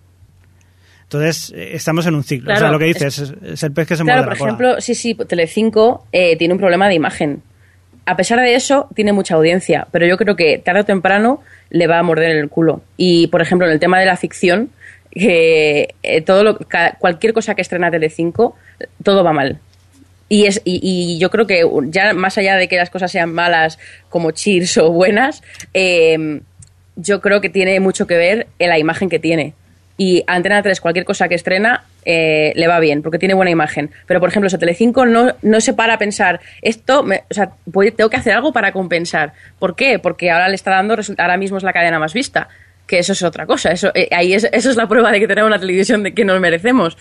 Entonces 1.03 1.53
eh, 1.55 1.69
estamos 1.73 2.05
en 2.05 2.15
un 2.15 2.23
ciclo. 2.23 2.51
o 2.51 2.55
sea, 2.55 2.59
Claro, 2.59 2.73
lo 2.73 2.79
que 2.79 2.85
dices 2.85 3.19
es, 3.19 3.33
es 3.43 3.63
el 3.63 3.71
pez 3.71 3.87
que 3.87 3.95
se 3.95 4.03
Claro, 4.03 4.23
muerde 4.23 4.37
por 4.39 4.49
la 4.49 4.55
cola. 4.57 4.67
ejemplo, 4.71 4.81
sí, 4.81 4.93
sí, 4.95 5.15
Telecinco 5.15 6.05
eh, 6.11 6.35
tiene 6.37 6.53
un 6.53 6.59
problema 6.59 6.87
de 6.89 6.95
imagen. 6.95 7.41
A 8.07 8.15
pesar 8.15 8.39
de 8.39 8.55
eso, 8.55 8.87
tiene 8.95 9.11
mucha 9.11 9.35
audiencia, 9.35 9.85
pero 9.91 10.07
yo 10.07 10.15
creo 10.17 10.37
que 10.37 10.57
tarde 10.59 10.79
o 10.79 10.85
temprano 10.85 11.43
le 11.69 11.87
va 11.87 11.99
a 11.99 12.03
morder 12.03 12.37
el 12.37 12.47
culo. 12.47 12.81
Y, 12.95 13.27
por 13.27 13.41
ejemplo, 13.41 13.67
en 13.67 13.73
el 13.73 13.81
tema 13.81 13.99
de 13.99 14.05
la 14.05 14.15
ficción, 14.15 14.69
que 15.11 15.93
eh, 16.03 16.21
todo 16.21 16.45
lo, 16.45 16.57
cualquier 16.99 17.33
cosa 17.33 17.53
que 17.53 17.61
estrena 17.61 17.91
Telecinco, 17.91 18.55
todo 19.03 19.25
va 19.25 19.33
mal. 19.33 19.59
Y, 20.29 20.45
es, 20.45 20.61
y, 20.63 20.79
y 20.81 21.19
yo 21.19 21.29
creo 21.29 21.47
que 21.47 21.69
ya 21.89 22.13
más 22.13 22.37
allá 22.37 22.55
de 22.55 22.69
que 22.69 22.77
las 22.77 22.89
cosas 22.89 23.11
sean 23.11 23.33
malas 23.33 23.77
como 24.07 24.31
cheers 24.31 24.77
o 24.77 24.89
buenas, 24.89 25.43
eh, 25.73 26.39
yo 26.95 27.19
creo 27.19 27.41
que 27.41 27.49
tiene 27.49 27.77
mucho 27.81 28.07
que 28.07 28.15
ver 28.15 28.47
en 28.57 28.69
la 28.69 28.79
imagen 28.79 29.09
que 29.09 29.19
tiene. 29.19 29.53
Y 29.97 30.23
a 30.27 30.35
Antena 30.35 30.61
3, 30.61 30.79
cualquier 30.79 31.05
cosa 31.05 31.27
que 31.27 31.33
estrena, 31.35 31.83
eh, 32.05 32.53
le 32.55 32.67
va 32.67 32.79
bien, 32.79 33.01
porque 33.01 33.17
tiene 33.17 33.33
buena 33.33 33.49
imagen. 33.49 33.89
Pero, 34.05 34.19
por 34.19 34.29
ejemplo, 34.29 34.47
si 34.49 34.57
Telecinco 34.57 35.05
no, 35.07 35.35
no 35.41 35.59
se 35.59 35.73
para 35.73 35.95
a 35.95 35.97
pensar, 35.97 36.39
esto, 36.61 37.01
me- 37.03 37.23
o 37.29 37.33
sea, 37.33 37.51
tengo 37.95 38.09
que 38.09 38.17
hacer 38.17 38.33
algo 38.33 38.53
para 38.53 38.71
compensar. 38.71 39.33
¿Por 39.57 39.75
qué? 39.75 39.97
Porque 39.97 40.29
ahora 40.29 40.49
le 40.49 40.55
está 40.55 40.71
dando, 40.71 40.95
ahora 41.17 41.37
mismo 41.37 41.57
es 41.57 41.63
la 41.63 41.73
cadena 41.73 41.97
más 41.99 42.13
vista. 42.13 42.47
Que 42.85 42.99
eso 42.99 43.11
es 43.13 43.21
otra 43.23 43.45
cosa. 43.45 43.71
Eso, 43.71 43.91
eh, 43.95 44.07
ahí 44.11 44.33
es, 44.33 44.47
eso 44.51 44.69
es 44.69 44.75
la 44.77 44.87
prueba 44.87 45.11
de 45.11 45.19
que 45.19 45.27
tenemos 45.27 45.49
una 45.49 45.59
televisión 45.59 46.03
de 46.03 46.13
que 46.13 46.23
nos 46.23 46.39
merecemos. 46.39 46.97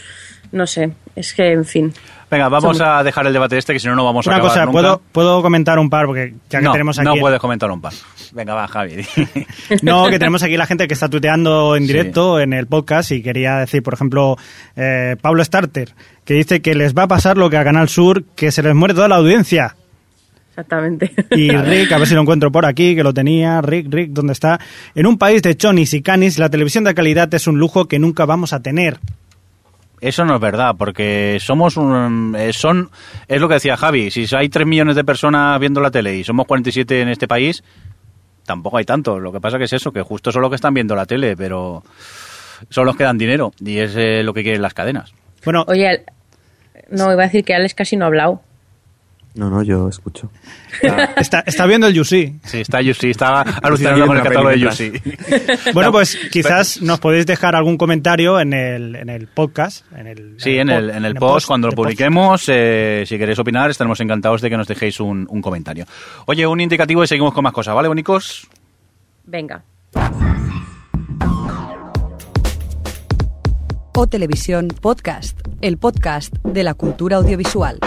No 0.50 0.66
sé, 0.66 0.90
es 1.14 1.32
que, 1.34 1.52
en 1.52 1.64
fin. 1.64 1.92
Venga, 2.28 2.48
vamos 2.48 2.76
Son- 2.76 2.86
a 2.88 3.04
dejar 3.04 3.26
el 3.28 3.32
debate 3.32 3.56
este, 3.56 3.72
que 3.72 3.78
si 3.78 3.86
no, 3.86 3.94
no 3.94 4.04
vamos 4.04 4.26
a 4.26 4.30
Una 4.30 4.36
acabar 4.38 4.52
cosa, 4.52 4.64
nunca. 4.66 4.72
¿puedo, 4.72 5.02
puedo 5.12 5.42
comentar 5.42 5.78
un 5.78 5.88
par, 5.88 6.06
porque 6.06 6.34
ya 6.50 6.58
que 6.58 6.64
no, 6.64 6.72
tenemos 6.72 6.98
aquí... 6.98 7.06
no 7.06 7.14
puedes 7.16 7.38
comentar 7.38 7.70
un 7.70 7.80
par. 7.80 7.92
Venga, 8.32 8.54
va, 8.54 8.66
Javi. 8.66 8.96
No, 9.82 10.08
que 10.08 10.18
tenemos 10.18 10.42
aquí 10.42 10.56
la 10.56 10.66
gente 10.66 10.88
que 10.88 10.94
está 10.94 11.08
tuteando 11.08 11.76
en 11.76 11.82
Sí. 11.82 11.92
directo 11.92 12.40
en 12.40 12.52
el 12.52 12.66
podcast 12.66 13.12
y 13.12 13.22
quería 13.22 13.58
decir, 13.58 13.82
por 13.82 13.94
ejemplo, 13.94 14.36
eh, 14.74 15.14
Pablo 15.20 15.44
Starter, 15.44 15.94
que 16.24 16.34
dice 16.34 16.60
que 16.60 16.74
les 16.74 16.94
va 16.94 17.04
a 17.04 17.08
pasar 17.08 17.36
lo 17.38 17.48
que 17.48 17.58
a 17.58 17.64
Canal 17.64 17.88
Sur, 17.88 18.24
que 18.34 18.50
se 18.50 18.62
les 18.62 18.74
muere 18.74 18.94
toda 18.94 19.06
la 19.08 19.16
audiencia. 19.16 19.76
Exactamente. 20.50 21.12
Y 21.30 21.50
Rick, 21.56 21.92
a 21.92 21.98
ver 21.98 22.08
si 22.08 22.14
lo 22.14 22.22
encuentro 22.22 22.50
por 22.50 22.66
aquí, 22.66 22.96
que 22.96 23.02
lo 23.04 23.12
tenía. 23.14 23.60
Rick, 23.60 23.86
Rick, 23.92 24.10
¿dónde 24.10 24.32
está? 24.32 24.58
En 24.94 25.06
un 25.06 25.18
país 25.18 25.42
de 25.42 25.56
chonis 25.56 25.94
y 25.94 26.02
canis, 26.02 26.38
la 26.38 26.48
televisión 26.50 26.82
de 26.84 26.94
calidad 26.94 27.32
es 27.34 27.46
un 27.46 27.58
lujo 27.58 27.86
que 27.86 27.98
nunca 27.98 28.24
vamos 28.24 28.52
a 28.52 28.60
tener. 28.60 28.98
Eso 30.00 30.24
no 30.24 30.34
es 30.34 30.40
verdad, 30.40 30.74
porque 30.76 31.38
somos 31.40 31.76
un... 31.76 32.34
eh, 32.38 32.52
son 32.52 32.90
Es 33.28 33.40
lo 33.40 33.48
que 33.48 33.54
decía 33.54 33.76
Javi, 33.76 34.10
si 34.10 34.26
hay 34.34 34.48
3 34.48 34.66
millones 34.66 34.96
de 34.96 35.04
personas 35.04 35.58
viendo 35.58 35.80
la 35.80 35.90
tele 35.90 36.16
y 36.16 36.24
somos 36.24 36.46
47 36.46 37.00
en 37.00 37.08
este 37.08 37.26
país, 37.26 37.64
tampoco 38.44 38.76
hay 38.76 38.84
tanto. 38.84 39.18
Lo 39.18 39.32
que 39.32 39.40
pasa 39.40 39.58
que 39.58 39.64
es 39.64 39.72
eso, 39.72 39.92
que 39.92 40.02
justo 40.02 40.32
son 40.32 40.42
los 40.42 40.50
que 40.50 40.56
están 40.56 40.74
viendo 40.74 40.94
la 40.94 41.06
tele, 41.06 41.36
pero 41.36 41.82
son 42.68 42.86
los 42.86 42.96
que 42.96 43.04
dan 43.04 43.18
dinero 43.18 43.52
y 43.60 43.78
es 43.78 43.94
eh, 43.96 44.22
lo 44.22 44.34
que 44.34 44.42
quieren 44.42 44.62
las 44.62 44.74
cadenas. 44.74 45.12
Bueno, 45.44 45.64
Oye, 45.68 46.04
no, 46.90 47.12
iba 47.12 47.22
a 47.22 47.26
decir 47.26 47.44
que 47.44 47.54
Alex 47.54 47.74
casi 47.74 47.96
no 47.96 48.04
ha 48.04 48.08
hablado. 48.08 48.42
No, 49.36 49.50
no, 49.50 49.62
yo 49.62 49.88
escucho. 49.88 50.30
está, 51.16 51.40
está 51.46 51.66
viendo 51.66 51.86
el 51.86 51.94
Yusi. 51.94 52.40
Sí, 52.42 52.60
está 52.60 52.80
Yusi, 52.80 53.10
estaba 53.10 53.42
alucinando 53.42 54.06
con 54.06 54.16
el 54.16 54.22
catálogo 54.22 54.48
de 54.48 54.60
Yusi. 54.60 54.92
Bueno, 55.74 55.88
No, 55.88 55.92
pues 55.92 56.18
quizás 56.32 56.80
nos 56.80 56.98
podéis 57.00 57.26
dejar 57.26 57.54
algún 57.54 57.76
comentario 57.76 58.40
en 58.40 58.52
el, 58.54 58.96
en 58.96 59.10
el 59.10 59.26
podcast. 59.28 59.84
En 59.94 60.06
el, 60.06 60.34
Sí, 60.38 60.56
en 60.56 60.70
el, 60.70 60.90
en 60.90 61.04
el 61.04 61.14
post, 61.14 61.46
cuando 61.46 61.68
lo 61.68 61.74
publiquemos, 61.74 62.44
eh, 62.48 63.04
si 63.06 63.18
queréis 63.18 63.38
opinar, 63.38 63.70
estaremos 63.70 64.00
encantados 64.00 64.40
de 64.40 64.48
que 64.50 64.56
nos 64.56 64.66
dejéis 64.66 65.00
un, 65.00 65.26
un 65.30 65.42
comentario. 65.42 65.84
Oye, 66.24 66.46
un 66.46 66.60
indicativo 66.60 67.04
y 67.04 67.06
seguimos 67.06 67.34
con 67.34 67.44
más 67.44 67.52
cosas, 67.52 67.74
¿vale, 67.74 67.88
bonicos? 67.88 68.48
Venga. 69.24 69.62
O 73.98 74.06
Televisión 74.06 74.68
Podcast, 74.68 75.38
el 75.62 75.78
podcast 75.78 76.34
de 76.44 76.62
la 76.62 76.74
cultura 76.74 77.16
audiovisual. 77.16 77.78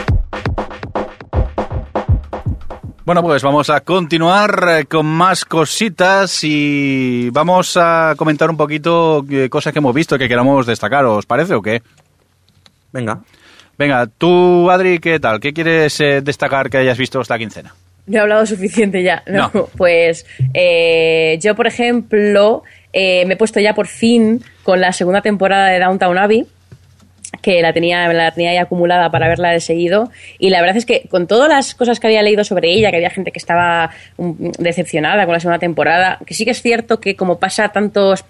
Bueno, 3.10 3.24
pues 3.24 3.41
vamos 3.41 3.72
a 3.72 3.80
continuar 3.80 4.66
eh, 4.70 4.86
con 4.86 5.07
más 5.07 5.43
cositas 5.43 6.43
y 6.43 7.32
vamos 7.32 7.76
a 7.76 8.14
comentar 8.16 8.51
un 8.51 8.55
poquito 8.55 9.26
eh, 9.32 9.49
cosas 9.49 9.74
que 9.74 9.80
hemos 9.80 9.95
visto 9.95 10.16
que 10.20 10.28
queramos 10.28 10.68
destacar, 10.68 11.05
¿os 11.05 11.26
parece 11.26 11.55
o 11.55 11.62
qué? 11.64 11.82
Venga. 12.93 13.20
Venga, 13.80 14.05
tú, 14.05 14.70
Adri, 14.70 14.99
¿qué 14.99 15.20
tal? 15.20 15.39
¿Qué 15.39 15.53
quieres 15.53 15.99
eh, 16.01 16.22
destacar 16.22 16.70
que 16.70 16.78
hayas 16.78 16.99
visto 16.99 17.20
esta 17.20 17.39
quincena? 17.39 17.74
No 18.05 18.20
he 18.20 18.22
hablado 18.22 18.45
suficiente 18.45 19.01
ya. 19.01 19.24
No, 19.26 19.49
No. 19.55 19.66
pues 19.76 20.28
eh, 20.53 21.39
yo, 21.41 21.55
por 21.55 21.66
ejemplo, 21.66 22.62
eh, 22.93 23.26
me 23.26 23.34
he 23.34 23.38
puesto 23.38 23.60
ya 23.60 23.74
por 23.74 23.88
fin 23.88 24.43
con 24.62 24.82
la 24.82 24.93
segunda 24.93 25.24
temporada 25.24 25.70
de 25.70 25.80
Downtown 25.80 26.20
Abbey 26.20 26.45
que 27.42 27.62
la 27.62 27.74
tenía, 27.74 28.12
la 28.14 28.32
tenía 28.32 28.52
ahí 28.52 28.58
acumulada 28.58 29.12
para 29.12 29.28
verla 29.28 29.52
de 29.52 29.60
seguido. 29.60 30.12
Y 30.38 30.50
la 30.50 30.62
verdad 30.62 30.78
es 30.78 30.86
que 30.86 31.08
con 31.10 31.28
todas 31.28 31.50
las 31.50 31.76
cosas 31.76 32.00
que 32.00 32.08
había 32.08 32.22
leído 32.22 32.44
sobre 32.44 32.72
ella, 32.72 32.92
que 32.92 32.98
había 32.98 33.10
gente 33.10 33.32
que 33.32 33.40
estaba 33.40 33.92
mm, 34.18 34.52
decepcionada 34.60 35.26
con 35.26 35.34
la 35.34 35.40
segunda 35.40 35.60
temporada, 35.60 36.20
que 36.26 36.34
sí 36.34 36.46
que 36.46 36.52
es 36.52 36.62
cierto 36.62 37.00
que 37.00 37.16
como 37.16 37.40
pasa 37.40 37.70
tantos, 37.70 38.26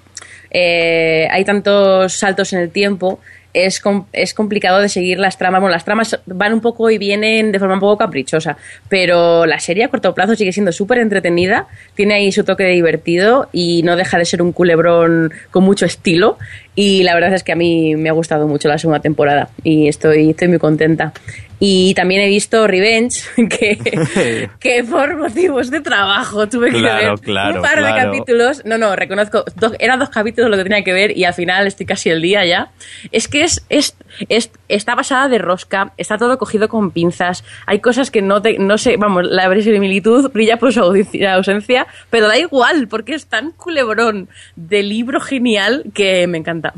eh, 0.51 1.28
hay 1.32 1.45
tantos 1.45 2.14
saltos 2.14 2.53
en 2.53 2.60
el 2.60 2.72
tiempo, 2.72 3.20
es, 3.53 3.81
es 4.13 4.33
complicado 4.33 4.79
de 4.79 4.89
seguir 4.89 5.19
las 5.19 5.37
tramas. 5.37 5.61
Bueno, 5.61 5.73
las 5.73 5.85
tramas 5.85 6.19
van 6.25 6.53
un 6.53 6.61
poco 6.61 6.89
y 6.89 6.97
vienen 6.97 7.51
de 7.51 7.59
forma 7.59 7.75
un 7.75 7.79
poco 7.79 7.97
caprichosa, 7.97 8.57
pero 8.87 9.45
la 9.45 9.59
serie 9.59 9.83
a 9.83 9.87
corto 9.89 10.13
plazo 10.13 10.35
sigue 10.35 10.51
siendo 10.51 10.71
súper 10.71 10.99
entretenida, 10.99 11.67
tiene 11.95 12.15
ahí 12.15 12.31
su 12.31 12.43
toque 12.43 12.65
divertido 12.65 13.49
y 13.51 13.83
no 13.83 13.95
deja 13.95 14.17
de 14.17 14.25
ser 14.25 14.41
un 14.41 14.51
culebrón 14.51 15.31
con 15.51 15.63
mucho 15.63 15.85
estilo. 15.85 16.37
Y 16.75 17.03
la 17.03 17.13
verdad 17.13 17.33
es 17.33 17.43
que 17.43 17.51
a 17.51 17.55
mí 17.55 17.95
me 17.95 18.09
ha 18.09 18.13
gustado 18.13 18.47
mucho 18.47 18.69
la 18.69 18.77
segunda 18.77 19.01
temporada 19.01 19.49
y 19.63 19.89
estoy, 19.89 20.29
estoy 20.29 20.47
muy 20.47 20.59
contenta. 20.59 21.13
Y 21.62 21.93
también 21.93 22.22
he 22.22 22.28
visto 22.28 22.66
Revenge, 22.68 23.22
que, 23.49 24.49
que 24.60 24.84
por 24.86 25.18
motivos 25.18 25.70
de 25.70 25.82
trabajo 25.82 26.47
tuve 26.47 26.72
que 26.72 26.80
Claro, 26.80 27.12
ver 27.16 27.20
claro, 27.20 27.55
un 27.57 27.62
par 27.62 27.76
de 27.84 27.91
claro. 27.91 28.12
capítulos. 28.12 28.62
No, 28.66 28.78
no, 28.78 28.95
reconozco, 28.95 29.43
do- 29.55 29.74
eran 29.80 29.99
dos 29.99 30.10
capítulos 30.10 30.49
lo 30.49 30.55
que 30.57 30.64
tenía 30.64 30.84
que 30.84 30.93
ver 30.93 31.18
y 31.18 31.26
al 31.26 31.34
final 31.34 31.68
estoy 31.68 31.86
casi 31.86 32.10
el 32.10 32.22
día 32.22 32.45
ya. 32.45 32.72
Es 33.12 33.28
que 33.28 33.43
es, 33.43 33.66
es, 33.70 33.95
es- 34.30 34.51
está 34.70 34.95
basada 34.95 35.28
de 35.28 35.38
rosca, 35.38 35.91
está 35.97 36.18
todo 36.18 36.38
cogido 36.38 36.70
con 36.70 36.91
pinzas, 36.91 37.43
hay 37.66 37.80
cosas 37.80 38.10
que 38.10 38.22
no 38.22 38.41
te, 38.41 38.57
no 38.57 38.78
sé, 38.78 38.95
vamos, 38.97 39.26
la 39.26 39.47
verosimilitud 39.49 40.32
brilla 40.32 40.57
por 40.57 40.72
su 40.72 40.80
ausencia, 40.82 41.88
pero 42.10 42.28
da 42.28 42.38
igual, 42.38 42.88
porque 42.88 43.16
es 43.16 43.26
tan 43.26 43.51
culebrón 43.51 44.30
de 44.55 44.82
libro 44.84 45.20
genial 45.20 45.84
que 45.93 46.26
me 46.28 46.38
encanta. 46.38 46.74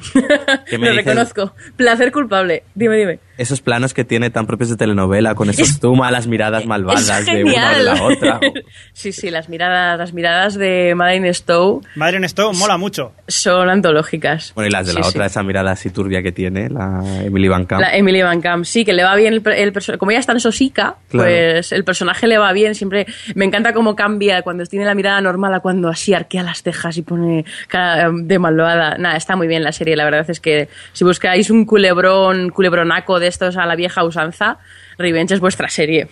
¿Qué 0.67 0.77
me 0.79 0.87
lo 0.89 0.95
reconozco. 0.95 1.53
Placer 1.75 2.11
culpable. 2.11 2.63
Dime, 2.73 2.97
dime. 2.97 3.19
Esos 3.41 3.61
planos 3.61 3.93
que 3.93 4.03
tiene 4.03 4.29
tan 4.29 4.45
propios 4.45 4.69
de 4.69 4.77
telenovela, 4.77 5.35
con 5.35 5.49
esos 5.51 5.69
Es- 5.69 5.79
tuma, 5.79 6.11
las 6.11 6.27
miradas 6.27 6.65
malvadas 6.65 7.25
de 7.25 7.43
una 7.43 7.71
o 7.71 7.75
de 7.77 7.83
la 7.83 8.03
otra. 8.03 8.39
sí, 8.93 9.11
sí, 9.11 9.29
las 9.31 9.49
miradas, 9.49 9.97
las 9.97 10.13
miradas 10.13 10.55
de 10.55 10.93
Madeleine 10.95 11.33
Stowe 11.33 11.81
Madre 11.95 12.17
en 12.17 12.23
esto 12.23 12.53
mola 12.53 12.77
mucho. 12.77 13.13
son 13.27 13.69
antológicas. 13.69 14.53
Bueno, 14.55 14.67
y 14.67 14.71
las 14.71 14.87
de 14.87 14.93
la 14.93 15.03
Sí, 15.03 15.09
otra, 15.09 15.25
sí. 15.27 15.31
esa 15.31 15.43
mirada 15.43 15.71
así 15.71 15.89
turbia 15.89 16.21
que 16.21 16.31
tiene, 16.31 16.69
la 16.69 17.01
Emily 17.23 17.47
Van 17.47 17.65
Camp. 17.65 17.81
La 17.81 17.95
Emily 17.95 18.21
Van 18.21 18.41
Camp, 18.41 18.65
sí, 18.65 18.85
que 18.85 18.93
le 18.93 19.03
va 19.03 19.15
bien 19.15 19.33
el, 19.33 19.41
el 19.53 19.73
personaje. 19.73 19.97
Como 19.97 20.11
ella 20.11 20.19
es 20.19 20.25
tan 20.27 20.39
sosica, 20.39 20.95
Claro. 21.09 21.27
pues 21.29 21.71
el 21.71 21.83
personaje 21.83 22.27
le 22.27 22.37
va 22.37 22.53
bien. 22.53 22.75
Siempre 22.75 23.05
me 23.35 23.45
encanta 23.45 23.73
cómo 23.73 23.95
cambia 23.95 24.41
cuando 24.43 24.65
tiene 24.65 24.85
la 24.85 24.93
mirada 24.95 25.19
normal 25.21 25.53
a 25.53 25.59
cuando 25.61 25.89
así 25.89 26.13
arquea 26.13 26.43
las 26.43 26.61
cejas 26.63 26.97
y 26.97 27.01
pone 27.01 27.45
cara 27.67 28.09
de 28.13 28.39
malvada. 28.39 28.97
Nada, 28.97 29.15
está 29.17 29.35
muy 29.35 29.47
bien 29.47 29.63
la 29.63 29.71
serie. 29.71 29.95
La 29.95 30.05
verdad 30.05 30.29
es 30.29 30.39
que 30.39 30.69
si 30.93 31.03
buscáis 31.03 31.49
un 31.49 31.65
culebrón, 31.65 32.49
culebronaco 32.49 33.19
de 33.19 33.30
estos 33.31 33.57
a 33.57 33.65
la 33.65 33.75
vieja 33.75 34.03
usanza, 34.03 34.59
Revenge 34.97 35.33
es 35.33 35.39
vuestra 35.39 35.67
serie. 35.69 36.07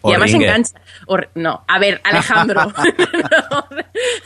O 0.00 0.10
y 0.10 0.12
además 0.12 0.30
Ringer. 0.30 0.48
engancha. 0.48 0.80
o 1.06 1.18
no, 1.34 1.64
a 1.66 1.78
ver, 1.80 2.00
Alejandro. 2.04 2.60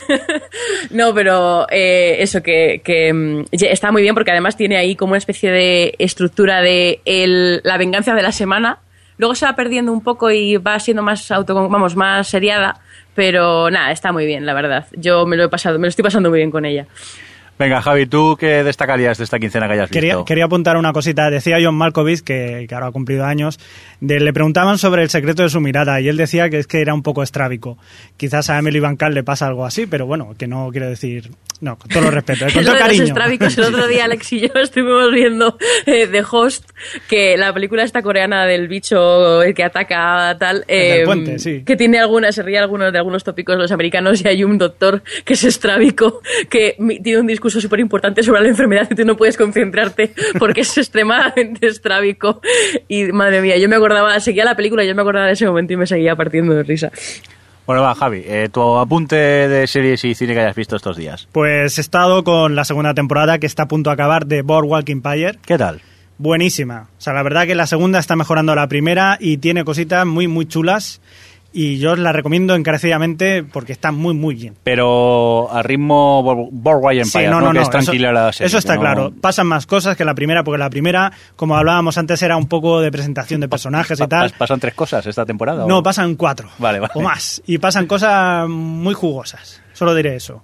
no, 0.91 1.13
pero 1.13 1.67
eh, 1.69 2.17
eso 2.19 2.41
que, 2.43 2.81
que, 2.83 3.11
mm, 3.13 3.45
está 3.51 3.91
muy 3.91 4.01
bien 4.01 4.13
porque 4.13 4.31
además 4.31 4.55
tiene 4.55 4.77
ahí 4.77 4.95
como 4.95 5.11
una 5.11 5.17
especie 5.17 5.51
de 5.51 5.95
estructura 5.99 6.61
de 6.61 7.01
el- 7.05 7.61
la 7.63 7.77
venganza 7.77 8.13
de 8.13 8.21
la 8.21 8.31
semana. 8.31 8.79
Luego 9.17 9.35
se 9.35 9.45
va 9.45 9.55
perdiendo 9.55 9.91
un 9.91 10.01
poco 10.01 10.31
y 10.31 10.57
va 10.57 10.79
siendo 10.79 11.03
más 11.03 11.29
auto, 11.31 11.53
vamos, 11.69 11.95
más 11.95 12.27
seriada, 12.27 12.79
pero 13.15 13.69
nada, 13.69 13.91
está 13.91 14.11
muy 14.11 14.25
bien, 14.25 14.45
la 14.45 14.53
verdad. 14.53 14.87
Yo 14.93 15.25
me 15.25 15.37
lo 15.37 15.43
he 15.45 15.49
pasado, 15.49 15.77
me 15.79 15.85
lo 15.87 15.89
estoy 15.89 16.03
pasando 16.03 16.29
muy 16.29 16.39
bien 16.39 16.51
con 16.51 16.65
ella. 16.65 16.87
Venga, 17.59 17.81
Javi, 17.81 18.07
¿tú 18.07 18.35
qué 18.39 18.63
destacarías 18.63 19.17
de 19.19 19.23
esta 19.23 19.37
quincena 19.39 19.67
que 19.67 19.73
hayas 19.73 19.89
Quería, 19.89 20.15
visto? 20.15 20.25
quería 20.25 20.45
apuntar 20.45 20.75
una 20.75 20.91
cosita. 20.91 21.29
Decía 21.29 21.57
John 21.63 21.75
Malkovich, 21.75 22.21
que, 22.21 22.65
que 22.67 22.73
ahora 22.75 22.87
ha 22.87 22.91
cumplido 22.91 23.25
años, 23.25 23.59
de- 24.01 24.19
le 24.19 24.33
preguntaban 24.33 24.77
sobre 24.79 25.03
el 25.03 25.09
secreto 25.09 25.43
de 25.43 25.49
su 25.49 25.59
mirada 25.61 26.01
y 26.01 26.07
él 26.09 26.17
decía 26.17 26.49
que 26.49 26.57
es 26.59 26.67
que 26.67 26.81
era 26.81 26.93
un 26.93 27.03
poco 27.03 27.21
estrábico. 27.21 27.77
Quizás 28.17 28.49
a 28.49 28.57
Emily 28.57 28.79
Van 28.79 28.97
le 29.11 29.23
pasa 29.23 29.45
algo 29.47 29.65
así, 29.65 29.85
pero 29.85 30.05
bueno, 30.07 30.33
que 30.37 30.47
no 30.47 30.69
quiero 30.71 30.89
decir... 30.89 31.29
No, 31.61 31.77
con 31.77 31.87
todo 31.89 32.03
lo 32.03 32.11
respeto, 32.11 32.45
eh, 32.45 32.51
con 32.53 32.63
todo 32.65 32.73
los 32.73 32.81
cariño. 32.81 33.03
estrábicos, 33.03 33.57
el 33.57 33.63
otro 33.65 33.87
día 33.87 34.03
Alex 34.03 34.33
y 34.33 34.41
yo 34.41 34.47
estuvimos 34.55 35.11
viendo 35.13 35.57
eh, 35.85 36.07
The 36.07 36.23
Host, 36.29 36.69
que 37.07 37.37
la 37.37 37.53
película 37.53 37.83
esta 37.83 38.01
coreana 38.01 38.45
del 38.45 38.67
bicho 38.67 39.41
el 39.41 39.53
que 39.53 39.63
ataca 39.63 40.35
tal, 40.37 40.65
El 40.67 40.89
del 40.89 41.01
eh, 41.01 41.05
puente, 41.05 41.39
sí. 41.39 41.63
que 41.63 41.77
tiene 41.77 41.99
algunas, 41.99 42.35
se 42.35 42.43
ríe 42.43 42.57
algunos 42.57 42.91
de 42.91 42.97
algunos 42.97 43.23
tópicos 43.23 43.55
los 43.57 43.71
americanos 43.71 44.21
y 44.25 44.27
hay 44.27 44.43
un 44.43 44.57
doctor 44.57 45.03
que 45.23 45.35
es 45.35 45.43
estrábico, 45.45 46.21
que 46.49 46.75
tiene 47.01 47.19
un 47.21 47.27
discurso 47.27 47.42
discurso 47.43 47.59
súper 47.59 47.81
importante 47.81 48.23
sobre 48.23 48.41
la 48.41 48.47
enfermedad 48.47 48.87
y 48.89 48.95
tú 48.95 49.03
no 49.03 49.17
puedes 49.17 49.35
concentrarte 49.35 50.13
porque 50.39 50.61
es 50.61 50.77
extremadamente 50.77 51.67
estrábico. 51.67 52.41
Y 52.87 53.11
madre 53.11 53.41
mía, 53.41 53.57
yo 53.57 53.67
me 53.67 53.75
acordaba, 53.75 54.17
seguía 54.21 54.45
la 54.45 54.55
película, 54.55 54.85
yo 54.85 54.95
me 54.95 55.01
acordaba 55.01 55.27
de 55.27 55.33
ese 55.33 55.45
momento 55.45 55.73
y 55.73 55.77
me 55.77 55.85
seguía 55.85 56.15
partiendo 56.15 56.53
de 56.53 56.63
risa. 56.63 56.89
Bueno, 57.65 57.81
va, 57.81 57.95
Javi, 57.95 58.23
eh, 58.25 58.49
tu 58.51 58.61
apunte 58.77 59.15
de 59.15 59.67
series 59.67 60.03
y 60.05 60.15
cine 60.15 60.33
que 60.33 60.39
hayas 60.39 60.55
visto 60.55 60.77
estos 60.77 60.95
días. 60.95 61.27
Pues 61.31 61.77
he 61.77 61.81
estado 61.81 62.23
con 62.23 62.55
la 62.55 62.63
segunda 62.63 62.93
temporada 62.93 63.39
que 63.39 63.45
está 63.45 63.63
a 63.63 63.67
punto 63.67 63.89
de 63.89 63.95
acabar 63.95 64.25
de 64.25 64.41
Boardwalk 64.41 64.87
Empire. 64.87 65.37
¿Qué 65.45 65.57
tal? 65.57 65.81
Buenísima. 66.17 66.87
O 66.97 67.01
sea, 67.01 67.13
la 67.13 67.23
verdad 67.23 67.45
que 67.45 67.55
la 67.55 67.67
segunda 67.67 67.99
está 67.99 68.15
mejorando 68.15 68.53
a 68.53 68.55
la 68.55 68.67
primera 68.67 69.17
y 69.19 69.37
tiene 69.37 69.65
cositas 69.65 70.05
muy, 70.05 70.27
muy 70.27 70.45
chulas. 70.45 71.01
Y 71.55 71.77
yo 71.77 71.91
os 71.91 71.99
la 71.99 72.11
recomiendo 72.11 72.55
encarecidamente 72.55 73.43
porque 73.43 73.73
está 73.73 73.91
muy, 73.91 74.15
muy 74.15 74.33
bien. 74.33 74.55
Pero 74.63 75.49
a 75.51 75.61
ritmo 75.61 76.23
Bor- 76.23 76.49
Boardwalk 76.51 76.97
Empire, 77.03 77.25
Sí, 77.25 77.29
no, 77.31 77.51
que 77.51 77.57
es 77.59 77.61
eso- 77.61 77.69
tranquila 77.71 78.11
la 78.11 78.33
serie. 78.33 78.47
Eso 78.47 78.57
está 78.57 78.73
no- 78.75 78.81
claro. 78.81 79.13
Pasan 79.21 79.45
más 79.45 79.67
cosas 79.67 79.95
que 79.95 80.03
la 80.03 80.15
primera, 80.15 80.43
porque 80.43 80.57
la 80.57 80.71
primera, 80.71 81.11
como 81.35 81.55
hablábamos 81.55 81.95
antes, 81.99 82.21
era 82.23 82.37
un 82.37 82.47
poco 82.47 82.81
de 82.81 82.91
presentación 82.91 83.39
de 83.39 83.47
personajes 83.47 83.99
y 83.99 84.07
tal. 84.07 84.31
pas- 84.31 84.37
¿Pasan 84.37 84.59
tres 84.59 84.73
cosas 84.73 85.05
esta 85.05 85.25
temporada? 85.27 85.65
o- 85.65 85.67
No, 85.67 85.83
pasan 85.83 86.15
cuatro. 86.15 86.49
Vale, 86.57 86.79
vale. 86.79 86.93
O 86.95 87.01
más. 87.01 87.41
Y 87.45 87.59
pasan 87.59 87.85
cosas 87.85 88.49
muy 88.49 88.95
jugosas. 88.95 89.61
Solo 89.73 89.93
diré 89.93 90.15
eso. 90.15 90.41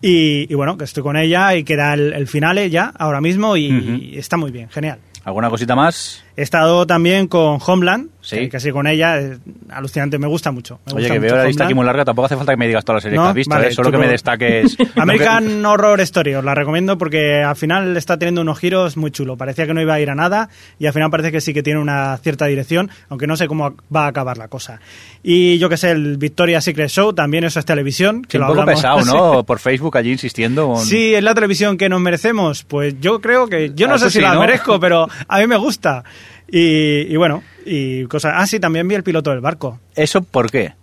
Y, 0.00 0.46
y 0.48 0.54
bueno, 0.54 0.78
que 0.78 0.84
estoy 0.84 1.02
con 1.02 1.16
ella 1.16 1.56
y 1.56 1.64
queda 1.64 1.94
el, 1.94 2.12
el 2.12 2.28
finale 2.28 2.70
ya, 2.70 2.92
ahora 2.96 3.20
mismo, 3.20 3.56
y 3.56 4.12
está 4.16 4.36
muy 4.36 4.52
bien, 4.52 4.68
genial. 4.68 5.00
¿Alguna 5.24 5.50
cosita 5.50 5.74
más? 5.74 6.22
He 6.38 6.42
estado 6.42 6.86
también 6.86 7.26
con 7.26 7.58
Homeland, 7.66 8.10
Sí. 8.20 8.48
sí 8.60 8.70
con 8.70 8.86
ella, 8.86 9.18
es 9.18 9.38
alucinante, 9.70 10.18
me 10.18 10.28
gusta 10.28 10.52
mucho. 10.52 10.78
me 10.86 10.92
Oye, 10.92 11.00
gusta 11.08 11.14
que 11.14 11.20
mucho 11.20 11.32
veo 11.34 11.42
la 11.42 11.48
lista 11.48 11.64
aquí 11.64 11.74
muy 11.74 11.84
larga, 11.84 12.04
tampoco 12.04 12.26
hace 12.26 12.36
falta 12.36 12.52
que 12.52 12.56
me 12.58 12.68
digas 12.68 12.84
todas 12.84 12.98
las 12.98 13.02
series 13.02 13.16
No, 13.18 13.24
que 13.24 13.28
has 13.30 13.34
visto, 13.34 13.54
vale, 13.54 13.66
¿eh? 13.68 13.72
solo 13.72 13.90
que 13.90 13.98
me 13.98 14.06
destaques... 14.06 14.76
American 14.96 15.64
Horror 15.66 16.00
Story, 16.02 16.34
os 16.34 16.44
la 16.44 16.54
recomiendo 16.54 16.96
porque 16.96 17.42
al 17.42 17.56
final 17.56 17.96
está 17.96 18.18
teniendo 18.18 18.42
unos 18.42 18.56
giros 18.58 18.96
muy 18.96 19.10
chulos. 19.10 19.36
Parecía 19.36 19.66
que 19.66 19.74
no 19.74 19.80
iba 19.82 19.94
a 19.94 20.00
ir 20.00 20.10
a 20.10 20.14
nada 20.14 20.48
y 20.78 20.86
al 20.86 20.92
final 20.92 21.10
parece 21.10 21.32
que 21.32 21.40
sí 21.40 21.52
que 21.52 21.64
tiene 21.64 21.80
una 21.80 22.16
cierta 22.18 22.46
dirección, 22.46 22.88
aunque 23.08 23.26
no 23.26 23.36
sé 23.36 23.48
cómo 23.48 23.74
va 23.94 24.04
a 24.04 24.08
acabar 24.08 24.38
la 24.38 24.46
cosa. 24.46 24.78
Y 25.24 25.58
yo 25.58 25.68
que 25.68 25.76
sé, 25.76 25.90
el 25.90 26.18
Victoria's 26.18 26.62
Secret 26.62 26.88
Show, 26.90 27.14
también 27.14 27.42
eso 27.42 27.58
es 27.58 27.64
televisión. 27.64 28.22
Que 28.22 28.32
Sí, 28.32 28.36
un 28.38 28.42
lo 28.42 28.48
poco 28.48 28.60
hablamos- 28.60 28.80
pesado, 28.82 29.04
¿no? 29.04 29.42
Por 29.46 29.58
Facebook 29.58 29.96
allí 29.96 30.12
insistiendo. 30.12 30.68
con- 30.68 30.84
Sí, 30.84 31.14
es 31.14 31.22
la 31.24 31.34
televisión 31.34 31.76
que 31.76 31.88
nos 31.88 32.00
merecemos. 32.00 32.62
Pues 32.62 32.94
yo 33.00 33.20
creo 33.20 33.48
que. 33.48 33.72
Yo 33.74 33.86
Ah, 33.86 33.90
no 33.90 33.96
eso 33.96 34.04
sé 34.04 34.10
si 34.12 34.18
sí, 34.18 34.22
la 34.22 34.34
¿no? 34.34 34.40
merezco, 34.40 34.78
pero 34.78 35.08
a 35.26 35.38
mí 35.40 35.46
me 35.48 35.56
gusta. 35.56 36.04
Y, 36.50 37.12
y 37.12 37.16
bueno, 37.16 37.42
y 37.64 38.04
cosas. 38.04 38.34
Ah, 38.36 38.46
sí, 38.46 38.58
también 38.60 38.88
vi 38.88 38.94
el 38.94 39.02
piloto 39.02 39.30
del 39.30 39.40
barco. 39.40 39.80
¿Eso 39.94 40.22
por 40.22 40.50
qué? 40.50 40.74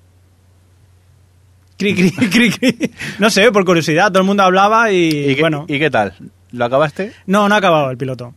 Cri, 1.78 1.94
cri, 1.94 2.12
cri, 2.30 2.52
cri. 2.52 2.92
No 3.20 3.30
sé, 3.30 3.52
por 3.52 3.66
curiosidad, 3.66 4.10
todo 4.10 4.20
el 4.20 4.28
mundo 4.28 4.44
hablaba 4.44 4.92
y, 4.92 5.32
¿Y 5.32 5.36
qué, 5.36 5.42
bueno. 5.42 5.66
¿Y 5.68 5.80
qué 5.80 5.90
tal? 5.90 6.14
¿Lo 6.52 6.66
acabaste? 6.66 7.12
No, 7.26 7.50
no 7.50 7.56
ha 7.56 7.58
acabado 7.58 7.92
el 7.92 7.98
piloto. 7.98 8.34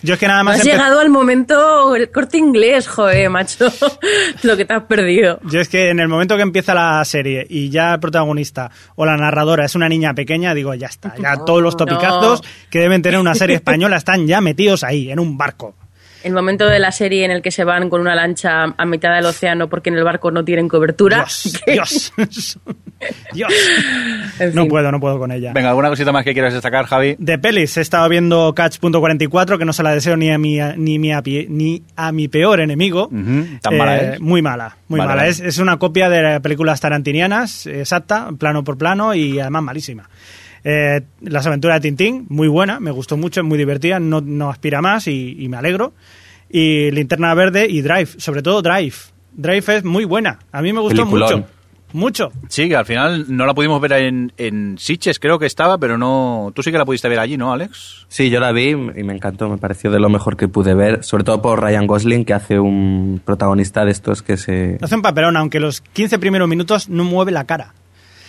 Yo 0.00 0.14
es 0.14 0.20
que 0.20 0.28
nada 0.28 0.44
más. 0.44 0.60
Has 0.60 0.64
llegado 0.64 1.00
al 1.00 1.08
momento, 1.10 1.96
el 1.96 2.10
corte 2.10 2.38
inglés, 2.38 2.86
joder, 2.86 3.28
macho. 3.30 3.66
Lo 4.44 4.56
que 4.56 4.64
te 4.64 4.72
has 4.74 4.84
perdido. 4.84 5.40
Yo 5.44 5.60
es 5.60 5.68
que 5.68 5.90
en 5.90 5.98
el 5.98 6.06
momento 6.06 6.36
que 6.36 6.42
empieza 6.42 6.72
la 6.72 7.04
serie 7.04 7.44
y 7.48 7.68
ya 7.68 7.94
el 7.94 8.00
protagonista 8.00 8.70
o 8.94 9.04
la 9.04 9.16
narradora 9.16 9.64
es 9.64 9.74
una 9.74 9.88
niña 9.88 10.14
pequeña, 10.14 10.54
digo, 10.54 10.72
ya 10.74 10.86
está. 10.86 11.14
Ya 11.20 11.36
todos 11.44 11.62
los 11.62 11.76
topicazos 11.76 12.42
No. 12.42 12.48
que 12.70 12.78
deben 12.78 13.02
tener 13.02 13.18
una 13.18 13.34
serie 13.34 13.56
española 13.56 13.96
están 13.96 14.26
ya 14.26 14.40
metidos 14.40 14.84
ahí, 14.84 15.10
en 15.10 15.18
un 15.18 15.36
barco. 15.36 15.74
El 16.24 16.32
momento 16.32 16.66
de 16.66 16.78
la 16.80 16.90
serie 16.90 17.24
en 17.24 17.30
el 17.30 17.42
que 17.42 17.50
se 17.52 17.62
van 17.64 17.88
con 17.88 18.00
una 18.00 18.14
lancha 18.14 18.74
a 18.76 18.84
mitad 18.86 19.14
del 19.14 19.24
océano 19.26 19.68
porque 19.68 19.90
en 19.90 19.96
el 19.96 20.04
barco 20.04 20.30
no 20.30 20.44
tienen 20.44 20.68
cobertura. 20.68 21.18
Dios, 21.66 22.12
Dios. 22.18 22.58
Dios. 23.32 23.52
En 24.40 24.54
No 24.54 24.62
fin. 24.62 24.68
puedo, 24.70 24.90
no 24.90 24.98
puedo 24.98 25.18
con 25.18 25.30
ella. 25.30 25.52
Venga, 25.52 25.68
¿alguna 25.68 25.88
cosita 25.88 26.10
más 26.10 26.24
que 26.24 26.32
quieras 26.32 26.52
destacar, 26.52 26.86
Javi? 26.86 27.14
De 27.18 27.38
pelis, 27.38 27.76
he 27.76 27.80
estado 27.82 28.08
viendo 28.08 28.52
Catch.44, 28.54 29.58
que 29.58 29.64
no 29.64 29.72
se 29.72 29.82
la 29.84 29.92
deseo 29.94 30.16
ni 30.16 30.30
a 30.30 30.38
mi, 30.38 30.58
ni, 30.76 30.98
mi 30.98 31.12
ni 31.48 31.82
a 31.96 32.10
mi 32.12 32.28
peor 32.28 32.60
enemigo. 32.60 33.08
Tan 33.62 33.76
mala 33.76 33.96
es. 33.98 34.20
Muy 34.20 34.42
mala, 34.42 34.76
muy 34.88 34.98
Vale, 34.98 35.08
mala. 35.08 35.20
vale. 35.22 35.30
Es, 35.30 35.40
es 35.40 35.58
una 35.58 35.78
copia 35.78 36.08
de 36.08 36.40
películas 36.40 36.80
tarantinianas, 36.80 37.66
exacta, 37.66 38.30
plano 38.38 38.64
por 38.64 38.76
plano 38.76 39.14
y 39.14 39.38
además 39.38 39.62
malísima. 39.62 40.08
Eh, 40.70 41.00
Las 41.22 41.46
aventuras 41.46 41.80
de 41.80 41.88
Tintín, 41.88 42.26
muy 42.28 42.46
buena, 42.48 42.78
me 42.78 42.90
gustó 42.90 43.16
mucho, 43.16 43.40
es 43.40 43.46
muy 43.46 43.56
divertida, 43.56 43.98
no, 43.98 44.20
no 44.20 44.50
aspira 44.50 44.82
más 44.82 45.06
y, 45.06 45.34
y 45.38 45.48
me 45.48 45.56
alegro. 45.56 45.94
Y 46.50 46.90
Linterna 46.90 47.32
Verde 47.34 47.66
y 47.70 47.80
Drive, 47.80 48.08
sobre 48.18 48.42
todo 48.42 48.60
Drive. 48.60 48.94
Drive 49.32 49.76
es 49.76 49.84
muy 49.84 50.04
buena, 50.04 50.40
a 50.52 50.60
mí 50.60 50.72
me 50.74 50.80
gustó 50.80 50.96
Peliculón. 51.04 51.34
mucho. 51.40 51.48
Mucho. 51.94 52.32
Sí, 52.50 52.68
que 52.68 52.76
al 52.76 52.84
final 52.84 53.24
no 53.34 53.46
la 53.46 53.54
pudimos 53.54 53.80
ver 53.80 53.92
en, 53.92 54.30
en 54.36 54.76
Sitges, 54.76 55.18
creo 55.18 55.38
que 55.38 55.46
estaba, 55.46 55.78
pero 55.78 55.96
no... 55.96 56.52
Tú 56.54 56.62
sí 56.62 56.70
que 56.70 56.76
la 56.76 56.84
pudiste 56.84 57.08
ver 57.08 57.18
allí, 57.18 57.38
¿no, 57.38 57.50
Alex? 57.50 58.04
Sí, 58.08 58.28
yo 58.28 58.40
la 58.40 58.52
vi 58.52 58.72
y 58.72 58.76
me 58.76 59.14
encantó, 59.14 59.48
me 59.48 59.56
pareció 59.56 59.90
de 59.90 59.98
lo 59.98 60.10
mejor 60.10 60.36
que 60.36 60.48
pude 60.48 60.74
ver, 60.74 61.02
sobre 61.02 61.24
todo 61.24 61.40
por 61.40 61.62
Ryan 61.62 61.86
Gosling, 61.86 62.26
que 62.26 62.34
hace 62.34 62.58
un 62.58 63.22
protagonista 63.24 63.86
de 63.86 63.92
estos 63.92 64.20
que 64.20 64.36
se... 64.36 64.76
Hace 64.82 64.96
un 64.96 65.00
papelón, 65.00 65.38
aunque 65.38 65.60
los 65.60 65.80
15 65.80 66.18
primeros 66.18 66.46
minutos 66.46 66.90
no 66.90 67.04
mueve 67.04 67.32
la 67.32 67.44
cara. 67.44 67.72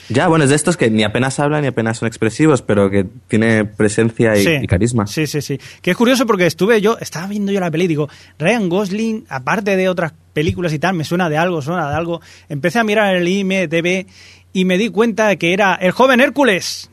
Ya, 0.10 0.28
bueno, 0.28 0.44
es 0.44 0.50
de 0.50 0.56
estos 0.56 0.76
que 0.78 0.90
ni 0.90 1.04
apenas 1.04 1.40
hablan 1.40 1.62
ni 1.62 1.68
apenas 1.68 1.98
son 2.00 2.08
expresivos, 2.08 2.62
pero 2.62 2.90
que 2.90 3.06
tiene 3.28 3.64
presencia 3.66 4.36
y, 4.36 4.44
Sí. 4.44 4.52
y 4.62 4.68
carisma. 4.68 5.08
Sí, 5.08 5.28
sí, 5.28 5.42
sí. 5.42 5.60
Que 5.82 5.92
es 5.92 5.98
curioso 5.98 6.26
porque 6.26 6.46
estuve 6.46 6.82
yo, 6.82 6.98
estaba 7.00 7.28
viendo 7.28 7.52
yo 7.52 7.60
la 7.60 7.70
peli 7.72 7.86
y 7.86 7.88
digo, 7.90 8.10
Ryan 8.40 8.70
Gosling, 8.70 9.26
aparte 9.30 9.76
de 9.76 9.88
otras 9.90 10.14
películas 10.34 10.74
y 10.74 10.80
tal, 10.80 10.96
me 10.96 11.04
suena 11.04 11.30
de 11.30 11.38
algo, 11.38 11.62
suena 11.62 11.90
de 11.90 11.96
algo. 11.96 12.22
Empecé 12.50 12.80
a 12.80 12.84
mirar 12.84 13.16
el 13.16 13.28
IMDB 13.28 14.06
y 14.54 14.66
me 14.66 14.78
di 14.78 14.90
cuenta 14.90 15.28
de 15.28 15.38
que 15.38 15.54
era 15.54 15.76
el 15.76 15.92
joven 15.92 16.20
Hércules. 16.22 16.90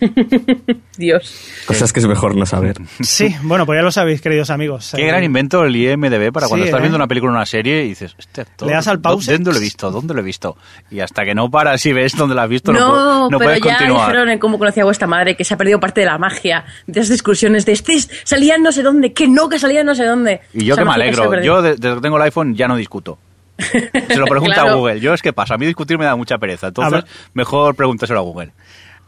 Dios. 0.96 1.64
Cosas 1.66 1.92
que 1.92 2.00
es 2.00 2.06
mejor 2.06 2.34
no 2.36 2.46
saber. 2.46 2.76
Sí, 3.00 3.34
bueno, 3.42 3.66
pues 3.66 3.78
ya 3.78 3.82
lo 3.82 3.90
sabéis, 3.92 4.20
queridos 4.20 4.50
amigos. 4.50 4.92
Qué 4.94 5.02
Eh, 5.04 5.06
gran 5.08 5.22
invento 5.24 5.64
el 5.64 5.74
IMDB 5.74 6.32
para 6.32 6.48
cuando 6.48 6.64
Sí, 6.64 6.68
estás 6.68 6.78
¿eh? 6.78 6.82
viendo 6.82 6.96
una 6.96 7.06
película 7.06 7.32
o 7.32 7.36
una 7.36 7.46
serie 7.46 7.84
y 7.84 7.88
dices, 7.90 8.14
este 8.18 8.42
actor, 8.42 8.68
Le 8.68 8.74
das 8.74 8.86
al 8.88 9.00
pause. 9.00 9.32
¿Dónde 9.32 9.50
lo 9.52 9.56
he 9.56 9.60
visto? 9.60 9.90
¿Dónde 9.90 10.14
lo 10.14 10.20
he 10.20 10.22
visto? 10.24 10.56
Y 10.90 11.00
hasta 11.00 11.24
que 11.24 11.34
no 11.34 11.50
paras 11.50 11.84
y 11.86 11.92
ves 11.92 12.16
dónde 12.16 12.34
lo 12.34 12.40
has 12.42 12.48
visto, 12.48 12.72
no, 12.72 12.78
No, 12.80 13.26
pu- 13.28 13.30
no 13.32 13.38
pero 13.38 13.50
puedes 13.50 13.60
ya 13.62 13.76
continuar. 13.76 14.06
dijeron 14.08 14.28
en 14.30 14.38
cómo 14.38 14.58
conocía 14.58 14.82
a 14.82 14.86
vuestra 14.86 15.06
madre 15.06 15.36
que 15.36 15.44
se 15.44 15.54
ha 15.54 15.56
perdido 15.56 15.80
parte 15.80 16.00
de 16.00 16.06
la 16.06 16.18
magia 16.18 16.64
de 16.86 17.00
esas 17.00 17.10
discusiones 17.10 17.66
de 17.66 17.72
este 17.72 17.94
es- 17.94 18.10
salía 18.24 18.58
no 18.58 18.72
sé 18.72 18.82
dónde, 18.82 19.12
que 19.12 19.28
no, 19.28 19.48
que 19.48 19.58
salía 19.58 19.84
no 19.84 19.94
sé 19.94 20.04
dónde. 20.04 20.40
Y 20.52 20.64
yo 20.64 20.76
que 20.76 20.84
me 20.84 20.92
alegro. 20.92 21.40
Yo, 21.42 21.62
de- 21.62 21.76
desde 21.76 21.96
que 21.96 22.00
tengo 22.00 22.16
el 22.16 22.22
iPhone, 22.22 22.54
ya 22.54 22.68
no 22.68 22.76
discuto. 22.76 23.18
Se 23.60 24.16
lo 24.16 24.24
pregunta 24.24 24.54
Claro. 24.54 24.70
a 24.70 24.74
Google. 24.76 25.00
Yo 25.00 25.12
es 25.12 25.20
que 25.20 25.34
pasa. 25.34 25.54
A 25.54 25.58
mí 25.58 25.66
discutir 25.66 25.98
me 25.98 26.06
da 26.06 26.16
mucha 26.16 26.38
pereza. 26.38 26.68
Entonces, 26.68 27.04
mejor 27.34 27.74
pregúntaselo 27.74 28.18
a 28.18 28.22
Google. 28.22 28.52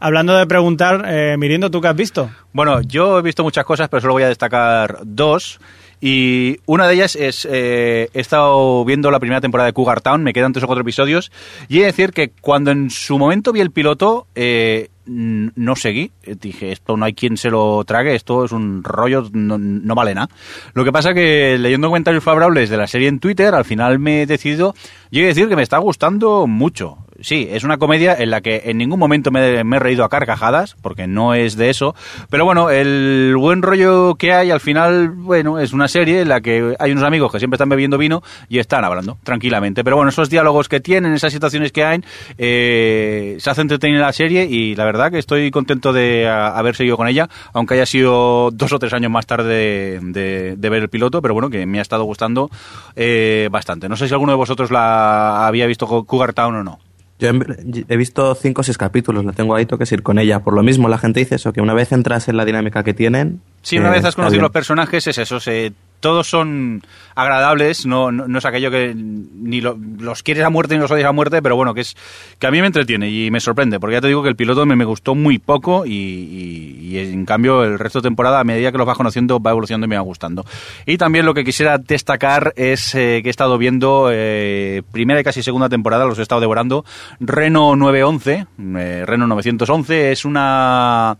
Hablando 0.05 0.35
de 0.35 0.45
preguntar, 0.45 1.05
eh, 1.07 1.37
Mirindo, 1.37 1.71
¿tú 1.71 1.79
qué 1.79 1.87
has 1.87 1.95
visto? 1.95 2.29
Bueno, 2.51 2.81
yo 2.81 3.19
he 3.19 3.21
visto 3.21 3.41
muchas 3.41 3.63
cosas, 3.63 3.87
pero 3.87 4.01
solo 4.01 4.15
voy 4.15 4.23
a 4.23 4.27
destacar 4.27 4.97
dos. 5.05 5.61
Y 6.01 6.57
una 6.65 6.89
de 6.89 6.95
ellas 6.95 7.15
es, 7.15 7.47
eh, 7.49 8.09
he 8.13 8.19
estado 8.19 8.83
viendo 8.83 9.11
la 9.11 9.21
primera 9.21 9.39
temporada 9.39 9.67
de 9.67 9.71
Cougar 9.71 10.01
Town, 10.01 10.21
me 10.21 10.33
quedan 10.33 10.51
tres 10.51 10.65
o 10.65 10.67
cuatro 10.67 10.81
episodios, 10.81 11.31
y 11.69 11.77
he 11.77 11.79
de 11.79 11.85
decir 11.85 12.11
que 12.11 12.31
cuando 12.41 12.71
en 12.71 12.89
su 12.89 13.17
momento 13.17 13.53
vi 13.53 13.61
el 13.61 13.71
piloto, 13.71 14.27
eh, 14.35 14.89
no 15.05 15.75
seguí. 15.77 16.11
Eh, 16.23 16.35
Dije, 16.37 16.73
esto 16.73 16.97
no 16.97 17.05
hay 17.05 17.13
quien 17.13 17.37
se 17.37 17.49
lo 17.49 17.81
trague, 17.85 18.13
esto 18.13 18.43
es 18.43 18.51
un 18.51 18.83
rollo, 18.83 19.29
no, 19.31 19.57
no 19.57 19.95
vale 19.95 20.13
nada. 20.13 20.27
Lo 20.73 20.83
que 20.83 20.91
pasa 20.91 21.13
que 21.13 21.57
leyendo 21.57 21.87
comentarios 21.87 22.25
favorables 22.25 22.69
de 22.69 22.75
la 22.75 22.87
serie 22.87 23.07
en 23.07 23.19
Twitter, 23.19 23.55
al 23.55 23.63
final 23.63 23.99
me 23.99 24.23
he 24.23 24.25
decidido, 24.25 24.75
yo 25.11 25.21
he 25.21 25.23
de 25.23 25.27
decir 25.29 25.47
que 25.47 25.55
me 25.55 25.63
está 25.63 25.77
gustando 25.77 26.45
mucho. 26.45 26.97
Sí, 27.23 27.47
es 27.49 27.63
una 27.63 27.77
comedia 27.77 28.13
en 28.19 28.31
la 28.31 28.41
que 28.41 28.63
en 28.65 28.77
ningún 28.77 28.99
momento 28.99 29.31
me, 29.31 29.61
he 29.61 29.79
reído 29.79 30.03
a 30.03 30.09
carcajadas, 30.09 30.75
porque 30.81 31.07
no 31.07 31.33
es 31.33 31.55
de 31.55 31.69
eso. 31.69 31.95
Pero 32.29 32.43
bueno, 32.43 32.69
el 32.69 33.33
buen 33.37 33.61
rollo 33.61 34.15
que 34.15 34.33
hay 34.33 34.51
al 34.51 34.59
final, 34.59 35.11
bueno, 35.11 35.57
es 35.57 35.71
una 35.71 35.87
serie 35.87 36.19
en 36.19 36.27
la 36.27 36.41
que 36.41 36.75
hay 36.77 36.91
unos 36.91 37.05
amigos 37.05 37.31
que 37.31 37.39
siempre 37.39 37.55
están 37.55 37.69
bebiendo 37.69 37.97
vino 37.97 38.21
y 38.49 38.59
están 38.59 38.83
hablando 38.83 39.17
tranquilamente. 39.23 39.85
Pero 39.85 39.95
bueno, 39.95 40.09
esos 40.09 40.29
diálogos 40.29 40.67
que 40.67 40.81
tienen, 40.81 41.13
esas 41.13 41.31
situaciones 41.31 41.71
que 41.71 41.85
hay, 41.85 42.03
eh, 42.37 43.37
se 43.39 43.49
hace 43.49 43.61
entretenida 43.61 44.01
la 44.01 44.11
serie 44.11 44.43
y 44.43 44.75
la 44.75 44.83
verdad 44.83 45.09
que 45.09 45.19
estoy 45.19 45.49
contento 45.49 45.93
de 45.93 46.27
haber 46.27 46.75
seguido 46.75 46.97
con 46.97 47.07
ella, 47.07 47.29
aunque 47.53 47.75
haya 47.75 47.85
sido 47.85 48.51
dos 48.51 48.73
o 48.73 48.79
tres 48.79 48.91
años 48.91 49.11
más 49.11 49.25
tarde 49.25 50.01
de, 50.01 50.57
ver 50.59 50.81
el 50.81 50.89
piloto, 50.89 51.21
pero 51.21 51.33
bueno, 51.33 51.49
que 51.49 51.65
me 51.65 51.79
ha 51.79 51.83
estado 51.83 52.03
gustando 52.03 52.49
eh, 52.97 53.47
bastante. 53.49 53.87
No 53.87 53.95
sé 53.95 54.09
si 54.09 54.13
alguno 54.13 54.33
de 54.33 54.37
vosotros 54.37 54.71
la 54.71 55.47
había 55.47 55.67
visto 55.67 55.87
Cougar 55.87 56.33
Town 56.33 56.55
o 56.55 56.63
no. 56.65 56.79
Yo 57.23 57.83
he 57.87 57.97
visto 57.97 58.35
cinco 58.35 58.61
o 58.61 58.63
seis 58.63 58.77
capítulos, 58.77 59.23
la 59.23 59.31
tengo 59.31 59.55
ahí, 59.55 59.65
tengo 59.65 59.83
que 59.83 59.93
ir 59.93 60.03
con 60.03 60.19
ella. 60.19 60.41
Por 60.41 60.53
lo 60.53 60.63
mismo, 60.63 60.89
la 60.89 60.97
gente 60.97 61.19
dice 61.19 61.35
eso, 61.35 61.53
que 61.53 61.61
una 61.61 61.73
vez 61.73 61.91
entras 61.91 62.27
en 62.27 62.37
la 62.37 62.45
dinámica 62.45 62.83
que 62.83 62.93
tienen... 62.93 63.41
Sí, 63.61 63.77
una 63.77 63.89
eh, 63.89 63.93
vez 63.93 64.05
has 64.05 64.15
conocido 64.15 64.41
los 64.41 64.51
personajes, 64.51 65.07
es 65.07 65.17
eso, 65.17 65.39
se 65.39 65.73
todos 66.03 66.27
son 66.29 66.83
agradables, 67.15 67.85
no, 67.85 68.11
no, 68.11 68.27
no 68.27 68.37
es 68.39 68.45
aquello 68.45 68.69
que 68.71 68.93
ni 68.95 69.61
lo- 69.61 69.77
los 69.99 70.21
quieres 70.23 70.43
a 70.43 70.49
muerte 70.49 70.75
ni 70.75 70.81
los 70.81 70.91
odias 70.91 71.07
a 71.07 71.11
muerte, 71.11 71.41
pero 71.41 71.55
bueno, 71.55 71.73
que 71.73 71.81
es 71.81 71.95
que 72.39 72.47
a 72.47 72.51
mí 72.51 72.59
me 72.59 72.67
entretiene 72.67 73.09
y 73.09 73.31
me 73.31 73.39
sorprende, 73.39 73.79
porque 73.79 73.95
ya 73.95 74.01
te 74.01 74.07
digo 74.07 74.21
que 74.23 74.29
el 74.29 74.35
piloto 74.35 74.65
me, 74.65 74.83
gustó 74.83 75.15
muy 75.15 75.39
poco 75.39 75.85
y, 75.85 75.91
y- 75.93 76.79
y 76.93 76.97
en 76.99 77.25
cambio 77.25 77.63
el 77.63 77.79
resto 77.79 77.99
de 77.99 78.03
temporada, 78.09 78.39
a 78.39 78.43
medida 78.43 78.71
que 78.71 78.77
los 78.77 78.85
vas 78.85 78.97
conociendo, 78.97 79.39
va 79.39 79.51
evolucionando 79.51 79.85
y 79.85 79.89
me 79.89 79.95
va 79.95 80.01
gustando. 80.01 80.45
Y 80.85 80.97
también 80.97 81.25
lo 81.25 81.33
que 81.33 81.43
quisiera 81.45 81.77
destacar 81.77 82.53
es 82.57 82.93
eh, 82.95 83.21
que 83.23 83.29
he 83.29 83.31
estado 83.31 83.57
viendo 83.57 84.09
eh, 84.11 84.83
primera 84.91 85.19
y 85.21 85.23
casi 85.23 85.41
segunda 85.41 85.69
temporada, 85.69 86.05
los 86.05 86.19
he 86.19 86.21
estado 86.21 86.41
devorando, 86.41 86.83
Reno 87.19 87.75
911, 87.75 88.45
eh, 88.77 89.03
Reno 89.07 89.25
911, 89.27 90.11
es 90.11 90.25
una... 90.25 91.17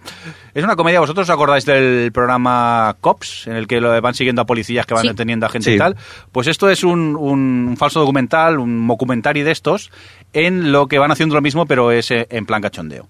Es 0.55 0.63
una 0.63 0.75
comedia, 0.75 0.99
¿vosotros 0.99 1.27
os 1.27 1.33
acordáis 1.33 1.65
del 1.65 2.11
programa 2.11 2.95
Cops, 3.01 3.47
en 3.47 3.55
el 3.55 3.65
que 3.67 3.81
lo 3.81 3.99
van 4.01 4.13
siguiendo 4.13 4.43
a 4.43 4.45
policías 4.45 4.85
que 4.85 4.93
van 4.93 5.01
Sí. 5.01 5.07
deteniendo 5.07 5.45
a 5.47 5.49
gente 5.49 5.69
Sí. 5.71 5.75
y 5.75 5.79
tal? 5.79 5.95
Pues 6.31 6.47
esto 6.47 6.69
es 6.69 6.83
un, 6.83 7.15
un 7.15 7.75
falso 7.77 7.99
documental, 7.99 8.59
un 8.59 8.77
mocumentari 8.79 9.41
de 9.41 9.51
estos, 9.51 9.89
en 10.31 10.71
lo 10.71 10.87
que 10.87 10.99
van 10.99 11.11
haciendo 11.11 11.33
lo 11.33 11.41
mismo, 11.41 11.65
pero 11.65 11.91
es 11.91 12.11
eh, 12.11 12.27
en 12.29 12.45
plan 12.45 12.61
cachondeo. 12.61 13.07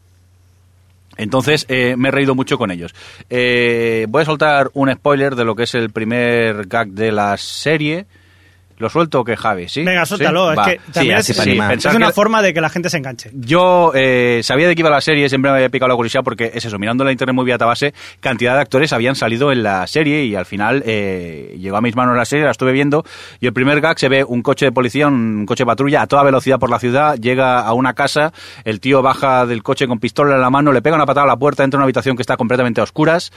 Entonces 1.17 1.65
eh, 1.69 1.95
me 1.97 2.07
he 2.07 2.11
reído 2.11 2.33
mucho 2.33 2.57
con 2.57 2.71
ellos. 2.71 2.95
Eh, 3.29 4.05
voy 4.09 4.21
a 4.23 4.25
soltar 4.25 4.71
un 4.73 4.91
spoiler 4.91 5.35
de 5.35 5.43
lo 5.45 5.55
que 5.55 5.63
es 5.63 5.75
el 5.75 5.89
primer 5.91 6.65
gag 6.67 6.87
de 6.89 7.11
la 7.11 7.35
serie. 7.37 8.05
¿Lo 8.83 8.89
suelto 8.89 9.21
o 9.21 9.23
qué, 9.23 9.37
Javi? 9.37 9.69
¿Sí? 9.69 9.81
Venga, 9.83 10.05
suéltalo. 10.05 10.47
¿Sí? 10.47 10.51
Es 10.51 10.57
Va. 10.59 10.65
que 10.65 10.79
también 10.91 11.17
es, 11.17 11.25
sí, 11.25 11.87
una 11.95 12.07
que- 12.07 12.13
forma 12.13 12.41
de 12.41 12.53
que 12.53 12.59
la 12.59 12.67
gente 12.69 12.89
se 12.89 12.97
enganche. 12.97 13.29
Yo 13.33 13.91
eh, 13.95 14.41
sabía 14.43 14.67
de 14.67 14.75
qué 14.75 14.81
iba 14.81 14.89
la 14.89 14.99
serie, 14.99 15.29
siempre 15.29 15.49
me 15.51 15.55
había 15.57 15.69
picado 15.69 15.87
la 15.87 15.95
curiosidad 15.95 16.21
porque 16.23 16.51
es 16.53 16.65
eso, 16.65 16.77
mirando 16.77 17.05
la 17.05 17.11
internet 17.13 17.33
muy 17.33 17.45
vía 17.45 17.57
base, 17.57 17.93
cantidad 18.19 18.55
de 18.55 18.61
actores 18.61 18.91
habían 18.91 19.15
salido 19.15 19.53
en 19.53 19.63
la 19.63 19.87
serie 19.87 20.25
y 20.25 20.35
al 20.35 20.45
final 20.45 20.83
eh, 20.85 21.55
llegó 21.57 21.77
a 21.77 21.81
mis 21.81 21.95
manos 21.95 22.17
la 22.17 22.25
serie, 22.25 22.43
la 22.43 22.51
estuve 22.51 22.73
viendo 22.73 23.05
y 23.39 23.47
el 23.47 23.53
primer 23.53 23.79
gag 23.79 23.97
se 23.97 24.09
ve 24.09 24.25
un 24.25 24.41
coche 24.41 24.65
de 24.65 24.71
policía, 24.73 25.07
un 25.07 25.45
coche 25.45 25.63
de 25.63 25.67
patrulla 25.67 26.01
a 26.01 26.07
toda 26.07 26.23
velocidad 26.23 26.59
por 26.59 26.69
la 26.69 26.79
ciudad, 26.79 27.15
llega 27.15 27.59
a 27.61 27.71
una 27.73 27.93
casa, 27.93 28.33
el 28.65 28.81
tío 28.81 29.01
baja 29.01 29.45
del 29.45 29.63
coche 29.63 29.87
con 29.87 29.99
pistola 29.99 30.35
en 30.35 30.41
la 30.41 30.49
mano, 30.49 30.73
le 30.73 30.81
pega 30.81 30.97
una 30.97 31.05
patada 31.05 31.23
a 31.23 31.27
la 31.27 31.37
puerta, 31.37 31.63
entra 31.63 31.77
a 31.77 31.79
una 31.79 31.85
habitación 31.85 32.17
que 32.17 32.21
está 32.21 32.35
completamente 32.35 32.81
a 32.81 32.83
oscuras 32.83 33.31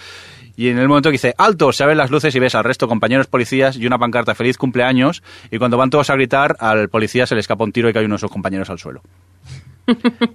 y 0.57 0.69
en 0.69 0.79
el 0.79 0.89
momento 0.89 1.11
que 1.11 1.15
dice 1.15 1.35
alto, 1.37 1.73
se 1.73 1.85
ven 1.87 1.99
las 1.99 2.11
luces 2.11 2.35
y 2.35 2.39
ves 2.39 2.55
al 2.55 2.65
resto 2.65 2.89
compañeros 2.89 3.27
policías 3.27 3.77
y 3.77 3.87
una 3.87 3.99
pancarta 3.99 4.35
feliz 4.35 4.57
cumpleaños 4.57 5.23
y 5.51 5.59
cuando 5.59 5.77
van 5.77 5.91
todos 5.91 6.11
a 6.11 6.15
gritar 6.15 6.57
al 6.59 6.89
policía 6.89 7.27
se 7.27 7.35
le 7.35 7.41
escapa 7.41 7.65
un 7.65 7.73
tiro 7.73 7.89
y 7.89 7.93
cae 7.93 8.05
uno 8.05 8.15
de 8.15 8.21
sus 8.21 8.31
compañeros 8.31 8.71
al 8.71 8.79
suelo. 8.79 9.03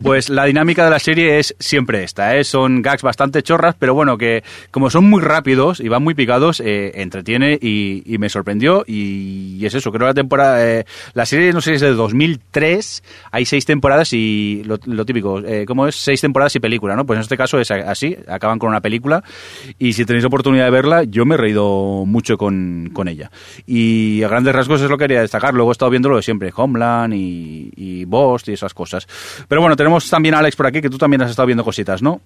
Pues 0.01 0.29
la 0.29 0.45
dinámica 0.45 0.85
de 0.85 0.89
la 0.89 0.99
serie 0.99 1.39
es 1.39 1.55
siempre 1.59 2.03
esta, 2.03 2.35
¿eh? 2.35 2.43
son 2.43 2.81
gags 2.81 3.01
bastante 3.01 3.43
chorras, 3.43 3.75
pero 3.77 3.93
bueno, 3.93 4.17
que 4.17 4.43
como 4.71 4.89
son 4.89 5.09
muy 5.09 5.21
rápidos 5.21 5.79
y 5.79 5.89
van 5.89 6.03
muy 6.03 6.15
picados, 6.15 6.59
eh, 6.59 6.91
entretiene 6.95 7.57
y, 7.61 8.03
y 8.05 8.17
me 8.17 8.29
sorprendió 8.29 8.83
y, 8.87 9.63
es 9.65 9.75
eso, 9.75 9.91
creo 9.91 10.07
la 10.07 10.13
temporada, 10.13 10.65
eh, 10.65 10.85
la 11.13 11.25
serie 11.25 11.53
no 11.53 11.61
sé 11.61 11.73
es 11.73 11.81
de 11.81 11.93
2003, 11.93 13.03
hay 13.31 13.45
seis 13.45 13.65
temporadas 13.65 14.11
y 14.13 14.63
lo, 14.65 14.79
lo 14.85 15.05
típico, 15.05 15.39
eh, 15.39 15.65
¿cómo 15.67 15.87
es? 15.87 15.95
Seis 15.95 16.19
temporadas 16.21 16.55
y 16.55 16.59
película, 16.59 16.95
¿no? 16.95 17.05
Pues 17.05 17.17
en 17.17 17.21
este 17.21 17.37
caso 17.37 17.59
es 17.59 17.69
así, 17.71 18.17
acaban 18.27 18.59
con 18.59 18.69
una 18.69 18.81
película 18.81 19.23
y 19.77 19.93
si 19.93 20.05
tenéis 20.05 20.25
oportunidad 20.25 20.65
de 20.65 20.71
verla, 20.71 21.03
yo 21.03 21.25
me 21.25 21.35
he 21.35 21.37
reído 21.37 22.05
mucho 22.05 22.37
con, 22.37 22.89
con 22.93 23.07
ella. 23.07 23.31
Y 23.67 24.23
a 24.23 24.27
grandes 24.27 24.55
rasgos 24.55 24.81
es 24.81 24.89
lo 24.89 24.97
que 24.97 25.03
quería 25.03 25.21
destacar, 25.21 25.53
luego 25.53 25.71
he 25.71 25.73
estado 25.73 25.91
viendo 25.91 26.09
lo 26.09 26.15
de 26.17 26.21
siempre, 26.21 26.51
Homeland 26.55 27.13
y, 27.13 27.71
y 27.75 28.05
Bost 28.05 28.47
y 28.49 28.53
esas 28.53 28.73
cosas. 28.73 29.07
Pero 29.47 29.61
bueno, 29.61 29.76
tenemos 29.76 30.09
también 30.09 30.35
a 30.35 30.39
Alex 30.39 30.55
por 30.55 30.68
aquí, 30.68 30.81
que 30.81 30.89
tú 30.89 30.97
también 30.97 31.22
has 31.22 31.30
estado 31.30 31.45
viendo 31.45 31.63
cositas, 31.63 32.01
¿no? 32.01 32.22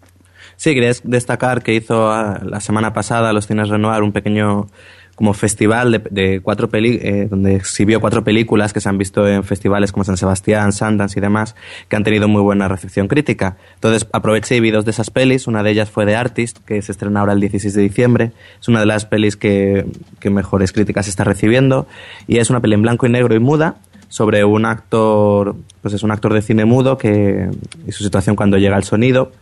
Sí, 0.58 0.74
quería 0.74 0.92
destacar 1.04 1.64
que 1.64 1.74
hizo 1.74 2.12
ah, 2.12 2.40
la 2.44 2.62
semana 2.62 2.94
pasada 2.94 3.34
los 3.34 3.48
Cines 3.48 3.70
Renoir 3.70 4.04
un 4.04 4.12
pequeño 4.12 4.68
como 5.16 5.34
festival 5.34 6.04
de, 6.12 6.42
cuatro 6.42 6.70
peli 6.70 7.00
eh, 7.02 7.28
donde 7.30 7.56
exhibió 7.56 8.02
cuatro 8.02 8.24
películas 8.26 8.74
que 8.74 8.82
se 8.82 8.90
han 8.90 8.98
visto 8.98 9.26
en 9.28 9.46
festivales 9.46 9.94
como 9.94 10.04
San 10.04 10.18
Sebastián, 10.18 10.74
Sundance 10.74 11.18
y 11.18 11.22
demás, 11.22 11.56
que 11.88 11.96
han 11.96 12.04
tenido 12.04 12.28
muy 12.28 12.42
buena 12.42 12.68
recepción 12.68 13.08
crítica. 13.08 13.56
Entonces 13.76 14.08
aproveché 14.12 14.58
y 14.58 14.60
vi 14.60 14.72
dos 14.72 14.84
de 14.84 14.92
esas 14.92 15.10
pelis, 15.10 15.48
una 15.48 15.64
de 15.64 15.72
ellas 15.72 15.90
fue 15.90 16.06
The 16.06 16.16
Artist, 16.18 16.60
que 16.66 16.82
se 16.82 16.92
estrena 16.92 17.22
ahora 17.22 17.32
el 17.32 17.40
16 17.40 17.74
de 17.74 17.82
diciembre, 17.82 18.32
es 18.60 18.68
una 18.68 18.82
de 18.82 18.86
las 18.86 19.06
pelis 19.06 19.38
que, 19.38 19.86
que 20.20 20.30
mejores 20.30 20.74
críticas 20.74 21.08
está 21.08 21.24
recibiendo, 21.24 21.88
y 22.28 22.40
es 22.40 22.50
una 22.50 22.60
peli 22.60 22.74
en 22.76 22.82
blanco 22.82 23.06
y 23.06 23.10
negro 23.10 23.36
y 23.36 23.40
muda, 23.40 23.78
sobre 24.16 24.46
un 24.46 24.66
actor, 24.66 25.58
pues 25.82 25.94
es 25.94 26.02
un 26.02 26.10
actor 26.12 26.32
de 26.34 26.42
cine 26.42 26.64
mudo 26.64 26.98
que 26.98 27.50
y 27.86 27.92
su 27.92 28.02
situación 28.06 28.38
cuando 28.38 28.58
llega 28.58 28.78
el 28.78 28.86
sonido. 28.86 29.34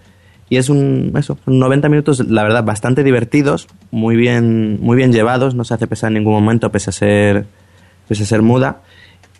Y 0.49 0.57
es 0.57 0.67
un, 0.69 1.13
eso, 1.15 1.37
son 1.45 1.59
90 1.59 1.89
minutos, 1.89 2.27
la 2.27 2.41
verdad, 2.41 2.63
bastante 2.63 3.03
divertidos, 3.03 3.67
muy 3.91 4.15
bien, 4.15 4.79
muy 4.81 4.97
bien 4.97 5.13
llevados, 5.13 5.53
no 5.53 5.63
se 5.63 5.75
hace 5.75 5.85
pesar 5.85 6.07
en 6.07 6.15
ningún 6.15 6.33
momento, 6.33 6.71
pese 6.71 6.89
a 6.89 6.93
ser, 6.93 7.45
pese 8.07 8.23
a 8.23 8.25
ser 8.25 8.41
muda. 8.41 8.81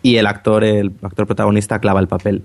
Y 0.02 0.18
el 0.18 0.26
actor, 0.28 0.62
el 0.62 0.92
actor 1.02 1.26
protagonista 1.26 1.80
clava 1.80 1.98
el 1.98 2.06
papel. 2.06 2.42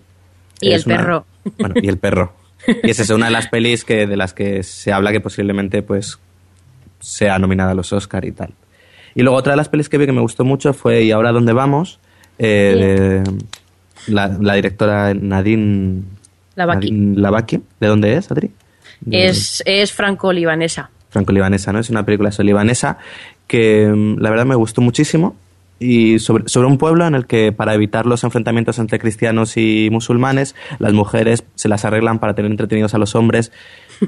Y 0.60 0.72
Es 0.72 0.88
el 0.88 0.94
una- 0.94 1.02
perro. 1.02 1.26
bueno, 1.60 1.76
y 1.82 1.90
el 1.90 1.98
perro. 2.00 2.34
Y 2.84 2.90
esa 2.90 3.04
es 3.04 3.10
una 3.12 3.28
de 3.28 3.32
las 3.34 3.48
pelis 3.50 3.86
que, 3.86 4.08
de 4.08 4.18
las 4.18 4.34
que 4.34 4.64
se 4.64 4.92
habla 4.92 5.12
que 5.12 5.22
posiblemente 5.22 5.84
pues 5.84 6.18
sea 7.00 7.38
nominada 7.38 7.72
a 7.72 7.76
los 7.76 7.94
Oscar 7.94 8.26
y 8.26 8.32
tal. 8.32 8.54
Y 9.14 9.22
luego 9.22 9.38
otra 9.38 9.54
de 9.54 9.58
las 9.58 9.70
pelis 9.70 9.90
que 9.90 9.98
vi 10.00 10.06
que 10.08 10.12
me 10.12 10.22
gustó 10.22 10.44
mucho 10.44 10.74
fue 10.74 11.04
¿Y 11.04 11.12
ahora 11.12 11.32
dónde 11.32 11.54
vamos? 11.54 12.00
Eh, 12.40 13.24
de 13.26 14.14
la, 14.14 14.28
la 14.40 14.54
directora 14.56 15.14
Nadine 15.14 16.02
Lavaki. 16.56 16.92
Nadine 16.92 17.20
Lavaki. 17.22 17.62
¿De 17.80 17.88
dónde 17.88 18.16
es, 18.16 18.32
Adri? 18.32 18.52
De- 19.02 19.28
Es, 19.28 19.62
es 19.66 19.92
franco-libanesa. 19.94 20.90
franco-libanesa, 21.10 21.72
¿no? 21.74 21.80
Es 21.80 21.90
una 21.90 22.06
película 22.06 22.32
libanesa 22.40 22.98
que 23.48 23.88
mm, 23.88 24.20
la 24.20 24.30
verdad 24.30 24.46
me 24.46 24.56
gustó 24.56 24.82
muchísimo 24.82 25.36
y 25.80 26.20
sobre, 26.20 26.48
sobre 26.50 26.68
un 26.68 26.78
pueblo 26.78 27.08
en 27.08 27.16
el 27.16 27.26
que 27.26 27.52
para 27.54 27.74
evitar 27.74 28.06
los 28.06 28.24
enfrentamientos 28.26 28.80
entre 28.80 29.00
cristianos 29.00 29.56
y 29.56 29.90
musulmanes, 29.92 30.54
las 30.80 30.92
mujeres 30.94 31.44
se 31.56 31.70
las 31.70 31.86
arreglan 31.86 32.20
para 32.20 32.34
tener 32.36 32.52
entretenidos 32.52 32.94
a 32.94 32.98
los 32.98 33.16
hombres 33.16 33.52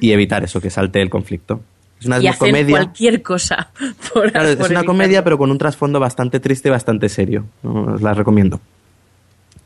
y 0.02 0.12
evitar 0.12 0.44
eso, 0.44 0.60
que 0.62 0.70
salte 0.70 1.02
el 1.02 1.10
conflicto. 1.10 1.62
Es 2.02 2.06
una, 2.08 2.20
y 2.20 2.28
hacen 2.28 2.40
comedia. 2.50 2.78
cualquier 2.78 3.22
cosa. 3.22 3.70
Por, 4.14 4.32
Claro, 4.32 4.50
es 4.50 4.70
una 4.70 4.84
comedia, 4.84 5.24
pero 5.24 5.38
con 5.38 5.50
un 5.52 5.58
trasfondo 5.58 6.00
bastante 6.00 6.40
triste 6.42 6.68
y 6.68 6.72
bastante 6.72 7.08
serio. 7.08 7.46
Os 7.64 8.02
la 8.02 8.14
recomiendo. 8.14 8.60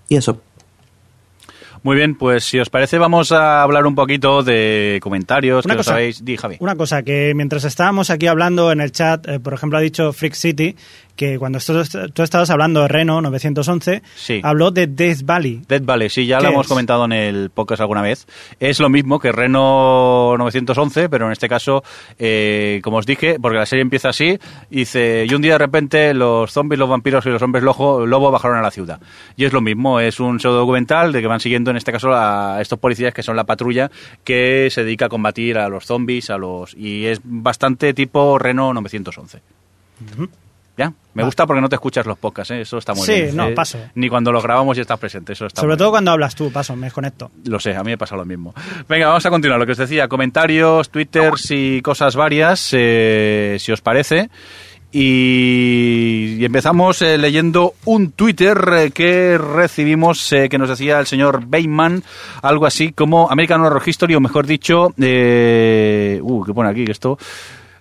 Y 0.07 0.17
eso. 0.17 0.39
Muy 1.81 1.95
bien, 1.97 2.15
pues 2.15 2.43
si 2.43 2.59
os 2.59 2.69
parece 2.71 2.97
vamos 2.97 3.31
a 3.31 3.61
hablar 3.61 3.85
un 3.85 3.93
poquito 3.93 4.41
de 4.41 4.99
comentarios, 5.03 5.65
Una 5.65 5.75
que 5.75 5.77
lo 5.77 5.79
cosa. 5.81 5.91
sabéis. 5.91 6.25
Di, 6.25 6.35
Javi. 6.35 6.57
Una 6.59 6.75
cosa, 6.75 7.03
que 7.03 7.33
mientras 7.35 7.63
estábamos 7.63 8.09
aquí 8.09 8.25
hablando 8.25 8.71
en 8.71 8.81
el 8.81 8.91
chat, 8.91 9.27
eh, 9.27 9.39
por 9.39 9.53
ejemplo, 9.53 9.77
ha 9.77 9.81
dicho 9.81 10.11
Freak 10.11 10.33
City 10.33 10.75
que 11.15 11.39
cuando 11.39 11.57
esto- 11.59 11.83
tú 12.13 12.23
estabas 12.23 12.49
hablando 12.49 12.81
de 12.81 12.87
Reno 12.87 13.21
911, 13.21 14.01
Sí. 14.15 14.41
habló 14.43 14.71
de 14.71 14.87
Death 14.87 15.21
Valley. 15.23 15.61
Dead 15.67 15.81
Valley, 15.83 16.09
sí, 16.09 16.25
ya 16.25 16.37
¿Qué 16.39 16.43
lo 16.43 16.49
hemos 16.49 16.67
comentado 16.67 17.05
en 17.05 17.13
el 17.13 17.49
podcast 17.49 17.81
alguna 17.81 18.01
vez. 18.01 18.27
Es 18.59 18.79
lo 18.79 18.89
mismo 18.89 19.19
que 19.19 19.31
Reno 19.31 20.35
911, 20.37 21.09
pero 21.09 21.25
en 21.27 21.31
este 21.31 21.47
caso, 21.47 21.83
eh, 22.19 22.81
como 22.83 22.97
os 22.97 23.05
dije, 23.05 23.37
porque 23.41 23.57
la 23.57 23.65
serie 23.65 23.81
empieza 23.81 24.09
así, 24.09 24.37
dice, 24.69 25.25
y 25.29 25.33
un 25.33 25.41
día 25.41 25.53
de 25.53 25.57
repente 25.59 26.13
los 26.13 26.51
zombies, 26.51 26.79
los 26.79 26.89
vampiros 26.89 27.25
y 27.25 27.29
los 27.29 27.41
hombres 27.41 27.63
lobo, 27.63 28.05
lobo 28.05 28.31
bajaron 28.31 28.57
a 28.57 28.61
la 28.61 28.71
ciudad. 28.71 28.99
Y 29.37 29.45
es 29.45 29.53
lo 29.53 29.61
mismo, 29.61 29.99
es 29.99 30.19
un 30.19 30.39
pseudo 30.39 30.57
documental 30.57 31.11
de 31.11 31.21
que 31.21 31.27
van 31.27 31.39
siguiendo 31.39 31.71
en 31.71 31.77
este 31.77 31.91
caso 31.91 32.13
a 32.13 32.59
estos 32.61 32.79
policías 32.79 33.13
que 33.13 33.23
son 33.23 33.35
la 33.35 33.43
patrulla 33.45 33.89
que 34.23 34.67
se 34.71 34.83
dedica 34.83 35.05
a 35.05 35.09
combatir 35.09 35.57
a 35.57 35.69
los 35.69 35.85
zombies, 35.85 36.29
a 36.29 36.37
los 36.37 36.73
y 36.75 37.05
es 37.05 37.21
bastante 37.23 37.93
tipo 37.93 38.37
Reno 38.37 38.73
911. 38.73 39.39
¿Ya? 40.77 40.91
Me 41.13 41.23
gusta 41.23 41.45
porque 41.47 41.61
no 41.61 41.69
te 41.69 41.75
escuchas 41.75 42.05
los 42.05 42.17
podcasts, 42.17 42.51
¿eh? 42.51 42.59
eso 42.61 42.77
está 42.77 42.93
muy 42.93 43.05
Sí, 43.05 43.13
bien. 43.13 43.35
no, 43.37 43.47
Eh, 43.47 43.53
paso. 43.53 43.79
Ni 43.95 44.09
cuando 44.09 44.33
los 44.33 44.43
grabamos 44.43 44.77
y 44.77 44.81
estás 44.81 44.99
presente, 44.99 45.31
eso 45.31 45.45
está 45.45 45.61
Sobre 45.61 45.73
muy 45.75 45.77
todo 45.77 45.87
bien. 45.87 45.91
cuando 45.93 46.11
hablas 46.11 46.35
tú, 46.35 46.51
paso, 46.51 46.75
me 46.75 46.87
desconecto. 46.87 47.31
Lo 47.45 47.59
sé, 47.61 47.73
a 47.75 47.81
mí 47.83 47.91
me 47.91 47.97
pasa 47.97 48.17
lo 48.17 48.25
mismo. 48.25 48.53
Venga, 48.89 49.07
vamos 49.07 49.25
a 49.25 49.29
continuar. 49.29 49.57
Lo 49.59 49.65
que 49.65 49.71
os 49.71 49.77
decía, 49.77 50.09
comentarios, 50.09 50.89
twitters 50.89 51.51
y 51.51 51.81
cosas 51.81 52.17
varias, 52.17 52.69
eh, 52.73 53.55
si 53.59 53.71
os 53.71 53.79
parece. 53.79 54.29
Y, 54.91 56.37
y 56.39 56.45
empezamos 56.45 57.01
eh, 57.01 57.17
leyendo 57.17 57.73
un 57.85 58.11
Twitter 58.11 58.57
eh, 58.77 58.91
que 58.91 59.37
recibimos 59.37 60.31
eh, 60.33 60.47
que 60.49 60.57
nos 60.57 60.69
decía 60.69 60.99
el 60.99 61.05
señor 61.05 61.45
Bateman, 61.47 62.03
algo 62.41 62.65
así 62.65 62.91
como 62.93 63.29
American 63.29 63.61
Horror 63.61 63.81
History, 63.85 64.15
o 64.15 64.21
mejor 64.21 64.45
dicho, 64.47 64.93
eh, 64.99 66.19
uh, 66.21 66.43
¿qué 66.45 66.53
pone 66.53 66.69
aquí 66.69 66.85
esto? 66.89 67.17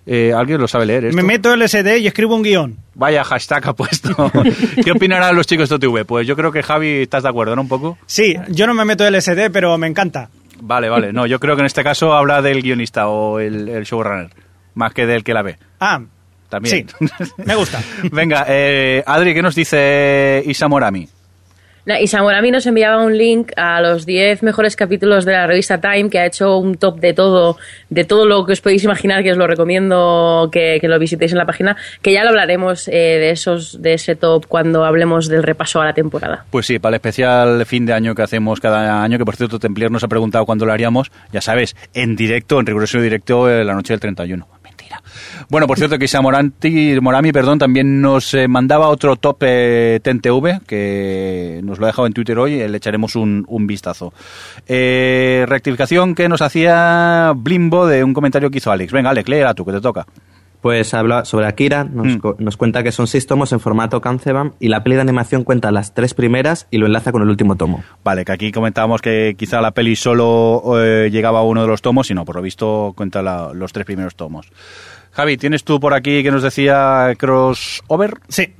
Eh, 0.07 0.33
¿Alguien 0.35 0.61
lo 0.61 0.67
sabe 0.67 0.85
leer 0.85 1.05
esto? 1.05 1.17
Me 1.17 1.23
meto 1.23 1.53
el 1.53 1.67
SD 1.67 1.97
y 1.99 2.07
escribo 2.07 2.35
un 2.35 2.43
guion. 2.43 2.77
Vaya 2.93 3.23
hashtag 3.23 3.67
ha 3.69 3.73
puesto. 3.73 4.31
¿Qué 4.83 4.91
opinarán 4.91 5.35
los 5.35 5.47
chicos 5.47 5.67
de 5.69 5.75
OTV? 5.75 6.05
Pues 6.05 6.27
yo 6.27 6.35
creo 6.35 6.51
que 6.51 6.61
Javi, 6.61 7.01
¿estás 7.01 7.23
de 7.23 7.29
acuerdo, 7.29 7.55
no? 7.55 7.63
Un 7.63 7.67
poco. 7.67 7.97
Sí, 8.05 8.35
yo 8.49 8.67
no 8.67 8.73
me 8.75 8.85
meto 8.85 9.05
el 9.07 9.19
SD, 9.19 9.49
pero 9.49 9.77
me 9.77 9.87
encanta. 9.87 10.29
Vale, 10.61 10.89
vale. 10.89 11.11
No, 11.11 11.25
yo 11.25 11.39
creo 11.39 11.55
que 11.55 11.61
en 11.61 11.65
este 11.65 11.83
caso 11.83 12.13
habla 12.13 12.41
del 12.41 12.61
guionista 12.61 13.07
o 13.07 13.39
el, 13.39 13.67
el 13.67 13.83
showrunner, 13.83 14.29
más 14.75 14.93
que 14.93 15.05
del 15.05 15.23
que 15.23 15.33
la 15.33 15.41
ve. 15.41 15.57
Ah, 15.79 16.01
También. 16.49 16.87
Sí, 16.87 17.07
me 17.43 17.55
gusta. 17.55 17.81
Venga, 18.11 18.45
eh, 18.47 19.03
Adri, 19.05 19.33
¿qué 19.33 19.41
nos 19.41 19.55
dice 19.55 20.43
Isa 20.45 20.67
Morami? 20.67 21.09
Y 21.87 22.07
Samorami 22.07 22.49
nos 22.49 22.65
enviaba 22.65 23.03
un 23.03 23.15
link 23.15 23.51
a 23.57 23.79
los 23.79 24.07
10 24.07 24.41
mejores 24.41 24.75
capítulos 24.75 25.23
de 25.23 25.33
la 25.33 25.45
revista 25.45 25.79
Time, 25.79 26.09
que 26.09 26.17
ha 26.17 26.25
hecho 26.25 26.57
un 26.57 26.75
top 26.75 26.99
de 26.99 27.13
todo, 27.13 27.57
de 27.91 28.05
todo 28.05 28.25
lo 28.25 28.43
que 28.43 28.53
os 28.53 28.61
podéis 28.61 28.83
imaginar, 28.83 29.21
que 29.21 29.31
os 29.31 29.37
lo 29.37 29.45
recomiendo 29.45 30.49
que, 30.51 30.79
que 30.81 30.87
lo 30.87 30.97
visitéis 30.97 31.31
en 31.33 31.37
la 31.37 31.45
página, 31.45 31.77
que 32.01 32.11
ya 32.11 32.23
lo 32.23 32.29
hablaremos 32.29 32.87
eh, 32.87 32.91
de 32.91 33.29
esos, 33.29 33.83
de 33.83 33.93
ese 33.93 34.15
top 34.15 34.47
cuando 34.47 34.83
hablemos 34.83 35.27
del 35.27 35.43
repaso 35.43 35.79
a 35.79 35.85
la 35.85 35.93
temporada. 35.93 36.45
Pues 36.49 36.65
sí, 36.65 36.79
para 36.79 36.95
el 36.95 36.95
especial 36.95 37.63
fin 37.67 37.85
de 37.85 37.93
año 37.93 38.15
que 38.15 38.23
hacemos 38.23 38.59
cada 38.59 39.03
año, 39.03 39.19
que 39.19 39.25
por 39.25 39.35
cierto 39.35 39.59
Templier 39.59 39.91
nos 39.91 40.03
ha 40.03 40.07
preguntado 40.07 40.45
cuándo 40.47 40.65
lo 40.65 40.73
haríamos, 40.73 41.11
ya 41.31 41.41
sabes, 41.41 41.75
en 41.93 42.15
directo, 42.15 42.59
en 42.59 42.65
riguroso 42.65 42.99
directo, 42.99 43.47
eh, 43.47 43.63
la 43.63 43.75
noche 43.75 43.93
del 43.93 43.99
31. 43.99 44.47
Bueno, 45.49 45.67
por 45.67 45.77
cierto, 45.77 45.97
que 45.99 46.07
Moranti, 46.21 46.99
Morami 47.01 47.31
perdón, 47.31 47.59
también 47.59 48.01
nos 48.01 48.33
eh, 48.33 48.47
mandaba 48.47 48.87
otro 48.89 49.15
top 49.15 49.37
eh, 49.41 49.99
TNTV, 50.01 50.65
que 50.65 51.59
nos 51.63 51.77
lo 51.79 51.85
ha 51.85 51.89
dejado 51.89 52.07
en 52.07 52.13
Twitter 52.13 52.37
hoy, 52.39 52.59
eh, 52.59 52.67
le 52.69 52.77
echaremos 52.77 53.15
un, 53.15 53.45
un 53.47 53.67
vistazo. 53.67 54.13
Eh, 54.67 55.45
rectificación 55.47 56.15
que 56.15 56.27
nos 56.29 56.41
hacía 56.41 57.33
Blimbo 57.35 57.85
de 57.87 58.03
un 58.03 58.13
comentario 58.13 58.49
que 58.49 58.57
hizo 58.57 58.71
Alex. 58.71 58.91
Venga, 58.91 59.11
Alex, 59.11 59.29
léela 59.29 59.53
tú, 59.53 59.65
que 59.65 59.71
te 59.71 59.81
toca. 59.81 60.05
Pues 60.61 60.95
habla 60.95 61.25
sobre 61.25 61.45
Akira, 61.45 61.83
nos, 61.83 62.07
Mm. 62.17 62.21
nos 62.39 62.57
cuenta 62.57 62.81
que 62.81 62.91
son 62.91 63.05
seis 63.05 63.27
tomos 63.27 63.51
en 63.51 63.59
formato 63.59 64.01
Kanzeban 64.01 64.53
y 64.59 64.69
la 64.69 64.83
peli 64.83 64.95
de 64.95 65.01
animación 65.01 65.43
cuenta 65.43 65.71
las 65.71 65.93
tres 65.93 66.15
primeras 66.15 66.65
y 66.71 66.79
lo 66.79 66.87
enlaza 66.87 67.11
con 67.11 67.21
el 67.21 67.29
último 67.29 67.55
tomo. 67.55 67.83
Vale, 68.03 68.25
que 68.25 68.31
aquí 68.31 68.51
comentábamos 68.51 68.99
que 69.03 69.35
quizá 69.37 69.61
la 69.61 69.71
peli 69.71 69.95
solo 69.95 70.63
eh, 70.81 71.09
llegaba 71.11 71.39
a 71.39 71.43
uno 71.43 71.61
de 71.61 71.67
los 71.67 71.83
tomos, 71.83 72.09
y 72.09 72.15
no, 72.15 72.25
por 72.25 72.37
lo 72.37 72.41
visto 72.41 72.93
cuenta 72.97 73.21
la- 73.21 73.51
los 73.53 73.73
tres 73.73 73.85
primeros 73.85 74.15
tomos. 74.15 74.47
Javi, 75.15 75.37
¿tienes 75.37 75.63
tú 75.63 75.79
por 75.79 75.93
aquí 75.93 76.23
que 76.23 76.31
nos 76.31 76.43
decía 76.43 77.13
crossover? 77.17 78.15
Sí. 78.27 78.53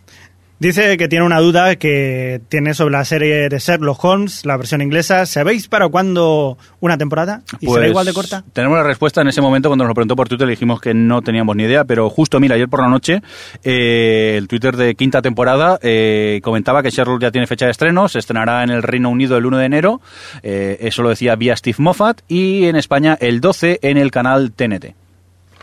Dice 0.57 0.95
que 0.95 1.09
tiene 1.09 1.25
una 1.25 1.41
duda 1.41 1.75
que 1.75 2.39
tiene 2.47 2.73
sobre 2.73 2.93
la 2.93 3.03
serie 3.03 3.49
de 3.49 3.59
Sherlock 3.59 4.01
Holmes, 4.05 4.45
la 4.45 4.55
versión 4.55 4.81
inglesa. 4.81 5.25
¿Sabéis 5.25 5.67
para 5.67 5.89
cuándo 5.89 6.57
una 6.79 6.97
temporada? 6.97 7.41
¿Y 7.59 7.65
será 7.67 7.79
Pues, 7.79 7.89
igual 7.89 8.05
de 8.05 8.13
corta? 8.13 8.43
Tenemos 8.53 8.77
la 8.77 8.85
respuesta 8.85 9.19
en 9.19 9.27
ese 9.27 9.41
momento 9.41 9.67
cuando 9.67 9.83
nos 9.83 9.89
lo 9.89 9.95
preguntó 9.95 10.15
por 10.15 10.29
Twitter, 10.29 10.47
le 10.47 10.51
dijimos 10.51 10.79
que 10.79 10.93
no 10.93 11.21
teníamos 11.21 11.57
ni 11.57 11.63
idea, 11.63 11.83
pero 11.83 12.09
justo, 12.09 12.39
mira, 12.39 12.55
ayer 12.55 12.69
por 12.69 12.79
la 12.81 12.87
noche, 12.87 13.21
eh, 13.65 14.35
el 14.37 14.47
Twitter 14.47 14.77
de 14.77 14.95
quinta 14.95 15.21
temporada 15.21 15.77
eh, 15.81 16.39
comentaba 16.41 16.81
que 16.81 16.89
Sherlock 16.89 17.21
ya 17.21 17.31
tiene 17.31 17.47
fecha 17.47 17.65
de 17.65 17.71
estreno, 17.71 18.07
se 18.07 18.19
estrenará 18.19 18.63
en 18.63 18.69
el 18.69 18.81
Reino 18.81 19.09
Unido 19.09 19.35
el 19.35 19.45
1 19.45 19.57
de 19.57 19.65
enero, 19.65 19.99
eh, 20.41 20.77
eso 20.79 21.03
lo 21.03 21.09
decía 21.09 21.35
vía 21.35 21.57
Steve 21.57 21.75
Moffat, 21.79 22.21
y 22.29 22.63
en 22.63 22.77
España 22.77 23.17
el 23.19 23.41
12 23.41 23.79
en 23.81 23.97
el 23.97 24.09
canal 24.09 24.53
TNT. 24.53 24.95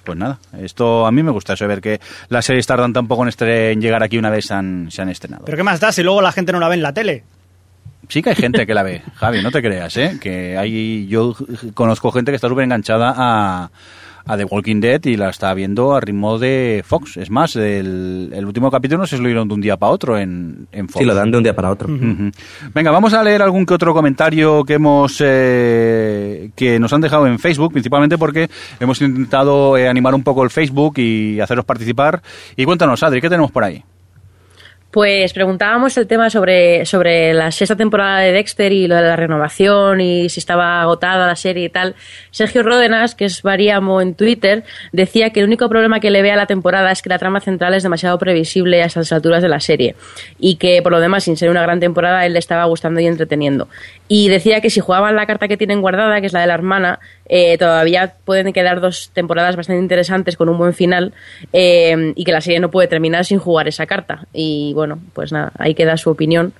Pues 0.04 0.18
nada, 0.18 0.38
esto 0.60 1.06
a 1.06 1.12
mí 1.12 1.22
me 1.22 1.30
gusta 1.30 1.52
eso, 1.52 1.66
ver 1.68 1.80
que 1.80 2.00
las 2.28 2.44
series 2.44 2.66
tardan 2.66 2.92
tan 2.92 3.06
poco 3.06 3.24
en, 3.26 3.32
en 3.48 3.80
llegar 3.80 4.02
aquí 4.02 4.18
una 4.18 4.30
vez 4.30 4.46
se 4.46 4.54
han, 4.54 4.90
se 4.90 5.02
han 5.02 5.08
estrenado. 5.08 5.44
¿Pero 5.44 5.56
qué 5.56 5.62
más 5.62 5.80
da 5.80 5.92
si 5.92 6.02
luego 6.02 6.20
la 6.20 6.32
gente 6.32 6.52
no 6.52 6.58
la 6.58 6.68
ve 6.68 6.74
en 6.74 6.82
la 6.82 6.92
tele? 6.92 7.24
Sí 8.08 8.20
que 8.22 8.30
hay 8.30 8.36
gente 8.36 8.66
que 8.66 8.74
la 8.74 8.82
ve, 8.82 9.02
Javi, 9.14 9.42
no 9.42 9.50
te 9.50 9.62
creas, 9.62 9.96
¿eh? 9.96 10.18
Que 10.20 10.58
hay, 10.58 11.06
yo 11.06 11.34
conozco 11.72 12.10
gente 12.10 12.32
que 12.32 12.36
está 12.36 12.48
súper 12.48 12.64
enganchada 12.64 13.14
a, 13.16 13.70
a 14.24 14.36
The 14.36 14.44
Walking 14.44 14.80
Dead 14.80 15.04
y 15.04 15.16
la 15.16 15.30
está 15.30 15.52
viendo 15.54 15.94
a 15.94 16.00
ritmo 16.00 16.38
de 16.38 16.82
Fox. 16.86 17.16
Es 17.16 17.30
más, 17.30 17.56
el, 17.56 18.30
el 18.32 18.44
último 18.44 18.70
capítulo 18.70 19.00
no 19.00 19.06
si 19.06 19.16
lo 19.16 19.24
dieron 19.24 19.48
de 19.48 19.54
un 19.54 19.60
día 19.60 19.76
para 19.76 19.92
otro 19.92 20.18
en, 20.18 20.68
en 20.72 20.88
Fox. 20.88 21.00
Sí, 21.00 21.04
lo 21.04 21.14
dan 21.14 21.30
de 21.30 21.38
un 21.38 21.42
día 21.42 21.54
para 21.54 21.70
otro. 21.70 21.92
Ujú. 21.92 22.30
Venga, 22.74 22.90
vamos 22.90 23.14
a 23.14 23.22
leer 23.22 23.42
algún 23.42 23.66
que 23.66 23.74
otro 23.74 23.94
comentario 23.94 24.64
que 24.64 24.74
hemos 24.74 25.16
eh, 25.20 26.50
que 26.54 26.78
nos 26.78 26.92
han 26.92 27.00
dejado 27.00 27.26
en 27.26 27.38
Facebook, 27.38 27.72
principalmente 27.72 28.18
porque 28.18 28.48
hemos 28.80 29.00
intentado 29.00 29.76
eh, 29.76 29.88
animar 29.88 30.14
un 30.14 30.22
poco 30.22 30.42
el 30.44 30.50
Facebook 30.50 30.98
y 30.98 31.40
haceros 31.40 31.64
participar. 31.64 32.22
Y 32.56 32.64
cuéntanos, 32.64 33.02
Adri, 33.02 33.20
¿qué 33.20 33.28
tenemos 33.28 33.50
por 33.50 33.64
ahí? 33.64 33.82
Pues 34.92 35.32
preguntábamos 35.32 35.96
el 35.96 36.06
tema 36.06 36.28
sobre, 36.28 36.84
sobre 36.84 37.32
la 37.32 37.50
sexta 37.50 37.74
temporada 37.74 38.18
de 38.18 38.32
Dexter 38.32 38.74
y 38.74 38.86
lo 38.86 38.96
de 38.96 39.00
la 39.00 39.16
renovación 39.16 40.02
y 40.02 40.28
si 40.28 40.38
estaba 40.38 40.82
agotada 40.82 41.26
la 41.26 41.34
serie 41.34 41.64
y 41.64 41.68
tal. 41.70 41.94
Sergio 42.30 42.62
Ródenas, 42.62 43.14
que 43.14 43.24
es 43.24 43.40
Variamo 43.40 44.02
en 44.02 44.14
Twitter, 44.14 44.64
decía 44.92 45.30
que 45.30 45.40
el 45.40 45.46
único 45.46 45.70
problema 45.70 45.98
que 45.98 46.10
le 46.10 46.20
ve 46.20 46.30
a 46.30 46.36
la 46.36 46.44
temporada 46.44 46.92
es 46.92 47.00
que 47.00 47.08
la 47.08 47.18
trama 47.18 47.40
central 47.40 47.72
es 47.72 47.82
demasiado 47.82 48.18
previsible 48.18 48.82
a 48.82 48.84
estas 48.84 49.10
alturas 49.12 49.40
de 49.40 49.48
la 49.48 49.60
serie 49.60 49.96
y 50.38 50.56
que 50.56 50.82
por 50.82 50.92
lo 50.92 51.00
demás, 51.00 51.24
sin 51.24 51.38
ser 51.38 51.48
una 51.48 51.62
gran 51.62 51.80
temporada, 51.80 52.26
él 52.26 52.34
le 52.34 52.38
estaba 52.38 52.66
gustando 52.66 53.00
y 53.00 53.06
entreteniendo. 53.06 53.68
Y 54.14 54.28
decía 54.28 54.60
que 54.60 54.68
si 54.68 54.80
jugaban 54.80 55.16
la 55.16 55.24
carta 55.24 55.48
que 55.48 55.56
tienen 55.56 55.80
guardada, 55.80 56.20
que 56.20 56.26
es 56.26 56.34
la 56.34 56.42
de 56.42 56.46
la 56.46 56.52
hermana, 56.52 57.00
eh, 57.30 57.56
todavía 57.56 58.12
pueden 58.26 58.52
quedar 58.52 58.82
dos 58.82 59.10
temporadas 59.14 59.56
bastante 59.56 59.80
interesantes 59.80 60.36
con 60.36 60.50
un 60.50 60.58
buen 60.58 60.74
final 60.74 61.14
eh, 61.54 62.12
y 62.14 62.22
que 62.22 62.32
la 62.32 62.42
serie 62.42 62.60
no 62.60 62.70
puede 62.70 62.88
terminar 62.88 63.24
sin 63.24 63.38
jugar 63.38 63.68
esa 63.68 63.86
carta. 63.86 64.26
Y 64.34 64.74
bueno, 64.74 64.98
pues 65.14 65.32
nada, 65.32 65.52
ahí 65.58 65.74
queda 65.74 65.96
su 65.96 66.10
opinión. 66.10 66.52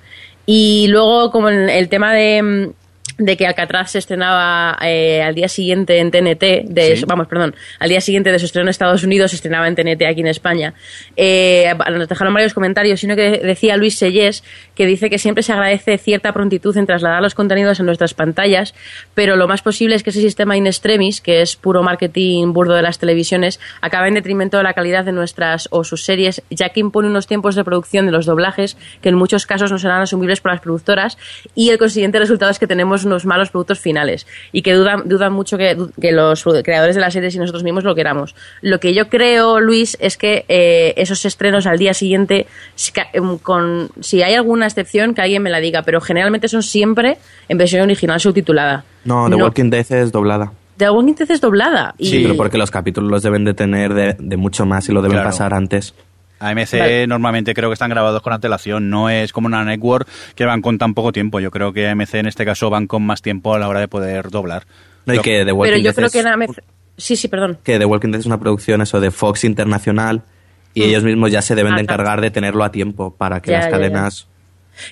Y 0.47 0.87
luego, 0.87 1.29
como 1.29 1.47
en 1.49 1.69
el 1.69 1.89
tema 1.89 2.11
de, 2.11 2.41
mm, 2.41 2.69
de 3.17 3.37
que 3.37 3.45
Alcatraz 3.45 3.91
se 3.91 3.99
estrenaba 3.99 4.77
eh, 4.81 5.21
al 5.21 5.35
día 5.35 5.47
siguiente 5.47 5.99
en 5.99 6.11
TNT, 6.11 6.65
de, 6.65 6.97
Sí. 6.97 7.05
vamos, 7.07 7.27
perdón, 7.27 7.55
al 7.79 7.89
día 7.89 8.01
siguiente 8.01 8.31
de 8.31 8.39
su 8.39 8.45
estreno 8.45 8.63
en 8.65 8.69
Estados 8.69 9.03
Unidos 9.03 9.31
se 9.31 9.35
estrenaba 9.37 9.67
en 9.67 9.75
TNT 9.75 10.03
aquí 10.05 10.21
en 10.21 10.27
España. 10.27 10.73
Eh, 11.15 11.73
nos 11.91 12.07
dejaron 12.07 12.33
varios 12.33 12.53
comentarios, 12.53 12.99
sino 12.99 13.15
que 13.15 13.39
decía 13.39 13.77
Luis 13.77 13.97
Sellés 13.97 14.43
que 14.75 14.85
dice 14.85 15.09
que 15.09 15.17
siempre 15.19 15.43
se 15.43 15.53
agradece 15.53 15.97
cierta 15.97 16.33
prontitud 16.33 16.75
en 16.77 16.85
trasladar 16.85 17.21
los 17.21 17.35
contenidos 17.35 17.79
a 17.79 17.83
nuestras 17.83 18.13
pantallas, 18.13 18.73
pero 19.13 19.35
lo 19.35 19.47
más 19.47 19.61
posible 19.61 19.95
es 19.95 20.03
que 20.03 20.09
ese 20.09 20.21
sistema 20.21 20.57
in 20.57 20.67
extremis, 20.67 21.21
que 21.21 21.41
es 21.41 21.55
puro 21.55 21.83
marketing 21.83 22.53
burdo 22.53 22.73
de 22.73 22.81
las 22.81 22.99
televisiones, 22.99 23.59
acabe 23.81 24.07
en 24.07 24.15
detrimento 24.15 24.57
de 24.57 24.63
la 24.63 24.73
calidad 24.73 25.05
de 25.05 25.11
nuestras 25.11 25.67
o 25.71 25.83
sus 25.83 26.03
series, 26.05 26.41
ya 26.49 26.69
que 26.69 26.79
impone 26.79 27.07
unos 27.07 27.27
tiempos 27.27 27.55
de 27.55 27.63
producción 27.63 28.05
de 28.05 28.11
los 28.11 28.25
doblajes 28.25 28.77
que 29.01 29.09
en 29.09 29.15
muchos 29.15 29.45
casos 29.45 29.71
no 29.71 29.77
serán 29.77 30.01
asumibles 30.01 30.41
por 30.41 30.51
las 30.51 30.61
productoras 30.61 31.17
y 31.55 31.69
el 31.69 31.77
consiguiente 31.77 32.19
resultado 32.19 32.51
es 32.51 32.59
que 32.59 32.67
tenemos 32.67 33.02
unos 33.05 33.25
malos 33.25 33.49
productos 33.49 33.79
finales 33.79 34.25
y 34.51 34.61
que 34.61 34.73
dudan, 34.73 35.07
dudan 35.07 35.33
mucho 35.33 35.57
que, 35.57 35.77
que 35.99 36.11
los 36.11 36.43
creadores 36.63 36.95
de 36.95 37.01
las 37.01 37.13
series 37.13 37.35
y 37.35 37.39
nosotros 37.39 37.63
mismos 37.63 37.83
lo 37.83 37.95
queramos. 37.95 38.35
Lo 38.61 38.79
que 38.79 38.93
yo 38.93 39.09
creo, 39.09 39.59
Luis, 39.59 39.97
es 39.99 40.17
que 40.17 40.45
eh, 40.47 40.93
esos 40.97 41.25
estrenos 41.25 41.65
al 41.67 41.77
día 41.77 41.93
siguiente, 41.93 42.47
si, 42.75 42.91
em, 43.13 43.37
con, 43.37 43.89
si 44.01 44.21
hay 44.23 44.33
alguna 44.35 44.65
excepción, 44.65 45.13
que 45.13 45.21
alguien 45.21 45.41
me 45.43 45.49
la 45.49 45.59
diga, 45.59 45.83
pero 45.83 46.01
generalmente 46.01 46.47
son 46.47 46.63
siempre 46.63 47.17
en 47.49 47.57
versión 47.57 47.81
original 47.83 48.19
subtitulada. 48.19 48.83
No, 49.05 49.29
The 49.29 49.35
Walking 49.35 49.69
Dead 49.69 49.85
es 49.91 50.11
doblada. 50.11 50.51
The 50.77 50.89
Walking 50.89 51.13
Dead 51.15 51.29
es 51.31 51.41
doblada. 51.41 51.93
Y, 51.97 52.07
Sí, 52.07 52.19
pero 52.23 52.35
porque 52.37 52.57
los 52.57 52.71
capítulos 52.71 53.11
los 53.11 53.21
deben 53.21 53.45
de 53.45 53.53
tener 53.53 53.93
de, 53.93 54.15
de 54.17 54.37
mucho 54.37 54.65
más 54.65 54.87
y 54.89 54.91
lo 54.91 55.01
deben 55.01 55.15
Claro. 55.17 55.29
pasar 55.29 55.53
antes. 55.53 55.93
AMC 56.49 56.71
Vale. 56.79 57.07
normalmente 57.07 57.53
creo 57.53 57.69
que 57.69 57.73
están 57.73 57.89
grabados 57.89 58.21
con 58.21 58.33
antelación, 58.33 58.89
no 58.89 59.09
es 59.09 59.31
como 59.33 59.47
una 59.47 59.63
network 59.63 60.07
que 60.35 60.45
van 60.45 60.61
con 60.61 60.77
tan 60.77 60.93
poco 60.93 61.11
tiempo. 61.11 61.39
Yo 61.39 61.51
creo 61.51 61.73
que 61.73 61.87
AMC 61.87 62.15
en 62.15 62.27
este 62.27 62.45
caso 62.45 62.69
van 62.69 62.87
con 62.87 63.03
más 63.05 63.21
tiempo 63.21 63.53
a 63.53 63.59
la 63.59 63.67
hora 63.67 63.79
de 63.79 63.87
poder 63.87 64.29
doblar. 64.29 64.63
No, 65.05 65.13
y 65.13 65.19
que 65.19 65.43
The 65.45 65.51
Walking 65.51 65.71
pero 65.71 65.77
yo 65.77 65.83
Dead 65.89 65.95
creo 65.95 66.07
es, 66.07 66.13
que 66.13 66.19
en 66.19 66.27
AMC 66.27 66.59
Sí, 66.97 67.15
sí, 67.15 67.27
perdón. 67.27 67.57
que 67.63 67.79
The 67.79 67.85
Walking 67.85 68.09
Dead 68.11 68.19
es 68.19 68.25
una 68.25 68.39
producción 68.39 68.81
eso 68.81 68.99
de 69.01 69.09
Fox 69.11 69.43
Internacional 69.43 70.21
y 70.75 70.83
ellos 70.83 71.03
mismos 71.03 71.31
ya 71.31 71.41
se 71.41 71.55
deben 71.55 71.73
Ah, 71.73 71.77
de 71.77 71.85
claro. 71.85 72.01
encargar 72.03 72.21
de 72.21 72.31
tenerlo 72.31 72.63
a 72.63 72.71
tiempo 72.71 73.15
para 73.15 73.41
que 73.41 73.51
Ya, 73.51 73.57
las 73.57 73.65
ya, 73.65 73.71
ya. 73.71 73.77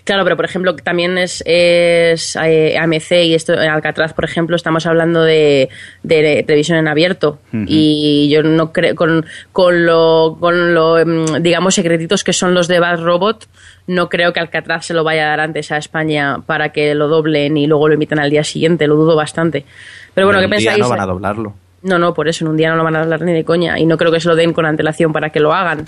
Claro, 0.03 0.24
pero 0.24 0.36
por 0.36 0.45
ejemplo, 0.45 0.76
también 0.76 1.18
es, 1.18 1.44
es 1.45 2.36
eh, 2.36 2.78
AMC 2.78 3.12
y 3.12 3.34
esto, 3.34 3.53
Alcatraz, 3.53 4.14
por 4.14 4.26
ejemplo, 4.26 4.56
estamos 4.56 4.86
hablando 4.86 5.24
de, 5.24 5.70
de 6.03 6.44
televisión 6.44 6.78
en 6.78 6.88
abierto. 6.88 7.40
Y 7.52 8.30
yo 8.30 8.44
no 8.44 8.72
creo, 8.72 8.95
con, 8.95 9.26
con 9.52 9.86
lo, 9.86 10.38
con 10.40 10.74
lo, 10.74 10.98
mm, 11.06 11.41
digamos, 11.41 11.76
secretitos 11.76 12.24
que 12.24 12.34
son 12.34 12.53
los 12.53 12.68
de 12.68 12.80
Bad 12.80 13.02
Robot, 13.02 13.48
no 13.88 14.10
creo 14.10 14.34
que 14.34 14.40
Alcatraz 14.40 14.86
se 14.86 14.94
lo 14.94 15.03
vaya 15.03 15.26
a 15.26 15.30
dar 15.30 15.40
antes 15.41 15.72
a 15.72 15.78
España 15.78 16.41
para 16.45 16.70
que 16.70 16.95
lo 16.95 17.08
doblen 17.08 17.58
y 17.58 17.68
luego 17.68 17.88
lo 17.88 17.95
emitan 17.95 18.20
al 18.20 18.30
día 18.30 18.44
siguiente. 18.44 18.88
Lo 18.88 18.95
dudo 18.95 19.16
bastante. 19.16 19.66
Pero 20.14 20.28
bueno, 20.28 20.40
en 20.41 20.49
¿qué 20.49 20.56
un 20.56 20.60
día 20.60 20.72
pensáis? 20.72 20.84
no 20.84 20.90
van 20.90 21.02
a 21.02 21.06
doblarlo. 21.06 21.53
No, 21.82 21.98
no, 21.98 22.14
por 22.14 22.28
eso 22.28 22.45
en 22.45 22.52
un 22.52 22.58
día 22.58 22.70
no 22.70 22.76
lo 22.76 22.84
van 22.84 22.95
a 22.95 23.02
hablar 23.02 23.22
ni 23.22 23.34
de 23.34 23.44
coña. 23.44 23.80
Y 23.80 23.86
no 23.86 23.98
creo 23.98 24.12
que 24.12 24.20
se 24.20 24.30
lo 24.30 24.36
den 24.36 24.53
con 24.53 24.66
antelación 24.66 25.12
para 25.12 25.32
que 25.32 25.40
lo 25.40 25.53
hagan. 25.53 25.86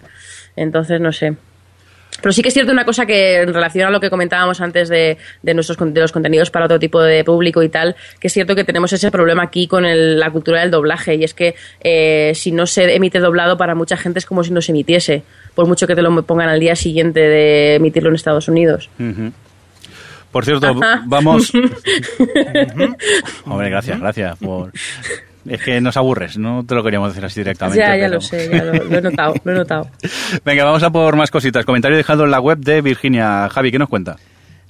Entonces, 0.56 0.99
no 0.99 1.11
sé. 1.11 1.36
Pero 2.22 2.31
sí 2.31 2.41
que 2.41 2.48
es 2.49 2.53
cierto 2.53 2.72
una 2.72 2.85
cosa 2.85 3.06
que 3.06 3.41
en 3.41 3.53
relación 3.53 3.88
a 3.88 3.91
lo 3.91 3.99
que 3.99 4.10
comentábamos 4.10 4.61
antes 4.61 4.88
de, 4.88 5.18
de 5.41 5.53
nuestros 5.53 5.77
de 5.94 5.99
los 5.99 6.11
contenidos 6.11 6.52
para 6.52 6.65
otro 6.65 6.80
tipo 6.80 7.02
de 7.02 7.23
público 7.23 7.61
y 7.64 7.69
tal, 7.69 7.95
que 8.19 8.27
es 8.27 8.34
cierto 8.34 8.56
que 8.56 8.64
tenemos 8.64 8.94
ese 8.94 9.11
problema 9.11 9.44
aquí 9.44 9.68
con 9.68 9.85
el- 9.85 10.19
la 10.19 10.30
cultura 10.31 10.61
del 10.61 10.72
doblaje 10.72 11.15
y 11.15 11.23
es 11.23 11.34
que 11.34 11.56
eh, 11.81 12.31
si 12.35 12.52
no 12.52 12.65
se 12.65 12.95
emite 12.95 13.19
doblado 13.19 13.57
para 13.57 13.76
mucha 13.76 13.98
gente 13.98 14.19
es 14.19 14.26
como 14.26 14.44
si 14.44 14.52
no 14.52 14.61
se 14.61 14.72
emitiese, 14.72 15.23
por 15.56 15.68
mucho 15.68 15.85
que 15.88 15.95
te 15.95 16.02
lo 16.02 16.23
pongan 16.23 16.48
al 16.49 16.60
día 16.60 16.76
siguiente 16.76 17.19
de 17.19 17.76
emitirlo 17.76 18.10
en 18.10 18.15
Estados 18.15 18.48
Unidos. 18.48 18.90
Por 20.31 20.45
cierto, 20.45 20.68
Ajá. 20.68 21.03
vamos. 21.06 21.52
Hombre, 23.45 23.69
gracias, 23.69 23.99
gracias. 23.99 24.38
Por... 24.40 24.72
Es 25.48 25.61
que 25.61 25.82
nos 25.82 25.98
aburres, 25.98 26.38
no 26.38 26.65
te 26.65 26.74
lo 26.76 26.84
queríamos 26.84 27.10
decir 27.10 27.26
así 27.26 27.40
directamente. 27.41 27.80
ya, 27.80 27.95
ya 27.98 28.03
pero- 28.03 28.14
lo 28.15 28.22
sé, 28.22 28.49
ya 28.49 28.64
lo, 28.64 28.74
lo 28.74 28.98
he 28.98 29.02
notado, 29.02 29.34
lo 29.44 29.52
he 29.52 29.56
notado. 29.56 29.90
Venga, 30.45 30.64
vamos 30.64 30.84
a 30.84 30.90
por 30.90 31.15
más 31.15 31.32
cositas. 31.32 31.65
Comentario 31.65 31.98
dejado 31.98 32.24
en 32.26 32.32
la 32.32 32.40
web 32.40 32.60
de 32.60 32.82
Virginia. 32.82 33.49
Javi, 33.49 33.72
¿qué 33.72 33.80
nos 33.80 33.90
cuenta? 33.90 34.15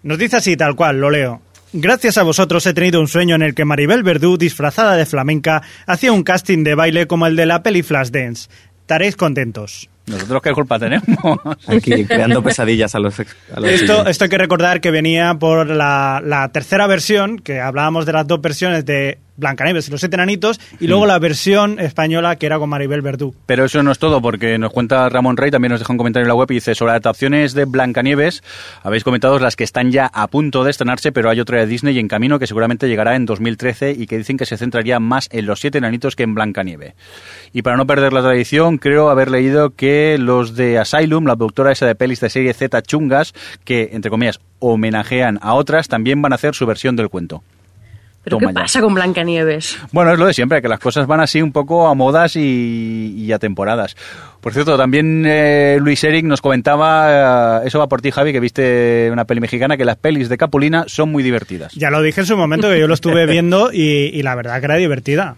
Nos 0.01 0.17
dice 0.17 0.37
así, 0.37 0.57
tal 0.57 0.75
cual, 0.75 0.99
lo 0.99 1.09
leo. 1.09 1.41
Gracias 1.73 2.17
a 2.17 2.23
vosotros 2.23 2.65
he 2.67 2.73
tenido 2.73 2.99
un 2.99 3.07
sueño 3.07 3.35
en 3.35 3.41
el 3.41 3.55
que 3.55 3.65
Maribel 3.65 4.03
Verdú, 4.03 4.37
disfrazada 4.37 4.95
de 4.95 5.05
flamenca, 5.05 5.61
hacía 5.87 6.11
un 6.11 6.23
casting 6.23 6.63
de 6.63 6.75
baile 6.75 7.07
como 7.07 7.25
el 7.25 7.35
de 7.35 7.45
la 7.47 7.63
peli 7.63 7.81
Flashdance. 7.83 8.49
Estaréis 8.81 9.15
contentos. 9.15 9.89
Nosotros 10.05 10.41
qué 10.41 10.51
culpa 10.51 10.77
tenemos. 10.79 11.07
Aquí 11.67 12.05
creando 12.05 12.41
pesadillas 12.43 12.93
a 12.95 12.99
los... 12.99 13.19
ex- 13.19 13.35
a 13.55 13.59
los 13.59 13.69
Esto, 13.69 14.05
esto 14.05 14.25
hay 14.25 14.29
que 14.29 14.37
recordar 14.37 14.81
que 14.81 14.91
venía 14.91 15.33
por 15.35 15.67
la, 15.69 16.21
la 16.23 16.49
tercera 16.49 16.87
versión, 16.87 17.39
que 17.39 17.59
hablábamos 17.61 18.05
de 18.05 18.13
las 18.13 18.27
dos 18.27 18.41
versiones 18.41 18.85
de 18.85 19.19
Blancanieves 19.35 19.87
y 19.87 19.91
los 19.91 19.99
siete 19.99 20.15
enanitos, 20.15 20.59
y 20.79 20.85
Mm. 20.85 20.89
luego 20.89 21.05
la 21.07 21.17
versión 21.17 21.79
española 21.79 22.35
que 22.35 22.45
era 22.45 22.59
con 22.59 22.69
Maribel 22.69 23.01
Verdú. 23.01 23.33
Pero 23.47 23.65
eso 23.65 23.81
no 23.81 23.91
es 23.91 23.97
todo, 23.97 24.21
porque 24.21 24.59
nos 24.59 24.71
cuenta 24.71 25.09
Ramón 25.09 25.37
Rey, 25.37 25.49
también 25.49 25.71
nos 25.71 25.79
deja 25.79 25.91
un 25.91 25.97
comentario 25.97 26.25
en 26.25 26.27
la 26.27 26.35
web 26.35 26.51
y 26.51 26.55
dice, 26.55 26.75
sobre 26.75 26.91
adaptaciones 26.91 27.53
de 27.55 27.65
Blancanieves, 27.65 28.43
habéis 28.83 29.03
comentado 29.03 29.39
las 29.39 29.55
que 29.55 29.63
están 29.63 29.91
ya 29.91 30.05
a 30.13 30.27
punto 30.27 30.63
de 30.63 30.69
estrenarse, 30.69 31.11
pero 31.11 31.31
hay 31.31 31.39
otra 31.39 31.57
de 31.59 31.65
Disney 31.65 31.97
en 31.97 32.07
camino 32.09 32.37
que 32.37 32.45
seguramente 32.45 32.87
llegará 32.87 33.15
en 33.15 33.25
2013 33.25 33.91
y 33.97 34.05
que 34.05 34.19
dicen 34.19 34.37
que 34.37 34.45
se 34.45 34.55
centraría 34.57 34.99
más 34.99 35.29
en 35.31 35.47
los 35.47 35.59
siete 35.61 35.79
enanitos 35.79 36.15
que 36.15 36.21
en 36.23 36.35
Blancanieve. 36.35 36.93
Y 37.53 37.63
para 37.63 37.75
no 37.77 37.87
perder 37.87 38.13
la 38.13 38.21
tradición, 38.21 38.77
creo 38.77 39.09
haber 39.09 39.31
leído 39.31 39.71
que 39.71 39.92
los 40.19 40.55
de 40.55 40.77
Asylum, 40.79 41.25
la 41.25 41.35
productora 41.35 41.71
esa 41.71 41.85
de 41.85 41.95
pelis 41.95 42.19
de 42.19 42.29
serie 42.29 42.53
Z 42.53 42.81
chungas, 42.83 43.33
que, 43.63 43.89
entre 43.93 44.09
comillas, 44.11 44.39
homenajean 44.59 45.39
a 45.41 45.53
otras, 45.53 45.87
también 45.87 46.21
van 46.21 46.31
a 46.31 46.35
hacer 46.35 46.55
su 46.55 46.65
versión 46.65 46.95
del 46.95 47.09
cuento. 47.09 47.43
¿Pero 48.23 48.37
Toma 48.37 48.51
qué 48.51 48.53
ya. 48.53 48.61
pasa 48.61 48.81
con 48.81 48.93
Blancanieves? 48.93 49.77
Bueno, 49.91 50.13
es 50.13 50.19
lo 50.19 50.25
de 50.25 50.33
siempre, 50.33 50.61
que 50.61 50.69
las 50.69 50.79
cosas 50.79 51.07
van 51.07 51.19
así 51.19 51.41
un 51.41 51.51
poco 51.51 51.87
a 51.87 51.93
modas 51.93 52.37
y, 52.37 53.13
y 53.17 53.31
a 53.33 53.39
temporadas. 53.39 53.97
Por 54.39 54.53
cierto, 54.53 54.77
también 54.77 55.25
eh, 55.25 55.77
Luis 55.81 56.01
Eric 56.05 56.23
nos 56.23 56.39
comentaba, 56.41 57.61
eh, 57.63 57.67
eso 57.67 57.79
va 57.79 57.87
por 57.87 58.01
ti 58.01 58.11
Javi, 58.11 58.31
que 58.31 58.39
viste 58.39 59.09
una 59.11 59.25
peli 59.25 59.41
mexicana, 59.41 59.75
que 59.75 59.83
las 59.83 59.97
pelis 59.97 60.29
de 60.29 60.37
Capulina 60.37 60.85
son 60.87 61.11
muy 61.11 61.21
divertidas. 61.21 61.73
Ya 61.73 61.89
lo 61.89 62.01
dije 62.01 62.21
en 62.21 62.27
su 62.27 62.37
momento 62.37 62.69
que 62.69 62.79
yo 62.79 62.87
lo 62.87 62.93
estuve 62.93 63.25
viendo 63.25 63.73
y, 63.73 64.09
y 64.13 64.23
la 64.23 64.35
verdad 64.35 64.59
que 64.59 64.65
era 64.65 64.75
divertida. 64.77 65.35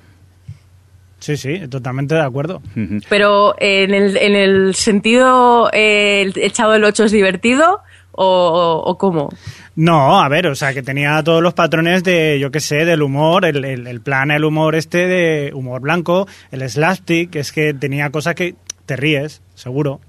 Sí, 1.26 1.38
sí, 1.38 1.68
totalmente 1.68 2.14
de 2.14 2.22
acuerdo. 2.22 2.62
Pero 3.10 3.56
en 3.60 3.96
el, 3.96 4.16
en 4.16 4.36
el 4.36 4.76
sentido, 4.76 5.72
eh, 5.74 6.22
el, 6.22 6.40
el 6.40 6.52
Chavo 6.52 6.74
del 6.74 6.84
8 6.84 7.06
es 7.06 7.12
divertido 7.12 7.80
o, 8.12 8.24
o- 8.26 8.92
o 8.92 8.98
cómo? 9.00 9.30
No, 9.76 10.22
a 10.22 10.30
ver, 10.30 10.46
o 10.46 10.54
sea, 10.54 10.72
que 10.76 10.84
tenía 10.84 11.24
todos 11.24 11.42
los 11.42 11.56
patrones 11.56 12.04
de, 12.04 12.38
yo 12.40 12.52
qué 12.52 12.60
sé, 12.60 12.86
del 12.86 13.02
humor, 13.02 13.44
el, 13.44 13.66
el, 13.66 13.88
el 13.88 14.02
plan, 14.02 14.30
el 14.30 14.44
humor 14.46 14.76
este 14.76 15.08
de 15.08 15.52
humor 15.56 15.82
blanco, 15.82 16.28
el 16.52 16.70
slapstick, 16.70 17.36
es 17.38 17.52
que 17.52 17.74
tenía 17.74 18.12
cosas 18.12 18.36
que 18.36 18.54
te 18.86 18.96
ríes, 18.96 19.42
seguro. 19.56 20.02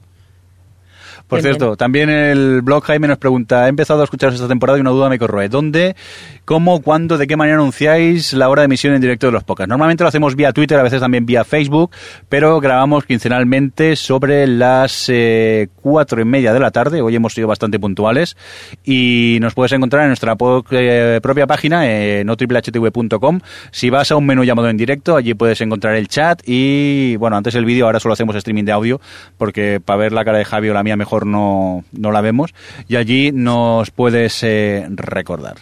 Por 1.28 1.43
Bien, 1.43 1.55
cierto, 1.55 1.77
también 1.77 2.09
el 2.09 2.62
blog 2.62 2.85
Jaime 2.85 3.09
nos 3.09 3.19
pregunta, 3.19 3.66
he 3.66 3.69
empezado 3.69 4.01
a 4.01 4.05
escucharos 4.05 4.36
esta 4.36 4.47
temporada 4.47 4.78
y 4.78 4.81
una 4.81 4.90
duda 4.90 5.09
me 5.09 5.19
corroe. 5.19 5.48
¿Dónde, 5.48 5.97
cómo, 6.44 6.82
cuándo, 6.82 7.19
de 7.19 7.27
qué 7.27 7.36
manera 7.36 7.57
anunciáis 7.57 8.32
la 8.32 8.48
hora 8.48 8.62
de 8.62 8.66
emisión 8.66 8.94
en 8.94 9.01
directo 9.01 9.27
de 9.27 9.32
los 9.32 9.43
podcasts? 9.43 9.69
Normalmente 9.69 10.05
lo 10.05 10.09
hacemos 10.09 10.36
vía 10.36 10.53
Twitter, 10.53 10.78
a 10.78 10.85
veces 10.85 11.01
también 11.01 11.27
vía 11.27 11.43
Facebook, 11.43 11.90
pero 12.28 12.61
grabamos 12.61 13.07
quincenalmente 13.07 13.97
sobre 13.97 14.47
las 14.47 15.09
eh, 15.09 15.66
cuatro 15.74 16.20
y 16.20 16.24
media 16.24 16.53
de 16.53 16.61
la 16.61 16.70
tarde. 16.70 17.01
Hoy 17.01 17.16
hemos 17.16 17.35
sido 17.35 17.48
bastante 17.48 17.81
puntuales 17.81 18.36
y 18.85 19.39
nos 19.40 19.55
puedes 19.55 19.73
encontrar 19.73 20.03
en 20.03 20.11
nuestra 20.11 20.36
eh, 20.70 21.19
propia 21.20 21.48
página, 21.48 21.90
eh, 21.90 22.23
notriplehtv.com. 22.24 23.40
Si 23.73 23.90
vas 23.90 24.12
a 24.12 24.16
un 24.16 24.27
menú 24.27 24.44
llamado 24.44 24.69
en 24.69 24.77
directo, 24.77 25.16
allí 25.16 25.35
puedes 25.35 25.61
encontrar 25.61 25.97
el 25.97 26.07
chat 26.07 26.40
y, 26.47 27.16
bueno, 27.16 27.36
antes 27.36 27.57
el 27.57 27.65
vídeo, 27.65 27.86
ahora 27.86 27.98
solo 27.98 28.12
hacemos 28.12 28.36
streaming 28.36 28.65
de 28.65 28.70
audio, 28.70 29.01
porque 29.36 29.81
para 29.85 29.97
ver 29.97 30.12
la 30.12 30.24
cara 30.24 30.39
de 30.39 30.44
Javi 30.44 30.69
o 30.69 30.74
la 30.74 30.85
mía 30.85 30.97
mejor 30.97 31.15
no, 31.24 31.84
no 31.93 32.12
la 32.12 32.20
vemos. 32.20 32.52
Y 32.88 32.97
allí 32.97 33.32
nos 33.32 33.90
puedes 33.90 34.43
eh, 34.43 34.86
recordar. 34.90 35.56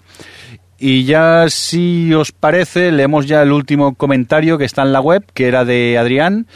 Y 0.79 1.05
ya, 1.05 1.47
si 1.51 2.13
os 2.15 2.33
parece, 2.33 2.91
leemos 2.91 3.27
ya 3.27 3.43
el 3.43 3.53
último 3.53 3.95
comentario 3.95 4.59
que 4.59 4.65
está 4.65 4.83
en 4.83 4.93
la 4.93 5.01
web, 5.01 5.25
que 5.33 5.47
era 5.47 5.65
de 5.65 5.97
Adrián, 5.99 6.47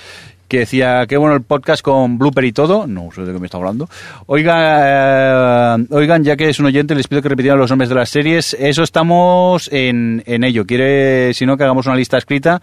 que 0.49 0.61
decía, 0.61 1.07
qué 1.07 1.17
bueno 1.17 1.35
el 1.37 1.43
podcast 1.43 1.83
con 1.83 2.19
blooper 2.19 2.45
y 2.45 2.53
todo. 2.53 2.87
No 2.87 3.11
sé 3.15 3.23
de 3.23 3.33
qué 3.33 3.39
me 3.39 3.47
está 3.47 3.59
hablando. 3.59 3.89
Oiga, 4.27 5.75
eh, 5.77 5.87
oigan, 5.91 6.25
ya 6.25 6.37
que 6.37 6.49
es 6.49 6.59
un 6.59 6.67
oyente, 6.67 6.95
les 6.95 7.07
pido 7.09 7.23
que 7.23 7.29
repitieran 7.29 7.59
los 7.59 7.71
nombres 7.71 7.89
de 7.89 7.95
las 7.95 8.09
series. 8.11 8.55
Eso 8.59 8.83
estamos 8.83 9.69
en, 9.73 10.23
en 10.27 10.45
ello. 10.45 10.65
Quiere, 10.67 11.33
si 11.35 11.47
no, 11.47 11.57
que 11.57 11.65
hagamos 11.65 11.87
una 11.87 11.97
lista 11.97 12.19
escrita. 12.19 12.61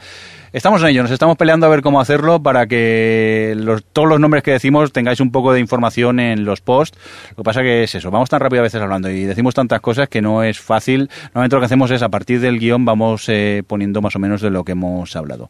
Estamos 0.53 0.81
en 0.83 0.87
ello, 0.87 1.01
nos 1.01 1.11
estamos 1.11 1.35
peleando 1.35 1.65
a 1.65 1.69
ver 1.69 1.81
cómo 1.81 1.99
hacerlo 1.99 2.41
para 2.41 2.65
que 2.65 3.55
los- 3.57 3.83
todos 3.83 4.07
los 4.07 4.21
nombres 4.21 4.41
que 4.41 4.51
decimos 4.51 4.93
tengáis 4.93 5.19
un 5.19 5.29
poco 5.29 5.51
de 5.51 5.59
información 5.59 6.17
en 6.21 6.45
los 6.45 6.61
posts. 6.61 6.97
Lo 7.31 7.35
que 7.37 7.43
pasa 7.43 7.61
que 7.61 7.83
es 7.83 7.93
eso, 7.93 8.09
vamos 8.09 8.29
tan 8.29 8.39
rápido 8.39 8.61
a 8.61 8.63
veces 8.63 8.81
hablando 8.81 9.09
y 9.09 9.25
decimos 9.25 9.53
tantas 9.53 9.81
cosas 9.81 10.07
que 10.07 10.21
no 10.21 10.43
es 10.43 10.57
fácil. 10.57 11.09
Normalmente 11.33 11.57
lo 11.57 11.59
que 11.59 11.65
hacemos 11.65 11.91
es 11.91 12.01
a 12.03 12.07
partir 12.07 12.39
del 12.39 12.57
guion 12.57 12.85
vamos 12.85 13.25
eh, 13.27 13.63
poniendo 13.67 14.01
más 14.01 14.15
o 14.15 14.19
menos 14.19 14.39
de 14.39 14.49
lo 14.49 14.63
que 14.63 14.71
hemos 14.71 15.13
hablado. 15.17 15.49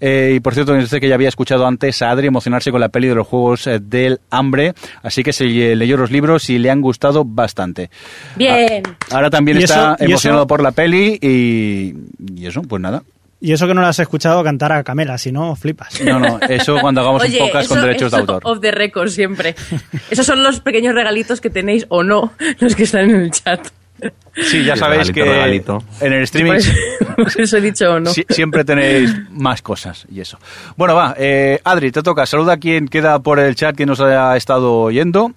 Eh, 0.00 0.32
y 0.36 0.40
por 0.40 0.54
cierto, 0.54 0.80
sé 0.86 1.00
que 1.00 1.08
ya 1.10 1.16
había 1.16 1.28
escuchado 1.28 1.66
antes 1.66 1.75
a 2.02 2.10
Adri 2.10 2.26
emocionarse 2.26 2.70
con 2.70 2.80
la 2.80 2.88
peli 2.88 3.08
de 3.08 3.14
los 3.14 3.26
Juegos 3.26 3.66
eh, 3.66 3.78
del 3.80 4.20
Hambre, 4.30 4.74
así 5.02 5.22
que 5.22 5.32
se 5.32 5.44
eh, 5.44 5.76
leyó 5.76 5.96
los 5.96 6.10
libros 6.10 6.48
y 6.50 6.58
le 6.58 6.70
han 6.70 6.80
gustado 6.80 7.24
bastante. 7.24 7.90
Bien. 8.36 8.82
Ahora 9.10 9.30
también 9.30 9.60
¿Y 9.60 9.64
está 9.64 9.94
eso- 9.94 10.04
emocionado 10.04 10.42
eso? 10.42 10.46
por 10.48 10.62
la 10.62 10.72
peli 10.72 11.18
y, 11.20 11.94
y 12.34 12.46
eso, 12.46 12.62
pues 12.62 12.80
nada. 12.82 13.02
Y 13.38 13.52
eso 13.52 13.66
que 13.66 13.74
no 13.74 13.82
lo 13.82 13.86
has 13.86 13.98
escuchado 13.98 14.42
cantar 14.42 14.72
a 14.72 14.82
Camela, 14.82 15.18
si 15.18 15.30
no, 15.30 15.54
flipas. 15.56 16.00
No, 16.02 16.18
no, 16.18 16.40
eso 16.48 16.78
cuando 16.80 17.02
hagamos 17.02 17.22
Oye, 17.22 17.38
un 17.40 17.46
podcast 17.48 17.68
con 17.68 17.78
eso- 17.78 17.86
derechos 17.86 18.10
de 18.10 18.16
eso 18.18 18.32
autor. 18.32 18.42
Off 18.44 18.60
the 18.60 18.70
record 18.70 19.08
siempre. 19.10 19.54
Esos 20.10 20.24
son 20.24 20.42
los 20.42 20.60
pequeños 20.60 20.94
regalitos 20.94 21.40
que 21.42 21.50
tenéis 21.50 21.84
o 21.90 22.02
no 22.02 22.32
los 22.60 22.74
que 22.74 22.84
están 22.84 23.10
en 23.10 23.16
el 23.20 23.30
chat. 23.30 23.60
Sí, 24.34 24.64
ya 24.64 24.76
sabéis 24.76 25.08
regalito, 25.08 25.14
que 25.14 25.24
regalito. 25.24 25.82
en 26.00 26.12
el 26.12 26.22
streaming 26.24 26.52
eso, 26.52 26.72
por 27.16 27.40
eso 27.40 27.56
he 27.56 27.60
dicho 27.60 27.92
o 27.94 28.00
no. 28.00 28.10
si- 28.10 28.26
siempre 28.28 28.64
tenéis 28.64 29.14
más 29.30 29.62
cosas 29.62 30.06
y 30.12 30.20
eso. 30.20 30.38
Bueno, 30.76 30.94
va, 30.94 31.14
eh, 31.18 31.60
Adri, 31.64 31.90
te 31.90 32.02
toca. 32.02 32.26
Saluda 32.26 32.54
a 32.54 32.56
quien 32.58 32.88
queda 32.88 33.18
por 33.20 33.38
el 33.38 33.54
chat 33.54 33.74
que 33.74 33.86
nos 33.86 34.00
haya 34.00 34.36
estado 34.36 34.74
oyendo. 34.80 35.32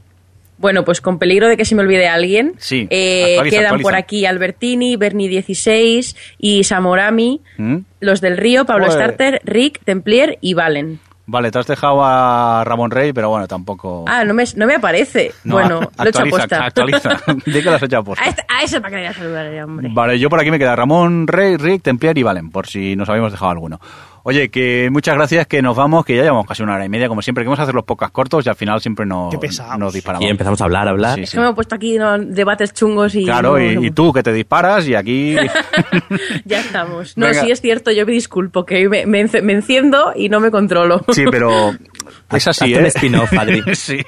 Bueno, 0.58 0.84
pues 0.84 1.00
con 1.00 1.20
peligro 1.20 1.48
de 1.48 1.56
que 1.56 1.64
se 1.64 1.74
me 1.74 1.84
olvide 1.84 2.10
alguien, 2.10 2.56
Sí, 2.58 2.86
eh, 2.90 3.36
actualiza, 3.36 3.56
quedan 3.56 3.66
actualiza. 3.68 3.84
por 3.88 3.96
aquí 3.96 4.26
Albertini, 4.26 4.98
Bernie 4.98 5.30
16 5.30 6.18
y 6.38 6.66
Samorami, 6.66 7.40
¿Mm? 7.58 7.78
los 8.02 8.20
del 8.20 8.36
Río, 8.36 8.66
Pablo 8.66 8.88
Joder. 8.88 9.00
Starter, 9.14 9.42
Rick, 9.46 9.80
Templier 9.86 10.38
y 10.42 10.56
Valen. 10.56 11.00
Vale, 11.32 11.52
te 11.52 11.60
has 11.60 11.68
dejado 11.68 12.04
a 12.04 12.64
Ramón 12.66 12.90
Rey, 12.90 13.14
pero 13.14 13.30
bueno, 13.30 13.48
tampoco. 13.48 14.04
Ah, 14.08 14.24
no 14.26 14.34
me, 14.34 14.44
no 14.56 14.66
me 14.66 14.74
aparece. 14.74 15.32
No, 15.44 15.56
bueno, 15.56 15.82
lo 15.82 16.06
he 16.06 16.10
hecho 16.10 16.24
aposta. 16.24 16.66
Actualiza, 16.66 17.22
di 17.46 17.54
que 17.54 17.62
lo 17.70 17.76
has 17.76 17.84
hecho 17.84 18.00
aposta. 18.00 18.24
A, 18.24 18.30
este- 18.30 18.46
a 18.48 18.64
ese 18.64 18.82
para 18.82 18.98
que 18.98 19.04
le 19.04 19.14
saludar 19.14 19.64
hombre. 19.64 19.90
Vale, 19.92 20.18
yo 20.18 20.28
por 20.28 20.40
aquí 20.40 20.50
me 20.50 20.58
queda 20.58 20.76
Ramón, 20.76 21.28
Rey, 21.28 21.56
Rick, 21.58 21.84
Templier 21.84 22.18
y 22.18 22.24
Valen, 22.24 22.50
por 22.50 22.66
si 22.66 22.96
nos 22.96 23.08
habíamos 23.10 23.32
dejado 23.32 23.52
alguno. 23.52 23.80
Oye, 24.24 24.50
que 24.50 24.90
muchas 24.92 25.16
gracias, 25.16 25.48
que 25.48 25.62
nos 25.62 25.76
vamos, 25.76 26.06
que 26.06 26.16
ya 26.16 26.24
llevamos 26.24 26.46
casi 26.46 26.64
una 26.64 26.76
hora 26.76 26.86
y 26.86 26.90
media, 26.90 27.08
como 27.08 27.22
siempre, 27.22 27.44
que 27.44 27.48
vamos 27.48 27.60
a 27.60 27.64
hacer 27.64 27.76
los 27.76 27.86
podcasts 27.86 28.14
cortos 28.14 28.46
y 28.46 28.50
al 28.50 28.56
final 28.56 28.82
siempre 28.82 29.06
nos, 29.06 29.34
nos 29.78 29.94
disparamos. 29.94 30.26
Y 30.28 30.30
empezamos 30.30 30.60
a 30.62 30.64
hablar, 30.66 30.88
a 30.88 30.92
hablar. 30.92 31.16
Sí, 31.16 31.22
Es 31.22 31.30
sí. 31.30 31.38
que 31.38 31.44
me 31.44 31.50
he 31.50 31.54
puesto 31.54 31.76
aquí 31.76 31.98
¿no? 31.98 32.18
debates 32.18 32.74
chungos 32.74 33.16
y... 33.16 33.24
Claro, 33.26 33.58
no, 33.58 33.64
y, 33.64 33.76
no. 33.76 33.84
y 33.84 33.92
tú 33.92 34.12
que 34.14 34.24
te 34.24 34.34
disparas 34.34 34.88
y 34.88 34.96
aquí... 34.96 35.36
ya 36.46 36.60
estamos. 36.60 37.18
No, 37.18 37.28
Venga. 37.28 37.42
sí 37.44 37.52
es 37.52 37.62
cierto, 37.62 37.92
yo 37.92 38.06
me 38.06 38.12
disculpo, 38.12 38.66
que 38.66 38.88
me, 38.90 39.06
me 39.06 39.54
enciendo 39.54 40.14
y 40.16 40.30
no 40.30 40.40
me 40.40 40.52
controlo. 40.52 41.02
Sí, 41.12 41.24
pero 41.30 41.72
es 42.32 42.48
así, 42.48 42.74
¿eh? 42.74 42.80
un 42.80 42.86
spin-off, 42.88 43.34
Adri. 43.34 43.64
sí. 43.76 44.00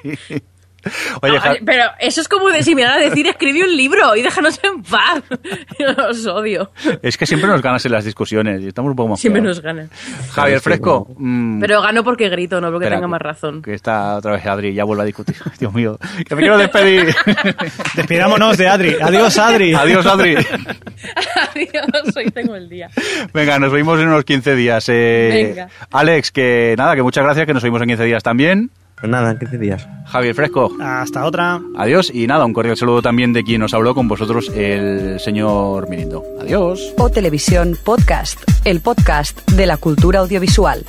Oye, 1.21 1.33
No, 1.37 1.41
pero 1.65 1.83
eso 1.99 2.21
es 2.21 2.27
como 2.27 2.49
de 2.49 2.63
si 2.63 2.75
me 2.75 2.83
van 2.83 2.93
a 2.93 2.97
decir 2.97 3.27
escribí 3.27 3.61
un 3.61 3.75
libro 3.75 4.15
y 4.15 4.21
déjanos 4.21 4.59
en 4.63 4.81
paz. 4.83 5.21
Yo 5.79 5.91
los 5.93 6.25
odio. 6.27 6.71
es 7.01 7.17
que 7.17 7.25
siempre 7.25 7.49
nos 7.49 7.61
ganas 7.61 7.85
en 7.85 7.91
las 7.91 8.05
discusiones 8.05 8.61
y 8.61 8.67
estamos 8.67 8.89
un 8.91 8.95
poco 8.95 9.09
más 9.09 9.19
Siempre 9.19 9.41
nos 9.41 9.61
ganan. 9.61 9.89
Javier 10.31 10.59
Fresco. 10.59 11.07
mm, 11.17 11.59
Pero 11.61 11.81
gano 11.81 12.03
porque 12.03 12.29
grito, 12.29 12.59
no 12.61 12.69
porque 12.71 12.85
espera, 12.85 12.97
tenga 12.97 13.07
más 13.07 13.21
razón. 13.21 13.61
Que 13.61 13.73
está 13.73 14.15
otra 14.17 14.33
vez 14.33 14.45
Adri, 14.45 14.73
ya 14.73 14.83
vuelve 14.83 15.03
a 15.03 15.05
discutir. 15.05 15.35
Dios 15.59 15.73
mío, 15.73 15.97
que 16.27 16.35
me 16.35 16.41
quiero 16.41 16.57
despedir. 16.57 17.13
Despidámonos 17.95 18.57
de 18.57 18.67
Adri. 18.67 18.95
Adiós, 19.01 19.37
Adri. 19.37 19.73
Adiós, 19.73 20.05
Adri. 20.05 20.35
Adiós, 20.35 22.15
hoy 22.15 22.25
tengo 22.31 22.55
el 22.55 22.69
día. 22.69 22.89
Venga, 23.33 23.59
nos 23.59 23.71
vemos 23.71 23.99
en 23.99 24.07
unos 24.07 24.23
15 24.23 24.55
días. 24.55 24.85
eh. 24.89 25.47
Venga. 25.53 25.69
Alex, 25.91 26.31
que 26.31 26.75
nada, 26.77 26.95
que 26.95 27.03
muchas 27.03 27.23
gracias, 27.23 27.45
que 27.45 27.53
nos 27.53 27.63
vemos 27.63 27.81
en 27.81 27.89
15 27.89 28.03
días 28.05 28.23
también. 28.23 28.69
Pues 29.01 29.09
nada, 29.09 29.37
15 29.37 29.57
días. 29.57 29.87
Javier 30.05 30.35
Fresco. 30.35 30.71
Hasta 30.79 31.25
otra. 31.25 31.59
Adiós 31.75 32.11
y 32.13 32.27
nada, 32.27 32.45
un 32.45 32.53
cordial 32.53 32.77
saludo 32.77 33.01
también 33.01 33.33
de 33.33 33.43
quien 33.43 33.59
nos 33.59 33.73
habló 33.73 33.95
con 33.95 34.07
vosotros, 34.07 34.49
el 34.55 35.19
señor 35.19 35.89
Mirindo. 35.89 36.23
Adiós. 36.39 36.93
O 36.99 37.09
Televisión 37.09 37.75
Podcast, 37.83 38.39
el 38.63 38.79
podcast 38.79 39.49
de 39.51 39.65
la 39.65 39.77
cultura 39.77 40.19
audiovisual. 40.19 40.85